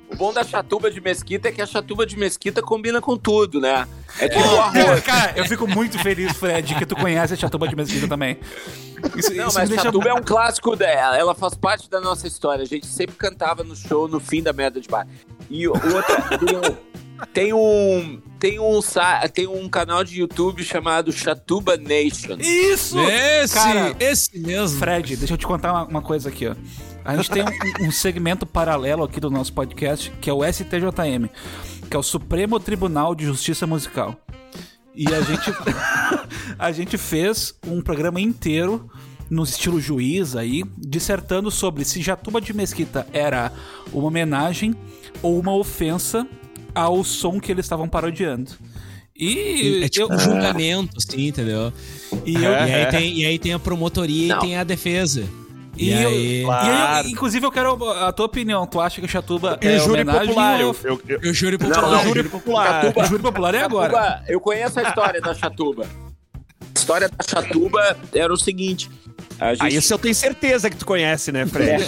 O 0.09 0.15
bom 0.15 0.31
da 0.31 0.41
chatuba 0.43 0.89
de 0.89 1.01
mesquita 1.01 1.49
é 1.49 1.51
que 1.51 1.61
a 1.61 1.65
chatuba 1.65 2.05
de 2.05 2.17
mesquita 2.17 2.61
combina 2.61 3.01
com 3.01 3.17
tudo, 3.17 3.59
né? 3.59 3.85
É 4.19 4.29
tipo 4.29 4.39
o 4.41 4.55
Cara, 4.57 4.81
arroz. 4.85 5.03
cara, 5.03 5.33
eu 5.35 5.43
fico 5.45 5.67
muito 5.67 5.99
feliz, 5.99 6.31
Fred, 6.37 6.75
que 6.75 6.85
tu 6.85 6.95
conhece 6.95 7.33
a 7.33 7.37
Chatuba 7.37 7.67
de 7.67 7.75
Mesquita 7.75 8.07
também. 8.07 8.39
Isso, 9.17 9.33
Não, 9.35 9.47
isso 9.49 9.59
mas 9.59 9.67
deixa... 9.69 9.83
Chatuba 9.83 10.07
é 10.09 10.13
um 10.13 10.23
clássico 10.23 10.77
dela. 10.77 11.17
Ela 11.17 11.35
faz 11.35 11.55
parte 11.55 11.89
da 11.89 11.99
nossa 11.99 12.25
história. 12.25 12.63
A 12.63 12.65
gente 12.65 12.87
sempre 12.87 13.17
cantava 13.17 13.65
no 13.65 13.75
show 13.75 14.07
no 14.07 14.19
fim 14.21 14.41
da 14.41 14.53
merda 14.53 14.79
de 14.79 14.87
bar. 14.87 15.05
E 15.49 15.67
o- 15.67 15.73
outra, 15.73 16.23
tem 17.33 17.53
um, 17.53 17.53
tem 17.53 17.53
um, 17.53 18.21
tem 18.39 18.59
um, 18.59 18.81
sa- 18.81 19.27
tem 19.29 19.47
um 19.47 19.67
canal 19.69 20.03
de 20.03 20.19
YouTube 20.19 20.63
chamado 20.63 21.11
Chatuba 21.11 21.75
Nation. 21.77 22.37
Isso! 22.39 22.99
Esse, 22.99 23.53
Cara, 23.53 23.95
esse 23.99 24.37
mesmo. 24.39 24.79
Fred, 24.79 25.15
deixa 25.15 25.33
eu 25.33 25.37
te 25.37 25.45
contar 25.47 25.71
uma, 25.73 25.85
uma 25.85 26.01
coisa 26.01 26.29
aqui, 26.29 26.47
ó. 26.47 26.55
A 27.03 27.15
gente 27.15 27.29
tem 27.31 27.43
um, 27.43 27.47
um 27.87 27.91
segmento 27.91 28.45
paralelo 28.45 29.03
aqui 29.03 29.19
do 29.19 29.29
nosso 29.29 29.53
podcast, 29.53 30.11
que 30.21 30.29
é 30.29 30.33
o 30.33 30.43
STJM, 30.43 31.29
que 31.89 31.95
é 31.95 31.99
o 31.99 32.03
Supremo 32.03 32.59
Tribunal 32.59 33.15
de 33.15 33.25
Justiça 33.25 33.65
Musical. 33.65 34.15
E 34.93 35.05
a 35.13 35.21
gente, 35.21 35.51
a 36.57 36.71
gente 36.71 36.97
fez 36.97 37.53
um 37.65 37.81
programa 37.81 38.19
inteiro 38.19 38.89
no 39.29 39.43
estilo 39.43 39.79
juiz 39.79 40.35
aí, 40.35 40.63
dissertando 40.77 41.51
sobre 41.51 41.83
se 41.85 42.01
Jatuba 42.01 42.39
de 42.41 42.53
Mesquita 42.53 43.05
era 43.11 43.51
uma 43.91 44.07
homenagem 44.07 44.73
ou 45.21 45.39
uma 45.39 45.53
ofensa 45.53 46.25
ao 46.77 47.03
som 47.03 47.39
que 47.39 47.51
eles 47.51 47.65
estavam 47.65 47.87
parodiando. 47.87 48.51
E 49.15 49.83
É 49.83 49.89
tipo 49.89 50.11
eu- 50.11 50.15
um 50.15 50.19
julgamento, 50.19 50.95
assim, 50.97 51.27
entendeu? 51.27 51.73
e 52.25 52.37
E, 52.37 52.43
eu, 52.43 52.53
aí, 52.53 52.85
tem, 52.87 53.17
e 53.19 53.25
aí 53.25 53.39
tem 53.39 53.53
a 53.53 53.59
promotoria 53.59 54.27
Não. 54.35 54.37
e 54.37 54.41
tem 54.41 54.57
a 54.57 54.63
defesa. 54.63 55.23
E, 55.75 55.89
E, 55.89 55.91
eu, 56.03 56.09
aí. 56.09 56.41
e 56.41 56.43
Claro. 56.43 57.07
eu- 57.07 57.11
inclusive, 57.11 57.45
eu 57.45 57.51
quero 57.51 57.89
a 57.93 58.11
tua 58.11 58.25
opinião. 58.27 58.65
Tu 58.67 58.79
acha 58.79 59.01
que 59.01 59.07
Chatuba 59.07 59.59
E 59.61 59.67
é 59.67 59.79
júri 59.79 60.01
homenagem 60.01 60.27
popular. 60.27 60.61
Eu, 60.61 60.75
eu, 60.83 61.01
eu, 61.07 61.19
Eu 61.23 61.33
juro 61.33 61.57
por 61.57 61.67
Não, 61.67 61.91
não, 61.91 62.03
júri 62.03 62.29
popular. 62.29 62.93
O 62.95 63.03
júri 63.05 63.21
popular 63.23 63.55
é 63.55 63.61
agora. 63.63 63.91
Chatuba, 63.93 64.23
eu 64.27 64.39
conheço 64.39 64.79
a 64.79 64.83
história 64.83 65.21
da 65.21 65.33
Chatuba. 65.33 65.85
A 66.33 66.79
história 66.79 67.09
da 67.09 67.23
Chatuba 67.27 67.97
era 68.13 68.31
o 68.33 68.37
seguinte. 68.37 68.89
Gente, 69.39 69.61
Ah, 69.61 69.69
isso 69.69 69.93
eu 69.93 69.99
tenho 69.99 70.15
certeza 70.15 70.69
que 70.69 70.77
tu 70.77 70.85
conhece, 70.85 71.31
né, 71.31 71.45
Fred? 71.45 71.83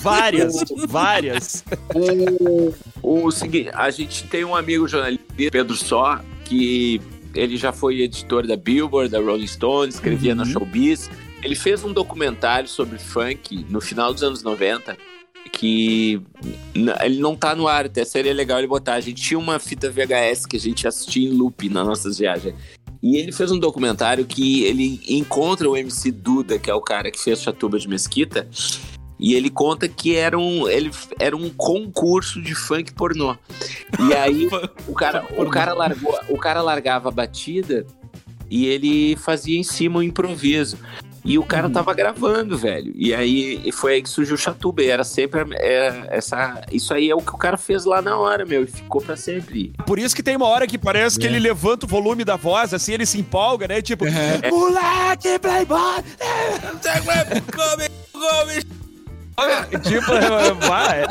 várias, 0.00 0.54
várias. 0.88 1.64
o, 1.94 2.72
o 3.02 3.30
seguinte, 3.30 3.70
a 3.72 3.90
gente 3.90 4.24
tem 4.28 4.44
um 4.44 4.54
amigo 4.54 4.86
jornalista, 4.86 5.24
Pedro 5.36 5.74
Só, 5.76 6.20
que 6.44 7.00
ele 7.34 7.56
já 7.56 7.72
foi 7.72 8.02
editor 8.02 8.46
da 8.46 8.56
Billboard, 8.56 9.10
da 9.10 9.18
Rolling 9.18 9.46
Stone, 9.46 9.90
escrevia 9.90 10.34
na 10.34 10.44
Showbiz. 10.44 11.10
Ele 11.42 11.54
fez 11.54 11.84
um 11.84 11.92
documentário 11.92 12.68
sobre 12.68 12.98
funk 12.98 13.66
no 13.68 13.80
final 13.80 14.12
dos 14.12 14.22
anos 14.22 14.42
90 14.42 14.96
que 15.52 16.20
ele 17.02 17.20
não 17.20 17.36
tá 17.36 17.54
no 17.54 17.68
ar, 17.68 17.86
até 17.86 18.04
seria 18.04 18.32
legal 18.32 18.58
ele 18.58 18.66
botar. 18.66 18.94
A 18.94 19.00
gente 19.00 19.22
tinha 19.22 19.38
uma 19.38 19.58
fita 19.58 19.90
VHS 19.90 20.46
que 20.46 20.56
a 20.56 20.60
gente 20.60 20.86
assistia 20.86 21.28
em 21.28 21.32
loop 21.32 21.68
nas 21.68 21.86
nossas 21.86 22.18
viagens. 22.18 22.54
E 23.04 23.18
ele 23.18 23.32
fez 23.32 23.52
um 23.52 23.58
documentário 23.58 24.24
que 24.24 24.64
ele 24.64 24.98
encontra 25.06 25.68
o 25.68 25.76
MC 25.76 26.10
Duda, 26.10 26.58
que 26.58 26.70
é 26.70 26.74
o 26.74 26.80
cara 26.80 27.10
que 27.10 27.20
fez 27.20 27.38
Chatuba 27.38 27.78
de 27.78 27.86
Mesquita, 27.86 28.48
e 29.20 29.34
ele 29.34 29.50
conta 29.50 29.86
que 29.86 30.16
era 30.16 30.38
um, 30.38 30.66
ele, 30.66 30.90
era 31.18 31.36
um 31.36 31.50
concurso 31.50 32.40
de 32.40 32.54
funk 32.54 32.94
pornô. 32.94 33.36
E 34.08 34.14
aí 34.14 34.48
o 34.88 34.94
cara, 34.94 35.22
o 35.36 35.50
cara, 35.50 35.74
largou, 35.74 36.18
o 36.30 36.38
cara 36.38 36.62
largava 36.62 37.10
a 37.10 37.12
batida 37.12 37.86
e 38.50 38.64
ele 38.64 39.16
fazia 39.16 39.58
em 39.58 39.62
cima 39.62 39.98
um 39.98 40.02
improviso. 40.02 40.78
E 41.24 41.38
o 41.38 41.42
cara 41.42 41.70
tava 41.70 41.94
gravando, 41.94 42.58
velho. 42.58 42.92
E 42.94 43.14
aí 43.14 43.60
e 43.64 43.72
foi 43.72 43.94
aí 43.94 44.02
que 44.02 44.10
surgiu 44.10 44.34
o 44.34 44.38
Chatuba. 44.38 44.82
E 44.82 44.88
era 44.90 45.02
sempre 45.04 45.40
é, 45.54 46.06
essa. 46.10 46.60
Isso 46.70 46.92
aí 46.92 47.08
é 47.08 47.14
o 47.14 47.20
que 47.22 47.34
o 47.34 47.38
cara 47.38 47.56
fez 47.56 47.84
lá 47.86 48.02
na 48.02 48.18
hora, 48.18 48.44
meu. 48.44 48.64
E 48.64 48.66
ficou 48.66 49.00
pra 49.00 49.16
sempre. 49.16 49.72
Por 49.86 49.98
isso 49.98 50.14
que 50.14 50.22
tem 50.22 50.36
uma 50.36 50.46
hora 50.46 50.66
que 50.66 50.76
parece 50.76 51.16
É. 51.18 51.20
que 51.20 51.26
ele 51.26 51.38
levanta 51.38 51.86
o 51.86 51.88
volume 51.88 52.24
da 52.24 52.36
voz, 52.36 52.74
assim, 52.74 52.92
ele 52.92 53.06
se 53.06 53.18
empolga, 53.18 53.66
né? 53.66 53.80
Tipo, 53.80 54.04
É. 54.06 54.50
moleque, 54.50 55.38
playboy! 55.38 56.04
é, 56.20 56.58
vai, 60.68 61.02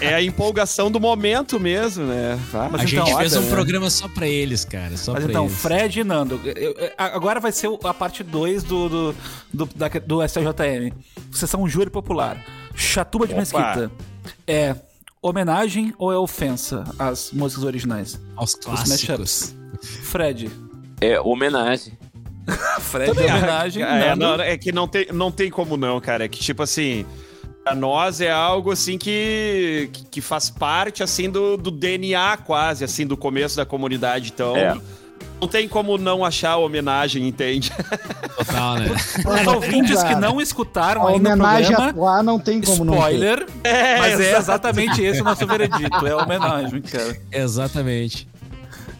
é, 0.00 0.06
é 0.06 0.14
a 0.14 0.22
empolgação 0.22 0.90
do 0.90 0.98
momento 0.98 1.58
mesmo, 1.60 2.04
né? 2.04 2.38
Vai, 2.50 2.68
Mas 2.70 2.80
A 2.80 2.84
então, 2.84 3.06
gente 3.06 3.16
fez 3.18 3.36
um 3.36 3.42
né? 3.42 3.50
programa 3.50 3.90
só 3.90 4.08
pra 4.08 4.26
eles, 4.26 4.64
cara. 4.64 4.96
Só 4.96 5.12
Mas 5.12 5.22
pra 5.24 5.32
então, 5.32 5.44
eles. 5.46 5.56
Fred 5.58 6.00
e 6.00 6.04
Nando, 6.04 6.40
eu- 6.44 6.74
agora 6.98 7.38
vai 7.40 7.52
ser 7.52 7.68
a 7.84 7.94
parte 7.94 8.22
2 8.22 8.62
do, 8.64 8.88
do, 8.88 9.14
do, 9.52 9.66
da- 9.74 9.88
do 9.88 10.22
STJM. 10.26 10.92
Vocês 11.30 11.50
são 11.50 11.62
um 11.62 11.68
júri 11.68 11.90
popular. 11.90 12.44
Chatuba 12.74 13.26
de 13.26 13.32
Opa. 13.34 13.40
Mesquita 13.40 13.90
é 14.46 14.74
homenagem 15.22 15.92
ou 15.98 16.12
é 16.12 16.16
ofensa 16.16 16.84
às 16.98 17.30
músicas 17.32 17.64
originais? 17.64 18.20
Aos 18.36 18.54
Os 18.54 18.56
clássicos. 18.56 19.54
Fred. 20.02 20.50
É 21.00 21.20
homenagem. 21.20 21.96
Fred 22.80 23.10
é 23.10 23.12
homenagem. 23.34 23.82
É, 23.82 24.16
não, 24.16 24.34
é 24.40 24.56
que 24.56 24.72
não 24.72 24.88
tem, 24.88 25.06
não 25.12 25.30
tem 25.30 25.50
como 25.50 25.76
não, 25.76 26.00
cara. 26.00 26.24
É 26.24 26.28
que, 26.28 26.38
tipo 26.40 26.62
assim, 26.62 27.04
pra 27.64 27.74
nós 27.74 28.20
é 28.20 28.30
algo 28.30 28.70
assim 28.72 28.96
que, 28.98 29.90
que, 29.92 30.04
que 30.04 30.20
faz 30.20 30.48
parte, 30.50 31.02
assim, 31.02 31.28
do, 31.30 31.56
do 31.56 31.70
DNA 31.70 32.36
quase, 32.38 32.84
assim, 32.84 33.06
do 33.06 33.16
começo 33.16 33.56
da 33.56 33.66
comunidade. 33.66 34.30
Então, 34.34 34.56
É. 34.56 34.76
não 35.40 35.46
tem 35.48 35.68
como 35.68 35.96
não 35.98 36.24
achar 36.24 36.52
a 36.52 36.56
homenagem, 36.56 37.26
entende? 37.28 37.70
Total, 38.38 38.76
né? 38.76 38.86
Os 39.42 39.46
ouvintes 39.46 40.02
que 40.02 40.14
não 40.14 40.40
escutaram 40.40 41.06
A 41.06 41.10
ainda 41.10 41.30
o 41.30 41.32
homenagem 41.32 41.66
programa, 41.76 41.90
atuar 41.90 42.22
não 42.22 42.38
tem 42.38 42.60
como 42.60 42.84
não 42.84 42.94
ter. 42.94 42.98
spoiler, 43.00 43.46
É, 43.64 43.98
mas 43.98 44.20
é 44.20 44.38
exatamente 44.38 45.02
esse 45.02 45.20
o 45.20 45.24
nosso 45.24 45.46
veredito. 45.46 46.06
É 46.06 46.14
homenagem, 46.16 46.80
cara. 46.82 47.16
Exatamente. 47.32 48.26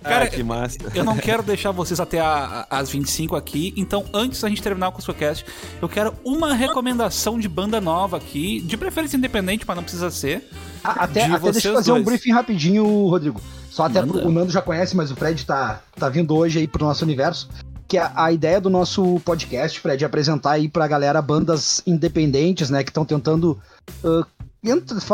Cara, 0.08 0.24
Ah, 0.24 0.28
que 0.28 0.42
massa. 0.42 0.78
Eu 0.94 1.04
não 1.04 1.16
quero 1.16 1.42
deixar 1.42 1.70
vocês 1.72 2.00
até 2.00 2.20
a- 2.20 2.66
a- 2.70 2.78
as 2.78 2.90
25 2.90 3.36
aqui, 3.36 3.72
então 3.76 4.04
antes 4.14 4.40
da 4.40 4.48
gente 4.48 4.62
terminar 4.62 4.90
com 4.92 5.00
o 5.00 5.04
podcast, 5.04 5.44
eu 5.80 5.88
quero 5.88 6.14
uma 6.24 6.54
recomendação 6.54 7.38
de 7.38 7.48
banda 7.48 7.80
nova 7.80 8.16
aqui, 8.16 8.60
de 8.60 8.76
preferência 8.76 9.16
independente, 9.16 9.64
mas 9.66 9.76
não 9.76 9.82
precisa 9.82 10.10
ser. 10.10 10.48
A- 10.82 11.04
Até, 11.04 11.26
De 11.26 11.32
até 11.34 11.52
deixa 11.52 11.68
eu 11.68 11.72
vocês 11.72 11.74
fazer 11.74 11.92
um 11.92 11.94
dois. 11.96 12.06
briefing 12.06 12.32
rapidinho, 12.32 12.84
Rodrigo. 13.06 13.40
Só 13.70 13.84
até 13.84 14.02
pro, 14.02 14.26
o 14.26 14.32
Nando 14.32 14.50
já 14.50 14.60
conhece, 14.62 14.96
mas 14.96 15.10
o 15.10 15.16
Fred 15.16 15.44
tá, 15.46 15.80
tá 15.96 16.08
vindo 16.08 16.34
hoje 16.34 16.58
aí 16.58 16.66
pro 16.66 16.84
nosso 16.84 17.04
universo. 17.04 17.48
Que 17.86 17.98
a, 17.98 18.10
a 18.14 18.32
ideia 18.32 18.60
do 18.60 18.70
nosso 18.70 19.20
podcast, 19.24 19.78
Fred, 19.80 20.02
é 20.02 20.06
apresentar 20.06 20.52
aí 20.52 20.68
pra 20.68 20.86
galera 20.88 21.20
bandas 21.20 21.82
independentes, 21.86 22.70
né? 22.70 22.82
Que 22.84 22.90
estão 22.90 23.04
tentando 23.04 23.58
ent- 24.04 24.24
faz- 24.24 24.26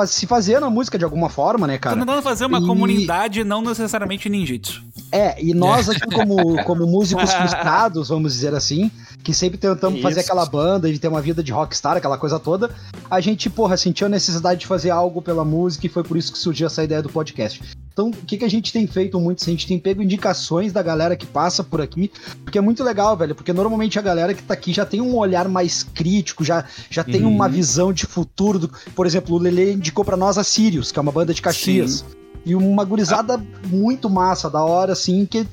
se 0.09 0.27
fazer 0.27 0.61
na 0.61 0.69
música 0.69 0.99
de 0.99 1.05
alguma 1.05 1.29
forma, 1.29 1.67
né, 1.67 1.79
cara? 1.79 1.97
tentando 1.97 2.21
fazer 2.23 2.47
uma 2.47 2.59
E- 2.59 2.67
comunidade, 2.67 3.45
não 3.45 3.63
necessariamente 3.63 4.29
ninjitsu. 4.29 4.83
É, 5.13 5.41
e 5.43 5.55
nós 5.55 5.89
aqui 5.89 6.01
como, 6.13 6.63
como 6.65 6.87
músicos 6.87 7.31
frustrados, 7.33 8.09
vamos 8.09 8.33
dizer 8.35 8.55
assim, 8.55 8.91
que 9.23 9.33
sempre 9.33 9.57
tentamos 9.57 10.01
fazer 10.03 10.21
Isso. 10.21 10.31
aquela 10.33 10.45
banda, 10.47 10.91
de 10.93 10.99
ter 10.99 11.07
uma 11.09 11.21
vida 11.23 11.43
de 11.45 11.53
rockstar, 11.53 11.97
aquela 11.97 12.19
coisa 12.19 12.41
toda, 12.41 12.71
a 13.09 13.21
gente, 13.21 13.49
porra, 13.49 13.77
sentiu 13.77 14.07
a 14.07 14.11
necessidade 14.11 14.61
de 14.61 14.67
fazer 14.67 14.91
algo 14.91 15.23
pela 15.23 15.45
música 15.45 15.87
e 15.87 15.89
foi 15.89 16.03
por 16.03 16.17
isso 16.17 16.33
que 16.33 16.39
surgiu 16.39 16.67
essa 16.67 16.83
ideia 16.83 17.01
do 17.03 17.09
podcast. 17.09 17.63
Então, 17.93 18.09
o 18.09 18.13
que, 18.13 18.37
que 18.37 18.45
a 18.45 18.51
gente 18.51 18.75
tem 18.75 18.87
feito 18.87 19.19
muito? 19.19 19.43
A 19.43 19.47
gente 19.51 19.67
tem 19.67 19.79
pego 19.79 20.03
indicações 20.03 20.71
da 20.71 20.83
galera 20.83 21.17
que 21.17 21.25
passa 21.25 21.65
por 21.65 21.81
aqui, 21.81 22.11
porque 22.45 22.59
é 22.59 22.61
muito 22.61 22.85
legal, 22.85 23.17
velho, 23.17 23.35
porque 23.35 23.55
normalmente 23.55 23.99
a 23.99 24.03
galera 24.03 24.35
que 24.35 24.43
tá 24.43 24.53
aqui 24.53 24.71
já 24.71 24.85
tem 24.85 25.01
um 25.01 25.17
olhar 25.17 25.49
mais 25.49 25.83
crítico, 25.83 26.45
já, 26.45 26.65
já 26.91 27.03
tem 27.03 27.23
Uhum. 27.25 27.35
uma 27.35 27.49
visão 27.49 27.95
de 27.95 28.05
futuro. 28.05 28.59
Do, 28.59 28.71
por 28.95 29.07
exemplo, 29.07 29.36
o 29.37 29.39
Lele 29.39 29.73
indicou 29.73 30.05
pra 30.05 30.17
nós 30.17 30.37
a 30.39 30.45
Sirius, 30.45 30.91
que 30.93 30.99
é 30.99 31.03
uma 31.03 31.13
banda 31.13 31.33
de 31.35 31.41
Caxias. 31.43 32.05
E 32.45 32.55
uma 32.55 32.85
gurizada 32.85 33.43
muito 33.67 34.09
massa, 34.09 34.49
da 34.49 34.65
hora, 34.65 34.93
assim, 34.93 35.25
que 35.27 35.47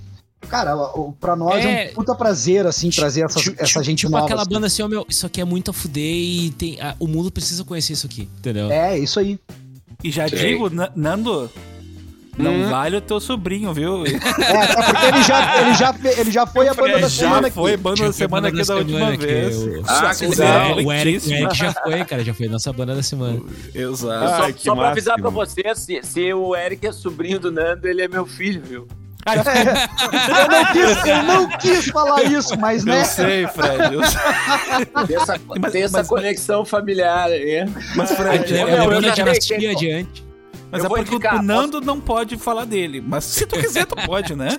Cara, 0.50 0.76
pra 1.22 1.38
nós 1.38 1.64
é, 1.64 1.86
É. 1.88 1.92
um 1.92 1.94
puta 1.94 2.14
prazer, 2.14 2.68
assim, 2.68 2.90
trazer 2.90 3.26
Tipo- 3.30 3.56
essa 3.64 3.82
gente 3.82 4.00
tipo 4.00 4.12
nova. 4.12 4.26
aquela 4.26 4.42
assim. 4.42 4.50
banda 4.52 4.68
assim, 4.68 4.82
ó, 4.84 4.90
meu, 4.90 5.06
isso 5.08 5.26
aqui 5.26 5.40
é 5.40 5.46
muito 5.46 5.72
a 5.72 5.74
fuder 5.74 6.04
e 6.04 6.52
tem, 6.52 6.78
ah, 6.82 6.98
o 7.00 7.08
mundo 7.08 7.32
precisa 7.32 7.64
conhecer 7.64 7.94
isso 7.94 8.06
aqui, 8.06 8.28
entendeu? 8.40 8.70
É, 8.70 9.00
isso 9.00 9.22
aí. 9.22 9.40
E 10.04 10.12
já 10.12 10.28
digo, 10.28 10.70
Na- 10.70 10.92
Nando, 10.94 11.50
não 12.38 12.70
vale 12.70 12.98
o 12.98 13.02
teu 13.02 13.20
sobrinho, 13.20 13.74
viu? 13.74 14.04
É, 14.08 14.56
até 14.64 14.76
porque 14.84 15.06
ele 15.06 15.24
já, 15.24 15.62
ele 15.62 15.74
já, 15.76 15.96
ele 16.18 16.32
já 16.32 16.46
foi 16.48 16.68
a 16.68 16.74
banda 16.74 16.94
da 16.94 17.00
já 17.02 17.10
semana 17.10 17.52
foi 17.52 17.74
aqui. 17.74 17.84
banda 17.84 17.96
Já 17.98 18.06
da 18.06 18.12
foi 18.12 18.18
semana 18.18 18.42
banda 18.42 18.48
aqui 18.62 18.68
da 18.68 18.74
da 18.74 18.80
última 18.80 18.98
semana 19.00 19.18
que 19.18 19.26
vez. 19.26 19.56
eu- 19.62 19.84
Ah, 19.88 20.12
É, 20.14 20.74
o, 20.86 20.92
Eric, 20.92 21.10
o 21.10 21.18
excelentíssima. 21.18 21.36
Eric 21.38 21.58
já 21.58 21.74
foi, 21.74 22.06
cara, 22.06 22.24
já 22.24 22.34
foi 22.34 22.48
nossa 22.48 22.74
banda 22.74 22.96
da 22.96 23.04
semana. 23.04 23.40
Exato. 23.74 24.28
Só, 24.36 24.44
Ai, 24.44 24.56
só 24.58 24.76
pra 24.76 24.90
avisar 24.90 25.18
pra 25.20 25.30
vocês, 25.30 25.80
se, 25.80 26.00
se 26.04 26.34
o 26.34 26.56
Eric 26.56 26.86
é 26.88 26.92
sobrinho 26.92 27.40
do 27.40 27.52
Nando, 27.52 27.88
ele 27.88 28.02
é 28.02 28.08
meu 28.08 28.26
filho, 28.26 28.62
viu? 28.64 28.88
Eu 29.26 30.50
não 30.50 30.66
quis, 30.74 31.06
eu 31.06 31.24
não 31.24 31.48
quis 31.58 31.86
falar 31.86 32.24
isso, 32.24 32.60
mas 32.60 32.84
né? 32.84 33.00
Eu 33.02 33.06
sei, 33.06 33.48
Fred. 33.48 33.94
Eu 33.94 34.04
sei. 34.04 35.06
Tem 35.08 35.16
essa, 35.16 35.40
Mas- 35.62 35.72
tem 35.72 35.84
essa 35.84 35.98
mas- 36.00 36.08
conexão 36.08 36.66
familiar 36.66 37.28
aí. 37.30 37.66
Mas, 37.96 38.12
É, 38.12 38.16
Fred, 38.16 38.54
é 38.58 38.66
uma 38.66 38.76
meu, 38.76 38.84
eu 38.84 38.90
banda 38.90 39.08
já 39.08 39.16
sei 39.16 39.24
dinastia 39.24 39.72
adiante. 39.72 40.26
Mas 40.74 40.84
eu 40.84 40.86
é 40.86 40.90
porque 40.90 41.16
indicar, 41.16 41.40
o 41.40 41.44
Nando 41.44 41.80
não 41.82 42.00
pode 42.02 42.38
falar 42.38 42.66
dele. 42.66 43.00
Mas 43.02 43.24
se 43.26 43.46
tu 43.46 43.58
quiser, 43.60 43.86
tu 43.86 43.96
pode, 44.06 44.36
né? 44.36 44.50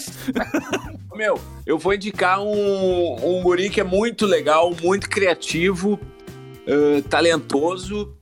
Meu, 1.15 1.39
eu 1.67 1.79
vou 1.79 1.93
indicar 1.95 2.41
um, 2.41 3.39
um 3.39 3.43
guri 3.43 3.69
que 3.71 3.81
é 3.81 3.85
muito 3.85 4.25
legal, 4.27 4.75
muito 4.83 5.09
criativo, 5.09 5.99
ãh, 6.67 7.03
talentoso, 7.09 8.15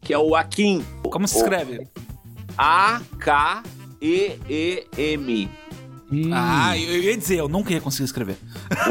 que 0.00 0.12
é 0.14 0.18
o 0.18 0.34
Akin. 0.36 0.84
Como 1.02 1.26
se 1.26 1.36
escreve? 1.38 1.88
A-K-E-E-M. 4.00 5.50
Hum, 6.12 6.30
Ah, 6.32 6.76
eu 6.76 6.92
eu 6.94 7.02
ia 7.02 7.16
dizer, 7.16 7.36
eu 7.38 7.48
nunca 7.48 7.72
ia 7.72 7.80
conseguir 7.80 8.04
escrever. 8.04 8.36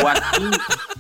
O 0.02 0.08
Akin. 0.08 0.50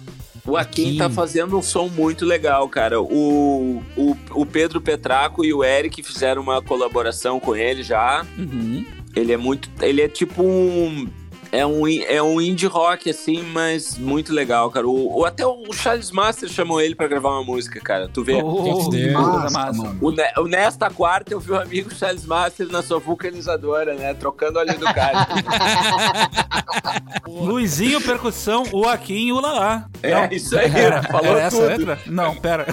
O 0.49 0.57
Akin 0.57 0.87
Akin. 0.87 0.97
tá 0.97 1.09
fazendo 1.09 1.57
um 1.57 1.61
som 1.61 1.87
muito 1.87 2.25
legal, 2.25 2.67
cara. 2.67 3.01
O, 3.01 3.83
o, 3.95 4.17
o 4.31 4.45
Pedro 4.45 4.81
Petraco 4.81 5.45
e 5.45 5.53
o 5.53 5.63
Eric 5.63 6.01
fizeram 6.01 6.41
uma 6.41 6.61
colaboração 6.61 7.39
com 7.39 7.55
ele 7.55 7.83
já. 7.83 8.25
Uhum. 8.37 8.85
Ele 9.15 9.33
é 9.33 9.37
muito. 9.37 9.69
Ele 9.81 10.01
é 10.01 10.07
tipo 10.07 10.43
um. 10.43 11.07
É 11.51 11.65
um, 11.65 11.87
é 11.87 12.21
um 12.21 12.39
indie 12.39 12.67
rock, 12.67 13.09
assim, 13.09 13.41
mas 13.41 13.97
muito 13.97 14.31
legal, 14.31 14.69
cara. 14.69 14.87
O, 14.87 15.19
o- 15.21 15.25
até 15.25 15.45
o 15.47 15.73
Charles 15.73 16.11
Master 16.11 16.47
chamou 16.47 16.79
ele 16.79 16.93
pra 16.93 17.07
gravar 17.07 17.29
uma 17.31 17.43
música, 17.43 17.79
cara. 17.79 18.07
Tu 18.07 18.23
vê? 18.23 18.35
Oh, 18.41 18.91
massa, 19.51 19.81
mano. 19.81 19.97
O, 19.99 20.11
Ne- 20.11 20.31
o 20.37 20.43
Nesta 20.47 20.91
quarta 20.91 21.33
eu 21.33 21.39
vi 21.39 21.51
o 21.51 21.59
amigo 21.59 21.93
Charles 21.93 22.25
Master 22.25 22.67
na 22.71 22.83
sua 22.83 22.99
vulcanizadora, 22.99 23.95
né? 23.95 24.13
Trocando 24.13 24.59
óleo 24.59 24.77
do 24.77 24.85
cara. 24.85 25.27
Luizinho, 27.27 27.99
percussão, 28.01 28.63
o 28.71 28.87
Akin 28.87 29.27
e 29.27 29.31
o 29.33 29.39
Lalá. 29.39 29.85
é 30.03 30.33
isso 30.35 30.57
aí, 30.57 30.71
Era, 30.71 31.01
falou 31.03 31.25
era 31.35 31.41
essa 31.41 31.57
tudo. 31.57 31.67
letra? 31.67 31.99
Não, 32.05 32.35
pera. 32.35 32.65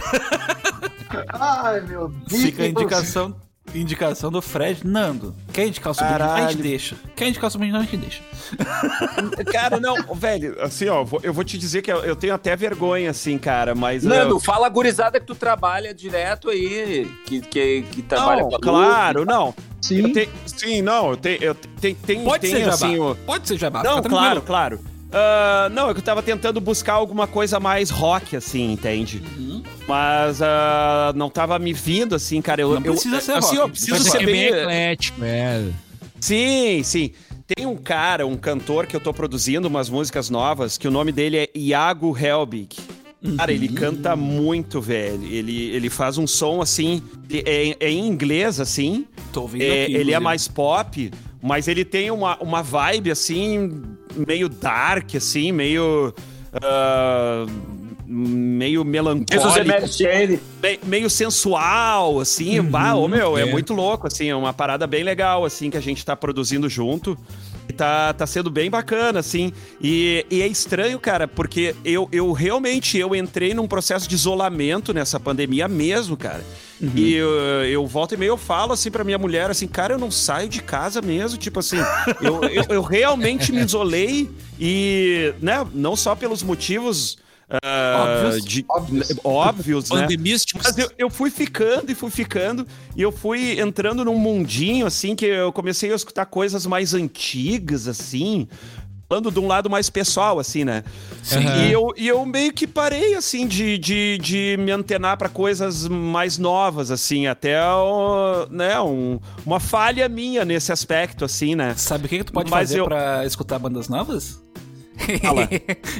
Ai, 1.32 1.80
meu 1.82 2.08
Deus. 2.08 2.42
Fica 2.42 2.62
a 2.62 2.66
indicação, 2.66 3.34
indicação 3.80 4.30
do 4.30 4.40
Fred. 4.42 4.86
Nando, 4.86 5.34
quer 5.52 5.66
indicar 5.66 5.92
o 5.92 5.94
sobrinho? 5.94 6.22
A 6.24 6.48
gente 6.50 6.62
deixa. 6.62 6.96
Quer 7.14 7.28
indicar 7.28 7.48
o 7.48 7.50
sobrinho? 7.50 7.76
A 7.76 7.80
gente 7.82 7.96
deixa. 7.98 8.22
Cara, 9.52 9.78
não, 9.80 9.96
velho, 10.14 10.56
assim, 10.62 10.88
ó, 10.88 11.04
eu 11.22 11.32
vou 11.32 11.44
te 11.44 11.58
dizer 11.58 11.82
que 11.82 11.90
eu, 11.92 11.98
eu 12.04 12.16
tenho 12.16 12.34
até 12.34 12.54
vergonha, 12.56 13.10
assim, 13.10 13.38
cara, 13.38 13.74
mas. 13.74 14.04
Nando, 14.04 14.34
eu- 14.36 14.40
fala 14.40 14.66
a 14.66 14.70
gurizada 14.70 15.18
que 15.20 15.26
tu 15.26 15.34
trabalha 15.34 15.92
direto 15.94 16.48
aí, 16.50 17.10
que, 17.26 17.40
que, 17.40 17.82
que 17.82 18.02
trabalha 18.02 18.42
não, 18.42 18.50
com 18.50 18.56
a 18.56 18.60
claro, 18.60 19.24
não. 19.24 19.54
Sim. 19.80 20.00
Eu 20.08 20.12
tenho- 20.12 20.30
sim, 20.46 20.82
não, 20.82 21.10
eu 21.10 21.16
tenho. 21.16 21.42
Eu 21.42 21.54
tenho, 21.54 21.94
tenho, 21.96 22.24
Pode 22.24 22.40
tenho, 22.42 22.56
ser 22.56 22.60
jabá. 22.64 22.74
assim, 22.74 22.98
o- 22.98 23.14
Pode 23.14 23.48
ser 23.48 23.56
jabá. 23.58 23.82
Não, 23.82 24.02
claro, 24.02 24.42
claro. 24.42 24.80
Ah, 25.12 25.68
não, 25.72 25.88
é 25.90 25.92
que 25.94 26.00
eu 26.00 26.04
tava 26.04 26.22
tentando 26.22 26.60
buscar 26.60 26.94
alguma 26.94 27.26
coisa 27.26 27.58
mais 27.60 27.90
rock, 27.90 28.36
assim, 28.36 28.72
entende? 28.72 29.22
Uhum. 29.38 29.62
Mas 29.86 30.42
ah, 30.42 31.12
não 31.14 31.30
tava 31.30 31.58
me 31.58 31.72
vindo, 31.72 32.14
assim, 32.14 32.42
cara. 32.42 32.60
Eu, 32.60 32.70
Não 32.74 32.76
eu- 32.84 32.92
precisa 32.92 33.20
ser 33.20 33.32
assim, 33.32 33.56
rock. 33.56 33.58
eu 33.60 33.68
preciso 33.68 34.02
ser 34.02 34.22
é 34.22 34.26
bem. 34.26 34.34
bem 34.34 34.44
eclético, 34.46 35.24
é. 35.24 35.62
Sim, 36.20 36.82
sim. 36.82 37.10
Tem 37.46 37.64
um 37.66 37.76
cara, 37.76 38.26
um 38.26 38.36
cantor 38.36 38.86
que 38.86 38.96
eu 38.96 39.00
tô 39.00 39.12
produzindo 39.14 39.68
umas 39.68 39.88
músicas 39.88 40.28
novas, 40.28 40.76
que 40.76 40.88
o 40.88 40.90
nome 40.90 41.12
dele 41.12 41.36
é 41.36 41.48
Iago 41.54 42.16
Helbig. 42.18 42.76
Cara, 43.36 43.52
ele 43.52 43.68
canta 43.68 44.14
muito, 44.16 44.80
velho. 44.80 45.24
Ele, 45.24 45.70
ele 45.70 45.88
faz 45.88 46.18
um 46.18 46.26
som 46.26 46.60
assim, 46.60 47.02
é, 47.32 47.76
é 47.78 47.90
em 47.90 48.06
inglês, 48.06 48.58
assim. 48.60 49.06
Tô 49.32 49.42
ouvindo 49.42 49.62
É, 49.62 49.84
aqui, 49.84 49.92
ele 49.92 49.94
é 49.94 50.00
inclusive. 50.00 50.20
mais 50.20 50.48
pop, 50.48 51.10
mas 51.42 51.66
ele 51.68 51.84
tem 51.84 52.10
uma, 52.10 52.36
uma 52.42 52.62
vibe 52.62 53.10
assim, 53.10 53.82
meio 54.26 54.48
dark, 54.48 55.14
assim, 55.16 55.52
meio. 55.52 56.14
ah, 56.62 57.46
meio 58.08 58.84
melancólico, 58.84 59.28
me- 60.62 60.78
meio 60.84 61.10
sensual, 61.10 62.20
assim. 62.20 62.62
bah, 62.62 62.94
ô, 62.94 63.08
meu, 63.08 63.36
é. 63.36 63.42
é. 63.42 63.50
muito 63.50 63.74
louco, 63.74 64.06
assim. 64.06 64.28
É 64.28 64.36
uma 64.36 64.52
parada 64.52 64.86
bem 64.86 65.02
legal, 65.02 65.44
assim, 65.44 65.70
que 65.70 65.76
a 65.76 65.80
gente 65.80 66.04
tá 66.04 66.14
produzindo 66.14 66.68
junto. 66.68 67.18
Tá, 67.74 68.12
tá 68.12 68.26
sendo 68.26 68.50
bem 68.50 68.70
bacana, 68.70 69.18
assim. 69.18 69.52
E, 69.80 70.24
e 70.30 70.40
é 70.40 70.46
estranho, 70.46 70.98
cara, 70.98 71.26
porque 71.26 71.74
eu, 71.84 72.08
eu 72.12 72.32
realmente 72.32 72.96
eu 72.96 73.14
entrei 73.14 73.54
num 73.54 73.66
processo 73.66 74.08
de 74.08 74.14
isolamento 74.14 74.94
nessa 74.94 75.18
pandemia 75.18 75.68
mesmo, 75.68 76.16
cara. 76.16 76.42
E 76.94 77.14
eu, 77.14 77.30
eu 77.64 77.86
volto 77.86 78.12
e 78.12 78.16
meio 78.16 78.30
eu 78.30 78.36
falo 78.36 78.72
assim 78.72 78.90
pra 78.90 79.02
minha 79.02 79.18
mulher, 79.18 79.50
assim, 79.50 79.66
cara, 79.66 79.94
eu 79.94 79.98
não 79.98 80.10
saio 80.10 80.48
de 80.48 80.62
casa 80.62 81.00
mesmo. 81.00 81.38
Tipo 81.38 81.60
assim, 81.60 81.78
eu, 82.20 82.42
eu, 82.44 82.64
eu 82.68 82.82
realmente 82.82 83.50
me 83.52 83.60
isolei 83.64 84.30
e, 84.60 85.32
né, 85.40 85.66
não 85.72 85.96
só 85.96 86.14
pelos 86.14 86.42
motivos. 86.42 87.18
Óbvios. 87.48 88.44
de- 88.44 88.64
Óbvios. 88.68 89.12
óbvios, 89.24 89.90
né? 89.90 90.00
Pandemísticos. 90.02 90.62
Mas 90.64 90.78
eu, 90.78 90.90
eu 90.98 91.08
fui 91.10 91.30
ficando 91.30 91.90
e 91.90 91.94
fui 91.94 92.10
ficando, 92.10 92.66
e 92.96 93.02
eu 93.02 93.12
fui 93.12 93.60
entrando 93.60 94.04
num 94.04 94.18
mundinho, 94.18 94.86
assim, 94.86 95.14
que 95.14 95.26
eu 95.26 95.52
comecei 95.52 95.92
a 95.92 95.94
escutar 95.94 96.26
coisas 96.26 96.66
mais 96.66 96.92
antigas, 96.94 97.86
assim, 97.86 98.48
falando 99.08 99.30
de 99.30 99.38
um 99.38 99.46
lado 99.46 99.70
mais 99.70 99.88
pessoal, 99.88 100.40
assim, 100.40 100.64
né? 100.64 100.82
Aham. 101.32 101.62
E, 101.64 101.72
eu, 101.72 101.92
e 101.96 102.08
eu 102.08 102.26
meio 102.26 102.52
que 102.52 102.66
parei, 102.66 103.14
assim, 103.14 103.46
de, 103.46 103.78
de, 103.78 104.18
de 104.18 104.56
me 104.58 104.72
antenar 104.72 105.16
pra 105.16 105.28
coisas 105.28 105.86
mais 105.86 106.38
novas, 106.38 106.90
assim, 106.90 107.28
até, 107.28 107.62
o- 107.64 108.46
né, 108.50 108.80
um- 108.80 109.20
uma 109.44 109.60
falha 109.60 110.08
minha 110.08 110.44
nesse 110.44 110.72
aspecto, 110.72 111.24
assim, 111.24 111.54
né? 111.54 111.74
Sabe 111.76 112.06
o 112.06 112.08
que, 112.08 112.18
que 112.18 112.24
tu 112.24 112.32
pode 112.32 112.50
Mas 112.50 112.70
fazer 112.70 112.80
eu- 112.80 112.86
pra 112.86 113.24
escutar 113.24 113.60
bandas 113.60 113.88
novas? 113.88 114.44
Fala. 115.22 115.48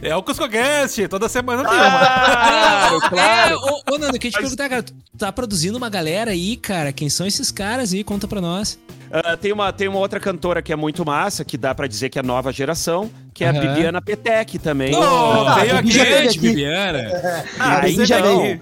é 0.02 0.16
o 0.16 0.22
CuscoCast, 0.22 1.06
toda 1.08 1.28
semana 1.28 1.62
tem 1.68 1.76
uma. 1.76 1.90
Claro, 1.90 2.96
É, 3.04 3.08
claro. 3.08 3.56
ô, 3.58 3.94
ô 3.94 3.98
Nando, 3.98 4.16
eu 4.16 4.20
queria 4.20 4.30
te 4.30 4.34
Mas- 4.34 4.42
perguntar, 4.42 4.68
cara, 4.68 4.82
tu 4.82 4.94
tá 5.18 5.30
produzindo 5.32 5.76
uma 5.76 5.88
galera 5.88 6.30
aí, 6.30 6.56
cara, 6.56 6.92
quem 6.92 7.08
são 7.08 7.26
esses 7.26 7.50
caras 7.50 7.92
aí? 7.92 8.02
Conta 8.02 8.26
pra 8.26 8.40
nós. 8.40 8.78
Ah, 9.10 9.36
tem, 9.36 9.52
uma, 9.52 9.72
tem 9.72 9.86
uma 9.88 9.98
outra 9.98 10.18
cantora 10.18 10.60
que 10.62 10.72
é 10.72 10.76
muito 10.76 11.04
massa, 11.04 11.44
que 11.44 11.56
dá 11.56 11.74
pra 11.74 11.86
dizer 11.86 12.08
que 12.10 12.18
é 12.18 12.22
nova 12.22 12.52
geração, 12.52 13.10
que 13.36 13.44
é 13.44 13.48
a 13.48 13.50
Aham. 13.50 13.60
Bibiana 13.60 14.00
Petec 14.00 14.58
também. 14.58 14.94
Ô, 14.94 15.02
Ah, 15.02 15.56
veio 15.60 15.76
teve 15.76 15.92
Grande, 15.92 16.28
aqui. 16.28 16.38
Bibiana. 16.40 17.44
Ah, 17.60 17.80
aí 17.82 18.06
já 18.06 18.18
não. 18.20 18.40
veio. 18.40 18.60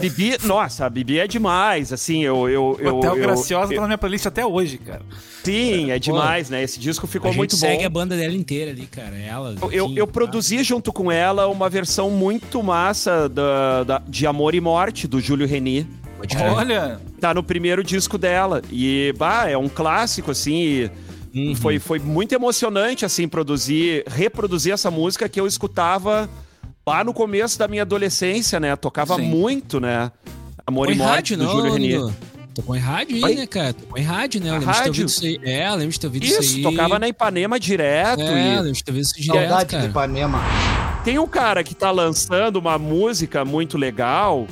Bibi, 0.00 0.36
nossa, 0.44 0.86
a 0.86 0.90
Bibi 0.90 1.18
é 1.18 1.26
demais, 1.26 1.92
assim, 1.92 2.22
eu... 2.22 2.48
eu, 2.48 2.76
eu, 2.80 2.96
Hotel 2.98 3.16
eu- 3.16 3.22
Graciosa 3.22 3.72
eu- 3.72 3.76
tá 3.76 3.80
na 3.82 3.88
minha 3.88 3.98
playlist 3.98 4.24
até 4.26 4.46
hoje, 4.46 4.78
cara. 4.78 5.02
Sim, 5.42 5.90
é 5.90 5.98
demais, 5.98 6.48
né? 6.48 6.62
Esse 6.62 6.78
disco 6.78 7.06
A 7.06 7.08
ficou 7.08 7.30
gente 7.32 7.38
muito 7.38 7.56
bom. 7.56 7.60
segue 7.66 7.84
a 7.84 7.90
banda 7.90 8.16
dela 8.16 8.32
inteira 8.34 8.70
ali, 8.70 8.86
cara. 8.86 9.16
Ela. 9.16 9.56
Eu, 9.60 9.72
eu, 9.72 9.92
eu 9.96 10.06
tá? 10.06 10.12
produzi 10.12 10.62
junto 10.62 10.92
com 10.92 11.10
ela 11.10 11.48
uma 11.48 11.68
versão 11.68 12.08
muito 12.08 12.62
massa 12.62 13.28
da, 13.28 13.82
da- 13.84 14.02
de 14.06 14.26
Amor 14.28 14.54
e 14.54 14.60
Morte, 14.60 15.08
do 15.08 15.20
Júlio 15.20 15.46
Reni. 15.46 15.86
Olha, 16.56 16.98
Tá 17.20 17.34
no 17.34 17.42
primeiro 17.42 17.82
disco 17.84 18.16
dela. 18.16 18.62
E, 18.70 19.12
bah, 19.18 19.48
é 19.50 19.56
um 19.58 19.68
clássico, 19.68 20.30
assim. 20.30 20.54
e 20.54 20.90
Uhum. 21.34 21.54
Foi, 21.56 21.78
foi 21.78 21.98
muito 21.98 22.32
emocionante, 22.32 23.04
assim, 23.04 23.26
produzir, 23.26 24.04
reproduzir 24.06 24.72
essa 24.72 24.90
música 24.90 25.28
que 25.28 25.40
eu 25.40 25.46
escutava 25.46 26.28
lá 26.86 27.02
no 27.02 27.12
começo 27.12 27.58
da 27.58 27.66
minha 27.66 27.82
adolescência, 27.82 28.60
né? 28.60 28.76
Tocava 28.76 29.16
Sim. 29.16 29.22
muito, 29.22 29.80
né? 29.80 30.12
Amor 30.66 30.86
Tocou 30.86 30.94
e 30.94 30.98
Morte, 30.98 31.34
rádio, 31.34 31.36
do 31.38 31.44
não? 31.44 31.52
Júlio 31.52 31.72
Reni. 31.72 31.98
Nando? 31.98 32.14
Tocou 32.54 32.76
em 32.76 32.78
rádio 32.78 33.16
aí, 33.16 33.24
Oi? 33.24 33.34
né, 33.34 33.46
cara? 33.48 33.72
Tocou 33.72 33.98
em 33.98 34.02
rádio, 34.02 34.40
né? 34.40 34.48
Eu 34.48 34.52
lembro 34.52 34.66
de 34.66 34.72
ter 34.72 34.78
rádio? 34.78 34.90
ouvido 34.90 35.08
isso 35.08 35.24
aí. 35.24 35.40
É, 35.42 35.70
lembro 35.70 35.88
de 35.90 36.00
ter 36.00 36.06
ouvido 36.06 36.24
isso, 36.24 36.40
Isso, 36.40 36.56
aí. 36.56 36.62
tocava 36.62 36.98
na 37.00 37.08
Ipanema 37.08 37.58
direto. 37.58 38.22
É, 38.22 38.26
e... 38.26 38.56
lembro 38.60 38.72
de 38.72 38.84
ter 38.84 38.90
ouvido 38.92 39.04
isso 39.04 39.20
direto, 39.20 39.48
Saudade 39.48 39.70
de 39.70 39.76
cara. 39.76 39.88
Ipanema. 39.88 40.40
Tem 41.04 41.18
um 41.18 41.26
cara 41.26 41.64
que 41.64 41.74
tá 41.74 41.90
lançando 41.90 42.56
uma 42.56 42.78
música 42.78 43.44
muito 43.44 43.76
legal, 43.76 44.46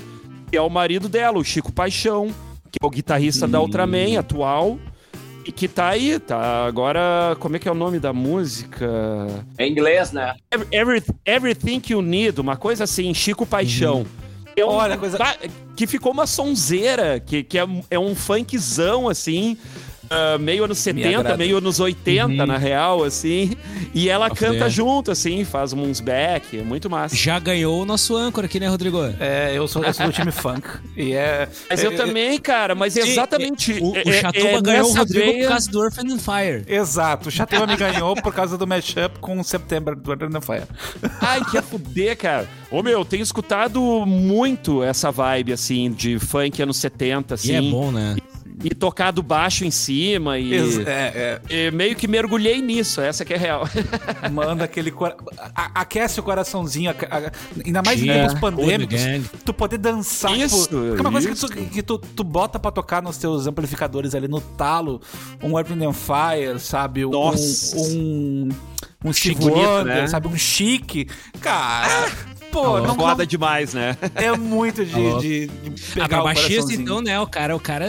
que 0.50 0.56
é 0.56 0.60
o 0.60 0.68
marido 0.68 1.08
dela, 1.08 1.38
o 1.38 1.44
Chico 1.44 1.70
Paixão, 1.70 2.34
que 2.72 2.78
é 2.82 2.86
o 2.86 2.90
guitarrista 2.90 3.46
da 3.46 3.60
Ultraman 3.60 4.18
atual. 4.18 4.78
E 5.44 5.50
que 5.50 5.66
tá 5.66 5.88
aí, 5.88 6.18
tá? 6.20 6.66
Agora, 6.66 7.36
como 7.40 7.56
é 7.56 7.58
que 7.58 7.68
é 7.68 7.72
o 7.72 7.74
nome 7.74 7.98
da 7.98 8.12
música? 8.12 8.86
É 9.58 9.66
inglês, 9.66 10.12
né? 10.12 10.34
Every- 10.52 10.68
Every- 10.72 11.04
Everything 11.26 11.82
You 11.90 12.00
Need, 12.02 12.40
uma 12.40 12.56
coisa 12.56 12.84
assim, 12.84 13.12
Chico 13.12 13.44
Paixão. 13.44 14.06
É 14.56 14.64
um- 14.64 14.68
Olha, 14.68 14.96
coisa- 14.98 15.18
tá- 15.18 15.36
Que 15.74 15.86
ficou 15.86 16.12
uma 16.12 16.26
sonzeira, 16.26 17.18
que, 17.18 17.42
que 17.42 17.58
é, 17.58 17.64
um- 17.64 17.82
é 17.90 17.98
um 17.98 18.14
funkzão, 18.14 19.08
assim. 19.08 19.56
Ah, 20.12 20.38
meio 20.38 20.64
anos 20.64 20.78
70, 20.78 21.18
agrada. 21.18 21.36
meio 21.36 21.56
anos 21.58 21.80
80, 21.80 22.44
na 22.46 22.58
real, 22.58 23.02
assim. 23.02 23.52
E 23.94 24.08
ela 24.08 24.28
canta 24.28 24.52
fuder. 24.52 24.70
junto, 24.70 25.10
assim, 25.10 25.44
faz 25.44 25.72
uns 25.72 26.00
back, 26.00 26.58
é 26.58 26.62
muito 26.62 26.88
massa. 26.90 27.16
Já 27.16 27.38
ganhou 27.38 27.82
o 27.82 27.84
nosso 27.84 28.16
âncora 28.16 28.46
aqui, 28.46 28.60
né, 28.60 28.68
Rodrigo? 28.68 28.98
É, 29.18 29.52
eu 29.54 29.66
sou, 29.66 29.82
eu 29.84 29.92
sou 29.94 30.06
do 30.06 30.12
time 30.12 30.30
funk. 30.30 30.68
E 30.96 31.12
é. 31.12 31.48
Mas 31.70 31.82
eu 31.82 31.92
é- 31.92 31.96
também, 31.96 32.38
cara, 32.38 32.74
mas 32.74 32.96
exatamente. 32.96 33.72
O, 33.80 33.92
o 33.92 33.96
é- 33.96 34.20
Chatuba 34.20 34.48
é 34.48 34.60
ganhou 34.60 34.90
o 34.90 34.94
Rodrigo 34.94 35.26
veia- 35.32 35.42
por 35.44 35.48
causa 35.50 35.70
do 35.70 35.82
Earth 35.82 35.98
and 35.98 36.18
Fire. 36.18 36.64
Exato, 36.66 37.28
o 37.28 37.32
Chatema 37.32 37.66
me 37.66 37.76
ganhou 37.76 38.14
por 38.14 38.32
causa 38.34 38.56
do 38.58 38.66
mashup 38.66 39.18
com 39.20 39.38
o 39.38 39.44
September 39.44 39.94
do 39.96 40.10
Earth 40.12 40.22
and 40.22 40.40
Fire. 40.40 40.64
Ai, 41.20 41.42
que 41.50 41.58
é 41.58 41.62
fuder, 41.62 42.16
cara. 42.16 42.48
Ô, 42.70 42.82
meu, 42.82 43.04
tenho 43.04 43.22
escutado 43.22 43.80
muito 44.06 44.82
essa 44.82 45.10
vibe, 45.10 45.52
assim, 45.52 45.90
de 45.90 46.18
funk 46.18 46.62
anos 46.62 46.76
70, 46.78 47.34
assim. 47.34 47.52
E 47.52 47.54
é 47.54 47.60
bom, 47.62 47.90
né? 47.90 48.16
E 48.64 48.70
tocado 48.74 49.22
baixo 49.22 49.64
em 49.64 49.70
cima 49.70 50.38
e... 50.38 50.52
Ex- 50.54 50.78
É, 50.86 51.40
e 51.50 51.70
meio 51.72 51.96
que 51.96 52.06
mergulhei 52.06 52.62
nisso, 52.62 53.00
essa 53.00 53.24
que 53.24 53.34
é 53.34 53.36
real. 53.36 53.68
é, 54.22 54.28
manda 54.30 54.64
aquele. 54.64 54.90
cora- 54.92 55.16
Aquece 55.54 56.20
o 56.20 56.22
coraçãozinho, 56.22 56.90
a- 56.90 56.94
a- 57.16 57.32
ainda 57.64 57.82
mais 57.82 58.00
em 58.00 58.06
Yeah. 58.06 58.28
tempos 58.28 58.40
pandêmicos. 58.40 59.00
é. 59.00 59.20
Tu 59.44 59.52
poder 59.52 59.78
dançar, 59.78 60.36
Isso, 60.38 60.62
tipo, 60.68 60.80
que 60.94 60.98
é 60.98 61.00
uma 61.00 61.10
coisa 61.12 61.28
que, 61.28 61.34
isso. 61.34 61.48
tu, 61.48 61.52
que 61.56 61.82
tu, 61.82 61.98
tu 61.98 62.22
bota 62.24 62.58
pra 62.58 62.70
tocar 62.70 63.02
nos 63.02 63.16
teus 63.16 63.46
amplificadores 63.46 64.14
ali 64.14 64.28
no 64.28 64.40
talo, 64.40 65.00
um 65.42 65.58
Earth 65.58 65.70
and 65.72 65.92
Fire, 65.92 66.60
sabe? 66.60 67.04
Um, 67.04 67.10
Nossa. 67.10 67.76
um, 67.76 68.48
um 69.04 69.12
Steve 69.12 69.34
Chique 69.34 69.40
bonito, 69.50 69.68
Wonder, 69.68 69.94
né? 69.96 70.06
sabe? 70.06 70.28
Um 70.28 70.36
chique. 70.38 71.08
Cara, 71.40 72.10
pô, 72.52 72.78
não, 72.80 72.94
Foda 72.94 73.26
demais, 73.26 73.74
né? 73.74 73.96
é 74.14 74.36
muito 74.36 74.84
de, 74.84 74.94
Alô? 74.94 75.18
de, 75.18 75.46
de 75.48 75.82
Ah, 75.92 75.94
pegar 75.94 76.08
pra 76.08 76.20
o 76.20 76.24
baixista, 76.24 76.72
então, 76.72 77.00
né? 77.00 77.18
O 77.18 77.26
cara, 77.26 77.56
o 77.56 77.60
cara. 77.60 77.86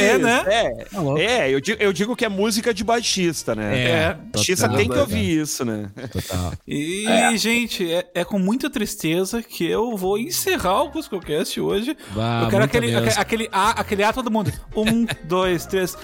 É, 0.00 0.18
né? 0.18 0.44
É, 0.46 0.84
Tá 0.84 0.98
é 1.18 1.50
eu, 1.50 1.60
digo, 1.60 1.82
eu 1.82 1.92
digo 1.92 2.16
que 2.16 2.24
é 2.24 2.28
música 2.28 2.72
de 2.74 2.82
baixista, 2.84 3.54
né? 3.54 3.78
É, 3.78 4.16
Baixista 4.32 4.64
total, 4.64 4.76
tem 4.78 4.88
que 4.88 4.98
ouvir 4.98 5.40
isso, 5.40 5.64
né? 5.64 5.90
Total. 6.12 6.52
E, 6.66 7.36
gente, 7.36 7.92
é, 7.92 8.06
é 8.14 8.24
com 8.24 8.38
muita 8.38 8.68
tristeza 8.70 9.42
que 9.42 9.64
eu 9.66 9.96
vou 9.96 10.18
encerrar 10.18 10.82
o 10.82 10.90
Cuscocast 10.90 11.60
hoje. 11.60 11.96
Vá, 12.14 12.42
eu 12.44 12.48
quero 12.48 12.64
aquele, 12.64 12.86
mesmo. 12.88 13.08
aque- 13.08 13.20
aquele 13.20 13.48
A, 13.52 13.70
aquele 13.80 14.02
A 14.04 14.12
todo 14.12 14.30
mundo. 14.30 14.52
Um, 14.76 15.06
dois, 15.28 15.66
três. 15.66 15.96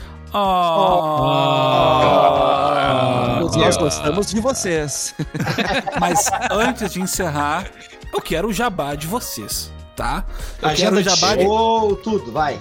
Ah. 2.11 3.41
Nós 3.57 3.77
gostamos 3.77 4.27
de 4.27 4.41
vocês. 4.41 5.15
Mas 6.01 6.27
antes 6.51 6.93
de 6.93 7.01
encerrar, 7.01 7.67
eu 8.13 8.21
quero 8.21 8.49
o 8.49 8.53
jabá 8.53 8.95
de 8.95 9.07
vocês, 9.07 9.73
tá? 9.97 10.25
Eu 10.29 10.69
quero 10.69 10.73
Agenda 10.73 11.01
o 11.01 11.03
de 11.03 11.09
jabá 11.11 11.37
de 11.37 11.43
show, 11.45 11.97
tudo, 11.97 12.31
vai. 12.33 12.59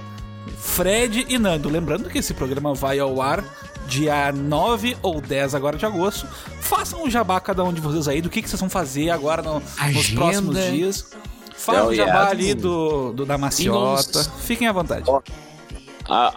Fred 0.57 1.25
e 1.29 1.37
Nando. 1.37 1.69
Lembrando 1.69 2.09
que 2.09 2.17
esse 2.19 2.33
programa 2.33 2.73
vai 2.73 2.99
ao 2.99 3.21
ar 3.21 3.43
dia 3.87 4.31
9 4.31 4.95
ou 5.01 5.19
10 5.19 5.55
agora 5.55 5.77
de 5.77 5.85
agosto. 5.85 6.27
Façam 6.61 7.03
um 7.03 7.09
jabá 7.09 7.39
cada 7.39 7.63
um 7.63 7.73
de 7.73 7.81
vocês 7.81 8.07
aí 8.07 8.21
do 8.21 8.29
que, 8.29 8.41
que 8.41 8.49
vocês 8.49 8.59
vão 8.59 8.69
fazer 8.69 9.09
agora 9.09 9.41
no- 9.41 9.61
nos 9.93 10.09
próximos 10.11 10.55
dias. 10.71 11.05
Fala 11.55 11.79
Hell 11.79 11.87
o 11.87 11.95
jabá 11.95 12.11
yeah. 12.11 12.29
ali 12.29 12.53
do, 12.53 13.11
do 13.13 13.25
da 13.25 13.37
maciota. 13.37 14.23
Fiquem 14.39 14.67
à 14.67 14.71
vontade. 14.71 15.03
Ó. 15.07 15.21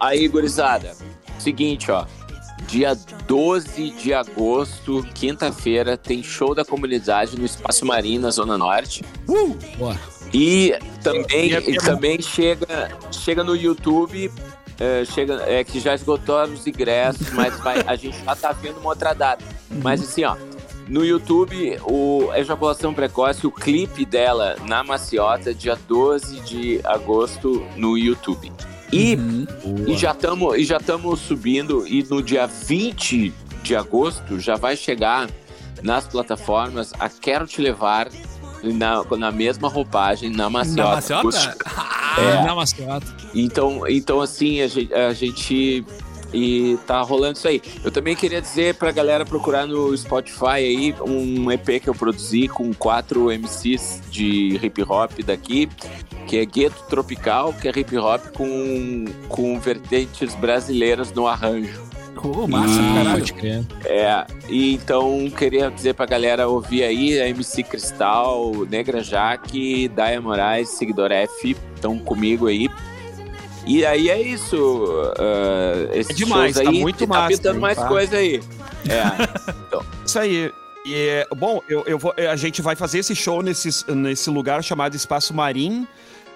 Aí, 0.00 0.26
gurizada, 0.28 0.94
seguinte, 1.38 1.90
ó. 1.90 2.04
Dia 2.66 2.96
12 3.26 3.90
de 3.90 4.14
agosto, 4.14 5.06
quinta-feira, 5.14 5.96
tem 5.96 6.22
show 6.22 6.54
da 6.54 6.64
comunidade 6.64 7.38
no 7.38 7.44
Espaço 7.44 7.84
Marinho, 7.84 8.20
na 8.20 8.30
Zona 8.30 8.56
Norte. 8.56 9.04
Boa. 9.78 9.98
E 10.32 10.74
também, 11.02 11.50
E 11.50 11.54
é- 11.54 11.70
e 11.70 11.76
também 11.76 12.20
chega, 12.22 12.90
chega 13.10 13.44
no 13.44 13.54
YouTube, 13.54 14.30
é, 14.80 15.04
chega, 15.04 15.42
é 15.46 15.62
que 15.62 15.78
já 15.78 15.94
esgotaram 15.94 16.52
os 16.52 16.66
ingressos, 16.66 17.30
mas 17.34 17.58
vai, 17.60 17.82
a 17.86 17.94
gente 17.96 18.16
já 18.24 18.34
tá 18.34 18.52
vendo 18.52 18.78
uma 18.78 18.90
outra 18.90 19.12
data. 19.12 19.44
Mas 19.82 20.02
assim, 20.02 20.24
ó, 20.24 20.36
no 20.88 21.04
YouTube, 21.04 21.78
o 21.84 22.30
Ejaculação 22.34 22.92
Precoce, 22.92 23.46
o 23.46 23.50
clipe 23.50 24.04
dela 24.04 24.56
na 24.64 24.82
Maciota, 24.82 25.54
dia 25.54 25.78
12 25.88 26.40
de 26.40 26.80
agosto 26.84 27.64
no 27.76 27.96
YouTube. 27.96 28.50
E, 28.92 29.16
e 29.86 29.96
já 29.96 30.10
estamos 30.12 30.58
e 30.58 30.64
já 30.64 30.76
estamos 30.76 31.20
subindo 31.20 31.86
e 31.88 32.02
no 32.10 32.22
dia 32.22 32.46
20 32.46 33.32
de 33.62 33.74
agosto 33.74 34.38
já 34.38 34.54
vai 34.56 34.76
chegar 34.76 35.30
nas 35.82 36.06
plataformas 36.06 36.92
a 36.98 37.08
Quero 37.08 37.46
Te 37.46 37.62
Levar 37.62 38.08
na, 38.62 39.04
na 39.16 39.32
mesma 39.32 39.68
roupagem 39.68 40.30
na 40.30 40.48
Maciota. 40.48 40.82
Na 40.82 40.94
maciota? 40.94 41.56
Ah, 42.14 42.44
na 42.44 42.54
mascota. 42.54 43.06
Então, 43.34 43.88
então 43.88 44.20
assim, 44.20 44.60
a 44.60 44.66
gente, 44.66 44.92
a 44.92 45.12
gente 45.14 45.84
e 46.32 46.78
tá 46.86 47.00
rolando 47.02 47.36
isso 47.36 47.46
aí. 47.46 47.60
Eu 47.84 47.90
também 47.90 48.16
queria 48.16 48.40
dizer 48.40 48.74
pra 48.74 48.90
galera 48.90 49.24
procurar 49.24 49.66
no 49.66 49.96
Spotify 49.96 50.46
aí 50.46 50.94
um 51.06 51.50
EP 51.50 51.82
que 51.82 51.88
eu 51.88 51.94
produzi 51.94 52.48
com 52.48 52.72
quatro 52.72 53.26
MCs 53.30 54.00
de 54.10 54.58
hip 54.62 54.82
hop 54.82 55.12
daqui, 55.24 55.68
que 56.26 56.38
é 56.38 56.44
Gueto 56.44 56.82
Tropical, 56.88 57.52
que 57.52 57.68
é 57.68 57.70
hip 57.70 57.96
hop 57.98 58.26
com, 58.34 59.04
com 59.28 59.60
vertentes 59.60 60.34
brasileiras 60.34 61.12
no 61.12 61.26
arranjo. 61.26 61.91
Pô, 62.14 62.46
massa, 62.46 62.74
Ah, 62.80 62.94
caralho. 62.94 63.10
pode 63.18 63.32
crer. 63.34 63.64
É, 63.84 64.24
e 64.48 64.74
então 64.74 65.28
queria 65.36 65.70
dizer 65.70 65.94
pra 65.94 66.06
galera 66.06 66.46
ouvir 66.48 66.84
aí 66.84 67.20
a 67.20 67.28
MC 67.28 67.62
Cristal, 67.64 68.52
Negra 68.70 69.02
Jaque, 69.02 69.88
Daya 69.88 70.20
Moraes, 70.20 70.68
Seguidor 70.70 71.10
F, 71.10 71.56
estão 71.74 71.98
comigo 71.98 72.46
aí. 72.46 72.68
E 73.66 73.84
aí 73.86 74.08
é 74.10 74.20
isso. 74.20 74.56
Uh, 74.56 75.92
esses 75.94 76.10
É 76.10 76.14
demais, 76.14 76.54
shows 76.54 76.64
tá 76.66 76.70
aí, 76.70 76.80
muito 76.80 76.98
tá 76.98 77.06
massa, 77.06 77.28
pintando 77.36 77.54
hein, 77.56 77.60
mais 77.60 77.78
tá? 77.78 77.86
coisa 77.88 78.16
aí. 78.16 78.40
É. 78.88 79.78
Isso 80.04 80.18
aí. 80.18 80.52
E, 80.84 80.94
é, 80.94 81.26
bom, 81.36 81.60
eu, 81.68 81.84
eu 81.86 81.96
vou, 81.96 82.12
a 82.28 82.34
gente 82.34 82.60
vai 82.60 82.74
fazer 82.74 82.98
esse 82.98 83.14
show 83.14 83.40
nesse, 83.40 83.88
nesse 83.92 84.28
lugar 84.28 84.64
chamado 84.64 84.96
Espaço 84.96 85.32
Marim, 85.32 85.86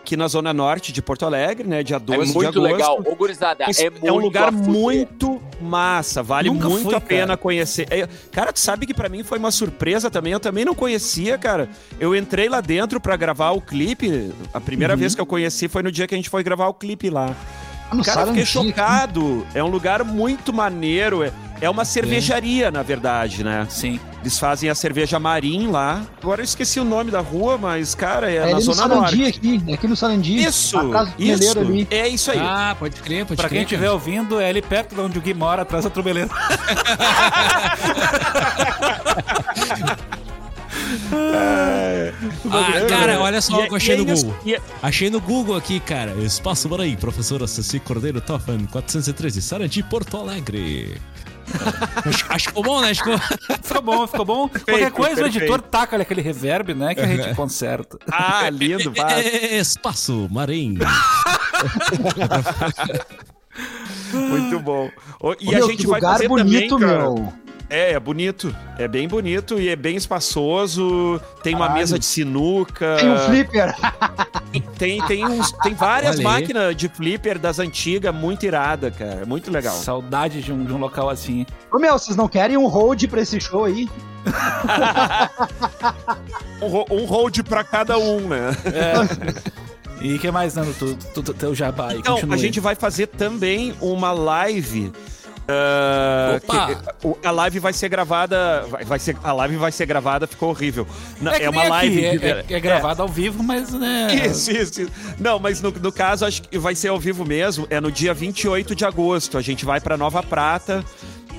aqui 0.07 0.16
na 0.16 0.28
Zona 0.28 0.55
Norte 0.55 0.93
de 0.93 1.03
Porto 1.03 1.27
Alegre, 1.27 1.66
né? 1.66 1.83
Dia 1.83 1.99
12 1.99 2.20
É 2.20 2.24
de 2.24 2.33
muito 2.33 2.49
agosto. 2.49 2.62
legal. 2.62 3.03
Ô, 3.05 3.16
gurizada, 3.16 3.65
é, 3.65 3.85
É, 3.87 3.91
muito 3.91 4.07
um 4.15 4.19
lugar 4.19 4.53
muito 4.53 5.43
massa, 5.61 6.23
vale 6.23 6.49
Nunca 6.49 6.69
muito 6.69 6.85
fui, 6.85 6.95
a 6.95 7.01
pena 7.01 7.27
cara. 7.28 7.37
conhecer. 7.37 7.89
É, 7.91 8.07
cara, 8.31 8.53
tu 8.53 8.61
sabe 8.61 8.87
que 8.87 8.95
pra 8.95 9.09
mim 9.09 9.24
foi 9.24 9.39
uma 9.39 9.51
surpresa 9.51 10.09
também, 10.09 10.33
eu 10.33 10.39
também 10.39 10.65
não 10.65 10.74
conhecia, 10.77 11.37
cara. 11.37 11.69
Eu 11.99 12.15
entrei 12.15 12.49
lá 12.49 12.61
dentro 12.61 13.01
pra 13.01 13.16
gravar 13.16 13.51
o 13.51 13.61
clipe, 13.61 14.31
a 14.55 14.61
primeira 14.61 14.95
Uhum. 14.95 15.01
vez 15.01 15.15
que 15.15 15.20
eu 15.20 15.27
conheci 15.27 15.66
foi 15.66 15.83
no 15.83 15.91
dia 15.91 16.07
que 16.07 16.15
a 16.15 16.19
gente 16.19 16.31
foi 16.31 16.45
gravar 16.45 16.69
o 16.69 16.74
clipe 16.74 17.11
lá. 17.11 17.35
Ah, 17.91 17.97
Cara, 18.05 18.20
eu 18.23 18.27
fiquei 18.28 18.45
chocado, 18.45 19.47
é 19.55 19.62
um 19.62 19.69
lugar 19.69 20.05
muito 20.05 20.53
maneiro, 20.53 21.23
é, 21.24 21.33
é 21.61 21.69
uma 21.70 21.85
cervejaria, 21.85 22.70
na 22.70 22.83
verdade, 22.83 23.43
né? 23.45 23.66
Sim. 23.70 23.99
Eles 24.27 24.40
fazem 24.40 24.69
a 24.69 24.74
cerveja 24.74 25.20
Marim 25.20 25.69
lá. 25.69 26.03
Agora 26.20 26.40
eu 26.40 26.44
esqueci 26.44 26.81
o 26.81 26.85
nome 26.85 27.12
da 27.12 27.20
rua, 27.20 27.57
mas, 27.57 27.94
cara, 27.94 28.28
é, 28.28 28.39
É 28.39 28.47
na 28.47 28.55
no 28.57 28.61
Zona 28.61 28.77
Sarandia 28.89 29.23
Norte. 29.23 29.39
aqui, 29.39 29.62
é 29.69 29.74
aqui 29.74 29.86
no 29.86 29.94
Sarandia. 29.94 30.48
Isso, 30.48 30.77
isso, 31.16 31.59
ali. 31.61 31.86
é 31.89 32.09
isso 32.09 32.32
aí. 32.32 32.39
Ah, 32.40 32.74
pode 32.77 33.01
crer, 33.01 33.24
pode 33.24 33.36
Pra 33.36 33.48
crer. 33.48 33.59
quem 33.59 33.62
estiver 33.62 33.89
ouvindo, 33.89 34.40
é 34.40 34.48
ali 34.48 34.61
perto 34.61 34.97
de 34.97 35.01
onde 35.01 35.16
o 35.16 35.20
Gui 35.23 35.32
mora, 35.32 35.62
atrás 35.62 35.85
da 35.85 35.90
trubeleira. 35.90 36.28
Ah, 42.51 42.86
cara, 42.89 43.20
olha 43.20 43.40
só 43.40 43.57
E 43.57 43.57
o 43.57 43.61
é- 43.62 43.66
que 43.66 43.73
eu 43.73 43.77
achei 43.77 43.94
é 43.94 43.98
no 43.98 44.05
Google. 44.05 44.36
e 44.44 44.55
é- 44.55 44.61
Achei 44.82 45.11
no 45.11 45.20
Google 45.20 45.57
aqui, 45.57 45.81
cara. 45.81 46.12
Espaço 46.23 46.69
Maranhão, 46.69 46.97
professora 46.97 47.47
Ceci 47.47 47.81
Cordeiro 47.81 48.20
Toffan, 48.20 48.59
413, 48.66 49.43
Sarandi, 49.43 49.82
Porto 49.82 50.16
Alegre. 50.16 51.01
Acho, 52.05 52.24
acho 52.28 52.44
que 52.44 52.48
ficou 52.48 52.62
bom, 52.62 52.81
né? 52.81 52.94
Ficou... 52.94 53.18
Ficou 53.62 53.82
bom, 53.82 54.06
ficou 54.06 54.24
bom. 54.24 54.48
Qualquer 54.48 54.90
coisa, 54.90 55.12
o 55.12 55.24
perfeito. 55.24 55.39
editor 55.39 55.62
taca 55.62 55.97
aquele 55.97 56.20
reverb, 56.20 56.74
né? 56.74 56.94
Que 56.94 57.01
a 57.01 57.06
gente 57.06 57.35
conserta. 57.35 57.98
Ah, 58.10 58.48
lindo, 58.51 58.93
vai. 58.93 59.20
É, 59.20 59.59
Espaço 59.59 60.28
Maranhão. 60.31 60.86
Muito 64.12 64.60
bom. 64.60 64.90
E 64.90 65.20
Ô, 65.20 65.31
a 65.31 65.59
meu, 65.59 65.66
gente 65.68 65.82
que 65.82 65.86
vai 65.86 66.01
lugar 66.01 66.12
fazer 66.14 66.28
bonito, 66.28 66.78
também, 66.78 66.89
cara. 66.89 67.02
meu. 67.02 67.32
É, 67.68 67.93
é 67.93 68.01
bonito. 68.01 68.55
É 68.78 68.86
bem 68.86 69.09
bonito 69.09 69.60
e 69.60 69.68
é 69.68 69.76
bem 69.76 69.97
espaçoso. 69.97 71.20
Tem 71.43 71.55
uma 71.55 71.66
Caralho. 71.66 71.80
mesa 71.80 71.98
de 71.98 72.05
sinuca. 72.05 72.97
Tem 72.98 73.10
um 73.10 73.18
flipper. 73.18 73.74
Tem, 74.78 75.02
tem, 75.06 75.26
uns, 75.26 75.52
tem 75.52 75.74
várias 75.74 76.12
Olha 76.12 76.18
aí. 76.20 76.24
máquinas 76.24 76.74
de 76.76 76.88
flipper 76.88 77.38
das 77.38 77.59
antigas, 77.59 78.14
muito 78.14 78.47
irada, 78.47 78.90
cara. 78.90 79.26
Muito 79.26 79.51
legal. 79.51 79.74
Saudade 79.74 80.40
de 80.40 80.51
um, 80.51 80.64
de 80.64 80.72
um 80.72 80.78
local 80.78 81.10
assim. 81.10 81.44
Ô, 81.70 81.78
meu, 81.78 81.98
vocês 81.98 82.16
não 82.16 82.26
querem 82.26 82.56
um 82.56 82.66
hold 82.66 83.05
pra 83.06 83.20
esse 83.20 83.38
show 83.38 83.64
aí? 83.66 83.86
Um, 86.62 86.68
ro- 86.68 86.86
um 86.90 87.05
hold 87.05 87.43
pra 87.43 87.62
cada 87.62 87.98
um, 87.98 88.20
né? 88.28 88.51
E 90.01 90.14
o 90.14 90.18
que 90.18 90.30
mais, 90.30 90.55
Nando? 90.55 90.72
Tu, 90.74 90.94
tu, 91.14 91.22
tu, 91.22 91.34
teu 91.34 91.55
jabá 91.55 91.90
aí, 91.90 91.98
Então, 91.98 92.18
a 92.30 92.36
gente 92.36 92.60
vai 92.60 92.74
fazer 92.74 93.06
também 93.09 93.74
uma 93.80 94.12
live 94.12 94.93
Opa! 96.36 96.74
que- 97.01 97.27
a 97.27 97.31
live 97.31 97.59
vai 97.59 97.73
ser 97.73 97.89
gravada. 97.89 98.62
Vai, 98.68 98.85
vai 98.85 98.98
ser, 98.98 99.16
a 99.23 99.32
live 99.32 99.56
vai 99.56 99.73
ser 99.73 99.86
gravada, 99.86 100.27
ficou 100.27 100.51
horrível. 100.51 100.86
Não, 101.20 101.32
É, 101.32 101.40
que 101.40 101.48
uma 101.48 101.64
live. 101.68 101.94
de- 102.18 102.27
é, 102.27 102.44
é, 102.48 102.55
é 102.55 102.60
gravado 102.60 103.02
ao 103.02 103.09
vivo, 103.09 103.43
mas 103.43 103.73
né. 103.73 104.09
Isso, 104.27 104.51
isso, 104.51 104.82
isso. 104.82 104.93
Não, 105.18 105.39
mas 105.39 105.60
no, 105.60 105.70
no 105.70 105.93
caso, 105.93 106.24
acho 106.27 106.43
que 106.43 106.59
vai 106.59 106.74
ser 106.74 106.89
ao 106.89 106.98
vivo 106.98 107.24
mesmo. 107.24 107.66
É 107.70 107.81
no 107.81 107.90
dia 107.93 108.12
28 108.12 108.74
de 108.74 108.85
agosto. 108.85 109.39
A 109.39 109.43
gente 109.43 109.64
vai 109.64 109.81
pra 109.81 109.97
Nova 109.97 110.23
Prata. 110.23 110.85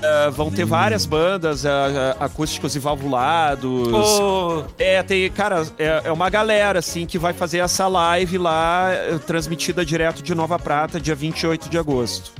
Ah, 0.00 0.30
vão 0.30 0.48
ter 0.48 0.64
várias 0.64 1.04
bandas, 1.04 1.66
ah, 1.66 2.16
ah, 2.20 2.24
acústicos 2.26 2.76
e 2.76 2.78
valvulados. 2.78 3.92
Ô, 3.92 4.64
É, 4.78 5.02
tem, 5.02 5.28
cara, 5.30 5.66
é, 5.76 6.02
é 6.04 6.12
uma 6.12 6.30
galera, 6.30 6.78
assim, 6.78 7.04
que 7.04 7.18
vai 7.18 7.32
fazer 7.32 7.58
essa 7.58 7.88
live 7.88 8.38
lá, 8.38 8.90
eh, 8.92 9.18
transmitida 9.26 9.84
direto 9.84 10.22
de 10.22 10.34
Nova 10.36 10.56
Prata, 10.56 11.00
dia 11.00 11.16
28 11.16 11.68
de 11.68 11.76
agosto. 11.76 12.30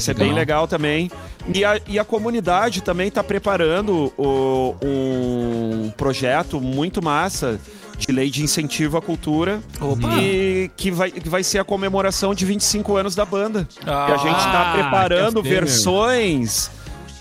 Isso 0.00 0.10
é 0.10 0.14
bem 0.14 0.32
legal 0.32 0.66
também. 0.66 1.10
E 1.54 1.64
a, 1.64 1.78
e 1.86 1.98
a 1.98 2.04
comunidade 2.04 2.82
também 2.82 3.10
tá 3.10 3.22
preparando 3.22 4.12
o- 4.18 4.74
um 4.82 5.92
projeto 5.96 6.60
muito 6.60 7.02
massa 7.02 7.60
de 7.98 8.10
lei 8.12 8.30
de 8.30 8.42
incentivo 8.42 8.96
à 8.96 9.02
cultura. 9.02 9.60
Opa! 9.80 10.16
E 10.22 10.70
que 10.76 10.90
vai, 10.90 11.10
que 11.10 11.28
vai 11.28 11.44
ser 11.44 11.58
a 11.58 11.64
comemoração 11.64 12.34
de 12.34 12.44
25 12.46 12.96
anos 12.96 13.14
da 13.14 13.24
banda. 13.26 13.68
Ah, 13.86 14.06
e 14.08 14.12
a 14.12 14.16
gente 14.16 14.42
tá 14.42 14.72
preparando 14.74 15.42
quer 15.42 15.48
ver, 15.48 15.54
meu? 15.56 15.60
versões 15.66 16.70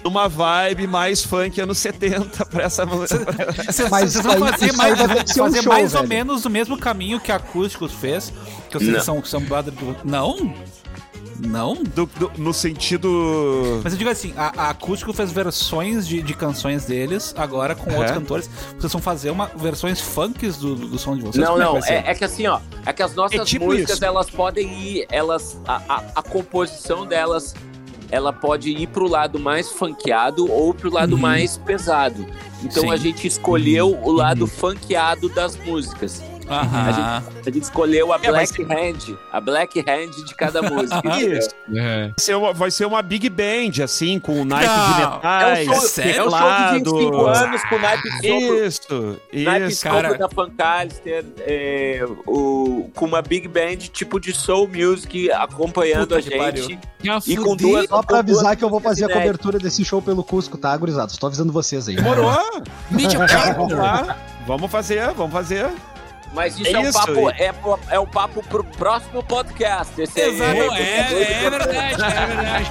numa 0.02 0.30
vibe 0.30 0.88
mais 0.88 1.22
funk 1.22 1.60
anos 1.60 1.78
70 1.80 2.46
pra 2.46 2.64
essa 2.64 2.86
Vocês 2.86 3.22
Mas 3.92 4.14
vocês 4.14 4.26
vão 4.26 4.38
fazer 4.48 4.72
mais, 4.78 4.98
que 5.24 5.34
ser 5.34 5.42
um 5.42 5.46
fazer 5.46 5.64
show, 5.64 5.74
mais 5.74 5.94
ou 5.94 6.08
menos 6.08 6.46
o 6.46 6.50
mesmo 6.50 6.78
caminho 6.78 7.20
que 7.20 7.30
a 7.32 7.36
Acústicos 7.36 7.92
fez. 7.92 8.32
Que 8.70 8.78
vocês 8.80 8.94
Não. 8.94 9.02
são, 9.02 9.26
são 9.26 9.42
brother 9.42 9.74
do. 9.74 9.98
Não? 10.06 10.54
Não? 11.40 11.76
do- 11.84 12.06
do- 12.06 12.32
no 12.38 12.54
sentido. 12.54 13.82
Mas 13.84 13.94
eu 13.94 13.98
digo 14.00 14.10
assim, 14.10 14.34
a, 14.36 14.52
a 14.58 14.70
Acústico 14.72 15.14
fez 15.14 15.32
versões 15.32 16.08
de, 16.08 16.22
de 16.22 16.34
canções 16.34 16.86
deles, 16.86 17.34
agora 17.38 17.76
com 17.76 17.90
outros 17.92 18.12
É? 18.12 18.14
cantores. 18.14 18.50
Vocês 18.78 18.92
vão 18.92 19.02
fazer 19.02 19.30
uma, 19.32 19.46
versões 19.56 20.00
funks 20.02 20.58
do, 20.58 20.76
do 20.76 20.98
som 21.00 21.16
de 21.16 21.22
vocês? 21.22 21.38
Não, 21.44 21.54
Como 21.54 21.64
é 21.78 21.82
que 21.82 21.90
não, 21.92 21.96
é, 21.98 22.12
é 22.12 22.16
que 22.16 22.24
assim, 22.26 22.48
ó, 22.48 22.60
é 22.86 22.94
que 22.94 23.02
as 23.04 23.16
nossas 23.16 23.40
É 23.40 23.46
tipo 23.46 23.66
músicas, 23.66 23.96
isso. 23.96 24.06
elas 24.06 24.30
podem 24.30 24.68
ir, 24.82 25.08
elas, 25.10 25.60
a, 25.68 25.82
a, 25.88 26.04
a 26.16 26.22
composição 26.24 27.06
delas, 27.06 27.56
ela 28.12 28.34
pode 28.34 28.72
ir 28.72 28.88
pro 28.88 29.08
lado 29.08 29.40
mais 29.40 29.70
funkeado 29.70 30.52
ou 30.52 30.74
pro 30.74 30.92
lado 30.92 31.18
mais 31.18 31.58
pesado. 31.58 32.26
Então 32.64 32.84
Sim. 32.84 32.92
a 32.92 32.98
gente 32.98 33.26
escolheu 33.28 33.98
o 34.04 34.12
lado 34.12 34.46
funkeado 34.48 35.30
das 35.30 35.56
músicas. 35.56 36.22
Aham. 36.50 37.24
A 37.46 37.50
gente 37.52 37.64
escolheu 37.64 38.12
a 38.12 38.18
É, 38.22 38.32
mas- 38.32 38.52
black 38.52 38.64
hand, 38.74 39.16
a 39.32 39.40
black 39.42 39.80
hand 39.80 40.26
de 40.26 40.36
cada 40.36 40.62
música. 40.70 40.98
entendeu? 41.06 41.38
Isso. 41.40 41.50
É. 41.76 42.08
Vai 42.08 42.14
ser, 42.18 42.36
uma, 42.36 42.54
vai 42.54 42.72
ser 42.72 42.86
uma 42.86 43.02
big 43.02 43.30
band, 43.30 43.84
assim, 43.84 44.20
com 44.20 44.44
naipe 44.44 44.66
Não, 44.68 44.94
de 44.96 45.02
É 45.02 45.08
um 45.08 45.14
metais, 45.16 45.66
show, 45.66 45.74
é 45.74 46.24
um 46.24 46.30
show 46.32 46.40
de 46.40 46.74
25 46.74 47.00
teclado. 47.12 47.38
anos 47.46 47.64
com 47.64 47.80
naipe 47.80 48.10
sopro 48.12 48.66
Isso, 48.66 49.18
Naipe 49.34 49.68
isso. 49.68 49.84
cara. 49.84 50.18
Da 50.18 50.30
Fancalister, 50.30 51.26
é, 51.40 52.06
o, 52.26 52.90
com 52.96 53.06
uma 53.06 53.22
big 53.22 53.48
band 53.48 53.78
tipo 53.92 54.20
de 54.20 54.34
soul 54.34 54.68
music 54.68 55.32
acompanhando 55.32 56.02
Puta 56.16 56.16
a 56.18 56.22
gente. 56.22 56.80
Já 57.02 57.20
E 57.26 57.38
com 57.38 57.56
duas- 57.56 57.88
Só 57.88 58.02
pra 58.04 58.18
com 58.18 58.24
duas 58.26 58.38
avisar 58.40 58.56
que 58.58 58.64
eu 58.64 58.70
vou 58.70 58.80
fazer 58.82 59.06
a 59.06 59.10
cobertura 59.10 59.58
desse 59.60 59.86
show 59.86 60.02
pelo 60.02 60.24
Cusco, 60.24 60.58
tá, 60.58 60.76
gurizada? 60.76 61.12
Tô 61.20 61.28
avisando 61.28 61.54
vocês 61.54 61.88
aí. 61.88 61.96
Demorou? 61.96 62.32
Mídia 62.92 63.20
Vamos 63.56 63.74
lá. 63.74 64.18
Vamos 64.48 64.72
fazer, 64.72 65.12
vamos 65.14 65.32
fazer. 65.32 65.68
Mas 66.34 66.60
isso 66.60 66.68
É 66.70 66.74
é, 66.74 66.80
um 66.80 66.84
isso, 66.84 66.94
papo, 66.94 67.30
é, 67.32 67.52
pro- 67.54 67.80
é 67.90 68.00
o 68.00 68.06
papo 68.08 68.44
pro 68.44 68.64
próximo 68.64 69.24
podcast. 69.24 70.00
Esse. 70.02 70.20
Exato, 70.22 70.52
É, 70.52 71.46
é 71.46 71.50
verdade, 71.50 72.04
é 72.04 72.26
verdade. 72.28 72.70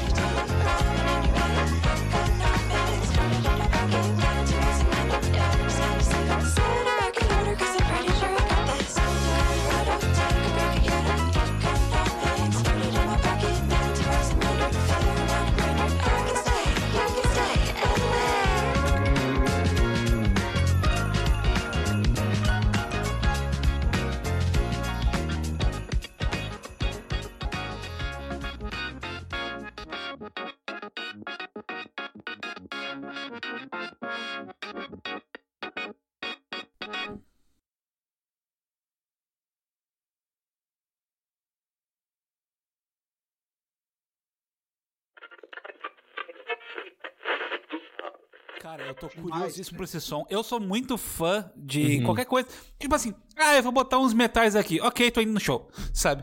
Cara, 48.68 48.82
eu 48.82 48.94
tô 48.94 49.08
curiosíssimo 49.08 49.78
por 49.78 49.84
esse 49.84 49.98
som. 49.98 50.26
Eu 50.28 50.42
sou 50.42 50.60
muito 50.60 50.98
fã 50.98 51.50
de 51.56 52.02
qualquer 52.02 52.26
coisa. 52.26 52.46
Tipo 52.78 52.94
assim, 52.94 53.14
ah, 53.34 53.56
eu 53.56 53.62
vou 53.62 53.72
botar 53.72 53.98
uns 53.98 54.12
metais 54.12 54.54
aqui. 54.54 54.78
Ok, 54.82 55.10
tô 55.10 55.22
indo 55.22 55.32
no 55.32 55.40
show, 55.40 55.70
sabe? 55.94 56.22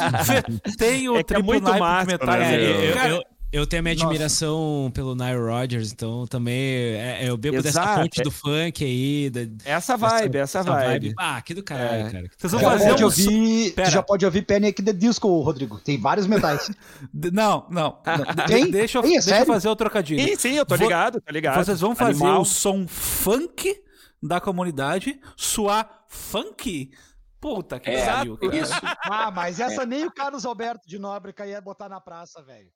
Tem 0.78 1.10
o 1.10 1.16
É 1.16 1.20
é 1.20 1.22
triplo 1.22 1.44
muito 1.44 1.64
naipe 1.64 1.78
massa, 1.78 2.06
metais 2.06 2.48
né, 2.48 2.88
eu, 2.88 2.94
Cara, 2.94 3.08
eu, 3.10 3.22
eu 3.52 3.66
tenho 3.66 3.80
a 3.80 3.82
minha 3.82 3.94
Nossa. 3.94 4.06
admiração 4.06 4.90
pelo 4.94 5.14
Nile 5.14 5.38
Rodgers, 5.38 5.92
então 5.92 6.26
também 6.26 6.54
é, 6.56 7.20
eu 7.28 7.36
bebo 7.36 7.56
dessa 7.62 7.80
Exato. 7.82 8.00
fonte 8.00 8.22
do 8.22 8.30
funk 8.30 8.82
aí. 8.84 9.28
Da, 9.30 9.40
Essa 9.64 9.96
vibe, 9.96 10.38
essa 10.38 10.62
vibe. 10.62 11.14
Ah, 11.18 11.40
que 11.42 11.52
do 11.54 11.62
caralho, 11.62 12.06
É. 12.06 12.10
cara. 12.10 12.30
Vocês 12.36 12.52
vão 12.52 12.60
Já 12.62 12.70
fazer 12.70 12.88
pode, 12.90 13.02
um... 13.02 13.06
ouvir, 13.06 13.72
Pera. 13.74 13.90
já 13.90 14.02
pode 14.02 14.24
ouvir 14.24 14.42
Panic! 14.42 14.82
the 14.82 14.92
Disco, 14.92 15.28
Rodrigo. 15.40 15.78
Tem 15.80 15.98
vários 16.00 16.26
metais. 16.26 16.70
Não, 17.12 17.66
não. 17.70 17.98
não. 18.04 18.46
Tem? 18.46 18.70
Deixa, 18.70 18.98
eu, 18.98 19.02
Tem, 19.02 19.16
é 19.16 19.20
deixa 19.20 19.40
eu 19.40 19.46
fazer 19.46 19.68
o 19.68 19.76
trocadilho. 19.76 20.22
Sim, 20.28 20.36
sim, 20.36 20.52
eu 20.56 20.64
tô 20.66 20.74
ligado, 20.74 21.20
tô 21.20 21.32
ligado. 21.32 21.64
Vocês 21.64 21.80
vão 21.80 21.94
fazer 21.94 22.22
Animal. 22.24 22.40
o 22.40 22.44
som 22.44 22.86
funk 22.88 23.74
da 24.22 24.40
comunidade 24.40 25.20
suar 25.36 26.04
funk? 26.08 26.90
Puta 27.40 27.80
que 27.80 27.90
É, 27.90 28.06
pariu, 28.06 28.36
cara. 28.38 28.56
isso. 28.56 28.72
ah, 29.10 29.30
mas 29.30 29.58
essa 29.60 29.84
nem 29.84 30.04
o 30.06 30.12
Carlos 30.12 30.46
Alberto 30.46 30.86
de 30.88 30.98
Nóbrega 30.98 31.44
ia 31.46 31.60
botar 31.60 31.88
na 31.88 32.00
praça, 32.00 32.40
velho. 32.42 32.68